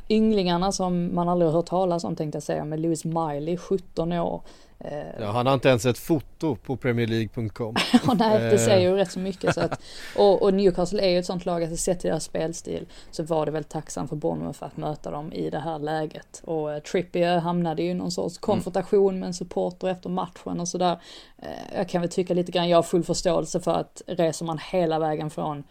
ynglingarna 0.09 0.73
som 0.73 1.15
man 1.15 1.29
aldrig 1.29 1.49
har 1.51 1.57
hört 1.57 1.67
talas 1.67 2.05
om 2.05 2.17
tänkte 2.17 2.37
jag 2.37 2.43
säga. 2.43 2.65
Med 2.65 2.81
Lewis 2.81 3.05
Miley, 3.05 3.57
17 3.57 4.13
år. 4.13 4.43
Eh, 4.85 5.21
Ja, 5.21 5.31
han 5.31 5.47
har 5.47 5.55
inte 5.55 5.69
ens 5.69 5.87
ett 5.87 5.99
foto 5.99 6.57
på 6.57 6.77
premierleague.com. 6.77 7.75
Ja, 8.07 8.15
nej, 8.15 8.41
det 8.41 8.51
Eh. 8.53 8.59
säger 8.59 8.91
ju 8.91 8.97
rätt 8.97 9.11
så 9.11 9.19
mycket. 9.19 9.55
Så 9.55 9.61
att, 9.61 9.81
och, 10.17 10.43
och 10.43 10.55
Newcastle 10.55 11.03
är 11.03 11.09
ju 11.09 11.19
ett 11.19 11.27
sånt 11.27 11.47
lag 11.47 11.63
att 11.65 11.79
sett 11.79 12.01
till 12.01 12.11
deras 12.11 12.25
spelstil 12.25 12.87
så 13.11 13.23
var 13.23 13.47
det 13.47 13.53
väl 13.53 13.65
tacksamt 13.65 14.09
för 14.09 14.17
Bournemouth 14.17 14.59
för 14.59 14.67
att 14.67 14.77
möta 14.77 15.11
dem 15.11 15.33
i 15.33 15.51
det 15.51 15.59
här 15.59 15.79
läget. 15.79 16.43
Och 16.45 16.73
eh, 16.73 16.79
Trippier 16.83 17.39
hamnade 17.39 17.83
ju 17.83 17.91
i 17.91 17.95
någon 17.95 18.11
sorts 18.13 18.39
konfrontation 18.39 19.19
med 19.21 19.27
en 19.27 19.35
supporter 19.35 19.89
efter 19.89 20.11
matchen 20.11 20.61
och 20.61 20.69
sådär. 20.69 20.99
Eh, 21.39 21.49
jag 21.77 21.89
kan 21.89 22.01
väl 22.01 22.11
tycka 22.11 22.35
lite 22.35 22.53
grann, 22.53 22.69
jag 22.69 22.79
har 22.79 22.83
full 22.83 23.05
förståelse 23.05 23.61
för 23.61 23.75
att 23.75 24.03
reser 24.07 24.45
man 24.45 24.59
hela 24.73 24.99
vägen 24.99 25.31
från 25.31 25.65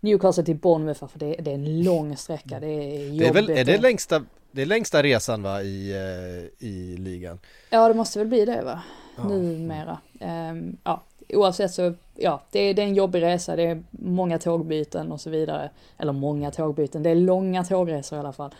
Newcastle 0.00 0.44
till 0.44 0.56
Bournemouth, 0.56 1.06
för 1.06 1.18
det, 1.18 1.34
det 1.40 1.50
är 1.50 1.54
en 1.54 1.82
lång 1.82 2.16
sträcka, 2.16 2.60
det 2.60 2.66
är 2.66 3.04
jobbigt. 3.06 3.18
Det 3.18 3.26
är 3.28 3.32
väl, 3.32 3.50
är 3.50 3.64
det 3.64 3.78
längsta, 3.78 4.22
det 4.52 4.62
är 4.62 4.66
längsta 4.66 5.02
resan 5.02 5.42
va 5.42 5.62
i, 5.62 5.90
eh, 5.92 6.68
i 6.68 6.96
ligan? 6.96 7.38
Ja, 7.70 7.88
det 7.88 7.94
måste 7.94 8.18
väl 8.18 8.28
bli 8.28 8.44
det 8.44 8.62
va? 8.62 8.82
Numera. 9.28 9.98
Ehm, 10.20 10.76
ja, 10.84 11.02
oavsett 11.28 11.74
så, 11.74 11.94
ja, 12.14 12.42
det 12.50 12.58
är, 12.58 12.74
det 12.74 12.82
är 12.82 12.86
en 12.86 12.94
jobbig 12.94 13.22
resa, 13.22 13.56
det 13.56 13.62
är 13.62 13.82
många 13.90 14.38
tågbyten 14.38 15.12
och 15.12 15.20
så 15.20 15.30
vidare. 15.30 15.70
Eller 15.98 16.12
många 16.12 16.50
tågbyten, 16.50 17.02
det 17.02 17.10
är 17.10 17.14
långa 17.14 17.64
tågresor 17.64 18.16
i 18.16 18.20
alla 18.20 18.32
fall. 18.32 18.54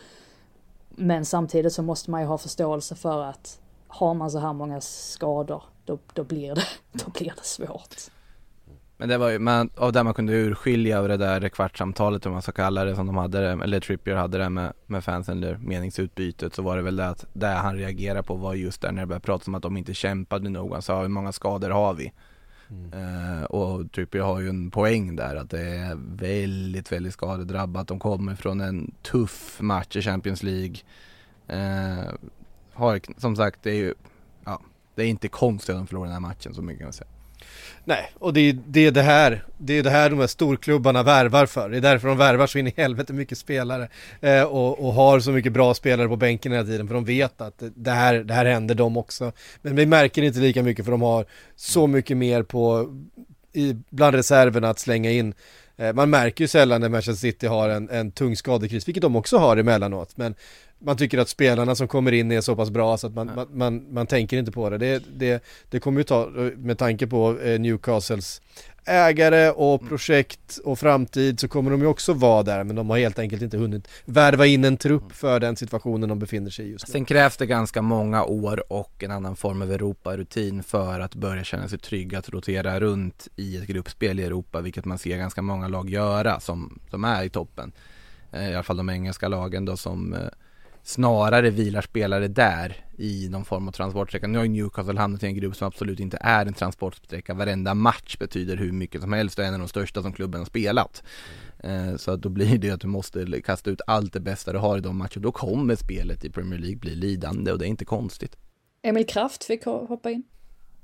Men 0.88 1.24
samtidigt 1.24 1.72
så 1.72 1.82
måste 1.82 2.10
man 2.10 2.20
ju 2.20 2.26
ha 2.26 2.38
förståelse 2.38 2.94
för 2.94 3.24
att 3.24 3.60
har 3.88 4.14
man 4.14 4.30
så 4.30 4.38
här 4.38 4.52
många 4.52 4.80
skador, 4.80 5.62
då, 5.84 5.98
då, 6.12 6.24
blir, 6.24 6.54
det, 6.54 6.64
då 6.92 7.10
blir 7.10 7.32
det 7.36 7.44
svårt. 7.44 7.96
Men 9.00 9.08
det 9.08 9.18
var 9.18 9.28
ju, 9.30 9.38
man, 9.38 9.70
av 9.76 9.92
det 9.92 10.02
man 10.02 10.14
kunde 10.14 10.32
urskilja 10.32 11.00
av 11.00 11.08
det 11.08 11.16
där 11.16 11.48
kvartssamtalet 11.48 12.26
om 12.26 12.32
man 12.32 12.42
ska 12.42 12.52
kalla 12.52 12.84
det 12.84 12.96
som 12.96 13.06
de 13.06 13.16
hade 13.16 13.40
det, 13.40 13.64
eller 13.64 13.80
Trippier 13.80 14.16
hade 14.16 14.38
det 14.38 14.48
med, 14.48 14.72
med 14.86 15.04
fansen 15.04 15.38
eller 15.38 15.56
meningsutbytet 15.56 16.54
så 16.54 16.62
var 16.62 16.76
det 16.76 16.82
väl 16.82 16.96
det 16.96 17.08
att 17.08 17.26
det 17.32 17.46
han 17.46 17.76
reagerade 17.76 18.22
på 18.22 18.34
var 18.34 18.54
just 18.54 18.82
där 18.82 18.92
när 18.92 19.02
det 19.02 19.06
började 19.06 19.24
prata 19.24 19.44
om 19.46 19.54
att 19.54 19.62
de 19.62 19.76
inte 19.76 19.94
kämpade 19.94 20.48
nog. 20.48 20.72
Han 20.72 20.82
sa 20.82 21.02
hur 21.02 21.08
många 21.08 21.32
skador 21.32 21.70
har 21.70 21.94
vi? 21.94 22.12
Eh, 22.70 23.44
och 23.44 23.92
Trippier 23.92 24.22
har 24.22 24.40
ju 24.40 24.48
en 24.48 24.70
poäng 24.70 25.16
där 25.16 25.36
att 25.36 25.50
det 25.50 25.60
är 25.60 25.98
väldigt, 26.16 26.92
väldigt 26.92 27.12
skadedrabbat. 27.12 27.88
De 27.88 27.98
kommer 27.98 28.34
från 28.34 28.60
en 28.60 28.94
tuff 29.02 29.60
match 29.60 29.96
i 29.96 30.02
Champions 30.02 30.42
League. 30.42 30.76
Eh, 31.46 32.14
har, 32.72 33.00
som 33.20 33.36
sagt, 33.36 33.62
det 33.62 33.70
är 33.70 33.74
ju, 33.74 33.94
ja, 34.44 34.62
det 34.94 35.02
är 35.02 35.06
inte 35.06 35.28
konstigt 35.28 35.74
att 35.74 35.80
de 35.80 35.86
förlorar 35.86 36.04
den 36.04 36.12
här 36.12 36.20
matchen 36.20 36.54
så 36.54 36.62
mycket 36.62 36.78
kan 36.78 36.86
jag 36.86 36.94
säga. 36.94 37.17
Nej, 37.84 38.10
och 38.18 38.32
det 38.32 38.40
är, 38.40 38.58
det 38.66 38.86
är 38.86 38.90
det 38.90 39.02
här, 39.02 39.44
det 39.58 39.78
är 39.78 39.82
det 39.82 39.90
här 39.90 40.10
de 40.10 40.18
här 40.20 40.26
storklubbarna 40.26 41.02
värvar 41.02 41.46
för. 41.46 41.68
Det 41.70 41.76
är 41.76 41.80
därför 41.80 42.08
de 42.08 42.16
värvar 42.18 42.46
så 42.46 42.58
in 42.58 42.66
i 42.66 42.72
helvete 42.76 43.12
mycket 43.12 43.38
spelare. 43.38 43.88
Eh, 44.20 44.42
och, 44.42 44.86
och 44.86 44.92
har 44.92 45.20
så 45.20 45.30
mycket 45.30 45.52
bra 45.52 45.74
spelare 45.74 46.08
på 46.08 46.16
bänken 46.16 46.52
hela 46.52 46.64
tiden, 46.64 46.86
för 46.88 46.94
de 46.94 47.04
vet 47.04 47.40
att 47.40 47.62
det- 47.74 47.90
här, 47.90 48.14
det 48.14 48.34
här 48.34 48.44
händer 48.44 48.74
dem 48.74 48.96
också. 48.96 49.32
Men 49.62 49.76
vi 49.76 49.86
märker 49.86 50.22
inte 50.22 50.38
lika 50.38 50.62
mycket 50.62 50.84
för 50.84 50.92
de 50.92 51.02
har 51.02 51.26
så 51.56 51.86
mycket 51.86 52.16
mer 52.16 52.42
på, 52.42 52.88
i, 53.52 53.76
bland 53.90 54.14
reserverna 54.16 54.70
att 54.70 54.78
slänga 54.78 55.10
in. 55.10 55.34
Eh, 55.78 55.94
man 55.94 56.10
märker 56.10 56.44
ju 56.44 56.48
sällan 56.48 56.80
när 56.80 56.88
Manchester 56.88 57.20
City 57.20 57.46
har 57.46 57.68
en, 57.68 57.90
en 57.90 58.10
tung 58.10 58.36
skadekris, 58.36 58.88
vilket 58.88 59.02
de 59.02 59.16
också 59.16 59.38
har 59.38 59.56
emellanåt. 59.56 60.16
Men 60.16 60.34
man 60.78 60.96
tycker 60.96 61.18
att 61.18 61.28
spelarna 61.28 61.74
som 61.74 61.88
kommer 61.88 62.12
in 62.12 62.32
är 62.32 62.40
så 62.40 62.56
pass 62.56 62.70
bra 62.70 62.96
så 62.96 63.06
att 63.06 63.14
man, 63.14 63.30
man, 63.34 63.46
man, 63.52 63.94
man 63.94 64.06
tänker 64.06 64.38
inte 64.38 64.52
på 64.52 64.70
det. 64.70 64.78
det. 64.78 65.02
Det 65.16 65.44
det 65.70 65.80
kommer 65.80 66.00
ju 66.00 66.04
ta, 66.04 66.26
med 66.56 66.78
tanke 66.78 67.06
på 67.06 67.40
eh, 67.40 67.60
Newcastles 67.60 68.42
ägare 68.88 69.50
och 69.50 69.88
projekt 69.88 70.58
och 70.64 70.78
framtid 70.78 71.40
så 71.40 71.48
kommer 71.48 71.70
de 71.70 71.80
ju 71.80 71.86
också 71.86 72.12
vara 72.12 72.42
där 72.42 72.64
men 72.64 72.76
de 72.76 72.90
har 72.90 72.98
helt 72.98 73.18
enkelt 73.18 73.42
inte 73.42 73.56
hunnit 73.56 73.88
värva 74.04 74.46
in 74.46 74.64
en 74.64 74.76
trupp 74.76 75.12
för 75.12 75.40
den 75.40 75.56
situationen 75.56 76.08
de 76.08 76.18
befinner 76.18 76.50
sig 76.50 76.66
i 76.66 76.70
just 76.70 76.88
nu. 76.88 76.92
Sen 76.92 77.04
krävs 77.04 77.36
det 77.36 77.46
ganska 77.46 77.82
många 77.82 78.24
år 78.24 78.72
och 78.72 79.04
en 79.04 79.10
annan 79.10 79.36
form 79.36 79.62
av 79.62 79.72
Europa-rutin 79.72 80.62
för 80.62 81.00
att 81.00 81.14
börja 81.14 81.44
känna 81.44 81.68
sig 81.68 81.78
trygg 81.78 82.14
att 82.14 82.28
rotera 82.28 82.80
runt 82.80 83.28
i 83.36 83.56
ett 83.56 83.66
gruppspel 83.66 84.20
i 84.20 84.24
Europa, 84.24 84.60
vilket 84.60 84.84
man 84.84 84.98
ser 84.98 85.18
ganska 85.18 85.42
många 85.42 85.68
lag 85.68 85.90
göra 85.90 86.40
som, 86.40 86.78
som 86.90 87.04
är 87.04 87.24
i 87.24 87.28
toppen. 87.28 87.72
Eh, 88.32 88.50
I 88.50 88.54
alla 88.54 88.62
fall 88.62 88.76
de 88.76 88.90
engelska 88.90 89.28
lagen 89.28 89.64
då 89.64 89.76
som 89.76 90.14
eh, 90.14 90.20
snarare 90.82 91.50
vilar 91.50 91.82
spelare 91.82 92.28
där 92.28 92.76
i 92.98 93.28
någon 93.28 93.44
form 93.44 93.68
av 93.68 93.72
transportsträcka. 93.72 94.26
Nu 94.26 94.38
har 94.38 94.44
ju 94.44 94.50
Newcastle 94.50 95.00
hamnat 95.00 95.22
i 95.22 95.26
en 95.26 95.34
grupp 95.34 95.56
som 95.56 95.68
absolut 95.68 96.00
inte 96.00 96.18
är 96.20 96.46
en 96.46 96.54
transportsträcka. 96.54 97.34
Varenda 97.34 97.74
match 97.74 98.16
betyder 98.18 98.56
hur 98.56 98.72
mycket 98.72 99.00
som 99.00 99.12
helst 99.12 99.38
och 99.38 99.44
är 99.44 99.48
en 99.48 99.54
av 99.54 99.60
de 99.60 99.68
största 99.68 100.02
som 100.02 100.12
klubben 100.12 100.40
har 100.40 100.46
spelat. 100.46 101.02
Eh, 101.58 101.96
Så 101.96 102.10
att 102.10 102.22
då 102.22 102.28
blir 102.28 102.58
det 102.58 102.70
att 102.70 102.80
du 102.80 102.86
måste 102.88 103.40
kasta 103.44 103.70
ut 103.70 103.80
allt 103.86 104.12
det 104.12 104.20
bästa 104.20 104.52
du 104.52 104.58
har 104.58 104.78
i 104.78 104.80
de 104.80 104.96
matcherna. 104.96 105.10
Då 105.22 105.32
kommer 105.32 105.76
spelet 105.76 106.24
i 106.24 106.30
Premier 106.30 106.58
League 106.60 106.76
bli 106.78 106.94
lidande 106.94 107.52
och 107.52 107.58
det 107.58 107.66
är 107.66 107.68
inte 107.68 107.84
konstigt. 107.84 108.36
Emil 108.82 109.06
Kraft 109.06 109.44
fick 109.44 109.64
ho- 109.64 109.86
hoppa 109.88 110.10
in. 110.10 110.22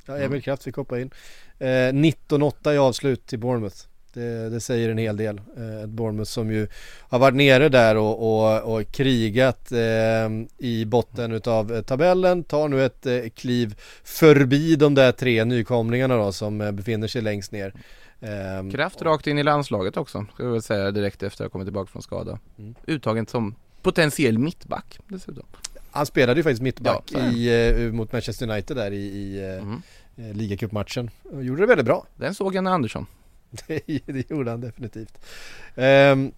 Ja, 0.06 0.16
Emil 0.18 0.42
Kraft 0.42 0.62
fick 0.62 0.76
hoppa 0.76 1.00
in. 1.00 1.10
Eh, 1.58 1.66
19-8 1.92 2.72
i 2.74 2.78
avslut 2.78 3.26
till 3.26 3.38
Bournemouth. 3.38 3.76
Det, 4.14 4.48
det 4.50 4.60
säger 4.60 4.88
en 4.88 4.98
hel 4.98 5.16
del. 5.16 5.40
Eh, 5.56 5.82
ett 5.82 5.88
Bournemouth 5.88 6.30
som 6.30 6.50
ju 6.52 6.68
har 7.08 7.18
varit 7.18 7.34
nere 7.34 7.68
där 7.68 7.96
och, 7.96 8.18
och, 8.44 8.74
och 8.74 8.92
krigat 8.92 9.72
eh, 9.72 9.78
i 10.58 10.84
botten 10.86 11.32
utav 11.32 11.72
eh, 11.74 11.82
tabellen. 11.82 12.44
Tar 12.44 12.68
nu 12.68 12.84
ett 12.84 13.06
eh, 13.06 13.18
kliv 13.34 13.74
förbi 14.04 14.76
de 14.76 14.94
där 14.94 15.12
tre 15.12 15.44
nykomlingarna 15.44 16.16
då 16.16 16.32
som 16.32 16.60
eh, 16.60 16.72
befinner 16.72 17.08
sig 17.08 17.22
längst 17.22 17.52
ner. 17.52 17.74
Eh, 18.20 18.70
Kraft 18.72 19.02
rakt 19.02 19.26
in 19.26 19.38
i 19.38 19.42
landslaget 19.42 19.96
också, 19.96 20.26
ska 20.34 20.42
jag 20.44 20.50
väl 20.52 20.62
säga 20.62 20.90
direkt 20.90 21.22
efter 21.22 21.44
att 21.44 21.48
ha 21.48 21.52
kommit 21.52 21.66
tillbaka 21.66 21.90
från 21.92 22.02
skada. 22.02 22.38
Mm. 22.58 22.74
Uttagen 22.86 23.26
som 23.26 23.54
potentiell 23.82 24.38
mittback 24.38 24.98
dessutom. 25.08 25.44
Han 25.90 26.06
spelade 26.06 26.38
ju 26.40 26.42
faktiskt 26.42 26.62
mittback 26.62 27.12
Ja, 27.12 27.20
i, 27.20 27.90
mot 27.92 28.12
Manchester 28.12 28.50
United 28.50 28.76
där 28.76 28.90
i, 28.90 28.96
i 28.96 29.40
Mm. 30.16 30.36
ligacupmatchen. 30.36 31.10
Och 31.32 31.44
gjorde 31.44 31.60
det 31.62 31.66
väldigt 31.66 31.86
bra. 31.86 32.06
Den 32.16 32.34
såg 32.34 32.54
Janne 32.54 32.70
Andersson. 32.70 33.06
Det, 34.06 34.30
gjorde 34.30 34.50
han 34.50 34.60
definitivt. 34.60 35.18
Um, 35.74 36.32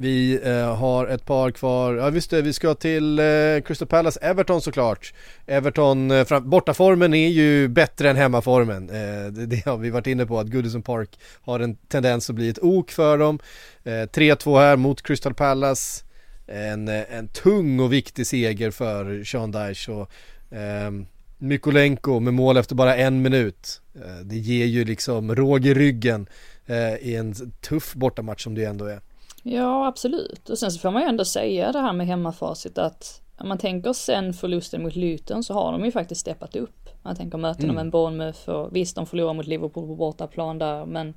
vi 0.00 0.40
eh, 0.44 0.76
har 0.76 1.06
ett 1.06 1.26
par 1.26 1.50
kvar, 1.50 1.94
ja 1.94 2.10
visst 2.10 2.30
det, 2.30 2.42
vi 2.42 2.52
ska 2.52 2.74
till 2.74 3.18
eh, 3.18 3.24
Crystal 3.64 3.88
Palace, 3.88 4.20
Everton 4.22 4.60
såklart. 4.60 5.14
Everton, 5.46 6.10
eh, 6.10 6.24
fram, 6.24 6.50
bortaformen 6.50 7.14
är 7.14 7.28
ju 7.28 7.68
bättre 7.68 8.10
än 8.10 8.16
hemmaformen. 8.16 8.90
Eh, 8.90 9.32
det, 9.32 9.46
det 9.46 9.64
har 9.66 9.76
vi 9.76 9.90
varit 9.90 10.06
inne 10.06 10.26
på 10.26 10.38
att 10.38 10.46
Goodison 10.46 10.82
Park 10.82 11.18
har 11.42 11.60
en 11.60 11.76
tendens 11.76 12.30
att 12.30 12.36
bli 12.36 12.48
ett 12.48 12.58
ok 12.62 12.90
för 12.90 13.18
dem. 13.18 13.38
Eh, 13.84 13.90
3-2 13.90 14.58
här 14.58 14.76
mot 14.76 15.02
Crystal 15.02 15.34
Palace. 15.34 16.04
En, 16.46 16.88
eh, 16.88 17.14
en 17.14 17.28
tung 17.28 17.80
och 17.80 17.92
viktig 17.92 18.26
seger 18.26 18.70
för 18.70 19.24
Sean 19.24 19.50
Dyche 19.50 19.92
och 19.92 20.10
ehm, 20.50 21.06
Mykolenko 21.40 22.20
med 22.20 22.34
mål 22.34 22.56
efter 22.56 22.74
bara 22.74 22.96
en 22.96 23.22
minut. 23.22 23.80
Eh, 23.94 24.24
Det 24.24 24.36
ger 24.36 24.66
ju 24.66 24.84
liksom 24.84 25.34
råg 25.34 25.66
i 25.66 25.74
ryggen 25.74 26.26
eh, 26.66 26.94
i 26.94 27.16
en 27.16 27.34
tuff 27.68 27.94
bortamatch 27.94 28.44
som 28.44 28.54
det 28.54 28.64
ändå 28.64 28.84
är. 28.84 29.00
Ja, 29.42 29.86
absolut. 29.86 30.50
Och 30.50 30.58
sen 30.58 30.70
så 30.72 30.78
får 30.78 30.90
man 30.90 31.02
ju 31.02 31.08
ändå 31.08 31.24
säga 31.24 31.72
det 31.72 31.78
här 31.80 31.92
med 31.92 32.06
hemmafacit 32.06 32.78
att 32.78 33.20
om 33.38 33.48
man 33.48 33.58
tänker 33.58 33.92
sen 33.92 34.32
förlusten 34.34 34.82
mot 34.82 34.96
Luton 34.96 35.44
så 35.44 35.54
har 35.54 35.72
de 35.72 35.84
ju 35.84 35.90
faktiskt 35.92 36.20
steppat 36.20 36.56
upp. 36.56 36.88
Man 37.02 37.16
tänker 37.16 37.38
mötena 37.38 37.64
Mm. 37.64 37.74
med 37.74 37.82
en 37.82 37.90
Bournemouth 37.90 38.48
och 38.48 38.76
visst 38.76 38.96
de 38.96 39.06
förlorar 39.06 39.34
mot 39.34 39.46
Liverpool 39.46 39.86
på 39.86 39.94
bortaplan 39.94 40.58
där 40.58 40.86
men 40.86 41.14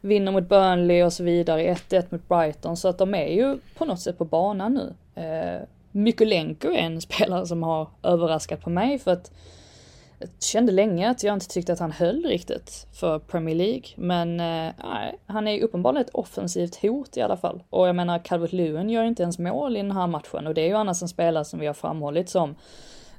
vinner 0.00 0.32
mot 0.32 0.48
Burnley 0.48 1.02
och 1.02 1.12
så 1.12 1.24
vidare, 1.24 1.62
1-1 1.74 2.06
mot 2.10 2.28
Brighton 2.28 2.76
så 2.76 2.88
att 2.88 2.98
de 2.98 3.14
är 3.14 3.26
ju 3.28 3.58
på 3.78 3.84
något 3.84 4.00
sätt 4.00 4.18
på 4.18 4.24
banan 4.24 4.74
nu. 4.74 4.94
Eh, 5.22 5.62
Mykolenko 5.92 6.68
är 6.68 6.82
en 6.82 7.00
spelare 7.00 7.46
som 7.46 7.62
har 7.62 7.88
överraskat 8.02 8.60
på 8.60 8.70
mig 8.70 8.98
för 8.98 9.10
att 9.10 9.32
jag 10.18 10.30
kände 10.40 10.72
länge 10.72 11.10
att 11.10 11.22
jag 11.22 11.34
inte 11.34 11.48
tyckte 11.48 11.72
att 11.72 11.78
han 11.78 11.92
höll 11.92 12.24
riktigt 12.24 12.86
för 12.92 13.18
Premier 13.18 13.54
League. 13.54 13.84
Men 13.96 14.40
eh, 14.40 14.72
nej, 14.84 15.18
han 15.26 15.48
är 15.48 15.62
uppenbarligen 15.62 16.06
ett 16.06 16.14
offensivt 16.14 16.82
hot 16.82 17.16
i 17.16 17.20
alla 17.20 17.36
fall. 17.36 17.62
Och 17.70 17.88
jag 17.88 17.96
menar, 17.96 18.18
Calvert 18.18 18.52
Lewin 18.52 18.90
gör 18.90 19.04
inte 19.04 19.22
ens 19.22 19.38
mål 19.38 19.76
i 19.76 19.82
den 19.82 19.90
här 19.90 20.06
matchen. 20.06 20.46
Och 20.46 20.54
det 20.54 20.60
är 20.60 20.66
ju 20.66 20.74
annars 20.74 21.02
en 21.02 21.08
spelare 21.08 21.44
som 21.44 21.60
vi 21.60 21.66
har 21.66 21.74
framhållit 21.74 22.28
som 22.28 22.54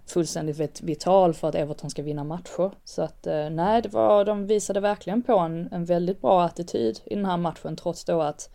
fullständigt 0.05 0.81
vital 0.81 1.33
för 1.33 1.49
att 1.49 1.55
Everton 1.55 1.89
ska 1.89 2.03
vinna 2.03 2.23
matcher. 2.23 2.71
Så 2.83 3.01
att 3.01 3.27
eh, 3.27 3.49
nej, 3.49 3.81
det 3.81 3.89
var, 3.89 4.25
de 4.25 4.47
visade 4.47 4.79
verkligen 4.79 5.23
på 5.23 5.37
en, 5.37 5.69
en 5.71 5.85
väldigt 5.85 6.21
bra 6.21 6.43
attityd 6.43 6.99
i 7.05 7.15
den 7.15 7.25
här 7.25 7.37
matchen 7.37 7.75
trots 7.75 8.05
då 8.05 8.21
att, 8.21 8.49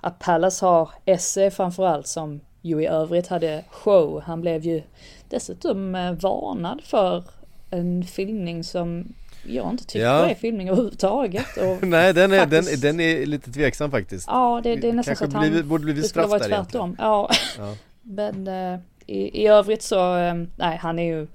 att 0.00 0.18
Palace 0.18 0.66
har 0.66 0.90
Esse 1.04 1.50
framförallt 1.50 2.06
som 2.06 2.40
ju 2.64 2.82
i 2.82 2.86
övrigt 2.86 3.26
hade 3.26 3.64
show. 3.70 4.20
Han 4.26 4.40
blev 4.40 4.64
ju 4.64 4.82
dessutom 5.28 5.94
eh, 5.94 6.12
varnad 6.12 6.80
för 6.84 7.24
en 7.70 8.04
filmning 8.04 8.64
som 8.64 9.14
jag 9.46 9.70
inte 9.70 9.84
tycker 9.86 10.04
Ja. 10.06 10.26
är 10.30 10.34
filmning 10.34 10.68
överhuvudtaget. 10.68 11.46
Och 11.56 11.86
Nej 11.88 12.12
den 12.14 12.32
är, 12.32 12.46
den, 12.46 12.62
faktiskt- 12.62 12.82
den 12.82 13.00
är 13.00 13.26
lite 13.26 13.52
tveksam 13.52 13.90
faktiskt. 13.90 14.26
Ja, 14.30 14.60
det, 14.64 14.76
det 14.76 14.88
är 14.88 14.92
nästan 14.92 15.14
Kanske 15.16 15.24
så 15.24 15.28
att 15.28 15.32
han... 15.32 15.50
blivit- 15.50 15.66
borde 15.66 15.84
blivit 15.84 16.06
straff 16.06 16.30
där 16.30 16.38
tvärtom. 16.38 16.96
Ja. 16.98 17.30
Ja. 17.58 17.74
Men 18.02 18.48
eh, 18.48 18.78
i, 19.06 19.42
i 19.42 19.46
övrigt 19.46 19.82
så, 19.82 20.16
eh, 20.16 20.34
nej 20.56 20.76
han 20.76 20.98
är 20.98 21.04
ju, 21.04 21.26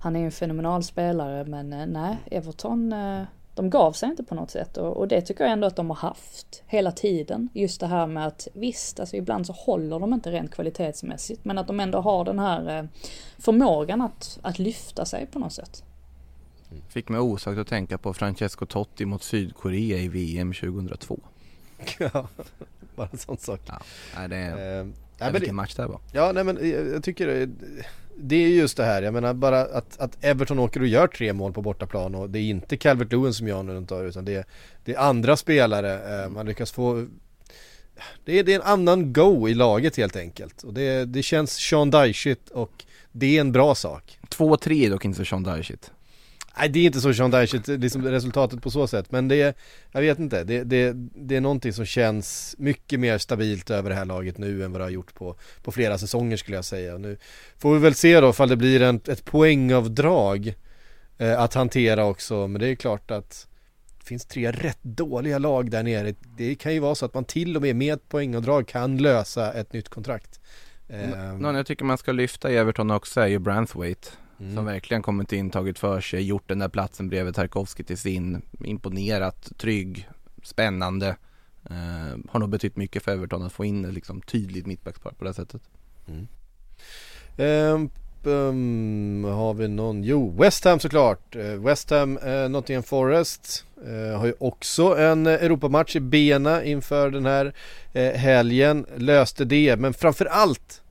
han 0.00 0.16
är 0.16 0.20
ju 0.20 0.26
en 0.26 0.32
fenomenal 0.32 0.82
spelare 0.82 1.44
men 1.44 1.70
nej, 1.92 2.16
Everton, 2.30 2.92
de 3.54 3.70
gav 3.70 3.92
sig 3.92 4.08
inte 4.08 4.22
på 4.24 4.34
något 4.34 4.50
sätt 4.50 4.76
och, 4.76 4.96
och 4.96 5.08
det 5.08 5.20
tycker 5.20 5.44
jag 5.44 5.52
ändå 5.52 5.66
att 5.66 5.76
de 5.76 5.90
har 5.90 5.96
haft 5.96 6.62
hela 6.66 6.92
tiden. 6.92 7.48
Just 7.54 7.80
det 7.80 7.86
här 7.86 8.06
med 8.06 8.26
att 8.26 8.48
visst, 8.52 9.00
alltså 9.00 9.16
ibland 9.16 9.46
så 9.46 9.52
håller 9.52 9.98
de 10.00 10.14
inte 10.14 10.30
rent 10.30 10.50
kvalitetsmässigt 10.54 11.44
men 11.44 11.58
att 11.58 11.66
de 11.66 11.80
ändå 11.80 12.00
har 12.00 12.24
den 12.24 12.38
här 12.38 12.78
eh, 12.78 12.84
förmågan 13.38 14.00
att, 14.02 14.38
att 14.42 14.58
lyfta 14.58 15.04
sig 15.04 15.26
på 15.26 15.38
något 15.38 15.52
sätt. 15.52 15.84
Fick 16.88 17.08
mig 17.08 17.20
osökt 17.20 17.58
att 17.58 17.68
tänka 17.68 17.98
på 17.98 18.14
Francesco 18.14 18.66
Totti 18.66 19.04
mot 19.04 19.22
Sydkorea 19.22 19.98
i 19.98 20.08
VM 20.08 20.52
2002. 20.52 21.20
ja, 21.98 22.28
bara 22.96 23.08
en 23.12 23.18
sån 23.18 23.38
sak. 23.38 23.60
Ja, 23.66 23.78
nej, 24.16 24.28
det 24.28 24.36
är, 24.36 24.80
Eh, 25.20 25.30
vilken 25.32 25.48
det- 25.48 25.52
match 25.54 25.74
det 25.74 25.82
här 25.82 25.88
var. 25.88 26.00
Ja 26.12 26.32
nej 26.32 26.44
men 26.44 26.58
jag, 26.70 26.88
jag 26.88 27.02
tycker 27.02 27.48
det 28.16 28.36
är 28.36 28.48
just 28.48 28.76
det 28.76 28.84
här, 28.84 29.02
jag 29.02 29.14
menar 29.14 29.34
bara 29.34 29.60
att, 29.60 30.00
att 30.00 30.24
Everton 30.24 30.58
åker 30.58 30.80
och 30.80 30.86
gör 30.86 31.06
tre 31.06 31.32
mål 31.32 31.52
på 31.52 31.62
bortaplan 31.62 32.14
och 32.14 32.30
det 32.30 32.38
är 32.38 32.42
inte 32.42 32.76
Calvert 32.76 33.12
Lewin 33.12 33.34
som 33.34 33.48
gör 33.48 33.62
något 33.62 33.92
av 33.92 34.06
utan 34.06 34.24
det 34.24 34.34
är, 34.34 34.44
det 34.84 34.94
är 34.94 34.98
andra 34.98 35.36
spelare, 35.36 36.22
eh, 36.24 36.30
man 36.30 36.46
lyckas 36.46 36.72
få 36.72 37.06
det 38.24 38.38
är, 38.38 38.44
det 38.44 38.52
är 38.52 38.56
en 38.56 38.66
annan 38.66 39.12
go 39.12 39.48
i 39.48 39.54
laget 39.54 39.96
helt 39.96 40.16
enkelt 40.16 40.62
och 40.62 40.74
det, 40.74 41.04
det 41.04 41.22
känns 41.22 41.52
Sean 41.52 41.90
Dychit 41.90 42.50
och 42.50 42.84
det 43.12 43.36
är 43.36 43.40
en 43.40 43.52
bra 43.52 43.74
sak 43.74 44.18
2-3 44.28 44.86
är 44.86 44.90
dock 44.90 45.04
inte 45.04 45.18
så 45.18 45.24
Sean 45.24 45.42
Dychit. 45.42 45.90
Nej 46.58 46.68
det 46.68 46.78
är 46.78 46.84
inte 46.84 47.00
så 47.00 47.14
Sean 47.14 47.30
Dychit, 47.30 47.68
liksom 47.68 48.04
resultatet 48.04 48.62
på 48.62 48.70
så 48.70 48.86
sätt 48.86 49.10
men 49.10 49.28
det 49.28 49.42
är, 49.42 49.54
jag 49.92 50.00
vet 50.00 50.18
inte, 50.18 50.44
det, 50.44 50.64
det, 50.64 50.92
det 51.14 51.36
är 51.36 51.40
någonting 51.40 51.72
som 51.72 51.84
känns 51.84 52.54
mycket 52.58 53.00
mer 53.00 53.18
stabilt 53.18 53.70
över 53.70 53.90
det 53.90 53.96
här 53.96 54.04
laget 54.04 54.38
nu 54.38 54.64
än 54.64 54.72
vad 54.72 54.80
det 54.80 54.84
har 54.84 54.90
gjort 54.90 55.14
på, 55.14 55.36
på 55.62 55.72
flera 55.72 55.98
säsonger 55.98 56.36
skulle 56.36 56.56
jag 56.56 56.64
säga. 56.64 56.98
Nu 56.98 57.16
får 57.58 57.72
vi 57.74 57.78
väl 57.78 57.94
se 57.94 58.20
då 58.20 58.30
ifall 58.30 58.48
det 58.48 58.56
blir 58.56 58.82
en, 58.82 59.00
ett 59.08 59.24
poängavdrag 59.24 60.54
eh, 61.18 61.40
att 61.40 61.54
hantera 61.54 62.04
också, 62.04 62.46
men 62.46 62.60
det 62.60 62.68
är 62.68 62.74
klart 62.74 63.10
att 63.10 63.46
det 63.98 64.06
finns 64.06 64.26
tre 64.26 64.52
rätt 64.52 64.82
dåliga 64.82 65.38
lag 65.38 65.70
där 65.70 65.82
nere. 65.82 66.14
Det 66.36 66.54
kan 66.54 66.74
ju 66.74 66.80
vara 66.80 66.94
så 66.94 67.04
att 67.06 67.14
man 67.14 67.24
till 67.24 67.56
och 67.56 67.62
med 67.62 67.76
med 67.76 67.94
ett 67.94 68.08
poängavdrag 68.08 68.68
kan 68.68 68.96
lösa 68.96 69.52
ett 69.52 69.72
nytt 69.72 69.88
kontrakt. 69.88 70.40
Eh, 70.88 71.32
Någon 71.38 71.54
jag 71.54 71.66
tycker 71.66 71.84
man 71.84 71.98
ska 71.98 72.12
lyfta 72.12 72.50
i 72.50 72.56
Everton 72.56 72.90
också 72.90 73.20
är 73.20 73.26
ju 73.26 73.38
Branthwaite. 73.38 74.08
Mm. 74.42 74.54
Som 74.54 74.64
verkligen 74.64 75.02
kommit 75.02 75.32
in, 75.32 75.50
tagit 75.50 75.78
för 75.78 76.00
sig, 76.00 76.22
gjort 76.22 76.48
den 76.48 76.58
där 76.58 76.68
platsen 76.68 77.08
bredvid 77.08 77.34
Tarkovsky 77.34 77.84
till 77.84 77.98
sin. 77.98 78.42
Imponerat, 78.64 79.52
trygg, 79.56 80.08
spännande. 80.42 81.16
Eh, 81.70 82.18
har 82.28 82.40
nog 82.40 82.48
betytt 82.48 82.76
mycket 82.76 83.02
för 83.02 83.12
Everton 83.12 83.42
att 83.42 83.52
få 83.52 83.64
in 83.64 83.84
ett 83.84 83.94
liksom 83.94 84.22
tydligt 84.22 84.66
mittbackspar 84.66 85.10
på 85.10 85.24
det 85.24 85.34
sättet. 85.34 85.62
Ehm, 87.36 87.90
um, 88.24 89.24
har 89.24 89.54
vi 89.54 89.68
någon? 89.68 90.02
Jo, 90.02 90.34
West 90.38 90.64
Ham 90.64 90.80
såklart. 90.80 91.36
Eh, 91.36 91.44
West 91.44 91.90
Ham, 91.90 92.18
uh, 92.18 92.48
Nottingham 92.48 92.82
Forest 92.82 93.64
eh, 93.86 94.18
har 94.18 94.26
ju 94.26 94.34
också 94.38 94.98
en 94.98 95.26
Europamatch 95.26 95.96
i 95.96 96.00
bena 96.00 96.64
inför 96.64 97.10
den 97.10 97.26
här 97.26 97.54
eh, 97.92 98.12
helgen. 98.12 98.86
Löste 98.96 99.44
det, 99.44 99.76
men 99.76 99.94
framför 99.94 100.26
allt 100.26 100.81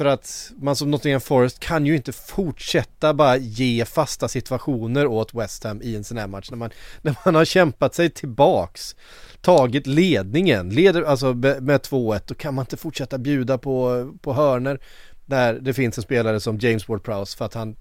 för 0.00 0.04
att 0.04 0.52
man 0.56 0.76
som 0.76 0.90
Nottingham 0.90 1.20
Forest 1.20 1.60
kan 1.60 1.86
ju 1.86 1.96
inte 1.96 2.12
fortsätta 2.12 3.14
bara 3.14 3.36
ge 3.36 3.84
fasta 3.84 4.28
situationer 4.28 5.06
åt 5.06 5.34
West 5.34 5.64
Ham 5.64 5.82
i 5.82 5.96
en 5.96 6.04
sån 6.04 6.18
här 6.18 6.26
match 6.26 6.50
när 6.50 6.58
man, 6.58 6.70
när 7.02 7.16
man 7.24 7.34
har 7.34 7.44
kämpat 7.44 7.94
sig 7.94 8.10
tillbaks 8.10 8.96
tagit 9.40 9.86
ledningen, 9.86 10.70
leder 10.70 11.02
alltså 11.02 11.34
med 11.34 11.80
2-1 11.80 12.22
då 12.26 12.34
kan 12.34 12.54
man 12.54 12.62
inte 12.62 12.76
fortsätta 12.76 13.18
bjuda 13.18 13.58
på, 13.58 14.10
på 14.20 14.32
hörner 14.32 14.80
där 15.26 15.54
det 15.54 15.74
finns 15.74 15.98
en 15.98 16.02
spelare 16.02 16.40
som 16.40 16.58
James 16.58 16.86
Ward-Prowse 16.86 17.36
för 17.36 17.44
att 17.44 17.54
han 17.54 17.76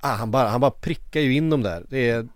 ah, 0.00 0.14
han, 0.14 0.30
bara, 0.30 0.48
han 0.48 0.60
bara 0.60 0.70
prickar 0.70 1.20
ju 1.20 1.34
in 1.34 1.50
dem 1.50 1.62
där. 1.62 1.84
Det 1.88 2.10
är 2.10 2.28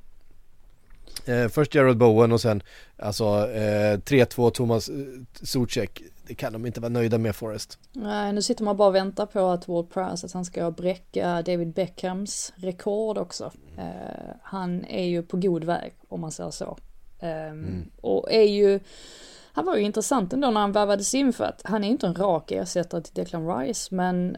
eh, 1.25 1.49
först 1.49 1.75
Gerald 1.75 1.99
Bowen 1.99 2.33
och 2.33 2.41
sen 2.41 2.63
alltså 2.97 3.25
eh, 3.51 3.99
3-2 3.99 4.51
Thomas 4.51 4.89
eh, 4.89 4.95
Zuzek. 5.43 6.03
Det 6.31 6.35
kan 6.35 6.53
de 6.53 6.67
inte 6.67 6.81
vara 6.81 6.89
nöjda 6.89 7.19
med 7.19 7.37
Forrest. 7.37 7.79
Nej, 7.93 8.33
nu 8.33 8.43
sitter 8.43 8.65
man 8.65 8.77
bara 8.77 8.89
och 8.89 8.95
väntar 8.95 9.27
på 9.27 9.49
att 9.49 9.69
Ward 9.69 9.91
Prowse, 9.91 10.27
att 10.27 10.33
han 10.33 10.45
ska 10.45 10.71
bräcka 10.71 11.43
David 11.43 11.73
Beckhams 11.73 12.53
rekord 12.57 13.19
också. 13.19 13.53
Eh, 13.79 14.35
han 14.43 14.85
är 14.85 15.05
ju 15.05 15.23
på 15.23 15.37
god 15.37 15.65
väg, 15.65 15.93
om 16.09 16.21
man 16.21 16.33
säger 16.33 16.51
så. 16.51 16.79
Ehm, 17.21 17.91
Och 18.01 18.33
är 18.33 18.43
ju, 18.43 18.81
han 19.53 19.67
var 19.67 19.77
ju 19.77 19.83
intressant 19.83 20.33
ändå 20.33 20.51
när 20.51 20.61
han 20.61 20.73
värvades 20.73 21.15
in 21.15 21.33
för 21.33 21.45
att 21.45 21.61
han 21.65 21.85
är 21.85 21.89
inte 21.89 22.07
en 22.07 22.15
rak 22.15 22.53
ersättare 22.53 23.03
till 23.03 23.15
Declan 23.15 23.59
Rice, 23.59 23.95
men 23.95 24.37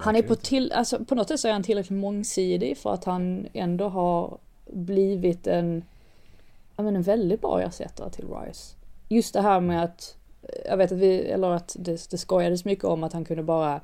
han 0.00 0.16
är 0.16 0.22
på, 0.22 0.34
till, 0.34 0.72
alltså, 0.72 1.04
på 1.04 1.14
något 1.14 1.28
sätt 1.28 1.40
så 1.40 1.48
är 1.48 1.52
han 1.52 1.62
tillräckligt 1.62 1.98
mångsidig 1.98 2.78
för 2.78 2.94
att 2.94 3.04
han 3.04 3.46
ändå 3.52 3.88
har 3.88 4.38
blivit 4.72 5.46
en, 5.46 5.84
ja 6.76 6.82
men 6.82 6.96
en 6.96 7.02
väldigt 7.02 7.40
bra 7.40 7.60
ersättare 7.60 8.10
till 8.10 8.26
Rice. 8.28 8.76
Just 9.08 9.34
det 9.34 9.40
här 9.40 9.60
med 9.60 9.84
att, 9.84 10.16
jag 10.68 10.76
vet 10.76 10.92
att 10.92 10.98
vi, 10.98 11.20
eller 11.20 11.50
att 11.50 11.76
det, 11.78 12.10
det 12.10 12.18
skojades 12.18 12.64
mycket 12.64 12.84
om 12.84 13.04
att 13.04 13.12
han 13.12 13.24
kunde 13.24 13.42
bara, 13.42 13.80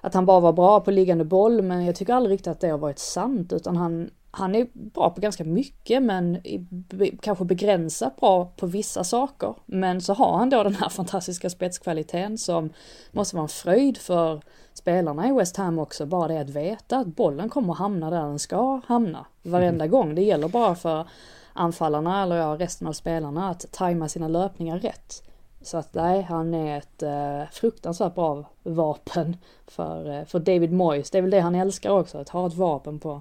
att 0.00 0.14
han 0.14 0.26
bara 0.26 0.40
var 0.40 0.52
bra 0.52 0.80
på 0.80 0.90
liggande 0.90 1.24
boll, 1.24 1.62
men 1.62 1.84
jag 1.84 1.94
tycker 1.96 2.14
aldrig 2.14 2.34
riktigt 2.34 2.46
att 2.46 2.60
det 2.60 2.68
har 2.68 2.78
varit 2.78 2.98
sant, 2.98 3.52
utan 3.52 3.76
han, 3.76 4.10
han 4.30 4.54
är 4.54 4.66
bra 4.72 5.10
på 5.10 5.20
ganska 5.20 5.44
mycket, 5.44 6.02
men 6.02 6.46
i, 6.46 6.58
be, 6.70 7.10
kanske 7.22 7.44
begränsat 7.44 8.16
bra 8.16 8.52
på 8.56 8.66
vissa 8.66 9.04
saker. 9.04 9.54
Men 9.66 10.00
så 10.00 10.14
har 10.14 10.38
han 10.38 10.50
då 10.50 10.62
den 10.62 10.74
här 10.74 10.88
fantastiska 10.90 11.50
spetskvaliteten 11.50 12.38
som 12.38 12.70
måste 13.12 13.36
vara 13.36 13.44
en 13.44 13.48
fröjd 13.48 13.98
för 13.98 14.42
spelarna 14.74 15.28
i 15.28 15.32
West 15.32 15.56
Ham 15.56 15.78
också, 15.78 16.06
bara 16.06 16.28
det 16.28 16.40
att 16.40 16.50
veta 16.50 16.98
att 16.98 17.06
bollen 17.06 17.48
kommer 17.48 17.72
att 17.72 17.78
hamna 17.78 18.10
där 18.10 18.22
den 18.22 18.38
ska 18.38 18.80
hamna 18.86 19.26
varenda 19.42 19.86
gång. 19.86 20.14
Det 20.14 20.22
gäller 20.22 20.48
bara 20.48 20.74
för 20.74 21.08
anfallarna, 21.52 22.22
eller 22.22 22.36
ja, 22.36 22.56
resten 22.58 22.86
av 22.86 22.92
spelarna, 22.92 23.50
att 23.50 23.72
tajma 23.72 24.08
sina 24.08 24.28
löpningar 24.28 24.78
rätt. 24.78 25.22
Så 25.64 25.76
att 25.76 25.94
nej, 25.94 26.22
han 26.22 26.54
är 26.54 26.78
ett 26.78 27.02
eh, 27.02 27.50
fruktansvärt 27.52 28.14
bra 28.14 28.44
vapen 28.62 29.36
för, 29.66 30.18
eh, 30.18 30.24
för 30.24 30.38
David 30.38 30.72
Moyes. 30.72 31.10
Det 31.10 31.18
är 31.18 31.22
väl 31.22 31.30
det 31.30 31.40
han 31.40 31.54
älskar 31.54 31.90
också, 31.90 32.18
att 32.18 32.28
ha 32.28 32.46
ett 32.46 32.54
vapen 32.54 32.98
på 32.98 33.20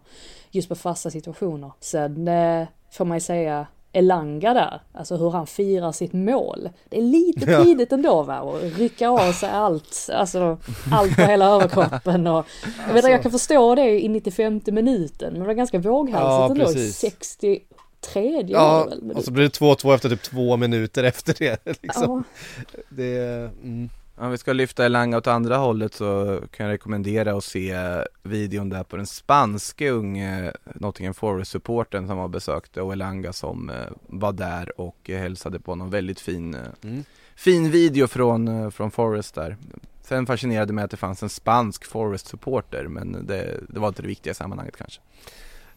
just 0.51 0.69
på 0.69 0.75
fasta 0.75 1.11
situationer. 1.11 1.71
Sen 1.79 2.27
eh, 2.27 2.67
får 2.91 3.05
man 3.05 3.17
ju 3.17 3.21
säga 3.21 3.67
Elanga 3.95 4.53
där, 4.53 4.81
alltså 4.93 5.17
hur 5.17 5.29
han 5.29 5.47
firar 5.47 5.91
sitt 5.91 6.13
mål. 6.13 6.69
Det 6.89 6.97
är 6.97 7.01
lite 7.01 7.45
ja. 7.51 7.63
tidigt 7.63 7.91
ändå 7.91 8.23
va, 8.23 8.41
och 8.41 8.61
rycka 8.61 9.09
av 9.09 9.31
sig 9.31 9.49
allt, 9.49 10.09
alltså 10.13 10.57
allt 10.91 11.15
på 11.15 11.21
hela 11.21 11.45
överkroppen 11.45 12.27
och 12.27 12.45
jag, 12.87 12.95
alltså. 12.95 12.95
jag 12.95 13.03
kan 13.03 13.13
alltså. 13.13 13.29
förstå 13.29 13.75
det 13.75 14.03
i 14.03 14.09
95 14.09 14.61
minuten, 14.65 15.33
men 15.33 15.41
det 15.41 15.47
var 15.47 15.53
ganska 15.53 15.79
våghalsigt 15.79 16.59
ja, 16.59 16.65
ändå 16.65 16.79
i 16.79 16.91
60 16.91 17.59
tredje 18.03 18.55
ja, 18.55 18.85
väl, 18.85 19.11
och 19.11 19.23
så 19.23 19.31
blir 19.31 19.43
det 19.43 19.59
2-2 19.59 19.95
efter 19.95 20.09
typ 20.09 20.21
två 20.21 20.57
minuter 20.57 21.03
efter 21.03 21.35
det. 21.39 21.65
Liksom. 21.81 22.23
Ja. 22.71 22.79
det 22.89 23.17
mm. 23.63 23.89
Om 24.15 24.31
vi 24.31 24.37
ska 24.37 24.53
lyfta 24.53 24.85
Elanga 24.85 25.17
åt 25.17 25.27
andra 25.27 25.57
hållet 25.57 25.93
så 25.93 26.39
kan 26.51 26.65
jag 26.65 26.73
rekommendera 26.73 27.37
att 27.37 27.43
se 27.43 27.77
videon 28.23 28.69
där 28.69 28.83
på 28.83 28.95
den 28.97 29.05
spanske 29.05 29.89
unge 29.89 30.53
Nottingham 30.63 31.13
Forest-supporten 31.13 32.07
som 32.07 32.17
var 32.17 32.27
besökte 32.27 32.81
och 32.81 32.93
Elanga 32.93 33.33
som 33.33 33.69
eh, 33.69 33.75
var 34.07 34.31
där 34.31 34.81
och 34.81 35.09
hälsade 35.09 35.59
på 35.59 35.75
någon 35.75 35.89
Väldigt 35.89 36.19
fin, 36.19 36.53
eh, 36.53 36.61
mm. 36.83 37.03
fin 37.35 37.71
video 37.71 38.07
från, 38.07 38.47
eh, 38.47 38.69
från 38.69 38.91
Forest 38.91 39.35
där. 39.35 39.57
Sen 40.01 40.25
fascinerade 40.25 40.73
mig 40.73 40.83
att 40.83 40.91
det 40.91 40.97
fanns 40.97 41.23
en 41.23 41.29
spansk 41.29 41.85
Forest-supporter 41.85 42.87
men 42.87 43.25
det, 43.27 43.59
det 43.69 43.79
var 43.79 43.87
inte 43.87 44.01
det 44.01 44.07
viktiga 44.07 44.33
sammanhanget 44.33 44.77
kanske. 44.77 45.01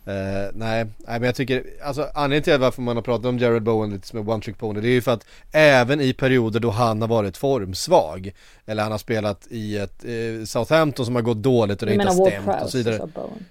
Eh, 0.06 0.50
nej, 0.54 0.84
nej, 0.84 0.86
men 1.06 1.22
jag 1.22 1.34
tycker, 1.34 1.64
alltså 1.84 2.08
anledningen 2.14 2.42
till 2.42 2.58
varför 2.58 2.82
man 2.82 2.96
har 2.96 3.02
pratat 3.02 3.26
om 3.26 3.38
Jared 3.38 3.62
Bowen 3.62 3.90
lite 3.90 4.06
som 4.06 4.18
en 4.18 4.28
one 4.28 4.42
trick 4.42 4.58
pony, 4.58 4.80
det 4.80 4.88
är 4.88 4.92
ju 4.92 5.02
för 5.02 5.12
att 5.12 5.26
även 5.52 6.00
i 6.00 6.12
perioder 6.12 6.60
då 6.60 6.70
han 6.70 7.00
har 7.00 7.08
varit 7.08 7.36
formsvag, 7.36 8.32
eller 8.66 8.82
han 8.82 8.92
har 8.92 8.98
spelat 8.98 9.46
i 9.50 9.76
ett 9.76 10.04
eh, 10.04 10.44
Southampton 10.44 11.06
som 11.06 11.14
har 11.14 11.22
gått 11.22 11.42
dåligt 11.42 11.82
och 11.82 11.86
det 11.86 11.94
inte 11.94 12.06
har 12.06 12.26
stämt 12.26 12.62
och 12.62 12.70
så 12.70 12.78
vidare. 12.78 12.98
Bowen. 13.14 13.44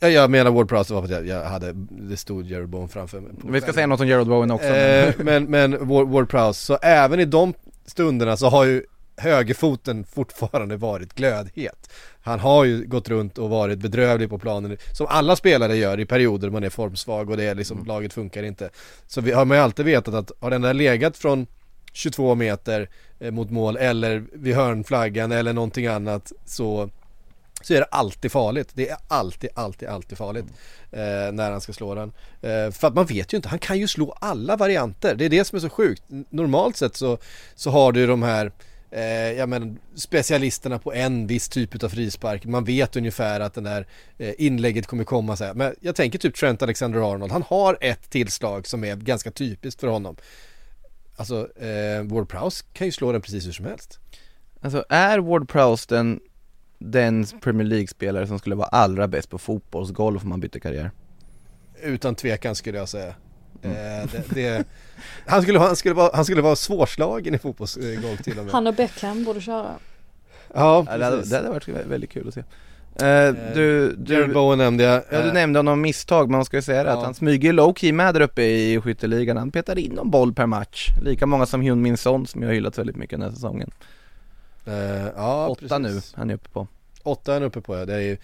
Ja, 0.00 0.08
jag 0.08 0.30
menar 0.30 0.50
Ward 0.50 0.68
Prowse 0.68 0.94
var 0.94 1.02
för 1.02 1.14
att 1.14 1.26
jag, 1.26 1.26
jag 1.26 1.44
hade, 1.44 1.72
det 1.90 2.16
stod 2.16 2.46
Jared 2.46 2.68
Bowen 2.68 2.88
framför 2.88 3.20
mig. 3.20 3.32
Vi 3.44 3.60
ska 3.60 3.72
säga 3.72 3.86
något 3.86 4.00
om 4.00 4.08
Gerald 4.08 4.28
Bowen 4.28 4.50
också 4.50 4.68
Eh, 4.68 5.14
men 5.18 5.44
men 5.44 5.88
Ward, 5.88 6.08
Ward 6.08 6.28
Prowse, 6.28 6.64
så 6.64 6.78
även 6.82 7.20
i 7.20 7.24
de 7.24 7.54
stunderna 7.86 8.36
så 8.36 8.48
har 8.48 8.64
ju 8.64 8.82
högerfoten 9.18 10.04
fortfarande 10.04 10.76
varit 10.76 11.14
glödhet. 11.14 11.90
Han 12.20 12.40
har 12.40 12.64
ju 12.64 12.86
gått 12.86 13.08
runt 13.08 13.38
och 13.38 13.50
varit 13.50 13.78
bedrövlig 13.78 14.30
på 14.30 14.38
planen, 14.38 14.76
som 14.92 15.06
alla 15.06 15.36
spelare 15.36 15.76
gör 15.76 16.00
i 16.00 16.06
perioder 16.06 16.50
man 16.50 16.64
är 16.64 16.70
formsvag 16.70 17.30
och 17.30 17.36
det 17.36 17.44
är 17.44 17.54
liksom, 17.54 17.84
laget 17.84 18.12
funkar 18.12 18.42
inte. 18.42 18.70
Så 19.06 19.20
vi 19.20 19.32
har 19.32 19.44
man 19.44 19.56
ju 19.56 19.62
alltid 19.62 19.84
vetat 19.84 20.14
att 20.14 20.32
har 20.40 20.50
den 20.50 20.62
där 20.62 20.74
legat 20.74 21.16
från 21.16 21.46
22 21.92 22.34
meter 22.34 22.88
eh, 23.20 23.30
mot 23.30 23.50
mål 23.50 23.76
eller 23.76 24.24
vid 24.32 24.54
hörnflaggan 24.54 25.32
eller 25.32 25.52
någonting 25.52 25.86
annat 25.86 26.32
så 26.44 26.90
så 27.62 27.74
är 27.74 27.78
det 27.78 27.84
alltid 27.84 28.32
farligt. 28.32 28.70
Det 28.74 28.88
är 28.88 28.96
alltid, 29.08 29.50
alltid, 29.54 29.88
alltid 29.88 30.18
farligt 30.18 30.46
eh, 30.90 31.32
när 31.32 31.50
han 31.50 31.60
ska 31.60 31.72
slå 31.72 31.94
den. 31.94 32.12
Eh, 32.42 32.70
för 32.70 32.88
att 32.88 32.94
man 32.94 33.06
vet 33.06 33.32
ju 33.32 33.36
inte, 33.36 33.48
han 33.48 33.58
kan 33.58 33.78
ju 33.78 33.88
slå 33.88 34.16
alla 34.20 34.56
varianter. 34.56 35.14
Det 35.14 35.24
är 35.24 35.28
det 35.28 35.44
som 35.44 35.56
är 35.56 35.60
så 35.60 35.70
sjukt. 35.70 36.02
Normalt 36.30 36.76
sett 36.76 36.96
så, 36.96 37.18
så 37.54 37.70
har 37.70 37.92
du 37.92 38.06
de 38.06 38.22
här 38.22 38.52
eh, 38.90 39.02
jag 39.32 39.48
menar, 39.48 39.76
specialisterna 39.94 40.78
på 40.78 40.92
en 40.92 41.26
viss 41.26 41.48
typ 41.48 41.82
av 41.84 41.88
frispark. 41.88 42.44
Man 42.44 42.64
vet 42.64 42.96
ungefär 42.96 43.40
att 43.40 43.54
den 43.54 43.64
där 43.64 43.86
eh, 44.18 44.34
inlägget 44.38 44.86
kommer 44.86 45.04
komma 45.04 45.36
så 45.36 45.44
här. 45.44 45.54
Men 45.54 45.74
jag 45.80 45.96
tänker 45.96 46.18
typ 46.18 46.34
Trent 46.34 46.62
Alexander-Arnold. 46.62 47.32
Han 47.32 47.42
har 47.42 47.78
ett 47.80 48.10
tillslag 48.10 48.66
som 48.66 48.84
är 48.84 48.96
ganska 48.96 49.30
typiskt 49.30 49.80
för 49.80 49.88
honom. 49.88 50.16
Alltså, 51.16 51.48
eh, 51.62 52.02
Ward 52.02 52.28
Prowse 52.28 52.64
kan 52.72 52.86
ju 52.86 52.92
slå 52.92 53.12
den 53.12 53.22
precis 53.22 53.46
hur 53.46 53.52
som 53.52 53.64
helst. 53.64 53.98
Alltså 54.60 54.84
är 54.88 55.18
Ward 55.18 55.48
Prowse 55.48 55.94
den, 55.94 56.20
den 56.78 57.26
Premier 57.26 57.66
League-spelare 57.66 58.26
som 58.26 58.38
skulle 58.38 58.54
vara 58.54 58.68
allra 58.68 59.08
bäst 59.08 59.30
på 59.30 59.38
fotbollsgolf 59.38 60.22
om 60.22 60.28
man 60.28 60.40
bytte 60.40 60.60
karriär? 60.60 60.90
Utan 61.82 62.14
tvekan 62.14 62.54
skulle 62.54 62.78
jag 62.78 62.88
säga. 62.88 63.14
Eh, 63.62 63.70
det, 64.12 64.24
det, 64.34 64.64
han, 65.26 65.42
skulle, 65.42 65.58
han, 65.58 65.76
skulle 65.76 65.94
vara, 65.94 66.10
han 66.14 66.24
skulle 66.24 66.42
vara 66.42 66.56
svårslagen 66.56 67.34
i 67.34 67.38
fotbollsgolf 67.38 68.22
till 68.24 68.38
och 68.38 68.44
med. 68.44 68.52
Han 68.54 68.66
och 68.66 68.74
Beckham 68.74 69.24
borde 69.24 69.40
köra. 69.40 69.70
Ja, 70.54 70.84
Ja, 70.88 70.96
det, 70.98 71.04
hade, 71.04 71.16
precis. 71.16 71.30
det 71.30 71.36
hade 71.36 71.48
varit 71.48 71.66
vä- 71.68 71.88
väldigt 71.88 72.10
kul 72.10 72.28
att 72.28 72.34
se 72.34 72.40
eh, 73.06 73.34
Du, 73.54 73.96
Jared 74.06 74.28
du, 74.28 74.34
Bowen 74.34 74.58
nämnde 74.58 74.84
jag. 74.84 75.02
ja, 75.10 75.22
du 75.22 75.28
Eh, 75.28 75.32
nämnde 75.34 75.58
honom 75.58 75.80
misstag, 75.80 76.28
men 76.30 76.36
man 76.38 76.44
ska 76.44 76.56
ju 76.56 76.62
säga 76.62 76.84
det 76.84 76.90
Ja. 76.90 76.96
att 76.98 77.04
han 77.04 77.14
smyger 77.14 77.52
low-key 77.52 77.92
med 77.92 78.14
där 78.14 78.20
uppe 78.20 78.42
i 78.42 78.80
skytteligan 78.80 79.36
Han 79.36 79.50
petar 79.50 79.78
in 79.78 79.92
någon 79.92 80.10
boll 80.10 80.34
per 80.34 80.46
match, 80.46 80.88
lika 81.02 81.26
många 81.26 81.46
som 81.46 81.60
Hyun 81.60 81.82
Min 81.82 81.96
Son 81.96 82.26
som 82.26 82.42
jag 82.42 82.48
har 82.48 82.54
hyllat 82.54 82.78
väldigt 82.78 82.96
mycket 82.96 83.18
den 83.18 83.28
här 83.28 83.34
säsongen 83.34 83.70
eh, 84.66 85.06
ja, 85.16 85.46
Åtta 85.48 85.60
precis. 85.60 85.78
nu, 86.14 86.18
han 86.20 86.30
är 86.30 86.34
uppe 86.34 86.48
på 86.48 86.66
Åtta 87.02 87.30
är 87.32 87.34
han 87.34 87.42
uppe 87.42 87.60
på 87.60 87.76
ja. 87.78 87.84
Det 87.84 87.94
är 87.94 88.00
ju, 88.00 88.16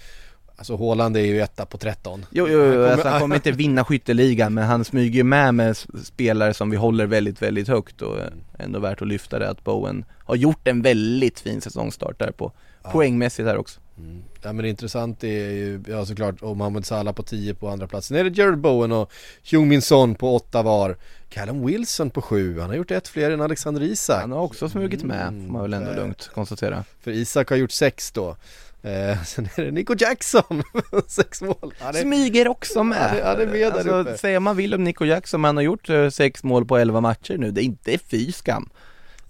alltså 0.57 0.77
Haaland 0.77 1.17
är 1.17 1.21
ju 1.21 1.41
etta 1.41 1.67
på 1.67 1.79
13. 1.79 2.27
Jo, 2.31 2.49
jo, 2.49 2.59
Han 2.59 2.67
jo 2.69 2.73
kommer- 2.75 2.89
alltså, 2.93 3.09
han 3.09 3.21
kommer 3.21 3.37
inte 3.37 3.53
vinna 3.53 3.85
skytteligan 3.85 4.55
men 4.55 4.65
han 4.65 4.85
smyger 4.85 5.15
ju 5.17 5.25
med 5.25 5.55
med 5.55 5.77
spelare 6.05 6.55
som 6.55 6.71
vi 6.71 6.77
håller 6.77 7.07
väldigt, 7.07 7.43
väldigt 7.43 7.69
högt 7.69 8.03
och 8.03 8.19
eh, 8.19 8.25
ändå 8.59 8.79
värt 8.79 9.03
att 9.03 9.09
lyfta 9.09 9.39
det 9.39 9.49
att 9.51 9.65
Bowen 9.65 10.05
har 10.19 10.37
gjort 10.37 10.69
en 10.69 10.83
väldigt 10.83 11.41
fin 11.41 11.61
säsongstart 11.61 12.19
där 12.19 12.31
på 12.31 12.53
poängmässigt 12.93 13.49
här 13.49 13.57
också 13.57 13.81
Mm. 13.99 14.23
Ja 14.43 14.53
men 14.53 14.63
det 14.63 14.69
intressant 14.69 15.25
är 15.25 15.29
ju, 15.51 15.83
ja 15.89 16.07
såklart, 16.07 16.43
och 16.43 16.57
Mohamed 16.57 16.87
Salah 16.87 17.15
på 17.15 17.23
10 17.23 17.55
på 17.55 17.69
andra 17.69 17.87
platsen. 17.87 18.17
är 18.17 18.25
det 18.25 18.39
Jared 18.39 18.59
Bowen 18.59 18.93
och 18.93 19.13
Heung 19.51 19.69
Min 19.69 19.83
Son 19.83 20.15
på 20.15 20.37
8 20.37 20.63
var. 20.63 20.97
Callum 21.31 21.67
Wilson 21.67 22.11
på 22.11 22.23
7, 22.23 22.61
han 22.61 22.69
har 22.69 22.77
gjort 22.77 22.91
ett 22.91 23.09
fler 23.09 23.31
än 23.31 23.41
Alexander 23.41 23.83
Isak. 23.83 24.21
Han 24.21 24.33
har 24.33 24.41
också 24.41 24.69
smugit 24.69 25.03
med, 25.03 25.29
Mm. 25.29 25.47
får 25.47 25.53
man 25.53 25.63
väl 25.63 25.73
ändå 25.75 25.91
Eh, 25.91 25.97
lugnt 25.97 26.31
konstatera 26.35 26.85
För 27.01 27.11
Isak 27.11 27.51
har 27.51 27.57
gjort 27.57 27.71
6 27.73 28.13
då. 28.13 28.37
Eh, 28.85 29.23
sen 29.25 29.49
är 29.57 29.65
det 29.65 29.71
Nico 29.71 29.95
Jackson, 29.99 30.63
6 31.07 31.43
mål. 31.43 31.75
Han 31.79 31.97
är, 31.97 32.01
Smyger 32.03 32.49
också 32.49 32.85
med! 32.85 33.23
Han 33.25 33.41
är 33.41 33.47
med 33.47 33.61
där 33.61 33.73
alltså, 33.73 33.95
uppe. 33.95 34.19
säga 34.19 34.41
man 34.41 34.57
vill 34.57 34.75
om 34.75 34.85
Nico 34.85 35.05
Jackson, 35.05 35.41
men 35.41 35.49
han 35.49 35.57
har 35.57 35.63
gjort 35.63 35.89
eh, 35.91 36.09
sex 36.09 36.45
mål 36.45 36.65
på 36.67 36.77
11 36.77 37.01
matcher 37.01 37.37
nu, 37.39 37.51
det 37.51 37.63
är 37.63 37.65
inte 37.65 37.99
fy 37.99 38.33
skam 38.33 38.69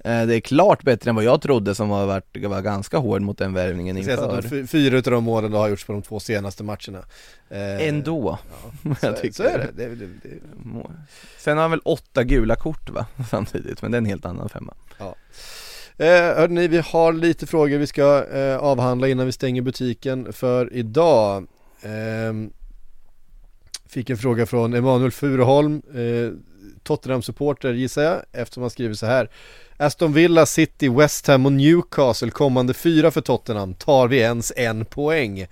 Eh, 0.04 0.26
Det 0.26 0.36
är 0.36 0.40
klart 0.40 0.82
bättre 0.82 1.10
än 1.10 1.14
vad 1.14 1.24
jag 1.24 1.40
trodde 1.42 1.74
som 1.74 1.90
har 1.90 2.06
varit, 2.06 2.36
var 2.46 2.60
ganska 2.62 2.98
hård 2.98 3.22
mot 3.22 3.38
den 3.38 3.52
värvningen 3.52 3.96
det 3.96 4.00
inför 4.02 4.38
att 4.38 4.50
de 4.50 4.66
fyra 4.66 4.96
utav 4.98 5.12
de 5.12 5.24
målen 5.24 5.52
har 5.52 5.68
gjorts 5.68 5.84
på 5.84 5.92
de 5.92 6.02
två 6.02 6.20
senaste 6.20 6.62
matcherna. 6.64 6.98
Eh, 7.50 7.88
Ändå, 7.88 8.38
Så, 9.00 9.06
jag 9.06 9.16
tycker 9.16 9.34
så 9.34 9.42
är 9.42 9.58
det. 9.58 9.88
det, 9.88 9.94
det, 9.94 10.06
det 10.22 10.38
Sen 11.38 11.56
har 11.56 11.62
han 11.62 11.70
väl 11.70 11.80
åtta 11.84 12.24
gula 12.24 12.56
kort 12.56 12.90
va, 12.90 13.06
samtidigt, 13.30 13.82
men 13.82 13.90
det 13.90 13.96
är 13.96 13.98
en 14.00 14.06
helt 14.06 14.26
annan 14.26 14.48
femma 14.48 14.74
Eh, 15.98 16.06
hörni, 16.06 16.68
vi 16.68 16.78
har 16.78 17.12
lite 17.12 17.46
frågor 17.46 17.78
vi 17.78 17.86
ska 17.86 18.26
eh, 18.32 18.56
avhandla 18.56 19.08
innan 19.08 19.26
vi 19.26 19.32
stänger 19.32 19.62
butiken 19.62 20.32
för 20.32 20.72
idag. 20.72 21.46
Eh, 21.82 22.50
fick 23.88 24.10
en 24.10 24.18
fråga 24.18 24.46
från 24.46 24.74
Emanuel 24.74 25.10
Furuholm, 25.10 25.82
eh, 25.94 26.38
Tottenham-supporter 26.82 27.72
gissar 27.72 28.02
jag, 28.02 28.22
eftersom 28.32 28.62
han 28.62 28.70
skriver 28.70 28.94
så 28.94 29.06
här. 29.06 29.30
Aston 29.76 30.12
Villa, 30.12 30.46
City, 30.46 30.88
West 30.88 31.26
Ham 31.26 31.46
och 31.46 31.52
Newcastle 31.52 32.30
kommande 32.30 32.74
fyra 32.74 33.10
för 33.10 33.20
Tottenham. 33.20 33.74
Tar 33.74 34.08
vi 34.08 34.18
ens 34.18 34.52
en 34.56 34.84
poäng? 34.84 35.40
Eh, 35.40 35.46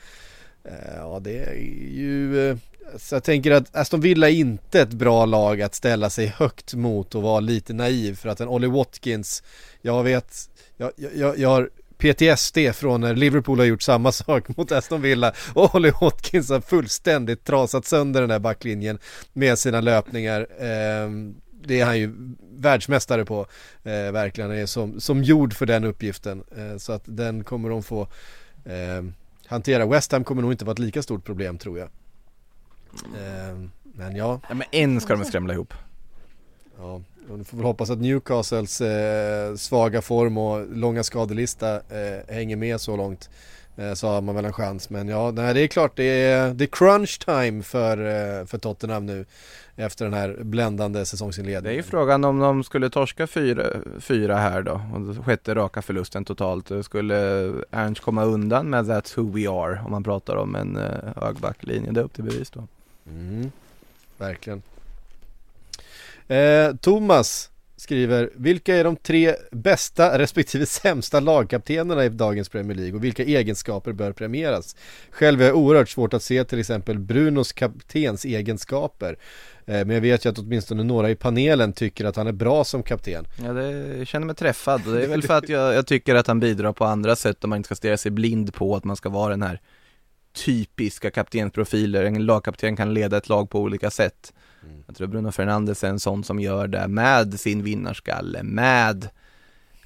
ja, 0.97 1.21
det 1.21 1.39
är 1.39 1.55
ju... 1.95 2.51
Eh, 2.51 2.57
så 2.99 3.15
jag 3.15 3.25
tänker 3.25 3.51
att 3.51 3.77
Aston 3.77 4.01
Villa 4.01 4.29
är 4.29 4.35
inte 4.35 4.81
ett 4.81 4.93
bra 4.93 5.27
lag 5.27 5.63
att 5.63 5.75
ställa 5.75 6.11
sig 6.11 6.27
högt 6.27 6.75
mot 6.75 7.15
och 7.15 7.23
vara 7.23 7.41
lite 7.41 7.73
naiv 7.73 8.15
för 8.15 8.29
att 8.29 8.41
en 8.41 8.49
Ollie 8.49 8.69
Watkins 8.69 9.43
jag 9.83 10.03
vet, 10.03 10.35
jag, 10.77 10.93
jag, 11.15 11.39
jag 11.39 11.49
har 11.49 11.71
PTSD 11.99 12.59
från 12.75 13.01
när 13.01 13.15
Liverpool 13.15 13.59
har 13.59 13.67
gjort 13.67 13.83
samma 13.83 14.13
sak 14.13 14.57
mot 14.57 14.73
Aston 14.73 15.03
Villa 15.03 15.33
och 15.55 15.75
Ollie 15.75 15.93
Watkins 16.01 16.51
har 16.51 16.61
fullständigt 16.61 17.45
trasat 17.45 17.87
sönder 17.87 18.21
den 18.21 18.31
där 18.31 18.39
backlinjen 18.39 18.99
med 19.33 19.59
sina 19.59 19.81
löpningar. 19.81 20.47
Ehm, 20.61 21.35
det 21.65 21.81
är 21.81 21.85
han 21.85 21.99
ju 21.99 22.15
världsmästare 22.57 23.25
på, 23.25 23.41
eh, 23.83 24.13
verkligen. 24.13 24.51
Han 24.51 24.59
är 24.59 24.67
som, 24.67 25.01
som 25.01 25.23
gjord 25.23 25.55
för 25.55 25.67
den 25.67 25.85
uppgiften. 25.85 26.45
Eh, 26.57 26.77
så 26.79 26.93
att 26.93 27.03
den 27.05 27.45
kommer 27.45 27.69
de 27.69 27.83
få 27.83 28.09
ehm, 28.65 29.15
hantera. 29.47 29.87
West 29.87 30.13
Ham 30.13 30.25
kommer 30.25 30.43
nog 30.43 30.53
inte 30.53 30.65
vara 30.65 30.73
ett 30.73 30.79
lika 30.79 31.03
stort 31.03 31.25
problem 31.25 31.59
tror 31.59 31.79
jag. 31.79 31.89
Ehm, 33.19 33.71
men 33.83 34.17
ja, 34.17 34.41
Ja 34.49 34.55
men 34.55 34.67
en 34.73 35.01
ska 35.01 35.17
de 35.17 35.25
skramla 35.25 35.55
ihop 35.55 35.75
Ja, 36.79 37.01
och 37.31 37.39
du 37.39 37.45
får 37.45 37.57
väl 37.57 37.67
hoppas 37.67 37.91
att 37.91 37.99
Newcastles 37.99 38.81
eh, 38.81 39.55
svaga 39.57 40.03
form 40.03 40.39
och 40.39 40.77
långa 40.77 41.03
skadelista 41.03 41.75
eh, 41.75 42.35
hänger 42.35 42.57
med 42.57 42.81
så 42.81 42.97
långt. 42.97 43.31
Eh, 43.77 43.95
så 43.95 44.07
har 44.07 44.21
man 44.21 44.35
väl 44.35 44.45
en 44.45 44.53
chans. 44.53 44.91
Men 44.91 45.09
ja, 45.09 45.31
nej, 45.31 45.55
det 45.55 45.61
är 45.61 45.67
klart 45.67 45.97
det 45.97 46.05
är, 46.05 46.55
det 46.55 46.65
är 46.65 46.67
crunch 46.67 47.19
time 47.25 47.63
för, 47.63 47.99
eh, 47.99 48.47
för 48.47 48.59
Tottenham 48.59 49.07
nu. 49.07 49.25
Efter 49.77 50.05
den 50.05 50.15
här 50.15 50.37
bländande 50.41 50.99
Det 50.99 51.03
är 51.03 51.05
säsongsinledningen. 51.05 51.77
ju 51.77 51.83
frågan 51.83 52.25
om 52.25 52.39
de 52.39 52.65
skulle 52.65 52.91
torska 52.91 53.27
fyra, 53.27 53.67
fyra 54.01 54.37
här 54.37 54.63
då, 54.63 54.73
och 54.73 55.25
sjätte 55.25 55.55
raka 55.55 55.83
förlusten 55.83 56.25
totalt. 56.25 56.71
Skulle 56.83 57.17
Ernst 57.71 58.01
komma 58.03 58.25
undan 58.25 58.71
med 58.71 58.85
That's 58.85 59.21
who 59.21 59.33
we 59.33 59.51
are 59.51 59.81
om 59.85 59.91
man 59.91 60.05
pratar 60.05 60.37
om 60.37 60.55
en 60.55 60.77
eh, 60.77 61.23
hög 61.23 61.37
backlinje? 61.37 61.91
Det 61.93 62.01
är 62.01 62.05
upp 62.05 62.15
till 62.15 62.25
bevis 62.25 62.51
då. 62.51 62.69
Mm, 63.07 63.53
verkligen. 64.19 64.63
Eh, 66.29 66.77
Thomas 66.77 67.51
skriver, 67.83 68.31
vilka 68.35 68.77
är 68.77 68.85
de 68.85 68.97
tre 68.97 69.35
bästa 69.51 70.19
respektive 70.19 70.67
sämsta 70.67 71.21
lagkaptenerna 71.21 72.05
i 72.05 72.09
dagens 72.09 72.49
Premier 72.49 72.77
League 72.77 72.95
och 72.95 73.05
vilka 73.05 73.23
egenskaper 73.23 73.93
bör 73.93 74.13
premieras? 74.13 74.77
Själv 75.11 75.43
är 75.43 75.47
jag 75.47 75.57
oerhört 75.57 75.89
svårt 75.89 76.15
att 76.15 76.23
se 76.23 76.45
till 76.45 76.59
exempel 76.59 76.99
Brunos 76.99 77.53
kaptens 77.53 78.25
egenskaper. 78.25 79.17
Eh, 79.67 79.75
men 79.75 79.91
jag 79.91 80.01
vet 80.01 80.25
ju 80.25 80.31
att 80.31 80.39
åtminstone 80.39 80.83
några 80.83 81.11
i 81.11 81.15
panelen 81.15 81.73
tycker 81.73 82.05
att 82.05 82.17
han 82.17 82.27
är 82.27 82.33
bra 82.33 82.65
som 82.65 82.83
kapten. 82.83 83.27
Ja, 83.45 83.53
det, 83.53 83.97
jag 83.99 84.07
känner 84.07 84.27
mig 84.27 84.37
träffad 84.37 84.83
det 84.85 85.05
är 85.05 85.09
väl 85.09 85.23
för 85.27 85.39
att 85.39 85.49
jag, 85.49 85.75
jag 85.75 85.87
tycker 85.87 86.15
att 86.15 86.27
han 86.27 86.41
bidrar 86.41 86.73
på 86.73 86.85
andra 86.85 87.17
sätt 87.17 87.43
och 87.43 87.49
man 87.49 87.57
inte 87.57 87.67
ska 87.67 87.75
stirra 87.75 87.97
sig 87.97 88.11
blind 88.11 88.55
på 88.55 88.77
att 88.77 88.85
man 88.85 88.97
ska 88.97 89.09
vara 89.09 89.31
den 89.31 89.43
här 89.43 89.61
typiska 90.33 91.11
kaptensprofiler. 91.11 92.05
En 92.05 92.27
lagkapten 92.27 92.77
kan 92.77 92.95
leda 92.95 93.17
ett 93.17 93.29
lag 93.29 93.51
på 93.51 93.61
olika 93.61 93.91
sätt. 93.91 94.33
Jag 94.87 94.97
tror 94.97 95.07
Bruno 95.09 95.31
Fernandes 95.33 95.85
är 95.85 95.89
en 95.89 96.01
sån 96.01 96.25
som 96.25 96.41
gör 96.41 96.69
det 96.69 96.89
med 96.89 97.41
sin 97.41 97.63
vinnarskalle, 97.63 98.43
med 98.43 99.09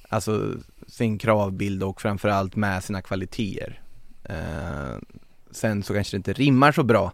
alltså 0.09 0.53
sin 0.87 1.17
kravbild 1.17 1.83
och 1.83 2.01
framförallt 2.01 2.55
med 2.55 2.83
sina 2.83 3.01
kvaliteter. 3.01 3.81
Eh, 4.23 4.97
sen 5.51 5.83
så 5.83 5.93
kanske 5.93 6.13
det 6.13 6.17
inte 6.17 6.33
rimmar 6.33 6.71
så 6.71 6.83
bra 6.83 7.11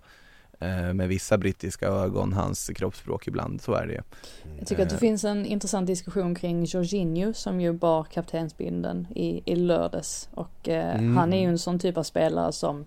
eh, 0.60 0.94
med 0.94 1.08
vissa 1.08 1.38
brittiska 1.38 1.88
ögon, 1.88 2.34
hans 2.34 2.68
kroppsspråk 2.76 3.28
ibland, 3.28 3.62
så 3.62 3.74
är 3.74 3.88
det 3.88 4.04
Jag 4.60 4.68
tycker 4.68 4.84
att 4.84 4.90
det 4.90 4.98
finns 4.98 5.24
en 5.24 5.46
intressant 5.46 5.88
diskussion 5.88 6.36
kring 6.36 6.64
Jorginho 6.66 7.34
som 7.34 7.62
ju 7.62 7.74
bar 7.74 8.04
kaptensbindeln 8.04 9.08
i, 9.16 9.42
i 9.46 9.56
lördags. 9.56 10.30
Och 10.32 10.70
eh, 10.70 10.96
Mm. 11.00 11.18
han 11.18 11.34
är 11.34 11.42
ju 11.42 11.48
en 11.48 11.60
sån 11.60 11.80
typ 11.80 11.98
av 11.98 12.04
spelare 12.04 12.52
som 12.52 12.86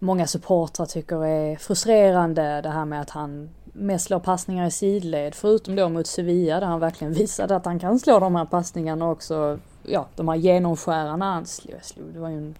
många 0.00 0.26
supportrar 0.26 0.86
tycker 0.86 1.24
är 1.24 1.56
frustrerande. 1.56 2.60
Det 2.60 2.68
här 2.68 2.84
med 2.84 3.00
att 3.00 3.10
han 3.10 3.50
mest 3.64 4.06
slår 4.06 4.20
passningar 4.20 4.66
i 4.66 4.70
sidled. 4.70 5.34
Förutom 5.34 5.76
då 5.76 5.88
mot 5.88 6.06
Sevilla 6.06 6.60
där 6.60 6.66
han 6.66 6.80
verkligen 6.80 7.12
visade 7.22 7.56
att 7.56 7.64
han 7.64 7.78
kan 7.78 7.98
slå 7.98 8.18
de 8.18 8.34
här 8.34 8.44
passningarna 8.44 9.10
också. 9.10 9.58
Ja, 9.82 10.06
de 10.16 10.28
här 10.28 10.36
genomskärarna 10.36 11.32
han 11.32 11.46
slog. 11.46 11.84
slog. 11.84 12.06
Det 12.12 12.20
var 12.20 12.28
ju 12.28 12.36
en 12.36 12.54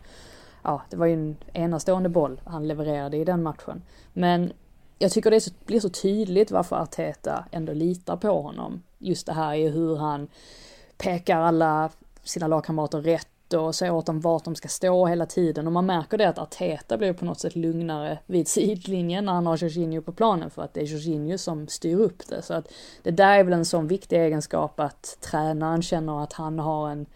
ja, 0.62 0.82
det 0.90 0.96
var 0.96 1.06
ju 1.06 1.14
en 1.14 1.36
enastående 1.52 2.08
boll 2.08 2.40
han 2.44 2.68
levererade 2.68 3.16
i 3.16 3.24
den 3.24 3.42
matchen. 3.42 3.82
Men 4.12 4.52
jag 4.98 5.12
tycker 5.12 5.30
det 5.30 5.40
så, 5.40 5.50
blir 5.66 5.80
så 5.80 5.88
tydligt 5.88 6.50
varför 6.50 6.76
Arteta 6.76 7.44
ändå 7.50 7.72
litar 7.72 8.16
på 8.16 8.42
honom. 8.42 8.82
Just 8.98 9.26
det 9.26 9.32
här 9.32 9.54
är 9.54 9.70
hur 9.70 9.96
han 9.96 10.28
pekar 10.98 11.40
alla 11.40 11.90
sina 12.22 12.46
lagkamrater 12.46 13.00
rätt 13.00 13.28
och 13.54 13.74
säger 13.74 13.92
åt 13.92 14.06
dem 14.06 14.20
vart 14.20 14.44
de 14.44 14.54
ska 14.54 14.68
stå 14.68 15.06
hela 15.06 15.26
tiden. 15.26 15.66
Och 15.66 15.72
man 15.72 15.86
märker 15.86 16.18
det 16.18 16.28
att 16.28 16.38
Arteta 16.38 16.98
blir 16.98 17.12
på 17.12 17.24
något 17.24 17.40
sätt 17.40 17.56
lugnare 17.56 18.18
vid 18.26 18.48
sidlinjen 18.48 19.24
när 19.24 19.32
han 19.32 19.46
har 19.46 19.56
Jorginho 19.56 20.02
på 20.02 20.12
planen 20.12 20.50
för 20.50 20.62
att 20.62 20.74
det 20.74 20.80
är 20.80 20.84
Jorginho 20.84 21.38
som 21.38 21.68
styr 21.68 21.96
upp 21.96 22.28
det. 22.28 22.42
Så 22.42 22.54
att 22.54 22.72
det 23.02 23.10
där 23.10 23.38
är 23.38 23.44
väl 23.44 23.52
en 23.52 23.64
sån 23.64 23.86
viktig 23.86 24.16
egenskap 24.16 24.80
att 24.80 25.18
tränaren 25.20 25.82
känner 25.82 26.22
att 26.22 26.32
han 26.32 26.58
har 26.58 26.90
en, 26.90 27.06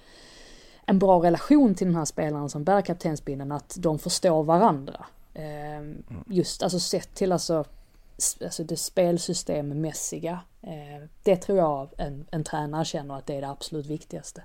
en 0.87 0.99
bra 0.99 1.23
relation 1.23 1.75
till 1.75 1.87
den 1.87 1.97
här 1.97 2.05
spelaren 2.05 2.49
som 2.49 2.65
bär 2.65 2.83
kaptensbindeln, 2.83 3.53
att 3.53 3.77
de 3.79 3.99
förstår 3.99 4.43
varandra. 4.43 5.07
Ehm, 5.35 6.03
just 6.27 6.63
alltså 6.63 6.81
sett 6.81 7.15
till 7.15 7.33
alltså, 7.33 7.65
alltså 8.45 8.65
det 8.65 8.77
spelsystemmässiga. 8.77 10.41
Eh, 10.63 11.09
det 11.23 11.37
tror 11.37 11.59
jag 11.59 11.89
en, 11.99 12.27
en 12.31 12.45
tränare 12.45 12.85
känner 12.85 13.19
att 13.19 13.27
det 13.27 13.35
är 13.35 13.41
det 13.41 13.49
absolut 13.49 13.87
viktigaste. 13.87 14.43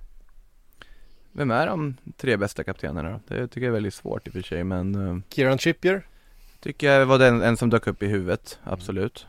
Vem 1.32 1.52
är 1.52 1.68
de 1.68 1.98
tre 2.18 2.38
bästa 2.38 2.64
kaptenerna 2.64 3.10
då? 3.10 3.20
Det 3.36 3.48
tycker 3.48 3.62
jag 3.62 3.68
är 3.68 3.74
väldigt 3.74 3.94
svårt 3.94 4.28
i 4.28 4.30
och 4.30 4.34
för 4.34 4.42
sig 4.42 4.64
men 4.64 4.96
eh, 5.08 5.18
Kieran 5.30 5.58
Trippier. 5.58 6.06
Tycker 6.60 6.92
jag 6.92 7.06
var 7.06 7.20
den 7.20 7.42
en 7.42 7.58
som 7.58 7.70
dök 7.70 7.88
upp 7.88 8.04
i 8.04 8.08
huvudet, 8.08 8.60
absolut 8.64 9.28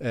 Eh, 0.00 0.10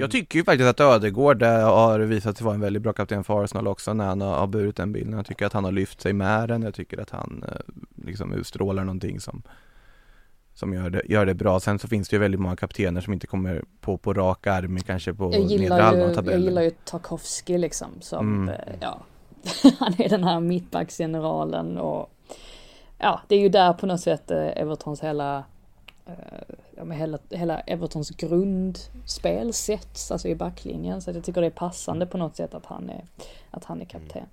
Jag 0.00 0.10
tycker 0.10 0.38
ju 0.38 0.44
faktiskt 0.44 0.68
att 0.68 0.80
Ödegård 0.80 1.42
eh, 1.42 1.48
har 1.74 1.98
visat 2.00 2.36
sig 2.36 2.44
vara 2.44 2.54
en 2.54 2.60
väldigt 2.60 2.82
bra 2.82 2.92
kapten 2.92 3.24
för 3.24 3.44
Arsenal 3.44 3.68
också 3.68 3.94
när 3.94 4.06
han 4.06 4.20
har, 4.20 4.46
burit 4.46 4.76
den 4.76 4.92
bilden. 4.92 5.12
Jag 5.16 5.26
tycker 5.26 5.46
att 5.46 5.52
han 5.52 5.64
har 5.64 5.72
lyft 5.72 6.00
sig 6.00 6.12
med 6.12 6.48
den, 6.48 6.62
jag 6.62 6.74
tycker 6.74 7.00
att 7.00 7.10
han 7.10 7.44
liksom 8.04 8.32
utstrålar 8.32 8.84
någonting 8.84 9.20
som 9.20 9.42
som 10.54 10.72
gör 10.74 10.90
det, 10.90 11.02
gör 11.04 11.26
det 11.26 11.34
bra. 11.34 11.60
Sen 11.60 11.78
så 11.78 11.88
finns 11.88 12.08
det 12.08 12.16
ju 12.16 12.20
väldigt 12.20 12.40
många 12.40 12.56
kaptener 12.56 13.00
som 13.00 13.12
inte 13.12 13.26
kommer 13.26 13.64
på, 13.80 13.96
på 13.98 14.14
rak 14.14 14.46
arm, 14.46 14.78
kanske 14.80 15.14
på 15.14 15.28
nedre 15.28 15.40
gillar, 15.54 15.80
halvan 15.80 15.94
av 15.94 15.98
ju, 16.00 16.04
jag 16.06 16.14
tabellen. 16.14 16.42
gillar 16.44 16.62
ju 16.62 16.70
Tarkovsky 16.84 17.58
liksom 17.58 17.88
som, 18.00 18.42
Mm. 18.48 18.54
ja, 18.80 19.00
han 19.78 19.94
är 19.98 20.08
den 20.08 20.24
här 20.24 20.40
mittbacksgeneralen 20.40 21.78
och 21.78 22.10
ja, 22.98 23.20
det 23.28 23.34
är 23.34 23.40
ju 23.40 23.48
där 23.48 23.72
på 23.72 23.86
något 23.86 24.00
sätt 24.00 24.30
eh, 24.30 24.56
Evertons 24.56 25.00
hela, 25.00 25.44
eh, 26.06 26.14
ja 26.76 26.84
men 26.84 26.98
hela, 26.98 27.18
hela 27.30 27.60
Evertons 27.60 28.10
grundspel 28.10 29.52
sätts, 29.52 30.10
alltså 30.10 30.28
i 30.28 30.34
backlinjen. 30.34 31.02
Så 31.02 31.10
jag 31.10 31.24
tycker 31.24 31.40
det 31.40 31.46
är 31.46 31.50
passande 31.50 32.06
på 32.06 32.18
något 32.18 32.36
sätt 32.36 32.54
att 32.54 32.66
han 32.66 32.90
är, 32.90 33.04
att 33.50 33.64
han 33.64 33.80
är 33.80 33.84
kapten. 33.84 34.26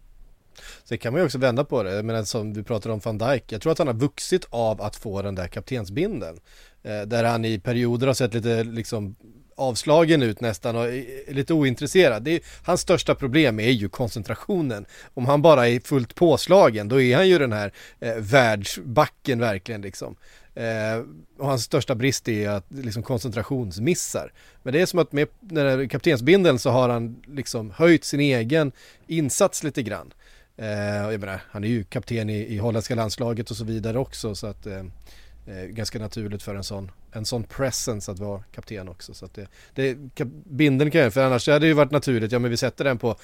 Sen 0.84 0.98
kan 0.98 1.14
man 1.14 1.22
ju 1.22 1.26
också 1.26 1.38
vända 1.38 1.64
på 1.64 1.84
det, 1.84 2.04
men 2.04 2.26
som 2.26 2.54
vi 2.54 2.64
pratade 2.64 2.94
om 2.94 3.00
van 3.04 3.18
Dijk, 3.18 3.52
jag 3.52 3.62
tror 3.62 3.72
att 3.72 3.78
han 3.78 3.88
har 3.88 3.94
vuxit 3.94 4.48
av 4.50 4.82
att 4.82 4.96
få 4.96 5.22
den 5.22 5.36
där 5.36 5.48
kaptensbindeln. 5.48 6.40
Eh, 6.84 7.02
där 7.02 7.24
han 7.24 7.46
i 7.46 7.60
perioder 7.60 8.08
har 8.08 8.14
sett 8.14 8.34
lite 8.34 8.64
liksom 8.64 9.16
avslagen 9.56 10.24
ut 10.24 10.42
nästan 10.42 10.76
och 10.76 10.86
är 10.86 11.34
lite 11.34 11.54
ointresserad. 11.54 12.24
Det 12.24 12.32
är, 12.32 12.42
hans 12.64 12.82
största 12.82 13.16
problem 13.16 13.60
är 13.60 13.72
ju 13.72 13.90
koncentrationen. 13.90 14.86
Om 15.14 15.26
han 15.26 15.42
bara 15.42 15.68
är 15.68 15.80
fullt 15.80 16.16
påslagen, 16.16 16.88
då 16.88 17.02
är 17.02 17.16
han 17.16 17.30
ju 17.30 17.40
den 17.40 17.54
här 17.54 17.74
eh, 18.00 18.16
världsbacken 18.16 19.40
verkligen 19.40 19.82
liksom. 19.82 20.16
Eh, 20.56 21.04
och 21.40 21.48
hans 21.48 21.64
största 21.64 21.96
brist 21.96 22.28
är 22.28 22.50
att 22.50 22.66
liksom 22.70 23.04
koncentrationsmissar. 23.04 24.34
Men 24.64 24.74
det 24.74 24.82
är 24.82 24.86
som 24.86 25.00
att 25.00 25.12
med 25.12 25.28
den 25.40 25.68
här 25.68 25.88
kaptensbindeln 25.88 26.60
så 26.60 26.70
har 26.70 26.90
han 26.90 27.24
liksom 27.28 27.72
höjt 27.72 28.04
sin 28.04 28.20
egen 28.20 28.72
insats 29.08 29.64
lite 29.64 29.84
grann. 29.84 30.14
Eh, 30.58 31.12
jag 31.12 31.20
menar, 31.20 31.42
han 31.50 31.64
är 31.64 31.68
ju 31.68 31.84
kapten 31.84 32.30
i, 32.30 32.38
i 32.38 32.58
holländska 32.58 32.96
landslaget 32.96 33.52
och 33.52 33.58
så 33.58 33.64
vidare 33.66 34.00
också 34.00 34.36
så 34.36 34.48
att 34.48 34.66
eh, 34.66 34.84
ganska 35.70 36.00
naturligt 36.00 36.44
för 36.44 36.56
en 36.56 36.64
sån, 36.64 36.92
en 37.12 37.26
sån 37.26 37.44
presence 37.44 38.12
att 38.12 38.20
vara 38.20 38.44
kapten 38.52 38.90
också. 38.90 39.14
Så 39.14 39.26
att 39.26 39.34
det, 39.34 39.48
det 39.74 39.98
bindeln 40.46 40.92
kan 40.92 41.02
jag, 41.02 41.14
för 41.14 41.26
annars 41.26 41.48
hade 41.48 41.60
det 41.60 41.68
ju 41.68 41.74
varit 41.74 41.92
naturligt, 41.92 42.32
ja 42.32 42.40
men 42.40 42.52
vi 42.52 42.58
sätter 42.58 42.84
den 42.84 42.98
på 42.98 43.16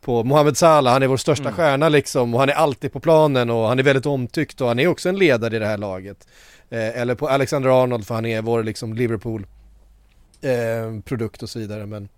på 0.00 0.24
Mohamed 0.24 0.56
Salah, 0.56 0.92
han 0.92 1.02
är 1.02 1.06
vår 1.06 1.16
största 1.16 1.52
stjärna 1.52 1.88
liksom 1.88 2.34
och 2.34 2.40
han 2.40 2.48
är 2.48 2.52
alltid 2.52 2.92
på 2.92 3.00
planen 3.00 3.50
och 3.50 3.68
han 3.68 3.78
är 3.78 3.82
väldigt 3.82 4.06
omtyckt 4.06 4.60
och 4.60 4.68
han 4.68 4.78
är 4.78 4.86
också 4.86 5.08
en 5.08 5.18
ledare 5.18 5.56
i 5.56 5.58
det 5.58 5.66
här 5.66 5.78
laget. 5.78 6.28
Eh, 6.70 7.00
eller 7.00 7.14
på 7.14 7.28
Alexander 7.28 7.82
Arnold 7.82 8.06
för 8.06 8.14
han 8.14 8.26
är 8.26 8.42
vår 8.42 8.62
liksom 8.62 8.94
Liverpool 8.94 9.46
eh, 10.40 11.00
produkt 11.04 11.42
och 11.42 11.50
så 11.50 11.58
vidare 11.58 11.86
men 11.86 12.08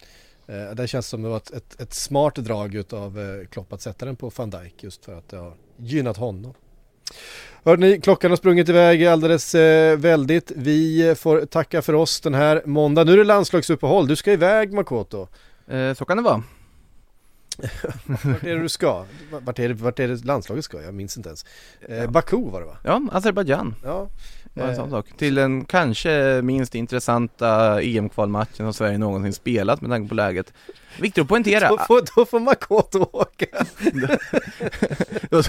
eh, 0.46 0.70
det 0.74 0.88
känns 0.88 1.06
som 1.06 1.22
det 1.22 1.28
var 1.28 1.36
ett, 1.36 1.50
ett, 1.50 1.80
ett 1.80 1.94
smart 1.94 2.34
drag 2.34 2.74
utav 2.74 3.20
eh, 3.20 3.46
Klopp 3.46 3.72
att 3.72 3.82
sätta 3.82 4.06
den 4.06 4.16
på 4.16 4.30
van 4.36 4.50
Dijk 4.50 4.82
just 4.82 5.04
för 5.04 5.18
att 5.18 5.28
det 5.28 5.36
har 5.36 5.54
gynnat 5.76 6.16
honom. 6.16 6.54
Hörde 7.64 7.86
ni, 7.86 8.00
klockan 8.00 8.30
har 8.30 8.36
sprungit 8.36 8.68
iväg 8.68 9.06
alldeles 9.06 9.54
eh, 9.54 9.98
väldigt. 9.98 10.52
Vi 10.56 11.14
får 11.18 11.46
tacka 11.46 11.82
för 11.82 11.94
oss 11.94 12.20
den 12.20 12.34
här 12.34 12.62
måndag. 12.66 13.04
Nu 13.04 13.12
är 13.12 13.16
det 13.16 13.24
landslagsuppehåll, 13.24 14.08
du 14.08 14.16
ska 14.16 14.32
iväg 14.32 14.72
Makoto. 14.72 15.28
Eh, 15.66 15.94
så 15.94 16.04
kan 16.04 16.16
det 16.16 16.22
vara. 16.22 16.42
Vart 18.06 18.42
är 18.44 18.54
det 18.54 18.62
du 18.62 18.68
ska? 18.68 19.04
Vart 19.30 19.58
är 19.58 19.68
det, 19.68 19.74
vart 19.74 19.98
är 19.98 20.08
det 20.08 20.24
landslaget 20.24 20.64
ska? 20.64 20.82
Jag 20.82 20.94
minns 20.94 21.16
inte 21.16 21.28
ens. 21.28 21.44
Eh, 21.88 22.10
Baku 22.10 22.50
var 22.50 22.60
det 22.60 22.66
va? 22.66 22.76
Ja, 22.84 23.02
Azerbajdzjan 23.12 23.74
Ja. 23.84 24.08
Var 24.54 24.64
en 24.64 24.70
Eh, 24.70 24.76
sån 24.76 24.90
sak. 24.90 25.06
Till 25.16 25.34
den 25.34 25.64
kanske 25.64 26.40
minst 26.42 26.74
intressanta 26.74 27.82
EM-kvalmatchen 27.82 28.56
som 28.56 28.74
Sverige 28.74 28.98
någonsin 28.98 29.32
spelat 29.32 29.80
med 29.80 29.90
tanke 29.90 30.08
på 30.08 30.14
läget. 30.14 30.52
Viktigt 30.98 31.22
att 31.22 31.28
poängtera. 31.28 31.68
Då 31.68 31.78
får, 31.78 32.02
då 32.16 32.24
får 32.24 32.40
Makoto 32.40 33.08
åka. 33.12 33.46
då, 35.30 35.42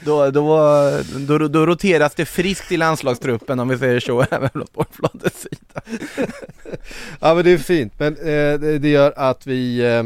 då, 0.00 0.30
då, 0.30 1.38
då, 1.38 1.48
då 1.48 1.66
roteras 1.66 2.14
det 2.14 2.24
friskt 2.24 2.72
i 2.72 2.76
landslagstruppen 2.76 3.60
om 3.60 3.68
vi 3.68 3.78
säger 3.78 4.00
så, 4.00 4.20
även 4.30 4.50
från 4.50 4.66
Sportbladets 4.66 5.40
sida. 5.40 5.82
Ja 7.20 7.34
men 7.34 7.44
det 7.44 7.50
är 7.50 7.58
fint, 7.58 7.92
men 7.98 8.16
eh, 8.16 8.60
det, 8.60 8.78
det 8.78 8.88
gör 8.88 9.12
att 9.16 9.46
vi 9.46 9.80
eh, 9.80 10.02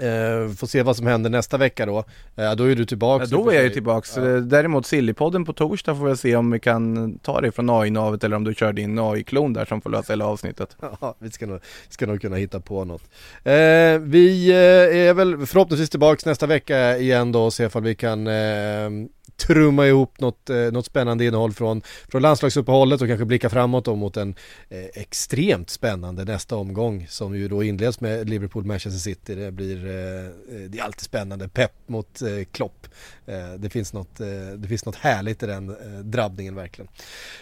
eh, 0.00 0.54
får 0.56 0.66
se 0.66 0.82
vad 0.82 0.96
som 0.96 1.06
händer 1.06 1.30
nästa 1.30 1.56
vecka 1.56 1.86
då. 1.86 2.04
Eh, 2.36 2.54
då 2.54 2.64
är 2.64 2.74
du 2.74 2.84
tillbaka. 2.84 3.24
Ja, 3.30 3.36
då 3.36 3.50
är 3.50 3.54
jag 3.54 3.64
ju 3.64 3.70
tillbaks. 3.70 4.16
Eh, 4.18 4.36
Däremot 4.40 4.86
Sillypodden 4.86 5.44
på 5.44 5.52
torsdag 5.52 5.94
får 5.96 6.08
jag 6.08 6.18
se 6.18 6.36
om 6.36 6.50
vi 6.50 6.60
kan 6.60 7.14
ta 7.18 7.40
det 7.40 7.52
från 7.52 7.70
AI-navet 7.70 8.24
eller 8.24 8.36
om 8.36 8.44
du 8.44 8.54
kör 8.54 8.72
din 8.72 8.98
AI-klon 8.98 9.52
där 9.52 9.64
som 9.64 9.80
får 9.80 9.90
lösa 9.90 10.12
hela 10.12 10.26
avsnittet. 10.26 10.76
Ja, 11.00 11.14
vi 11.18 11.30
ska 11.30 11.46
nog, 11.46 11.60
ska 11.88 12.06
nog 12.06 12.20
kunna 12.20 12.36
hitta 12.36 12.60
på 12.60 12.84
något. 12.84 13.02
Eh, 13.44 13.52
vi 14.00 14.50
eh, 14.50 14.98
är 15.08 15.14
väl 15.14 15.46
förhoppningsvis 15.46 15.90
tillbaks 15.90 16.26
nästa 16.26 16.46
vecka 16.46 16.98
igen 16.98 17.32
då 17.32 17.44
och 17.44 17.54
se 17.54 17.64
ifall 17.64 17.82
vi 17.82 17.94
kan 17.94 18.26
eh, 18.26 18.90
trumma 19.36 19.86
ihop 19.86 20.20
något, 20.20 20.50
eh, 20.50 20.56
något 20.56 20.86
spännande 20.86 21.24
innehåll 21.24 21.52
från, 21.52 21.82
från 22.08 22.22
landslagsuppehållet 22.22 23.00
och 23.00 23.08
kanske 23.08 23.24
blicka 23.24 23.50
framåt 23.50 23.84
då 23.84 23.94
mot 23.94 24.16
en 24.16 24.34
eh, 24.68 24.84
extremt 24.94 25.70
spännande 25.70 26.24
nästa 26.24 26.56
omgång 26.56 27.06
som 27.10 27.36
ju 27.36 27.48
då 27.48 27.62
inleds 27.62 28.00
med 28.00 28.28
Liverpool-Manchester 28.28 28.98
City. 28.98 29.34
Det 29.34 29.52
blir, 29.52 29.86
eh, 29.86 30.24
eh, 30.24 30.60
det 30.68 30.78
är 30.78 30.82
alltid 30.82 31.00
spännande, 31.00 31.48
pepp 31.48 31.72
mot 31.86 32.22
eh, 32.22 32.28
Klopp. 32.52 32.86
Eh, 33.26 33.52
det, 33.58 33.70
finns 33.70 33.92
något, 33.92 34.20
eh, 34.20 34.26
det 34.56 34.68
finns 34.68 34.86
något 34.86 34.96
härligt 34.96 35.42
i 35.42 35.46
den 35.46 35.70
eh, 35.70 36.00
drabbningen 36.04 36.54
verkligen. 36.54 36.88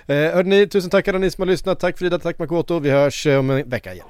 Eh, 0.07 0.17
hörde 0.17 0.49
ni, 0.49 0.67
tusen 0.67 0.91
tack 0.91 1.09
alla 1.09 1.19
ni 1.19 1.31
som 1.31 1.43
har 1.43 1.47
lyssnat. 1.47 1.81
Tack 1.81 1.99
Frida, 1.99 2.19
tack 2.19 2.39
Makoto. 2.39 2.79
Vi 2.79 2.91
hörs 2.91 3.27
eh, 3.27 3.39
om 3.39 3.51
en 3.51 3.69
vecka 3.69 3.93
igen. 3.95 4.07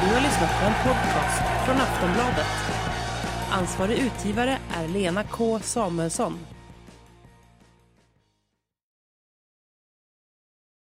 Du 0.00 0.10
har 0.10 0.20
lyssnat 0.20 0.50
på 0.60 0.66
en 0.66 0.74
podcast 0.84 1.43
från 1.64 1.76
Aftonbladet. 1.76 2.46
Ansvarig 3.50 3.98
utgivare 3.98 4.58
är 4.74 4.88
Lena 4.88 5.24
K 5.24 5.60
Samuelsson. 5.62 6.53